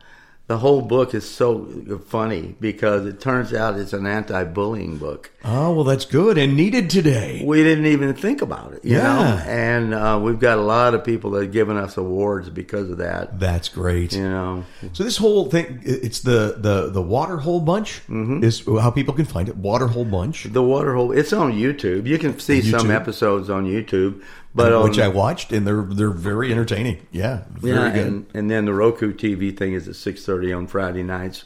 The 0.49 0.57
whole 0.57 0.81
book 0.81 1.13
is 1.15 1.29
so 1.29 1.67
funny 2.07 2.57
because 2.59 3.05
it 3.05 3.21
turns 3.21 3.53
out 3.53 3.79
it's 3.79 3.93
an 3.93 4.07
anti-bullying 4.07 4.97
book 4.97 5.31
Oh 5.45 5.73
well, 5.75 5.85
that's 5.85 6.07
good 6.07 6.39
and 6.39 6.57
needed 6.57 6.89
today. 6.89 7.43
we 7.45 7.63
didn't 7.63 7.85
even 7.87 8.15
think 8.15 8.41
about 8.43 8.73
it, 8.73 8.83
you 8.85 8.97
Yeah. 8.97 9.03
know. 9.03 9.43
And 9.47 9.93
uh, 9.95 10.19
we've 10.23 10.41
got 10.41 10.57
a 10.59 10.63
lot 10.63 10.95
of 10.95 11.05
people 11.05 11.33
that 11.33 11.43
have 11.43 11.53
given 11.53 11.77
us 11.77 11.97
awards 11.99 12.49
because 12.49 12.89
of 12.91 12.97
that, 12.97 13.39
That's 13.39 13.69
great. 13.69 14.15
you 14.15 14.23
know. 14.29 14.65
So 14.95 15.05
this 15.05 15.19
whole 15.19 15.51
thing, 15.51 15.81
it's 15.85 16.21
the 16.21 16.57
the 16.59 16.89
the 16.91 17.03
Waterhole 17.03 17.61
Bunch 17.61 18.01
Mm-hmm. 18.09 18.43
is 18.43 18.65
how 18.67 18.91
people 18.91 19.13
can 19.15 19.27
find 19.27 19.49
it. 19.51 19.57
Waterhole 19.57 20.07
Bunch, 20.07 20.45
The 20.45 20.63
Waterhole, 20.63 21.13
it's 21.13 21.33
on 21.35 21.53
YouTube. 21.53 22.07
You 22.07 22.19
can 22.19 22.39
see 22.39 22.63
some 22.63 22.91
episodes 22.91 23.51
on 23.51 23.67
YouTube, 23.67 24.23
but 24.55 24.73
on, 24.73 24.85
which 24.85 24.99
I 24.99 25.09
watched, 25.09 25.53
and 25.53 25.67
they're 25.67 25.83
they're 25.83 26.11
very 26.11 26.51
entertaining. 26.51 27.07
Yeah, 27.11 27.45
very 27.51 27.77
yeah, 27.77 27.93
good. 27.93 28.07
and, 28.07 28.27
and 28.35 28.51
then 28.51 28.65
the 28.65 28.75
Roku 28.75 29.13
TV 29.13 29.57
thing 29.57 29.75
is 29.75 29.89
at 29.89 29.97
six 29.97 30.25
thirty 30.25 30.53
on 30.53 30.67
Friday 30.67 31.03
nights 31.03 31.45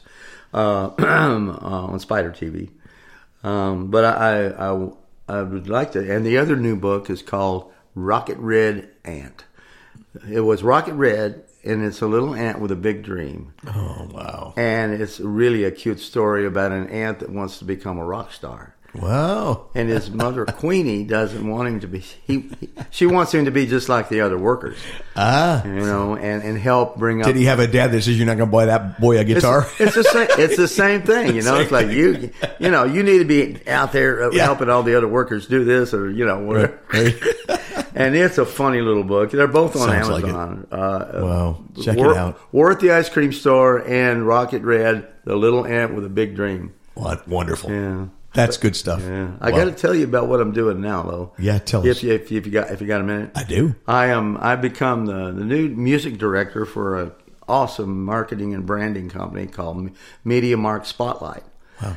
uh, 0.55 0.91
uh, 0.99 1.05
on 1.59 1.99
Spider 2.01 2.31
TV. 2.31 2.71
Um, 3.45 3.91
but 3.91 4.05
I, 4.05 4.47
I 4.49 4.91
I 5.29 5.43
would 5.43 5.69
like 5.69 5.93
to, 5.93 6.15
and 6.15 6.25
the 6.25 6.39
other 6.39 6.57
new 6.57 6.77
book 6.77 7.11
is 7.11 7.23
called 7.23 7.73
Rocket 7.95 8.39
Red 8.39 8.91
Ant. 9.05 9.45
It 10.31 10.41
was 10.41 10.63
Rocket 10.63 10.95
Red, 10.95 11.45
and 11.65 11.85
it's 11.85 12.03
a 12.03 12.07
little 12.07 12.35
ant 12.35 12.61
with 12.61 12.71
a 12.71 12.77
big 12.77 13.03
dream. 13.03 13.55
oh 13.67 14.09
wow, 14.13 14.55
and 14.57 14.93
it's 14.93 15.21
really 15.21 15.65
a 15.65 15.71
cute 15.71 16.01
story 16.01 16.47
about 16.47 16.73
an 16.73 16.89
ant 16.89 17.21
that 17.21 17.31
wants 17.31 17.59
to 17.59 17.65
become 17.65 17.99
a 17.99 18.05
rock 18.05 18.33
star. 18.33 18.75
Wow. 18.95 19.67
And 19.75 19.89
his 19.89 20.11
mother 20.11 20.45
Queenie 20.47 21.05
doesn't 21.05 21.47
want 21.49 21.69
him 21.69 21.81
to 21.81 21.87
be. 21.89 22.01
He, 22.01 22.41
he 22.61 22.69
she 22.91 23.07
wants 23.07 23.33
him 23.33 23.45
to 23.47 23.51
be 23.51 23.67
just 23.67 23.89
like 23.89 24.09
the 24.09 24.21
other 24.21 24.39
workers, 24.39 24.77
Ah, 25.17 25.65
you 25.65 25.73
know, 25.81 26.15
and, 26.17 26.43
and 26.43 26.59
help 26.59 26.97
bring 26.99 27.21
up. 27.21 27.27
did 27.27 27.37
he 27.37 27.45
have 27.45 27.59
a 27.59 27.67
dad 27.67 27.93
that 27.93 28.03
says 28.03 28.17
you're 28.19 28.27
not 28.27 28.37
going 28.37 28.49
to 28.49 28.53
buy 28.53 28.67
that 28.67 29.01
boy 29.01 29.19
a 29.19 29.25
guitar? 29.25 29.67
it's 29.79 29.95
the 29.95 30.05
same. 30.05 30.29
It's 30.39 30.57
the 30.57 30.69
same 30.69 31.03
thing, 31.03 31.35
you 31.37 31.43
know. 31.43 31.57
It's 31.63 31.71
like 31.71 31.89
you, 31.89 32.31
you 32.59 32.71
know, 32.71 32.85
you 32.85 33.03
need 33.03 33.19
to 33.19 33.25
be 33.25 33.67
out 33.69 33.93
there 33.93 34.25
uh, 34.25 34.31
Yeah. 34.33 34.45
helping 34.45 34.69
all 34.69 34.83
the 34.83 34.97
other 34.97 35.09
workers 35.09 35.47
do 35.47 35.65
this, 35.65 35.95
or 35.95 36.11
you 36.11 36.25
know, 36.27 36.41
whatever. 36.41 36.79
Right. 36.93 37.15
and 37.95 38.15
it's 38.17 38.39
a 38.39 38.45
funny 38.47 38.81
little 38.81 39.05
book. 39.05 39.31
They're 39.31 39.47
both 39.47 39.77
on 39.77 39.89
Sounds 39.89 40.09
like 40.09 40.25
it. 40.25 40.31
Amazon. 40.31 40.67
uh, 40.73 41.09
Wow. 41.15 41.65
Check 41.83 41.99
it 41.99 42.07
out. 42.17 42.39
War 42.53 42.73
at 42.73 42.81
the 42.81 42.91
Ice 42.93 43.09
Cream 43.09 43.33
Store 43.33 43.79
and 43.87 44.27
Rocket 44.27 44.63
Red, 44.63 45.07
the 45.25 45.37
little 45.37 45.65
ant 45.67 45.95
with 45.95 46.05
a 46.05 46.09
big 46.11 46.35
dream. 46.35 46.75
What 46.95 47.27
wonderful. 47.29 47.71
Yeah. 47.71 48.07
That's 48.35 48.57
good 48.57 48.75
stuff. 48.77 49.03
Yeah, 49.03 49.33
I 49.41 49.51
Wow. 49.51 49.57
got 49.59 49.65
to 49.65 49.73
tell 49.73 49.95
you 49.95 50.05
about 50.05 50.27
what 50.29 50.41
I'm 50.41 50.53
doing 50.53 50.81
now, 50.81 51.03
though. 51.03 51.33
Yeah, 51.39 51.59
tell 51.59 51.85
if 51.85 51.99
us. 51.99 52.03
You, 52.03 52.13
if, 52.13 52.31
you, 52.31 52.39
if 52.39 52.47
you 52.47 52.53
got 52.53 52.71
if 52.71 52.81
you 52.81 52.87
got 52.87 53.01
a 53.01 53.05
minute, 53.05 53.31
I 53.35 53.45
do. 53.45 53.75
I 53.87 54.07
am. 54.07 54.39
I've 54.41 54.63
become 54.63 55.07
the 55.07 55.33
the 55.33 55.45
new 55.45 55.69
music 55.69 56.17
director 56.19 56.65
for 56.65 56.99
an 57.01 57.13
awesome 57.49 58.05
marketing 58.05 58.55
and 58.55 58.65
branding 58.65 59.11
company 59.11 59.47
called 59.47 59.91
Media 60.25 60.57
Mark 60.57 60.87
Spotlight. 60.87 61.43
Wow. 61.83 61.97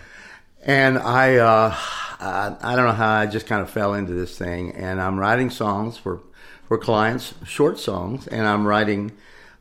And 0.67 0.97
I, 0.97 1.35
uh, 1.37 1.75
I, 2.19 2.55
I 2.59 2.75
don't 2.75 2.85
know 2.87 2.91
how 2.93 3.11
I 3.19 3.27
just 3.27 3.45
kind 3.45 3.61
of 3.61 3.69
fell 3.69 3.93
into 3.93 4.13
this 4.13 4.35
thing, 4.37 4.71
and 4.71 4.99
I'm 4.99 5.19
writing 5.19 5.49
songs 5.49 5.97
for 5.97 6.21
for 6.67 6.77
clients, 6.79 7.35
short 7.45 7.79
songs, 7.79 8.25
and 8.27 8.47
I'm 8.47 8.65
writing 8.65 9.11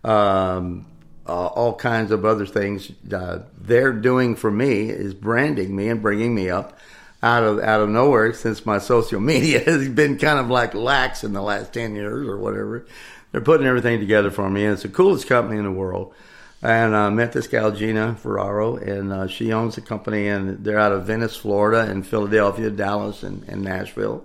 um, 0.03 0.87
uh, 1.27 1.47
all 1.47 1.75
kinds 1.75 2.11
of 2.11 2.25
other 2.25 2.47
things. 2.47 2.91
Uh, 3.13 3.41
they're 3.59 3.93
doing 3.93 4.37
for 4.37 4.51
me 4.51 4.91
is 4.91 5.15
branding 5.15 5.75
me 5.75 5.89
and 5.89 6.03
bringing 6.03 6.35
me 6.35 6.51
up 6.51 6.79
out 7.23 7.43
of 7.43 7.61
out 7.61 7.81
of 7.81 7.89
nowhere 7.89 8.35
since 8.35 8.67
my 8.67 8.79
social 8.79 9.21
media 9.21 9.61
has 9.65 9.89
been 9.89 10.19
kind 10.19 10.39
of 10.39 10.49
like 10.49 10.75
lax 10.75 11.25
in 11.25 11.33
the 11.33 11.43
last 11.43 11.73
ten 11.73 11.95
years 11.95 12.29
or 12.29 12.37
whatever. 12.37 12.87
They're 13.33 13.41
putting 13.41 13.67
everything 13.67 13.99
together 13.99 14.31
for 14.31 14.49
me, 14.49 14.65
and 14.65 14.75
it's 14.75 14.83
the 14.83 14.89
coolest 14.89 15.27
company 15.27 15.59
in 15.59 15.65
the 15.65 15.73
world. 15.73 16.15
And 16.63 16.97
I 16.97 17.11
met 17.11 17.33
this 17.33 17.47
gal 17.47 17.73
Gina 17.73 18.15
Ferraro, 18.15 18.77
and 18.77 19.13
uh, 19.13 19.27
she 19.27 19.53
owns 19.53 19.75
the 19.75 19.83
company, 19.83 20.29
and 20.29 20.65
they're 20.65 20.79
out 20.79 20.93
of 20.93 21.05
Venice, 21.05 21.37
Florida, 21.37 21.81
and 21.91 22.07
Philadelphia, 22.07 22.71
Dallas, 22.71 23.23
and, 23.23 23.47
and 23.49 23.63
Nashville. 23.63 24.25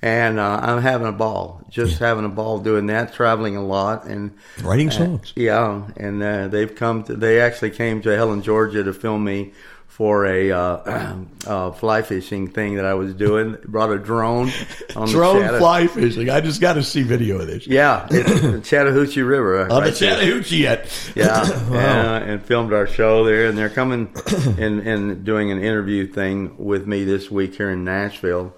And 0.00 0.38
uh, 0.38 0.60
I'm 0.62 0.80
having 0.80 1.08
a 1.08 1.12
ball, 1.12 1.60
just 1.70 1.98
having 1.98 2.24
a 2.24 2.28
ball 2.28 2.60
doing 2.60 2.86
that, 2.86 3.14
traveling 3.14 3.56
a 3.56 3.64
lot, 3.64 4.04
and 4.04 4.32
Writing 4.62 4.88
uh, 4.90 4.92
songs. 4.92 5.32
yeah, 5.34 5.82
and 5.96 6.22
uh, 6.22 6.46
they've 6.48 6.72
come 6.72 7.02
to. 7.04 7.14
They 7.14 7.40
actually 7.40 7.70
came 7.70 8.00
to 8.02 8.14
Helen, 8.14 8.42
Georgia, 8.42 8.84
to 8.84 8.92
film 8.92 9.24
me 9.24 9.52
for 9.88 10.26
a 10.26 10.52
uh, 10.52 11.14
uh, 11.48 11.72
fly 11.72 12.02
fishing 12.02 12.48
thing 12.48 12.76
that 12.76 12.84
I 12.84 12.94
was 12.94 13.12
doing. 13.14 13.56
Brought 13.66 13.90
a 13.90 13.98
drone 13.98 14.52
on 14.94 15.08
Drone 15.08 15.58
fly 15.58 15.88
fishing. 15.88 16.30
I 16.30 16.40
just 16.42 16.60
got 16.60 16.74
to 16.74 16.84
see 16.84 17.02
video 17.02 17.40
of 17.40 17.48
this. 17.48 17.66
Yeah, 17.66 18.06
it's 18.08 18.68
Chattahoochee 18.70 19.22
River. 19.22 19.62
On 19.62 19.82
right 19.82 19.92
the 19.92 19.98
there. 19.98 20.14
Chattahoochee 20.14 20.58
yet. 20.58 21.12
Yeah, 21.16 21.40
uh, 21.72 22.24
and 22.24 22.40
filmed 22.40 22.72
our 22.72 22.86
show 22.86 23.24
there, 23.24 23.48
and 23.48 23.58
they're 23.58 23.68
coming 23.68 24.14
and 24.58 24.86
and 24.86 25.24
doing 25.24 25.50
an 25.50 25.58
interview 25.60 26.06
thing 26.06 26.54
with 26.56 26.86
me 26.86 27.02
this 27.02 27.28
week 27.32 27.56
here 27.56 27.70
in 27.70 27.82
Nashville, 27.82 28.54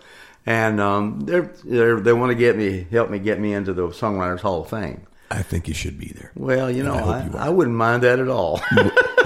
and 0.50 0.80
um, 0.80 1.20
they're, 1.20 1.52
they're 1.64 2.00
they 2.00 2.12
want 2.12 2.30
to 2.30 2.34
get 2.34 2.56
me 2.56 2.86
help 2.90 3.08
me 3.08 3.20
get 3.20 3.38
me 3.38 3.52
into 3.52 3.72
the 3.72 3.88
Songwriters 3.88 4.40
Hall 4.40 4.62
of 4.62 4.68
Fame. 4.68 5.06
I 5.30 5.42
think 5.42 5.68
you 5.68 5.74
should 5.74 5.96
be 5.96 6.08
there. 6.08 6.32
Well, 6.34 6.68
you 6.68 6.82
know, 6.82 6.94
I 6.94 7.28
I. 7.34 7.46
I 7.46 7.48
wouldn't 7.50 7.76
mind 7.76 8.02
that 8.02 8.18
at 8.18 8.28
all. 8.28 8.60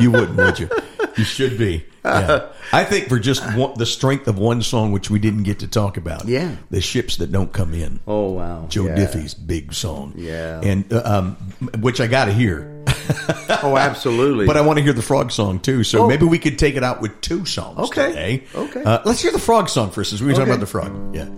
You 0.01 0.11
wouldn't, 0.11 0.37
would 0.37 0.59
you? 0.59 0.69
You 1.17 1.23
should 1.23 1.57
be. 1.57 1.87
Yeah. 2.05 2.49
I 2.73 2.85
think 2.85 3.09
for 3.09 3.19
just 3.19 3.43
one, 3.55 3.75
the 3.79 3.87
strength 3.87 4.27
of 4.27 4.37
one 4.37 4.61
song, 4.61 4.91
which 4.91 5.09
we 5.09 5.21
didn't 5.21 5.45
get 5.45 5.61
to 5.61 5.69
talk 5.69 5.97
about. 5.97 6.27
Yeah. 6.27 6.57
The 6.71 6.81
ships 6.81 7.17
that 7.19 7.31
don't 7.31 7.53
come 7.53 7.73
in. 7.73 8.01
oh 8.07 8.33
wow, 8.33 8.67
Joe 8.69 8.87
yeah. 8.87 8.97
Diffie's 8.97 9.33
big 9.35 9.73
song. 9.73 10.13
Yeah. 10.17 10.61
And 10.63 10.93
uh, 10.93 11.03
um, 11.05 11.37
which 11.79 12.01
I 12.01 12.07
got 12.07 12.25
to 12.27 12.33
hear. 12.33 12.74
Oh, 13.63 13.77
absolutely. 13.79 14.47
But 14.47 14.57
I 14.59 14.61
want 14.61 14.79
to 14.79 14.83
hear 14.83 14.93
the 14.93 15.01
frog 15.03 15.31
song 15.31 15.59
too. 15.59 15.85
So 15.85 16.03
Oh. 16.03 16.07
maybe 16.09 16.27
we 16.27 16.39
could 16.39 16.59
take 16.59 16.77
it 16.77 16.83
out 16.85 17.01
with 17.01 17.19
two 17.23 17.45
songs 17.47 17.79
Okay. 17.79 18.09
today. 18.09 18.43
Okay. 18.55 18.83
Uh, 18.83 18.99
let's 19.07 19.23
hear 19.23 19.33
the 19.33 19.39
frog 19.39 19.69
song 19.71 19.91
first. 19.91 20.11
Since 20.11 20.21
we 20.21 20.27
were 20.29 20.33
talking 20.35 20.49
about 20.49 20.61
the 20.61 20.67
frog. 20.67 21.15
Yeah. 21.15 21.29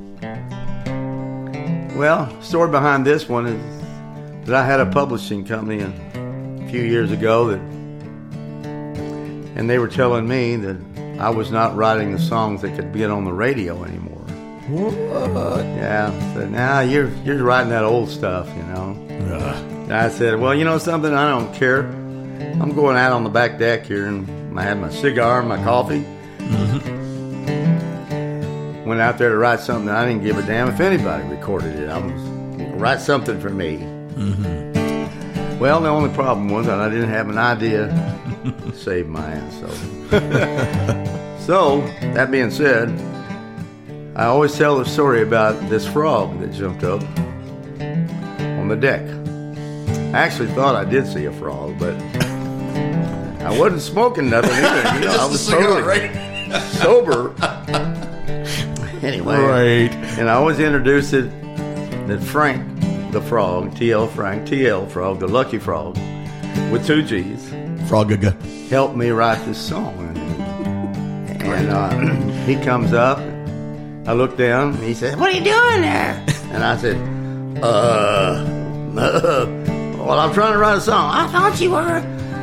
Well, 1.97 2.29
story 2.43 2.71
behind 2.71 3.07
this 3.07 3.29
one 3.29 3.47
is 3.47 4.47
that 4.47 4.55
I 4.57 4.67
had 4.67 4.81
a 4.81 4.87
publishing 4.87 5.45
company 5.45 5.81
a 5.83 6.69
few 6.71 6.83
years 6.83 7.11
ago 7.13 7.49
that, 7.49 7.61
and 9.57 9.71
they 9.71 9.79
were 9.79 9.89
telling 9.89 10.27
me 10.29 10.57
that 10.57 10.77
I 11.19 11.31
was 11.31 11.51
not 11.51 11.75
writing 11.77 12.13
the 12.13 12.19
songs 12.19 12.61
that 12.63 12.75
could 12.77 12.93
get 12.93 13.11
on 13.11 13.25
the 13.25 13.33
radio 13.33 13.83
anymore. 13.85 14.13
What? 14.69 15.65
Yeah, 15.65 16.11
so 16.35 16.47
now 16.49 16.81
you're 16.81 17.09
you're 17.25 17.43
writing 17.43 17.71
that 17.71 17.85
old 17.85 18.11
stuff, 18.11 18.49
you 18.57 18.63
know. 18.65 18.97
And 19.09 19.76
I 19.89 20.09
said, 20.09 20.41
well, 20.41 20.55
you 20.55 20.65
know 20.65 20.79
something, 20.79 21.13
I 21.13 21.29
don't 21.29 21.55
care. 21.55 21.81
I'm 22.61 22.73
going 22.75 22.97
out 22.97 23.13
on 23.13 23.23
the 23.25 23.31
back 23.31 23.59
deck 23.59 23.87
here, 23.87 24.07
and 24.07 24.59
I 24.59 24.63
had 24.63 24.81
my 24.81 24.91
cigar, 24.91 25.41
and 25.41 25.49
my 25.49 25.63
coffee. 25.63 26.05
Mm-hmm. 26.39 26.97
Went 28.85 29.01
out 29.01 29.19
there 29.19 29.31
to 29.31 29.37
write 29.37 29.61
something. 29.61 29.89
I 29.89 30.07
didn't 30.07 30.23
give 30.23 30.39
a 30.39 30.43
damn 30.43 30.69
if 30.69 30.81
anybody 30.81 31.29
recorded 31.29 31.77
it. 31.77 31.89
I 31.89 31.99
was 31.99 32.37
write 32.77 33.01
something 33.01 33.41
for 33.41 33.51
me. 33.51 33.79
Mm-hmm. 33.79 35.59
Well, 35.59 35.81
the 35.81 35.89
only 35.89 36.13
problem 36.15 36.51
was 36.51 36.67
that 36.67 36.79
I 36.79 36.89
didn't 36.89 37.09
have 37.09 37.29
an 37.29 37.39
idea 37.39 37.89
to 38.45 38.73
save 38.77 39.07
my 39.09 39.25
ass. 39.25 39.61
So, 39.61 39.69
so 41.47 41.81
that 42.13 42.31
being 42.31 42.51
said, 42.51 42.91
I 44.15 44.27
always 44.27 44.57
tell 44.57 44.79
the 44.79 44.85
story 44.85 45.23
about 45.23 45.69
this 45.69 45.87
frog 45.87 46.39
that 46.41 46.53
jumped 46.53 46.85
up 46.85 47.03
on 48.59 48.69
the 48.69 48.77
deck. 48.77 49.16
I 50.15 50.19
actually 50.19 50.49
thought 50.49 50.75
I 50.77 50.85
did 50.85 51.07
see 51.07 51.25
a 51.27 51.33
frog, 51.33 51.79
but 51.79 51.95
I 53.43 53.57
wasn't 53.59 53.83
smoking 53.83 54.31
nothing 54.31 54.51
either. 54.53 54.99
You 54.99 55.05
know, 55.07 55.17
I 55.21 55.27
was 55.27 55.47
totally 55.47 56.11
sober. 56.79 57.35
anyway, 59.07 59.37
Right. 59.39 59.93
and 60.19 60.29
I 60.31 60.35
always 60.35 60.59
introduced 60.59 61.13
it 61.13 61.29
that 62.09 62.21
Frank, 62.23 63.13
the 63.13 63.21
frog, 63.21 63.73
TL 63.75 64.11
Frank, 64.13 64.47
TL 64.49 64.91
frog, 64.91 65.19
the 65.21 65.29
lucky 65.29 65.59
frog, 65.59 65.97
with 66.73 66.87
two 66.87 67.03
G's, 67.03 67.51
Frogaga. 67.89 68.35
helped 68.69 68.97
me 68.97 69.11
write 69.11 69.45
this 69.45 69.59
song. 69.59 70.03
And 71.29 71.71
uh, 71.71 71.91
he 72.45 72.57
comes 72.57 72.93
up, 72.93 73.19
I 74.09 74.13
look 74.13 74.37
down, 74.37 74.75
and 74.75 74.83
he 74.83 74.95
said, 74.95 75.19
"What 75.19 75.33
are 75.33 75.37
you 75.39 75.45
doing 75.45 75.81
there?" 75.83 76.25
And 76.53 76.65
I 76.65 76.77
said, 76.77 76.97
"Uh, 77.63 78.45
well, 80.07 80.19
I'm 80.19 80.33
trying 80.33 80.53
to 80.53 80.59
write 80.59 80.79
a 80.79 80.81
song." 80.81 81.11
I 81.11 81.27
thought 81.29 81.61
you 81.61 81.71
were. 81.73 81.99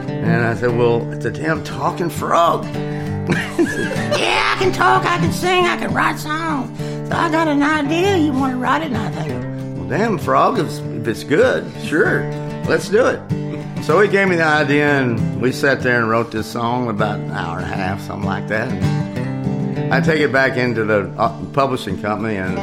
And 0.07 0.45
I 0.45 0.55
said, 0.55 0.77
"Well, 0.77 1.11
it's 1.13 1.25
a 1.25 1.31
damn 1.31 1.63
talking 1.63 2.09
frog." 2.09 2.65
yeah, 3.27 4.53
I 4.53 4.59
can 4.59 4.73
talk, 4.73 5.05
I 5.05 5.17
can 5.17 5.31
sing, 5.31 5.65
I 5.65 5.77
can 5.77 5.93
write 5.93 6.19
songs. 6.19 6.77
So 7.09 7.15
I 7.15 7.31
got 7.31 7.47
an 7.47 7.63
idea. 7.63 8.17
You 8.17 8.33
want 8.33 8.53
to 8.53 8.57
write 8.57 8.81
it? 8.81 8.91
And 8.91 8.97
I 8.97 9.09
think, 9.11 9.77
well, 9.77 9.87
damn, 9.87 10.17
frog, 10.17 10.59
if, 10.59 11.07
it's 11.07 11.23
good, 11.23 11.71
sure, 11.85 12.23
let's 12.67 12.89
do 12.89 13.05
it. 13.05 13.83
So 13.83 13.99
he 13.99 14.07
gave 14.07 14.27
me 14.27 14.35
the 14.35 14.45
idea, 14.45 15.01
and 15.01 15.41
we 15.41 15.51
sat 15.51 15.81
there 15.81 15.99
and 15.99 16.09
wrote 16.09 16.31
this 16.31 16.49
song 16.49 16.89
about 16.89 17.19
an 17.19 17.31
hour 17.31 17.59
and 17.59 17.65
a 17.65 17.75
half, 17.75 18.01
something 18.01 18.27
like 18.27 18.47
that. 18.47 18.69
And 18.71 19.93
I 19.93 20.01
take 20.01 20.21
it 20.21 20.31
back 20.31 20.57
into 20.57 20.85
the 20.85 21.13
uh, 21.17 21.45
publishing 21.53 22.01
company, 22.01 22.37
and 22.37 22.57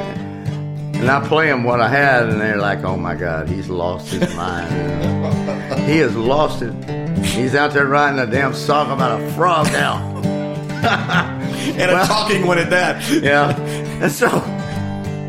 and 1.01 1.11
I 1.11 1.27
play 1.27 1.47
them 1.47 1.65
what 1.65 1.81
I 1.81 1.89
had, 1.89 2.29
and 2.29 2.41
they're 2.41 2.59
like, 2.59 2.85
"Oh 2.85 2.97
my 2.97 3.15
God, 3.15 3.49
he's 3.49 3.69
lost 3.69 4.09
his 4.13 4.35
mind. 4.37 4.71
he 5.89 5.99
has 5.99 6.15
lost 6.15 6.63
it. 6.63 6.73
He's 7.25 7.55
out 7.55 7.73
there 7.73 7.87
writing 7.87 8.19
a 8.19 8.27
damn 8.27 8.55
song 8.55 8.91
about 8.93 9.21
a 9.21 9.31
frog 9.33 9.67
now." 9.73 10.09
And 11.61 11.91
a 11.91 12.07
talking 12.07 12.47
one 12.47 12.59
at 12.59 12.71
that. 12.71 13.07
yeah. 13.23 13.57
And 14.03 14.11
so, 14.11 14.29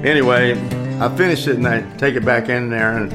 anyway, 0.03 0.53
I 0.99 1.15
finish 1.15 1.45
it 1.47 1.57
and 1.57 1.67
I 1.67 1.81
take 1.97 2.15
it 2.15 2.23
back 2.25 2.49
in 2.49 2.69
there 2.69 2.97
and 2.97 3.11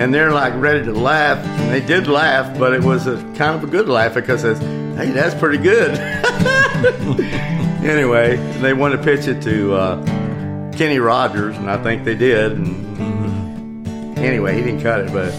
and 0.00 0.12
they're 0.12 0.32
like 0.32 0.54
ready 0.56 0.84
to 0.84 0.92
laugh. 0.92 1.38
And 1.38 1.70
they 1.70 1.80
did 1.80 2.06
laugh, 2.06 2.58
but 2.58 2.72
it 2.72 2.82
was 2.82 3.06
a 3.06 3.16
kind 3.36 3.54
of 3.54 3.64
a 3.64 3.66
good 3.66 3.88
laugh 3.88 4.14
because 4.14 4.42
it's, 4.44 4.60
hey, 4.60 5.10
that's 5.10 5.34
pretty 5.34 5.58
good. 5.58 5.96
anyway, 7.84 8.36
they 8.60 8.72
want 8.72 8.94
to 8.94 9.02
pitch 9.02 9.26
it 9.28 9.42
to 9.42 9.74
uh, 9.74 9.96
Kenny 10.76 10.98
Rogers, 10.98 11.56
and 11.56 11.70
I 11.70 11.82
think 11.82 12.04
they 12.04 12.14
did. 12.14 12.52
And 12.52 14.18
anyway, 14.18 14.54
he 14.56 14.62
didn't 14.62 14.82
cut 14.82 15.00
it, 15.00 15.12
but 15.12 15.30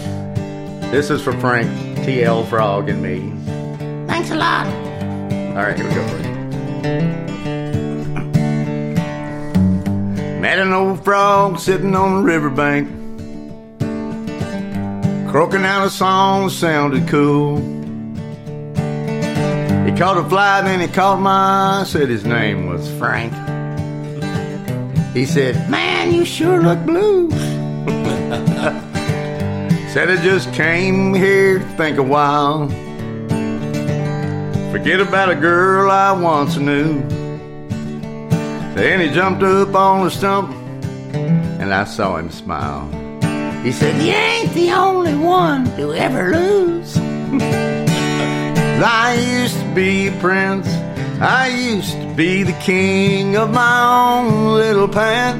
this 0.90 1.10
is 1.10 1.20
for 1.22 1.32
Frank, 1.40 1.68
TL 1.98 2.46
Frog, 2.48 2.88
and 2.88 3.02
me. 3.02 3.32
Thanks 4.06 4.30
a 4.30 4.36
lot. 4.36 4.66
All 4.66 5.62
right, 5.62 5.76
here 5.76 5.88
we 5.88 5.94
go. 5.94 6.06
Frank. 6.08 6.34
Met 10.40 10.58
an 10.58 10.72
old 10.72 11.02
frog 11.02 11.58
sitting 11.58 11.94
on 11.94 12.16
the 12.16 12.22
riverbank, 12.22 12.88
croaking 15.30 15.64
out 15.64 15.86
a 15.86 15.90
song 15.90 16.44
that 16.44 16.50
sounded 16.50 17.08
cool. 17.08 17.56
He 19.84 19.92
caught 19.98 20.16
a 20.18 20.24
fly, 20.28 20.62
then 20.62 20.80
he 20.80 20.88
caught 20.88 21.20
my 21.20 21.80
eye, 21.80 21.84
said 21.84 22.08
his 22.08 22.24
name 22.24 22.66
was 22.66 22.88
Frank. 22.98 23.32
He 25.14 25.24
said, 25.26 25.70
Man, 25.70 26.12
you 26.12 26.24
sure 26.24 26.60
look 26.60 26.84
blue. 26.84 27.30
said 29.94 30.10
I 30.10 30.20
just 30.24 30.52
came 30.52 31.14
here 31.14 31.60
to 31.60 31.64
think 31.76 31.98
a 31.98 32.02
while. 32.02 32.68
Forget 34.72 34.98
about 34.98 35.30
a 35.30 35.36
girl 35.36 35.88
I 35.88 36.10
once 36.10 36.56
knew. 36.56 37.00
Then 38.74 38.98
he 39.00 39.14
jumped 39.14 39.44
up 39.44 39.72
on 39.72 40.02
the 40.02 40.10
stump, 40.10 40.50
and 41.14 41.72
I 41.72 41.84
saw 41.84 42.16
him 42.16 42.28
smile. 42.28 42.90
He 43.62 43.70
said, 43.70 44.02
You 44.02 44.14
ain't 44.14 44.52
the 44.52 44.72
only 44.72 45.14
one 45.14 45.64
to 45.76 45.94
ever 45.94 46.32
lose. 46.32 46.96
I 48.82 49.14
used 49.14 49.60
to 49.60 49.74
be 49.76 50.08
a 50.08 50.12
prince. 50.18 50.66
I 51.20 51.46
used 51.46 51.92
to 51.92 52.03
be 52.16 52.44
the 52.44 52.52
king 52.54 53.36
of 53.36 53.50
my 53.50 54.20
own 54.20 54.54
little 54.54 54.86
pad 54.86 55.34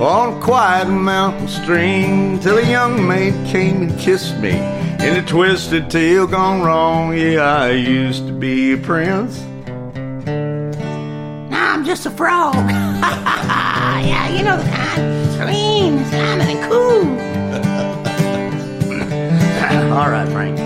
on 0.00 0.38
a 0.38 0.40
quiet 0.42 0.88
mountain 0.88 1.48
stream 1.48 2.38
till 2.40 2.56
a 2.56 2.66
young 2.66 3.06
maid 3.06 3.34
came 3.46 3.82
and 3.82 3.98
kissed 3.98 4.38
me 4.38 4.52
in 4.52 5.16
a 5.16 5.22
twisted 5.26 5.90
tail 5.90 6.26
gone 6.26 6.62
wrong. 6.62 7.14
Yeah, 7.14 7.42
I 7.42 7.72
used 7.72 8.26
to 8.26 8.32
be 8.32 8.72
a 8.72 8.78
prince. 8.78 9.38
Now 11.50 11.74
I'm 11.74 11.84
just 11.84 12.06
a 12.06 12.10
frog. 12.10 12.54
yeah, 12.70 14.28
you 14.30 14.44
know 14.44 14.56
the 14.56 14.70
kind. 14.70 15.28
Clean, 15.42 16.04
sounding, 16.06 16.56
and 16.56 16.70
cool. 16.70 17.04
All 19.98 20.10
right, 20.10 20.28
Frank. 20.30 20.58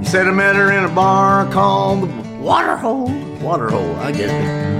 He 0.00 0.06
said 0.06 0.26
I 0.26 0.32
met 0.32 0.56
her 0.56 0.72
in 0.72 0.84
a 0.84 0.88
bar 0.88 1.48
called 1.52 2.02
the 2.02 2.38
Waterhole. 2.40 3.29
Waterhole, 3.40 3.96
I 3.96 4.12
get 4.12 4.28
it. 4.28 4.70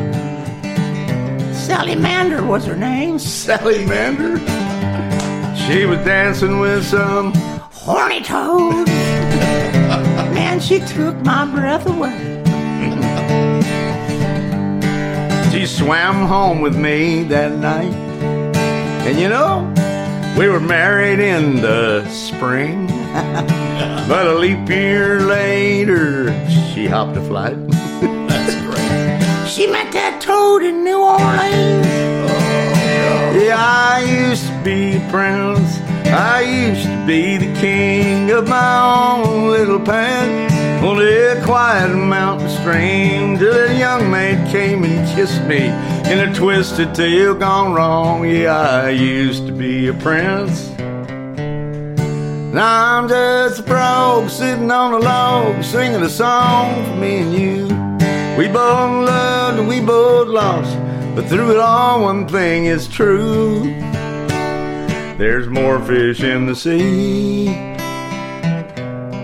Sally 1.55 1.95
Mander 1.95 2.45
was 2.45 2.67
her 2.67 2.77
name. 2.77 3.19
Sally 3.19 3.87
Mander? 3.87 4.39
She 5.57 5.87
was 5.87 5.99
dancing 6.05 6.59
with 6.59 6.85
some 6.85 7.33
horny 7.35 8.21
toad. 8.23 8.87
Man, 10.35 10.61
she 10.61 10.81
took 10.81 11.17
my 11.23 11.47
breath 11.47 11.87
away. 11.87 12.37
She 15.51 15.65
swam 15.67 16.27
home 16.27 16.61
with 16.61 16.77
me 16.77 17.23
that 17.25 17.53
night. 17.53 17.95
And 19.07 19.19
you 19.19 19.31
know, 19.31 19.65
we 20.39 20.49
were 20.49 20.61
married 20.61 21.19
in 21.19 21.63
the 21.63 22.07
spring. 22.11 22.87
but 24.07 24.27
a 24.27 24.35
leap 24.35 24.69
year 24.69 25.21
later, 25.21 26.31
she 26.75 26.87
hopped 26.87 27.17
a 27.17 27.23
flight. 27.23 27.80
Toad 29.93 30.63
in 30.63 30.85
New 30.85 31.01
Orleans. 31.01 31.87
Yeah, 33.35 33.57
I 33.59 34.29
used 34.29 34.47
to 34.47 34.63
be 34.63 34.97
a 34.97 35.11
prince. 35.11 35.81
I 36.07 36.43
used 36.43 36.85
to 36.85 37.07
be 37.07 37.39
the 37.39 37.53
king 37.61 38.31
of 38.31 38.47
my 38.47 39.17
own 39.25 39.51
little 39.51 39.81
pad. 39.81 40.85
On 40.85 40.99
a 41.01 41.45
quiet 41.45 41.95
mountain 41.97 42.49
stream, 42.49 43.37
till 43.37 43.53
a 43.53 43.75
young 43.77 44.11
maid 44.11 44.47
came 44.53 44.85
and 44.85 45.09
kissed 45.17 45.43
me 45.45 45.67
in 46.11 46.21
a 46.21 46.33
twisted 46.35 46.95
tale 46.95 47.35
gone 47.35 47.73
wrong. 47.73 48.25
Yeah, 48.25 48.85
I 48.85 48.91
used 48.91 49.47
to 49.47 49.53
be 49.53 49.89
a 49.89 49.95
prince. 49.95 50.69
Now 52.55 52.99
I'm 52.99 53.09
just 53.09 53.61
a 53.61 53.63
frog 53.65 54.29
sitting 54.31 54.71
on 54.71 54.95
a 54.95 54.99
log 54.99 55.65
singing 55.65 56.03
a 56.03 56.09
song 56.09 56.85
for 56.85 56.97
me 56.97 57.23
and 57.23 57.35
you. 57.35 57.70
We 58.41 58.49
both 58.49 59.07
loved 59.07 59.59
and 59.59 59.69
we 59.69 59.81
both 59.81 60.29
lost, 60.29 60.75
but 61.15 61.29
through 61.29 61.51
it 61.51 61.59
all, 61.59 62.01
one 62.01 62.27
thing 62.27 62.65
is 62.65 62.89
true. 62.89 63.65
There's 65.19 65.47
more 65.49 65.79
fish 65.85 66.23
in 66.23 66.47
the 66.47 66.57
sea 66.57 67.49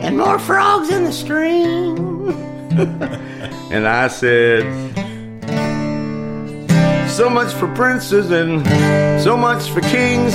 and 0.05 0.19
more 0.19 0.39
frogs 0.39 0.91
in 0.91 1.05
the 1.05 1.13
stream. 1.13 2.29
and 3.73 3.89
I 3.89 4.09
said, 4.09 4.86
so 7.17 7.31
much 7.31 7.55
for 7.55 7.67
princes 7.69 8.31
and 8.31 8.63
so 9.23 9.39
much 9.39 9.71
for 9.71 9.81
kings. 9.81 10.35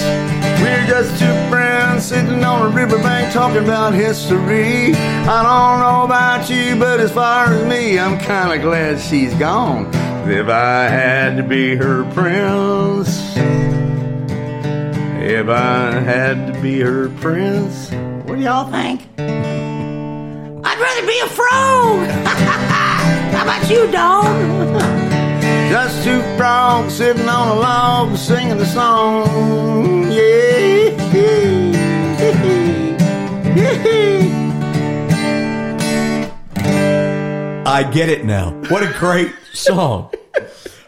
We're 0.64 0.88
just 0.88 1.12
two 1.20 1.32
friends 1.48 2.06
sitting 2.06 2.44
on 2.44 2.72
a 2.72 2.76
riverbank 2.76 3.32
talking 3.32 3.64
about 3.64 3.94
history. 3.94 4.96
I 4.96 5.44
don't 5.44 5.80
know 5.80 6.06
about 6.06 6.50
you, 6.50 6.76
but 6.76 7.00
as 7.00 7.12
far 7.12 7.54
as 7.54 7.68
me, 7.68 8.00
I'm 8.00 8.18
kind 8.20 8.52
of 8.52 8.64
glad 8.64 9.00
she's 9.00 9.32
gone. 9.36 9.86
If 10.28 10.48
I 10.50 10.88
had 10.88 11.38
to 11.38 11.44
be 11.44 11.76
her 11.76 12.04
prince, 12.16 13.36
if 15.22 15.50
I 15.50 15.92
had 15.92 16.52
to 16.52 16.60
be 16.62 16.80
her 16.80 17.10
prince, 17.10 17.92
what 18.28 18.38
do 18.38 18.42
y'all 18.42 18.72
think? 18.72 19.02
I'd 19.20 20.80
rather 20.80 21.06
be 21.06 21.20
a 21.20 21.28
frog. 21.28 22.08
How 23.36 23.44
about 23.44 23.70
you, 23.70 23.92
dog? 23.92 24.98
Just 25.72 26.04
two 26.04 26.22
frogs 26.36 26.96
sitting 26.96 27.30
on 27.30 27.48
a 27.48 27.54
log 27.54 28.18
singing 28.18 28.60
a 28.60 28.66
song. 28.66 30.12
Yeah. 30.12 30.52
I 37.66 37.90
get 37.90 38.10
it 38.10 38.26
now. 38.26 38.52
What 38.68 38.84
a 38.84 38.92
great 39.00 39.34
song. 39.54 40.12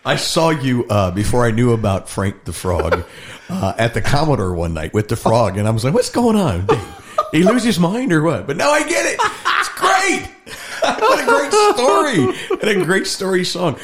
I 0.03 0.17
saw 0.17 0.49
you 0.49 0.85
uh, 0.89 1.11
before 1.11 1.45
I 1.45 1.51
knew 1.51 1.71
about 1.71 2.09
Frank 2.09 2.43
the 2.43 2.51
Frog 2.51 3.05
uh, 3.49 3.73
at 3.77 3.93
the 3.93 4.01
Commodore 4.01 4.53
one 4.53 4.73
night 4.73 4.93
with 4.93 5.07
the 5.07 5.15
frog, 5.15 5.57
and 5.57 5.65
I 5.65 5.71
was 5.71 5.85
like, 5.85 5.93
"What's 5.93 6.09
going 6.09 6.35
on? 6.35 6.65
Did 6.65 6.79
he 7.31 7.43
lose 7.43 7.63
his 7.63 7.79
mind 7.79 8.11
or 8.11 8.21
what?" 8.21 8.47
But 8.47 8.57
now 8.57 8.71
I 8.71 8.85
get 8.85 9.05
it. 9.05 9.17
It's 9.61 9.69
great. 9.69 10.27
what 10.81 11.23
a 11.23 11.25
great 11.25 11.53
story 11.77 12.59
and 12.61 12.81
a 12.81 12.85
great 12.85 13.07
story 13.07 13.45
song. 13.45 13.79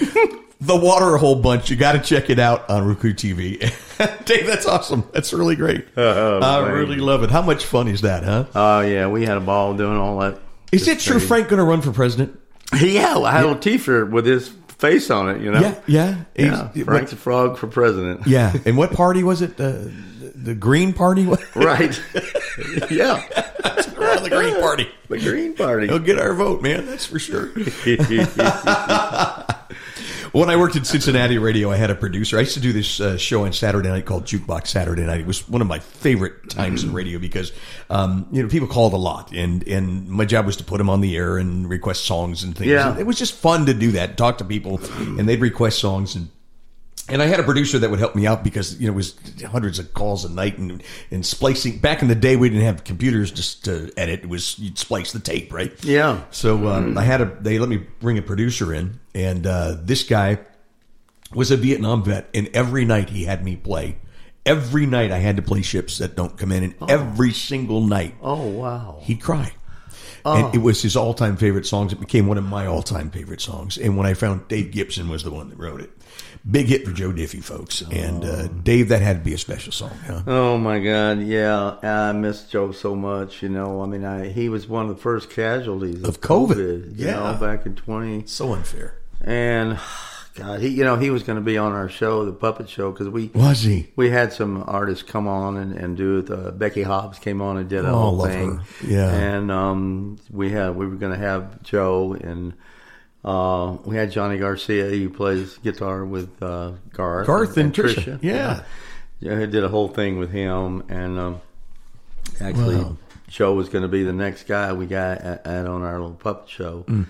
The 0.62 0.76
Water 0.76 1.16
Hole 1.18 1.36
Bunch. 1.36 1.70
You 1.70 1.78
got 1.78 1.94
to 1.94 2.00
check 2.00 2.30
it 2.30 2.38
out 2.40 2.70
on 2.70 2.86
Roku 2.86 3.14
TV. 3.14 3.60
Dave, 4.26 4.46
that's 4.46 4.66
awesome. 4.66 5.08
That's 5.14 5.32
really 5.34 5.56
great. 5.56 5.88
Oh, 5.96 6.40
I 6.42 6.62
man. 6.62 6.72
really 6.74 6.98
love 6.98 7.24
it. 7.24 7.32
How 7.32 7.42
much 7.42 7.64
fun 7.66 7.88
is 7.88 8.02
that, 8.02 8.24
huh? 8.24 8.46
Oh 8.54 8.82
yeah, 8.82 9.08
we 9.08 9.26
had 9.26 9.38
a 9.38 9.42
ball 9.42 9.74
doing 9.76 9.98
all 9.98 10.20
that. 10.20 10.40
Is 10.72 10.88
it 10.88 11.00
true 11.00 11.20
Frank 11.20 11.48
going 11.48 11.60
to 11.60 11.64
run 11.64 11.82
for 11.82 11.92
president? 11.92 12.40
Yeah, 12.80 13.18
I 13.18 13.32
had 13.32 13.42
a 13.46 13.48
little 13.48 13.62
T-shirt 13.62 14.12
with 14.12 14.26
his 14.26 14.50
face 14.78 15.10
on 15.10 15.30
it. 15.30 15.42
You 15.42 15.52
know. 15.52 15.62
Yeah, 15.62 15.76
yeah. 15.88 16.24
Yeah, 16.36 16.70
He's- 16.74 16.86
Frank 16.86 17.10
the 17.10 17.16
Frog 17.16 17.58
for 17.58 17.68
president. 17.68 18.28
Yeah, 18.28 18.54
and 18.66 18.78
what 18.78 18.92
party 18.94 19.24
was 19.24 19.42
it? 19.42 19.60
Uh, 19.60 19.84
the 20.36 20.56
Green 20.56 20.94
Party? 20.94 21.26
Right. 21.56 22.00
yeah. 22.92 23.24
The 23.64 24.28
Green 24.30 24.60
Party. 24.62 24.88
The 25.08 25.20
Green 25.20 25.54
Party. 25.56 25.88
He'll 25.88 26.00
get 26.00 26.20
our 26.20 26.34
vote, 26.34 26.62
man. 26.62 26.86
That's 26.86 27.06
for 27.06 27.18
sure. 27.20 27.50
When 30.32 30.50
I 30.50 30.58
worked 30.58 30.76
in 30.76 30.86
Cincinnati 30.86 31.38
Radio, 31.40 31.72
I 31.72 31.78
had 31.78 31.90
a 31.90 31.96
producer. 31.96 32.38
I 32.38 32.42
used 32.42 32.54
to 32.54 32.60
do 32.60 32.72
this 32.72 33.00
uh, 33.00 33.18
show 33.18 33.46
on 33.46 33.54
Saturday 33.54 33.90
night 33.90 34.06
called 34.06 34.26
Jukebox 34.26 34.68
Saturday 34.68 35.04
Night. 35.04 35.22
It 35.22 35.26
was 35.26 35.48
one 35.50 35.62
of 35.62 35.68
my 35.68 35.80
favorite 35.80 36.50
times 36.50 36.84
in 36.84 36.94
radio 36.94 37.18
because, 37.18 37.52
um, 37.90 38.28
you 38.32 38.44
know, 38.44 38.50
people 38.50 38.68
called 38.68 38.94
a 38.94 38.98
lot, 38.98 39.32
and 39.32 39.68
and 39.68 40.08
my 40.08 40.26
job 40.26 40.46
was 40.46 40.58
to 40.58 40.64
put 40.64 40.78
them 40.78 40.90
on 40.90 41.02
the 41.02 41.16
air 41.18 41.38
and 41.38 41.68
request 41.68 42.06
songs 42.06 42.44
and 42.44 42.56
things. 42.56 42.70
Yeah. 42.70 42.98
It 42.98 43.08
was 43.08 43.18
just 43.18 43.34
fun 43.34 43.66
to 43.66 43.74
do 43.74 43.94
that, 43.94 44.18
talk 44.18 44.38
to 44.38 44.46
people, 44.46 44.80
and 44.98 45.28
they'd 45.28 45.42
request 45.42 45.80
songs 45.80 46.16
and. 46.16 46.30
And 47.12 47.22
I 47.22 47.26
had 47.28 47.40
a 47.40 47.44
producer 47.44 47.80
that 47.80 47.90
would 47.90 48.00
help 48.00 48.16
me 48.16 48.26
out 48.28 48.44
because 48.44 48.80
you 48.80 48.88
know 48.88 48.94
it 48.94 48.96
was 48.96 49.16
hundreds 49.46 49.80
of 49.80 49.94
calls 49.94 50.26
a 50.26 50.30
night 50.30 50.58
and 50.58 50.84
and 51.12 51.26
splicing. 51.26 51.80
Back 51.80 52.02
in 52.02 52.08
the 52.08 52.16
day, 52.16 52.36
we 52.36 52.50
didn't 52.50 52.66
have 52.66 52.84
computers 52.84 53.32
just 53.32 53.66
to 53.66 53.92
edit. 53.98 54.22
It 54.24 54.30
was 54.30 54.58
you'd 54.60 54.78
splice 54.78 55.12
the 55.12 55.20
tape, 55.20 55.52
right? 55.54 55.74
Yeah. 55.84 56.24
So 56.32 56.68
um, 56.68 56.98
I 56.98 57.04
had 57.04 57.22
a 57.22 57.26
they 57.42 57.60
let 57.60 57.70
me 57.70 57.78
bring 58.00 58.18
a 58.18 58.22
producer 58.22 58.74
in, 58.74 59.00
and 59.16 59.46
uh, 59.48 59.76
this 59.82 60.04
guy 60.04 60.40
was 61.34 61.52
a 61.52 61.58
Vietnam 61.58 62.04
vet, 62.04 62.30
and 62.34 62.50
every 62.54 62.86
night 62.86 63.10
he 63.10 63.26
had 63.26 63.44
me 63.44 63.56
play. 63.56 63.98
Every 64.46 64.86
night 64.86 65.12
I 65.12 65.20
had 65.20 65.36
to 65.36 65.42
play 65.44 65.62
ships 65.62 66.00
that 66.00 66.16
don't 66.16 66.36
come 66.38 66.52
in, 66.52 66.64
and 66.64 66.76
every 66.88 67.34
single 67.34 67.82
night 67.86 68.16
Oh 68.22 68.48
wow. 68.48 69.00
he'd 69.02 69.22
cry. 69.22 69.52
And 70.26 70.54
it 70.54 70.60
was 70.60 70.82
his 70.82 70.96
all 70.96 71.14
time 71.14 71.38
favorite 71.38 71.66
songs. 71.66 71.92
It 71.94 72.00
became 72.00 72.28
one 72.28 72.38
of 72.38 72.44
my 72.44 72.66
all 72.68 72.82
time 72.84 73.10
favorite 73.10 73.42
songs. 73.42 73.78
And 73.78 73.98
when 73.98 74.06
I 74.06 74.14
found 74.14 74.48
Dave 74.48 74.72
Gibson 74.72 75.10
was 75.10 75.24
the 75.24 75.32
one 75.32 75.50
that 75.50 75.58
wrote 75.58 75.82
it, 75.82 75.92
big 76.50 76.68
hit 76.68 76.86
for 76.86 76.92
Joe 76.92 77.12
Diffie, 77.12 77.44
folks. 77.44 77.82
And 77.82 78.24
uh, 78.24 78.48
Dave, 78.48 78.90
that 78.90 79.02
had 79.02 79.18
to 79.18 79.24
be 79.24 79.34
a 79.34 79.38
special 79.38 79.72
song, 79.72 79.92
huh? 80.06 80.22
Oh 80.28 80.58
my 80.58 80.80
God! 80.80 81.22
Yeah, 81.22 81.76
I 81.84 82.12
miss 82.12 82.44
Joe 82.44 82.72
so 82.72 82.96
much. 82.96 83.42
You 83.44 83.50
know, 83.50 83.82
I 83.82 83.86
mean, 83.86 84.06
I, 84.06 84.30
he 84.30 84.50
was 84.50 84.68
one 84.68 84.90
of 84.90 84.96
the 84.96 85.02
first 85.02 85.30
casualties 85.30 86.04
Of 86.04 86.22
COVID. 86.22 86.98
you 86.98 87.06
Yeah. 87.08 87.32
know, 87.32 87.38
back 87.40 87.66
in 87.66 87.76
twenty. 87.76 88.26
So 88.28 88.54
unfair. 88.54 88.96
And 89.22 89.78
God, 90.36 90.62
he, 90.62 90.70
you 90.70 90.86
know, 90.86 90.96
he 90.96 91.10
was 91.10 91.24
going 91.24 91.36
to 91.38 91.44
be 91.44 91.58
on 91.58 91.74
our 91.74 91.90
show, 91.90 92.24
the 92.24 92.32
puppet 92.32 92.70
show, 92.70 92.92
because 92.92 93.10
we 93.10 93.30
Was 93.34 93.62
he? 93.62 93.90
we 93.98 94.10
had 94.10 94.32
some 94.32 94.64
artists 94.66 95.04
come 95.04 95.28
on 95.28 95.58
and, 95.58 95.74
and 95.74 95.98
do 95.98 96.20
it. 96.20 96.30
Uh, 96.32 96.52
Becky 96.52 96.84
Hobbs 96.84 97.20
came 97.20 97.42
on 97.42 97.58
and 97.58 97.68
did 97.70 97.84
a 97.84 97.90
Oh, 97.90 97.94
whole 98.16 98.26
thing. 98.26 98.58
her. 98.60 98.64
Yeah. 98.88 99.12
and 99.14 99.52
um, 99.52 100.18
we 100.30 100.52
had 100.52 100.76
we 100.78 100.86
were 100.88 100.96
going 100.96 101.12
to 101.12 101.20
have 101.20 101.62
Joe 101.64 102.14
and. 102.14 102.54
Uh, 103.24 103.78
we 103.84 103.96
had 103.96 104.12
Johnny 104.12 104.38
Garcia, 104.38 104.86
who 104.90 105.10
plays 105.10 105.58
guitar 105.58 106.06
with 106.06 106.42
uh, 106.42 106.72
Garth, 106.94 107.28
Garth 107.28 107.58
and 107.58 107.74
Trisha. 107.74 108.20
Yeah. 108.22 108.64
yeah, 109.20 109.34
I 109.40 109.46
did 109.46 109.64
a 109.64 109.70
whole 109.70 109.90
thing 109.90 110.18
with 110.18 110.32
him, 110.32 110.84
and 110.90 111.20
um, 111.20 111.42
actually, 112.40 112.78
Wow. 112.78 112.98
Joe 113.28 113.54
was 113.54 113.70
going 113.70 113.82
to 113.84 113.90
be 113.90 114.04
the 114.04 114.14
next 114.14 114.48
guy 114.48 114.74
we 114.74 114.86
got 114.86 115.20
at, 115.20 115.46
at 115.46 115.68
on 115.68 115.84
our 115.84 116.00
little 116.00 116.16
puppet 116.16 116.50
show. 116.50 116.86
Mm. 116.88 117.06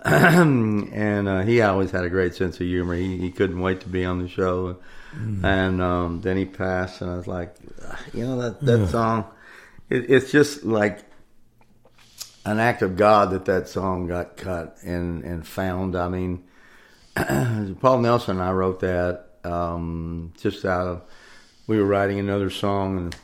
and 0.94 1.28
uh, 1.28 1.40
he 1.42 1.60
always 1.60 1.90
had 1.90 2.04
a 2.04 2.08
great 2.08 2.34
sense 2.34 2.54
of 2.60 2.66
humor. 2.66 2.94
He, 2.94 3.16
he 3.18 3.30
couldn't 3.30 3.60
wait 3.60 3.80
to 3.80 3.88
be 3.88 4.04
on 4.04 4.22
the 4.22 4.28
show. 4.28 4.76
Mm. 5.14 5.44
And 5.44 5.82
um, 5.82 6.20
then 6.20 6.36
he 6.36 6.44
passed, 6.44 7.00
and 7.02 7.10
I 7.10 7.16
was 7.16 7.26
like, 7.26 7.56
you 8.12 8.24
know 8.24 8.40
that 8.40 8.60
that 8.60 8.88
song, 8.90 9.24
it, 9.90 10.10
it's 10.10 10.30
just 10.30 10.64
like 10.64 11.00
an 12.44 12.58
act 12.58 12.82
of 12.82 12.96
God 12.96 13.30
that 13.30 13.44
that 13.46 13.68
song 13.68 14.06
got 14.06 14.36
cut 14.36 14.78
and 14.82 15.24
and 15.24 15.46
found. 15.46 15.96
I 15.96 16.08
mean, 16.08 16.44
Paul 17.80 17.98
Nelson 17.98 18.38
and 18.38 18.48
I 18.48 18.52
wrote 18.52 18.80
that 18.80 19.26
um, 19.44 20.32
just 20.38 20.64
out 20.64 20.86
of 20.86 21.02
we 21.66 21.78
were 21.78 21.86
writing 21.86 22.18
another 22.18 22.50
song 22.50 22.98
and. 22.98 23.16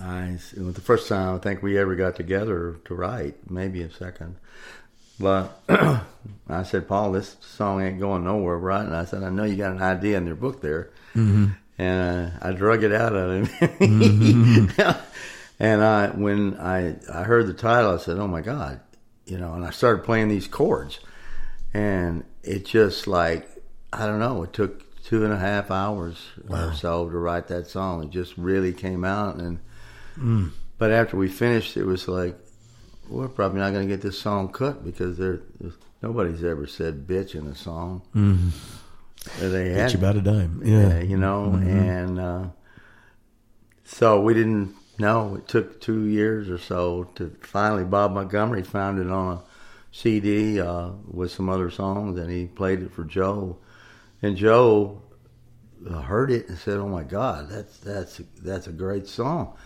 I, 0.00 0.38
it 0.56 0.62
was 0.62 0.74
the 0.74 0.80
first 0.80 1.08
time 1.08 1.34
I 1.34 1.38
think 1.38 1.60
we 1.60 1.76
ever 1.76 1.96
got 1.96 2.14
together 2.14 2.78
to 2.84 2.94
write, 2.94 3.50
maybe 3.50 3.82
a 3.82 3.90
second. 3.90 4.36
But 5.18 5.60
I 5.68 6.62
said, 6.64 6.86
Paul, 6.86 7.12
this 7.12 7.36
song 7.40 7.82
ain't 7.82 7.98
going 7.98 8.24
nowhere, 8.24 8.56
right? 8.56 8.84
And 8.84 8.94
I 8.94 9.04
said, 9.04 9.22
I 9.24 9.30
know 9.30 9.44
you 9.44 9.56
got 9.56 9.72
an 9.72 9.82
idea 9.82 10.16
in 10.16 10.26
your 10.26 10.36
book 10.36 10.60
there. 10.60 10.90
Mm-hmm. 11.14 11.46
And 11.78 12.32
uh, 12.32 12.36
I 12.40 12.52
drug 12.52 12.84
it 12.84 12.92
out 12.92 13.14
of 13.14 13.30
him. 13.30 13.46
Mm-hmm. 13.46 14.90
and 15.58 15.82
I, 15.82 16.08
when 16.08 16.58
I, 16.58 16.96
I 17.12 17.22
heard 17.24 17.46
the 17.46 17.54
title, 17.54 17.92
I 17.94 17.98
said, 17.98 18.18
oh 18.18 18.28
my 18.28 18.40
God, 18.40 18.80
you 19.26 19.38
know, 19.38 19.54
and 19.54 19.64
I 19.64 19.70
started 19.70 20.04
playing 20.04 20.28
these 20.28 20.46
chords. 20.46 21.00
And 21.74 22.24
it 22.42 22.64
just 22.64 23.06
like, 23.06 23.48
I 23.92 24.06
don't 24.06 24.18
know, 24.20 24.42
it 24.42 24.52
took 24.52 25.02
two 25.04 25.24
and 25.24 25.32
a 25.32 25.38
half 25.38 25.70
hours 25.70 26.16
or 26.48 26.72
so 26.74 27.08
to 27.08 27.16
write 27.18 27.48
that 27.48 27.66
song. 27.66 28.04
It 28.04 28.10
just 28.10 28.36
really 28.36 28.72
came 28.72 29.04
out. 29.04 29.36
And, 29.36 29.58
but 30.78 30.90
after 30.90 31.16
we 31.16 31.28
finished, 31.28 31.76
it 31.76 31.84
was 31.84 32.08
like, 32.08 32.36
we're 33.08 33.28
probably 33.28 33.60
not 33.60 33.72
going 33.72 33.88
to 33.88 33.92
get 33.94 34.02
this 34.02 34.18
song 34.18 34.50
cut 34.50 34.84
because 34.84 35.16
there, 35.18 35.40
nobody's 36.02 36.44
ever 36.44 36.66
said 36.66 37.06
bitch 37.06 37.34
in 37.34 37.46
a 37.46 37.54
song. 37.54 38.02
Mm-hmm. 38.14 38.48
They 39.50 39.70
had 39.70 39.86
It's 39.86 39.94
about 39.94 40.16
a 40.16 40.20
dime. 40.20 40.62
yeah, 40.64 40.88
Yeah. 40.88 41.00
you 41.02 41.16
know, 41.16 41.52
and 41.54 42.18
uh, 42.20 42.44
so 43.84 44.20
we 44.20 44.34
didn't 44.34 44.74
know. 44.98 45.36
It 45.36 45.48
took 45.48 45.80
two 45.80 46.04
years 46.04 46.48
or 46.48 46.58
so 46.58 47.04
to 47.16 47.34
finally. 47.40 47.84
Bob 47.84 48.12
Montgomery 48.12 48.62
found 48.62 48.98
it 48.98 49.10
on 49.10 49.38
a 49.38 49.42
CD 49.92 50.60
uh, 50.60 50.90
with 51.06 51.30
some 51.30 51.48
other 51.48 51.70
songs, 51.70 52.18
and 52.18 52.30
he 52.30 52.46
played 52.46 52.82
it 52.82 52.92
for 52.92 53.04
Joe. 53.04 53.58
And 54.22 54.36
Joe 54.36 55.02
uh, 55.88 56.02
heard 56.02 56.30
it 56.30 56.48
and 56.48 56.58
said, 56.58 56.78
"Oh 56.78 56.88
my 56.88 57.04
God, 57.04 57.48
that's 57.48 57.78
that's 57.78 58.20
that's 58.42 58.66
a 58.66 58.72
great 58.72 59.06
song." 59.06 59.56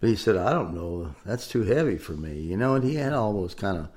But 0.00 0.10
he 0.10 0.16
said, 0.16 0.36
"I 0.36 0.52
don't 0.52 0.74
know, 0.74 1.14
that's 1.24 1.48
too 1.48 1.62
heavy 1.62 1.98
for 1.98 2.12
me," 2.12 2.40
you 2.40 2.56
know. 2.56 2.74
And 2.74 2.84
he 2.84 2.96
had 2.96 3.12
all 3.12 3.32
those 3.32 3.54
kind 3.54 3.78
of, 3.78 3.88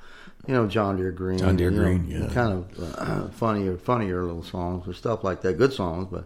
you 0.48 0.54
know, 0.54 0.68
John 0.68 0.98
Deere 0.98 1.12
Green, 1.12 1.40
John 1.40 1.56
Deere 1.56 1.72
you 1.72 1.78
know, 1.78 1.84
Green, 1.84 2.08
yeah. 2.08 2.34
kind 2.34 2.54
of 2.54 2.98
uh, 2.98 3.28
funnier, 3.32 3.78
funnier 3.78 4.24
little 4.24 4.44
songs 4.44 4.88
or 4.88 4.94
stuff 4.94 5.24
like 5.24 5.42
that. 5.42 5.58
Good 5.58 5.74
songs, 5.74 6.08
but 6.12 6.26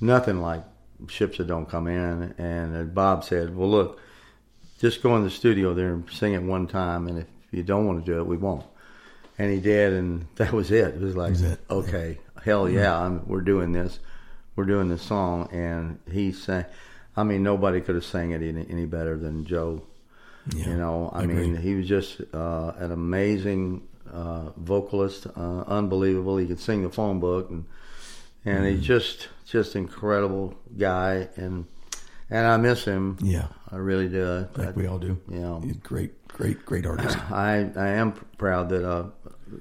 nothing 0.00 0.40
like 0.40 0.64
ships 1.08 1.38
that 1.38 1.46
don't 1.46 1.68
come 1.68 1.86
in. 1.88 2.34
And 2.38 2.76
uh, 2.76 2.82
Bob 2.84 3.24
said, 3.24 3.56
"Well, 3.56 3.70
look, 3.70 4.00
just 4.82 5.02
go 5.02 5.16
in 5.16 5.22
the 5.22 5.30
studio 5.30 5.74
there 5.74 5.92
and 5.92 6.10
sing 6.10 6.34
it 6.34 6.42
one 6.42 6.66
time, 6.66 7.06
and 7.06 7.18
if 7.18 7.26
you 7.52 7.62
don't 7.62 7.86
want 7.86 8.04
to 8.04 8.12
do 8.12 8.18
it, 8.18 8.26
we 8.26 8.36
won't. 8.36 8.64
And 9.38 9.52
he 9.52 9.60
did, 9.60 9.92
and 9.92 10.26
that 10.36 10.52
was 10.52 10.70
it. 10.70 10.94
It 10.94 11.00
was 11.00 11.16
like, 11.16 11.38
it. 11.38 11.60
okay, 11.70 12.18
hell 12.44 12.68
yeah, 12.68 12.98
I'm, 12.98 13.26
we're 13.28 13.42
doing 13.42 13.72
this. 13.72 14.00
We're 14.56 14.64
doing 14.64 14.88
this 14.88 15.02
song, 15.02 15.48
and 15.52 16.00
he 16.10 16.32
sang. 16.32 16.66
I 17.16 17.22
mean, 17.22 17.42
nobody 17.42 17.80
could 17.80 17.94
have 17.94 18.04
sang 18.04 18.32
it 18.32 18.42
any, 18.42 18.66
any 18.68 18.86
better 18.86 19.16
than 19.16 19.44
Joe. 19.44 19.82
Yeah, 20.52 20.70
you 20.70 20.76
know, 20.76 21.10
I 21.14 21.22
agree. 21.22 21.34
mean, 21.34 21.56
he 21.56 21.74
was 21.74 21.86
just 21.86 22.20
uh, 22.34 22.72
an 22.76 22.90
amazing 22.90 23.86
uh, 24.12 24.50
vocalist, 24.56 25.26
uh, 25.36 25.60
unbelievable. 25.66 26.36
He 26.38 26.46
could 26.46 26.58
sing 26.58 26.82
the 26.82 26.90
phone 26.90 27.20
book, 27.20 27.50
and 27.50 27.66
and 28.44 28.58
Mm-hmm. 28.64 28.76
he's 28.76 28.84
just 28.86 29.28
just 29.46 29.76
incredible 29.76 30.54
guy, 30.78 31.28
and 31.36 31.66
and 32.30 32.46
I 32.46 32.56
miss 32.56 32.84
him. 32.84 33.18
Yeah. 33.22 33.48
I 33.70 33.76
really 33.76 34.08
do. 34.08 34.46
I, 34.56 34.60
like 34.60 34.76
we 34.76 34.86
all 34.86 34.98
do. 34.98 35.18
Yeah. 35.28 35.60
He's 35.60 35.76
great, 35.78 36.26
great, 36.28 36.64
great 36.66 36.84
artist. 36.86 37.16
I 37.30 37.70
I 37.76 37.88
am 37.88 38.12
proud 38.38 38.68
that 38.70 38.86
uh, 38.88 39.06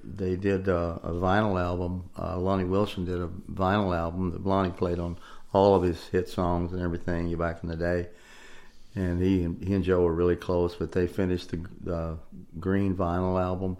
they 0.03 0.35
did 0.35 0.67
uh, 0.69 0.99
a 1.03 1.11
vinyl 1.11 1.59
album. 1.61 2.09
Uh, 2.17 2.37
Lonnie 2.37 2.63
Wilson 2.65 3.05
did 3.05 3.19
a 3.21 3.27
vinyl 3.51 3.95
album 3.97 4.31
that 4.31 4.45
Lonnie 4.45 4.71
played 4.71 4.99
on 4.99 5.17
all 5.53 5.75
of 5.75 5.83
his 5.83 6.07
hit 6.07 6.29
songs 6.29 6.71
and 6.73 6.81
everything 6.81 7.33
back 7.37 7.61
in 7.63 7.69
the 7.69 7.75
day. 7.75 8.07
And 8.95 9.21
he 9.21 9.43
and 9.43 9.63
he 9.63 9.73
and 9.73 9.83
Joe 9.83 10.01
were 10.01 10.13
really 10.13 10.35
close, 10.35 10.75
but 10.75 10.91
they 10.91 11.07
finished 11.07 11.51
the 11.83 11.93
uh, 11.93 12.15
Green 12.59 12.95
vinyl 12.95 13.41
album. 13.41 13.77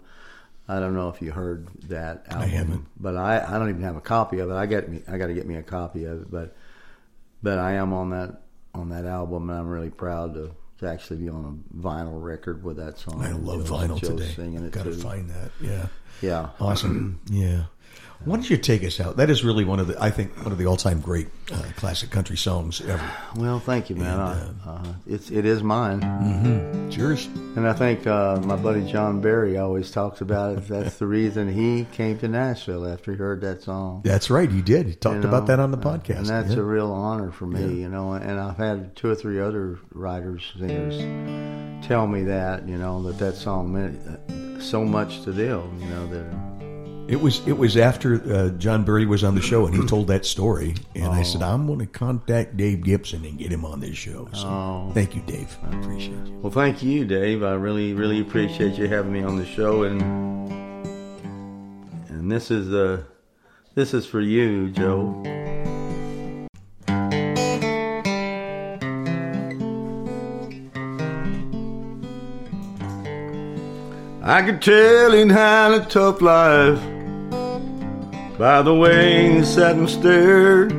I 0.76 0.80
don't 0.80 0.94
know 0.94 1.08
if 1.08 1.20
you 1.20 1.32
heard 1.32 1.68
that 1.88 2.24
album. 2.30 2.48
haven't. 2.48 2.86
but 2.98 3.16
I, 3.16 3.44
I 3.46 3.58
don't 3.58 3.68
even 3.68 3.82
have 3.82 3.96
a 3.96 4.00
copy 4.00 4.38
of 4.38 4.50
it. 4.50 4.54
I 4.54 4.66
get 4.66 4.88
me 4.88 5.02
I 5.06 5.18
got 5.18 5.26
to 5.26 5.34
get 5.34 5.46
me 5.46 5.56
a 5.56 5.62
copy 5.62 6.04
of 6.04 6.22
it, 6.22 6.30
but 6.30 6.56
but 7.42 7.58
I 7.58 7.72
am 7.72 7.92
on 7.92 8.10
that 8.10 8.42
on 8.74 8.88
that 8.88 9.04
album, 9.04 9.50
and 9.50 9.58
I'm 9.58 9.68
really 9.68 9.90
proud 9.90 10.34
to, 10.34 10.54
to 10.78 10.88
actually 10.88 11.18
be 11.18 11.28
on 11.28 11.44
a 11.44 11.76
vinyl 11.76 12.22
record 12.22 12.64
with 12.64 12.78
that 12.78 12.98
song. 12.98 13.22
I 13.22 13.32
love 13.32 13.58
You 13.58 13.64
know, 13.64 13.78
vinyl 13.78 14.00
Joe 14.00 14.16
today. 14.16 14.32
Singing 14.34 14.64
it 14.64 14.70
Got 14.72 14.84
to 14.84 14.92
find 14.92 15.28
that. 15.28 15.50
Yeah. 15.60 15.88
Yeah. 16.22 16.50
Awesome. 16.58 17.20
yeah. 17.30 17.64
Why 18.24 18.36
don't 18.36 18.48
you 18.48 18.56
take 18.56 18.84
us 18.84 19.00
out? 19.00 19.16
That 19.16 19.30
is 19.30 19.42
really 19.42 19.64
one 19.64 19.80
of 19.80 19.88
the, 19.88 20.00
I 20.00 20.10
think, 20.10 20.36
one 20.42 20.52
of 20.52 20.58
the 20.58 20.66
all-time 20.66 21.00
great 21.00 21.28
uh, 21.52 21.60
classic 21.76 22.10
country 22.10 22.36
songs 22.36 22.80
ever. 22.80 23.02
Well, 23.36 23.58
thank 23.58 23.90
you, 23.90 23.96
man. 23.96 24.12
And, 24.20 24.60
I, 24.64 24.70
uh, 24.70 24.84
it's 25.06 25.30
it 25.30 25.44
is 25.44 25.62
mine, 25.62 26.02
It's 26.86 26.96
yours. 26.96 27.26
and 27.56 27.66
I 27.68 27.72
think 27.72 28.06
uh, 28.06 28.36
my 28.44 28.56
buddy 28.56 28.84
John 28.90 29.20
Berry 29.20 29.58
always 29.58 29.90
talks 29.90 30.20
about 30.20 30.56
it. 30.58 30.68
That's 30.68 30.98
the 30.98 31.06
reason 31.06 31.52
he 31.52 31.84
came 31.92 32.18
to 32.20 32.28
Nashville 32.28 32.86
after 32.86 33.12
he 33.12 33.18
heard 33.18 33.40
that 33.40 33.62
song. 33.62 34.02
That's 34.04 34.30
right. 34.30 34.50
He 34.50 34.62
did. 34.62 34.86
He 34.86 34.94
talked 34.94 35.16
you 35.16 35.22
know? 35.22 35.28
about 35.28 35.46
that 35.48 35.58
on 35.58 35.70
the 35.72 35.78
podcast. 35.78 36.18
and 36.18 36.26
that's 36.26 36.50
Yeah. 36.52 36.58
a 36.60 36.62
real 36.62 36.92
honor 36.92 37.32
for 37.32 37.46
me. 37.46 37.80
You 37.80 37.88
know, 37.88 38.12
and 38.12 38.38
I've 38.38 38.56
had 38.56 38.94
two 38.96 39.08
or 39.10 39.14
three 39.14 39.40
other 39.40 39.78
writers, 39.92 40.42
singers, 40.58 40.96
tell 41.86 42.06
me 42.06 42.22
that. 42.24 42.68
You 42.68 42.78
know 42.78 43.02
that 43.04 43.18
that 43.18 43.34
song 43.34 43.72
meant 43.72 43.98
uh, 44.06 44.60
so 44.60 44.84
much 44.84 45.22
to 45.22 45.32
them. 45.32 45.78
You 45.80 45.86
know 45.88 46.06
that. 46.06 46.51
It 47.08 47.20
was 47.20 47.46
it 47.46 47.52
was 47.58 47.76
after 47.76 48.14
uh, 48.32 48.48
John 48.50 48.84
Berry 48.84 49.04
was 49.06 49.22
on 49.22 49.34
the 49.34 49.42
show 49.42 49.66
and 49.66 49.74
he 49.74 49.86
told 49.86 50.06
that 50.06 50.24
story, 50.24 50.74
and 50.94 51.04
I 51.06 51.20
Oh. 51.20 51.22
said 51.24 51.42
I'm 51.42 51.66
going 51.66 51.80
to 51.80 51.86
contact 51.86 52.56
Dave 52.56 52.82
Gibson 52.84 53.24
and 53.24 53.38
get 53.38 53.52
him 53.52 53.64
on 53.64 53.80
this 53.80 53.96
show. 53.96 54.28
So 54.32 54.46
Oh. 54.46 54.90
thank 54.94 55.14
you, 55.14 55.22
Dave. 55.26 55.54
I 55.64 55.76
appreciate 55.78 56.26
you. 56.26 56.38
Well, 56.40 56.52
thank 56.52 56.82
you, 56.82 57.04
Dave. 57.04 57.42
I 57.42 57.52
really, 57.54 57.92
really 57.92 58.20
appreciate 58.20 58.74
you 58.78 58.88
having 58.88 59.12
me 59.12 59.22
on 59.22 59.36
the 59.36 59.44
show, 59.44 59.82
and 59.82 60.00
and 62.08 62.30
this 62.30 62.50
is 62.50 62.72
uh, 62.72 63.02
this 63.74 63.92
is 63.92 64.06
for 64.06 64.20
you, 64.20 64.70
Joe. 64.70 65.22
I 74.24 74.42
could 74.46 74.62
tell 74.62 75.12
he'd 75.12 75.30
had 75.30 75.72
a 75.72 75.84
tough 75.84 76.22
life 76.22 76.80
by 78.42 78.60
the 78.60 78.74
way 78.74 79.40
sat 79.44 79.76
and 79.76 79.88
stared. 79.88 80.72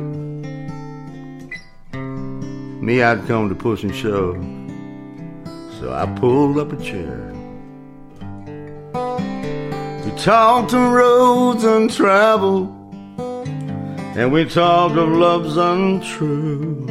Me, 2.82 3.02
I'd 3.02 3.26
come 3.26 3.48
to 3.48 3.54
push 3.54 3.82
and 3.82 3.94
shove. 3.94 4.36
So 5.80 5.90
I 5.90 6.04
pulled 6.20 6.58
up 6.58 6.74
a 6.74 6.76
chair. 6.76 7.32
We 10.04 10.10
talked 10.20 10.74
of 10.74 10.92
roads 10.92 11.64
untraveled, 11.64 12.68
and 14.14 14.30
we 14.30 14.44
talked 14.44 14.98
of 14.98 15.08
loves 15.08 15.56
untrue, 15.56 16.86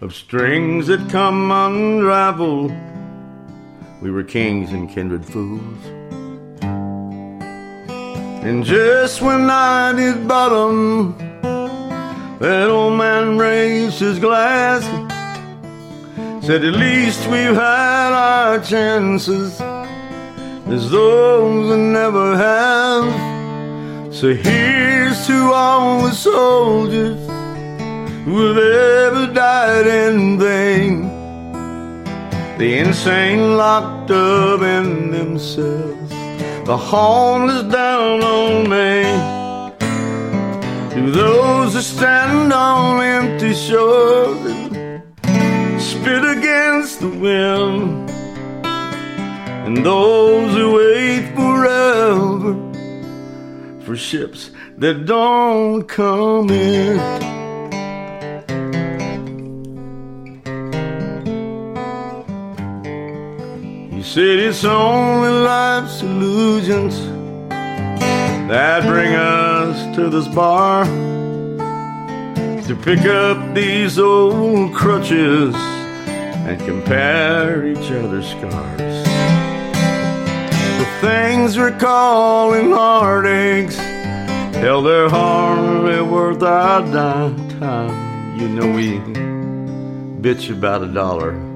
of 0.00 0.14
strings 0.14 0.86
that 0.86 1.10
come 1.10 1.50
unraveled. 1.50 2.72
We 4.00 4.12
were 4.12 4.22
kings 4.22 4.70
and 4.70 4.88
kindred 4.88 5.24
fools. 5.26 5.98
And 8.46 8.64
just 8.64 9.20
when 9.20 9.50
I 9.50 9.92
did 9.92 10.26
bottom, 10.26 11.16
that 12.38 12.68
old 12.70 12.96
man 12.98 13.36
raised 13.38 14.00
his 14.00 14.18
glass. 14.18 14.84
Said 16.44 16.64
at 16.64 16.74
least 16.74 17.26
we've 17.26 17.54
had 17.54 18.12
our 18.12 18.58
chances 18.60 19.60
as 19.60 20.90
those 20.90 21.68
that 21.68 21.78
never 21.78 22.36
have. 22.36 24.14
So 24.14 24.32
here's 24.34 25.26
to 25.26 25.52
all 25.52 26.02
the 26.02 26.12
soldiers 26.12 27.18
who 28.24 28.46
have 28.46 28.58
ever 28.58 29.32
died 29.32 29.86
in 29.86 30.38
vain. 30.38 31.02
The 32.58 32.78
insane 32.78 33.56
locked 33.56 34.10
up 34.10 34.62
in 34.62 35.10
themselves, 35.10 36.07
the 36.68 36.76
homeless 36.76 37.62
down 37.72 38.22
on 38.22 38.68
me. 38.68 39.02
To 40.92 41.10
those 41.10 41.72
that 41.72 41.82
stand 41.82 42.52
on 42.52 43.02
empty 43.02 43.54
shores 43.54 44.44
and 45.22 45.80
spit 45.80 46.22
against 46.36 47.00
the 47.00 47.08
wind, 47.08 48.10
and 49.64 49.78
those 49.78 50.52
who 50.54 50.76
wait 50.76 51.34
forever 51.34 52.52
for 53.80 53.96
ships 53.96 54.50
that 54.76 55.06
don't 55.06 55.84
come 55.88 56.50
in. 56.50 57.47
Said 64.08 64.38
it's 64.38 64.64
only 64.64 65.28
life's 65.28 66.00
illusions 66.00 66.98
that 68.48 68.82
bring 68.84 69.14
us 69.14 69.94
to 69.94 70.08
this 70.08 70.26
bar 70.28 70.86
to 72.66 72.74
pick 72.82 73.00
up 73.00 73.54
these 73.54 73.98
old 73.98 74.74
crutches 74.74 75.54
and 75.54 76.58
compare 76.60 77.66
each 77.66 77.90
other's 77.90 78.30
scars. 78.30 78.78
The 80.78 80.88
things 81.02 81.58
we're 81.58 81.78
calling 81.78 82.70
heartaches 82.70 83.76
hell, 84.56 84.80
they're 84.80 85.10
hardly 85.10 86.00
worth 86.00 86.42
our 86.42 86.80
dime 86.80 87.60
time. 87.60 88.40
You 88.40 88.48
know 88.48 88.72
we 88.72 89.00
bitch 90.22 90.50
about 90.50 90.82
a 90.82 90.88
dollar 90.88 91.47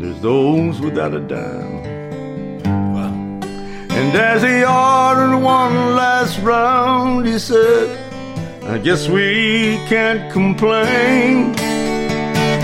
there's 0.00 0.20
those 0.20 0.80
without 0.80 1.14
a 1.14 1.20
dime. 1.20 2.00
And 4.00 4.16
as 4.16 4.42
he 4.42 4.64
ordered 4.64 5.36
one 5.38 5.94
last 5.94 6.40
round, 6.40 7.26
he 7.26 7.38
said, 7.38 7.86
I 8.64 8.78
guess 8.78 9.08
we 9.08 9.78
can't 9.88 10.32
complain. 10.32 11.52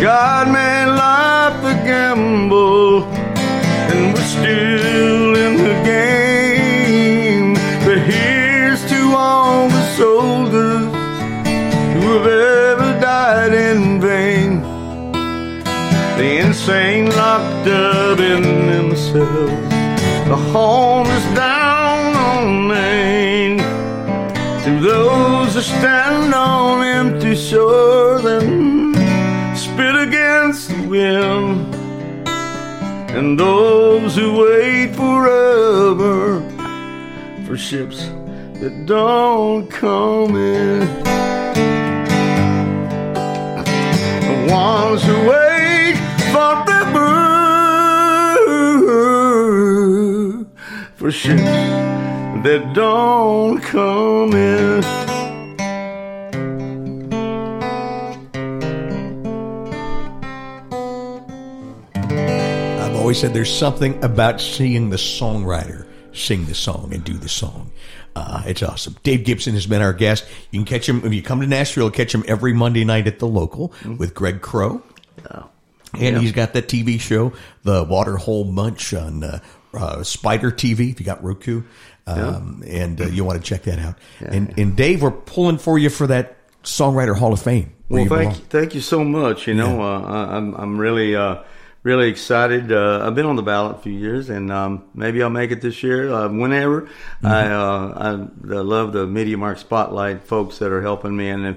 God 0.00 0.48
made 0.50 0.86
life 0.86 1.62
a 1.72 1.74
gamble, 1.84 3.04
and 3.04 4.14
we're 4.14 4.30
still 4.38 5.36
in 5.36 5.56
the 5.68 5.76
game. 5.84 7.54
But 7.84 7.98
here's 7.98 8.82
to 8.88 9.00
all 9.14 9.68
the 9.68 9.84
soldiers 9.96 10.86
who 11.94 12.02
have 12.16 12.26
ever 12.26 13.00
died 13.00 13.52
in 13.52 14.00
vain. 14.00 14.62
The 16.16 16.38
insane 16.68 17.06
locked 17.10 17.68
up 17.68 18.18
in 18.18 18.42
themselves, 18.42 19.70
the 20.28 20.36
homeless 20.52 21.24
down 21.32 22.16
on 22.16 22.66
Main. 22.66 23.58
To 24.64 24.80
those 24.80 25.54
who 25.54 25.60
stand 25.60 26.34
on 26.34 26.82
empty 26.82 27.36
shores 27.36 28.24
and 28.24 28.96
spit 29.56 29.94
against 29.94 30.70
the 30.70 30.88
wind, 30.88 31.72
and 33.16 33.38
those 33.38 34.16
who 34.16 34.40
wait 34.40 34.92
forever 34.96 36.40
for 37.46 37.56
ships 37.56 38.06
that 38.60 38.86
don't 38.86 39.68
come 39.70 40.34
in. 40.34 40.80
The 44.26 44.52
ones 44.52 45.04
who 45.04 45.28
wait 45.28 45.45
for 51.06 51.12
ships 51.12 51.40
that 51.40 52.72
don't 52.74 53.60
come 53.60 54.32
in. 54.32 54.84
I've 62.80 62.96
always 62.96 63.20
said 63.20 63.32
there's 63.34 63.54
something 63.54 64.02
about 64.02 64.40
seeing 64.40 64.90
the 64.90 64.96
songwriter 64.96 65.86
sing 66.12 66.46
the 66.46 66.54
song 66.54 66.92
and 66.92 67.04
do 67.04 67.12
the 67.12 67.28
song. 67.28 67.70
Uh, 68.16 68.42
it's 68.46 68.62
awesome. 68.64 68.96
Dave 69.04 69.24
Gibson 69.24 69.54
has 69.54 69.66
been 69.66 69.82
our 69.82 69.92
guest. 69.92 70.26
You 70.50 70.58
can 70.58 70.66
catch 70.66 70.88
him 70.88 71.04
if 71.04 71.12
you 71.12 71.22
come 71.22 71.40
to 71.40 71.46
Nashville. 71.46 71.90
Catch 71.90 72.14
him 72.14 72.24
every 72.26 72.52
Monday 72.52 72.84
night 72.84 73.06
at 73.06 73.20
the 73.20 73.28
local 73.28 73.72
with 73.98 74.12
Greg 74.14 74.40
Crow. 74.40 74.82
And 75.98 76.18
he's 76.18 76.32
got 76.32 76.52
that 76.52 76.68
TV 76.68 77.00
show, 77.00 77.32
The 77.62 77.84
Waterhole 77.84 78.44
Bunch 78.44 78.92
on 78.92 79.24
uh, 79.24 79.40
uh, 79.78 80.02
Spider 80.02 80.50
TV. 80.50 80.90
If 80.90 81.00
you 81.00 81.06
got 81.06 81.22
Roku, 81.24 81.62
um, 82.06 82.62
and 82.66 83.00
uh, 83.00 83.06
you 83.06 83.24
want 83.24 83.42
to 83.42 83.48
check 83.48 83.62
that 83.64 83.78
out. 83.78 83.96
And, 84.20 84.58
and 84.58 84.76
Dave, 84.76 85.02
we're 85.02 85.10
pulling 85.10 85.58
for 85.58 85.78
you 85.78 85.90
for 85.90 86.06
that 86.06 86.36
Songwriter 86.62 87.16
Hall 87.16 87.32
of 87.32 87.40
Fame. 87.42 87.72
Well, 87.88 88.02
you 88.02 88.08
thank 88.08 88.38
you, 88.38 88.44
thank 88.48 88.74
you 88.74 88.80
so 88.80 89.04
much. 89.04 89.46
You 89.46 89.54
know, 89.54 89.80
uh, 89.82 90.00
I- 90.00 90.36
I'm 90.36 90.54
I'm 90.54 90.78
really 90.78 91.14
uh, 91.14 91.42
really 91.84 92.08
excited. 92.08 92.72
Uh, 92.72 93.06
I've 93.06 93.14
been 93.14 93.26
on 93.26 93.36
the 93.36 93.42
ballot 93.42 93.76
a 93.76 93.80
few 93.80 93.92
years, 93.92 94.28
and 94.28 94.50
um, 94.50 94.84
maybe 94.94 95.22
I'll 95.22 95.30
make 95.30 95.52
it 95.52 95.60
this 95.60 95.82
year. 95.84 96.12
Uh, 96.12 96.28
whenever 96.28 96.82
Mm-hmm. 97.22 97.26
I, 97.26 97.52
uh, 97.52 97.92
I 98.50 98.56
I 98.56 98.60
love 98.60 98.92
the 98.92 99.06
Media 99.06 99.36
Mark 99.38 99.58
Spotlight 99.58 100.22
folks 100.24 100.58
that 100.58 100.72
are 100.72 100.82
helping 100.82 101.16
me, 101.16 101.28
and 101.28 101.46
if 101.46 101.56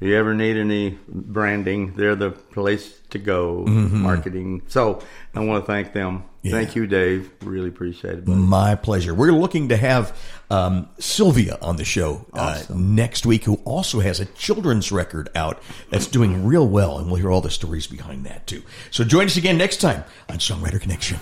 you 0.00 0.16
ever 0.16 0.32
need 0.32 0.56
any 0.56 0.98
branding, 1.08 1.94
they're 1.96 2.16
the 2.16 2.30
place 2.30 2.98
to 3.10 3.18
go. 3.18 3.64
Marketing. 3.66 4.62
So 4.68 5.02
I 5.34 5.40
want 5.40 5.64
to 5.64 5.66
thank 5.70 5.92
them. 5.92 6.24
Thank 6.44 6.76
you, 6.76 6.86
Dave. 6.86 7.30
Really 7.42 7.68
appreciate 7.68 8.14
it. 8.14 8.24
buddy. 8.24 8.38
My 8.38 8.74
pleasure. 8.74 9.12
We're 9.14 9.32
looking 9.32 9.68
to 9.70 9.76
have 9.76 10.16
um, 10.50 10.88
Sylvia 10.98 11.58
on 11.60 11.76
the 11.76 11.84
show 11.84 12.24
uh, 12.32 12.62
next 12.74 13.26
week, 13.26 13.44
who 13.44 13.56
also 13.64 14.00
has 14.00 14.20
a 14.20 14.24
children's 14.24 14.90
record 14.92 15.28
out 15.34 15.60
that's 15.90 16.06
doing 16.06 16.46
real 16.46 16.66
well, 16.66 16.98
and 16.98 17.08
we'll 17.08 17.16
hear 17.16 17.30
all 17.30 17.40
the 17.40 17.50
stories 17.50 17.86
behind 17.86 18.24
that 18.26 18.46
too. 18.46 18.62
So 18.90 19.04
join 19.04 19.26
us 19.26 19.36
again 19.36 19.58
next 19.58 19.78
time 19.78 20.04
on 20.28 20.38
Songwriter 20.38 20.80
Connection. 20.80 21.18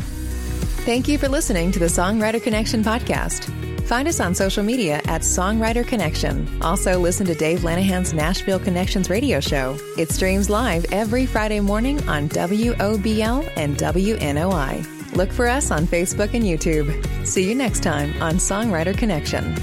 Thank 0.84 1.08
you 1.08 1.18
for 1.18 1.28
listening 1.28 1.72
to 1.72 1.78
the 1.80 1.86
Songwriter 1.86 2.40
Connection 2.40 2.84
podcast. 2.84 3.50
Find 3.86 4.06
us 4.06 4.20
on 4.20 4.34
social 4.34 4.62
media 4.62 4.96
at 5.06 5.22
Songwriter 5.22 5.86
Connection. 5.86 6.60
Also, 6.62 6.98
listen 6.98 7.26
to 7.26 7.34
Dave 7.34 7.60
Lanahan's 7.60 8.12
Nashville 8.12 8.58
Connections 8.58 9.08
radio 9.08 9.40
show. 9.40 9.76
It 9.96 10.10
streams 10.10 10.50
live 10.50 10.84
every 10.92 11.24
Friday 11.26 11.60
morning 11.60 12.06
on 12.08 12.28
WOBL 12.28 13.52
and 13.56 13.76
WNOI. 13.76 15.05
Look 15.14 15.32
for 15.32 15.46
us 15.46 15.70
on 15.70 15.86
Facebook 15.86 16.34
and 16.34 16.44
YouTube. 16.44 17.26
See 17.26 17.48
you 17.48 17.54
next 17.54 17.82
time 17.82 18.20
on 18.22 18.34
Songwriter 18.34 18.96
Connection. 18.96 19.54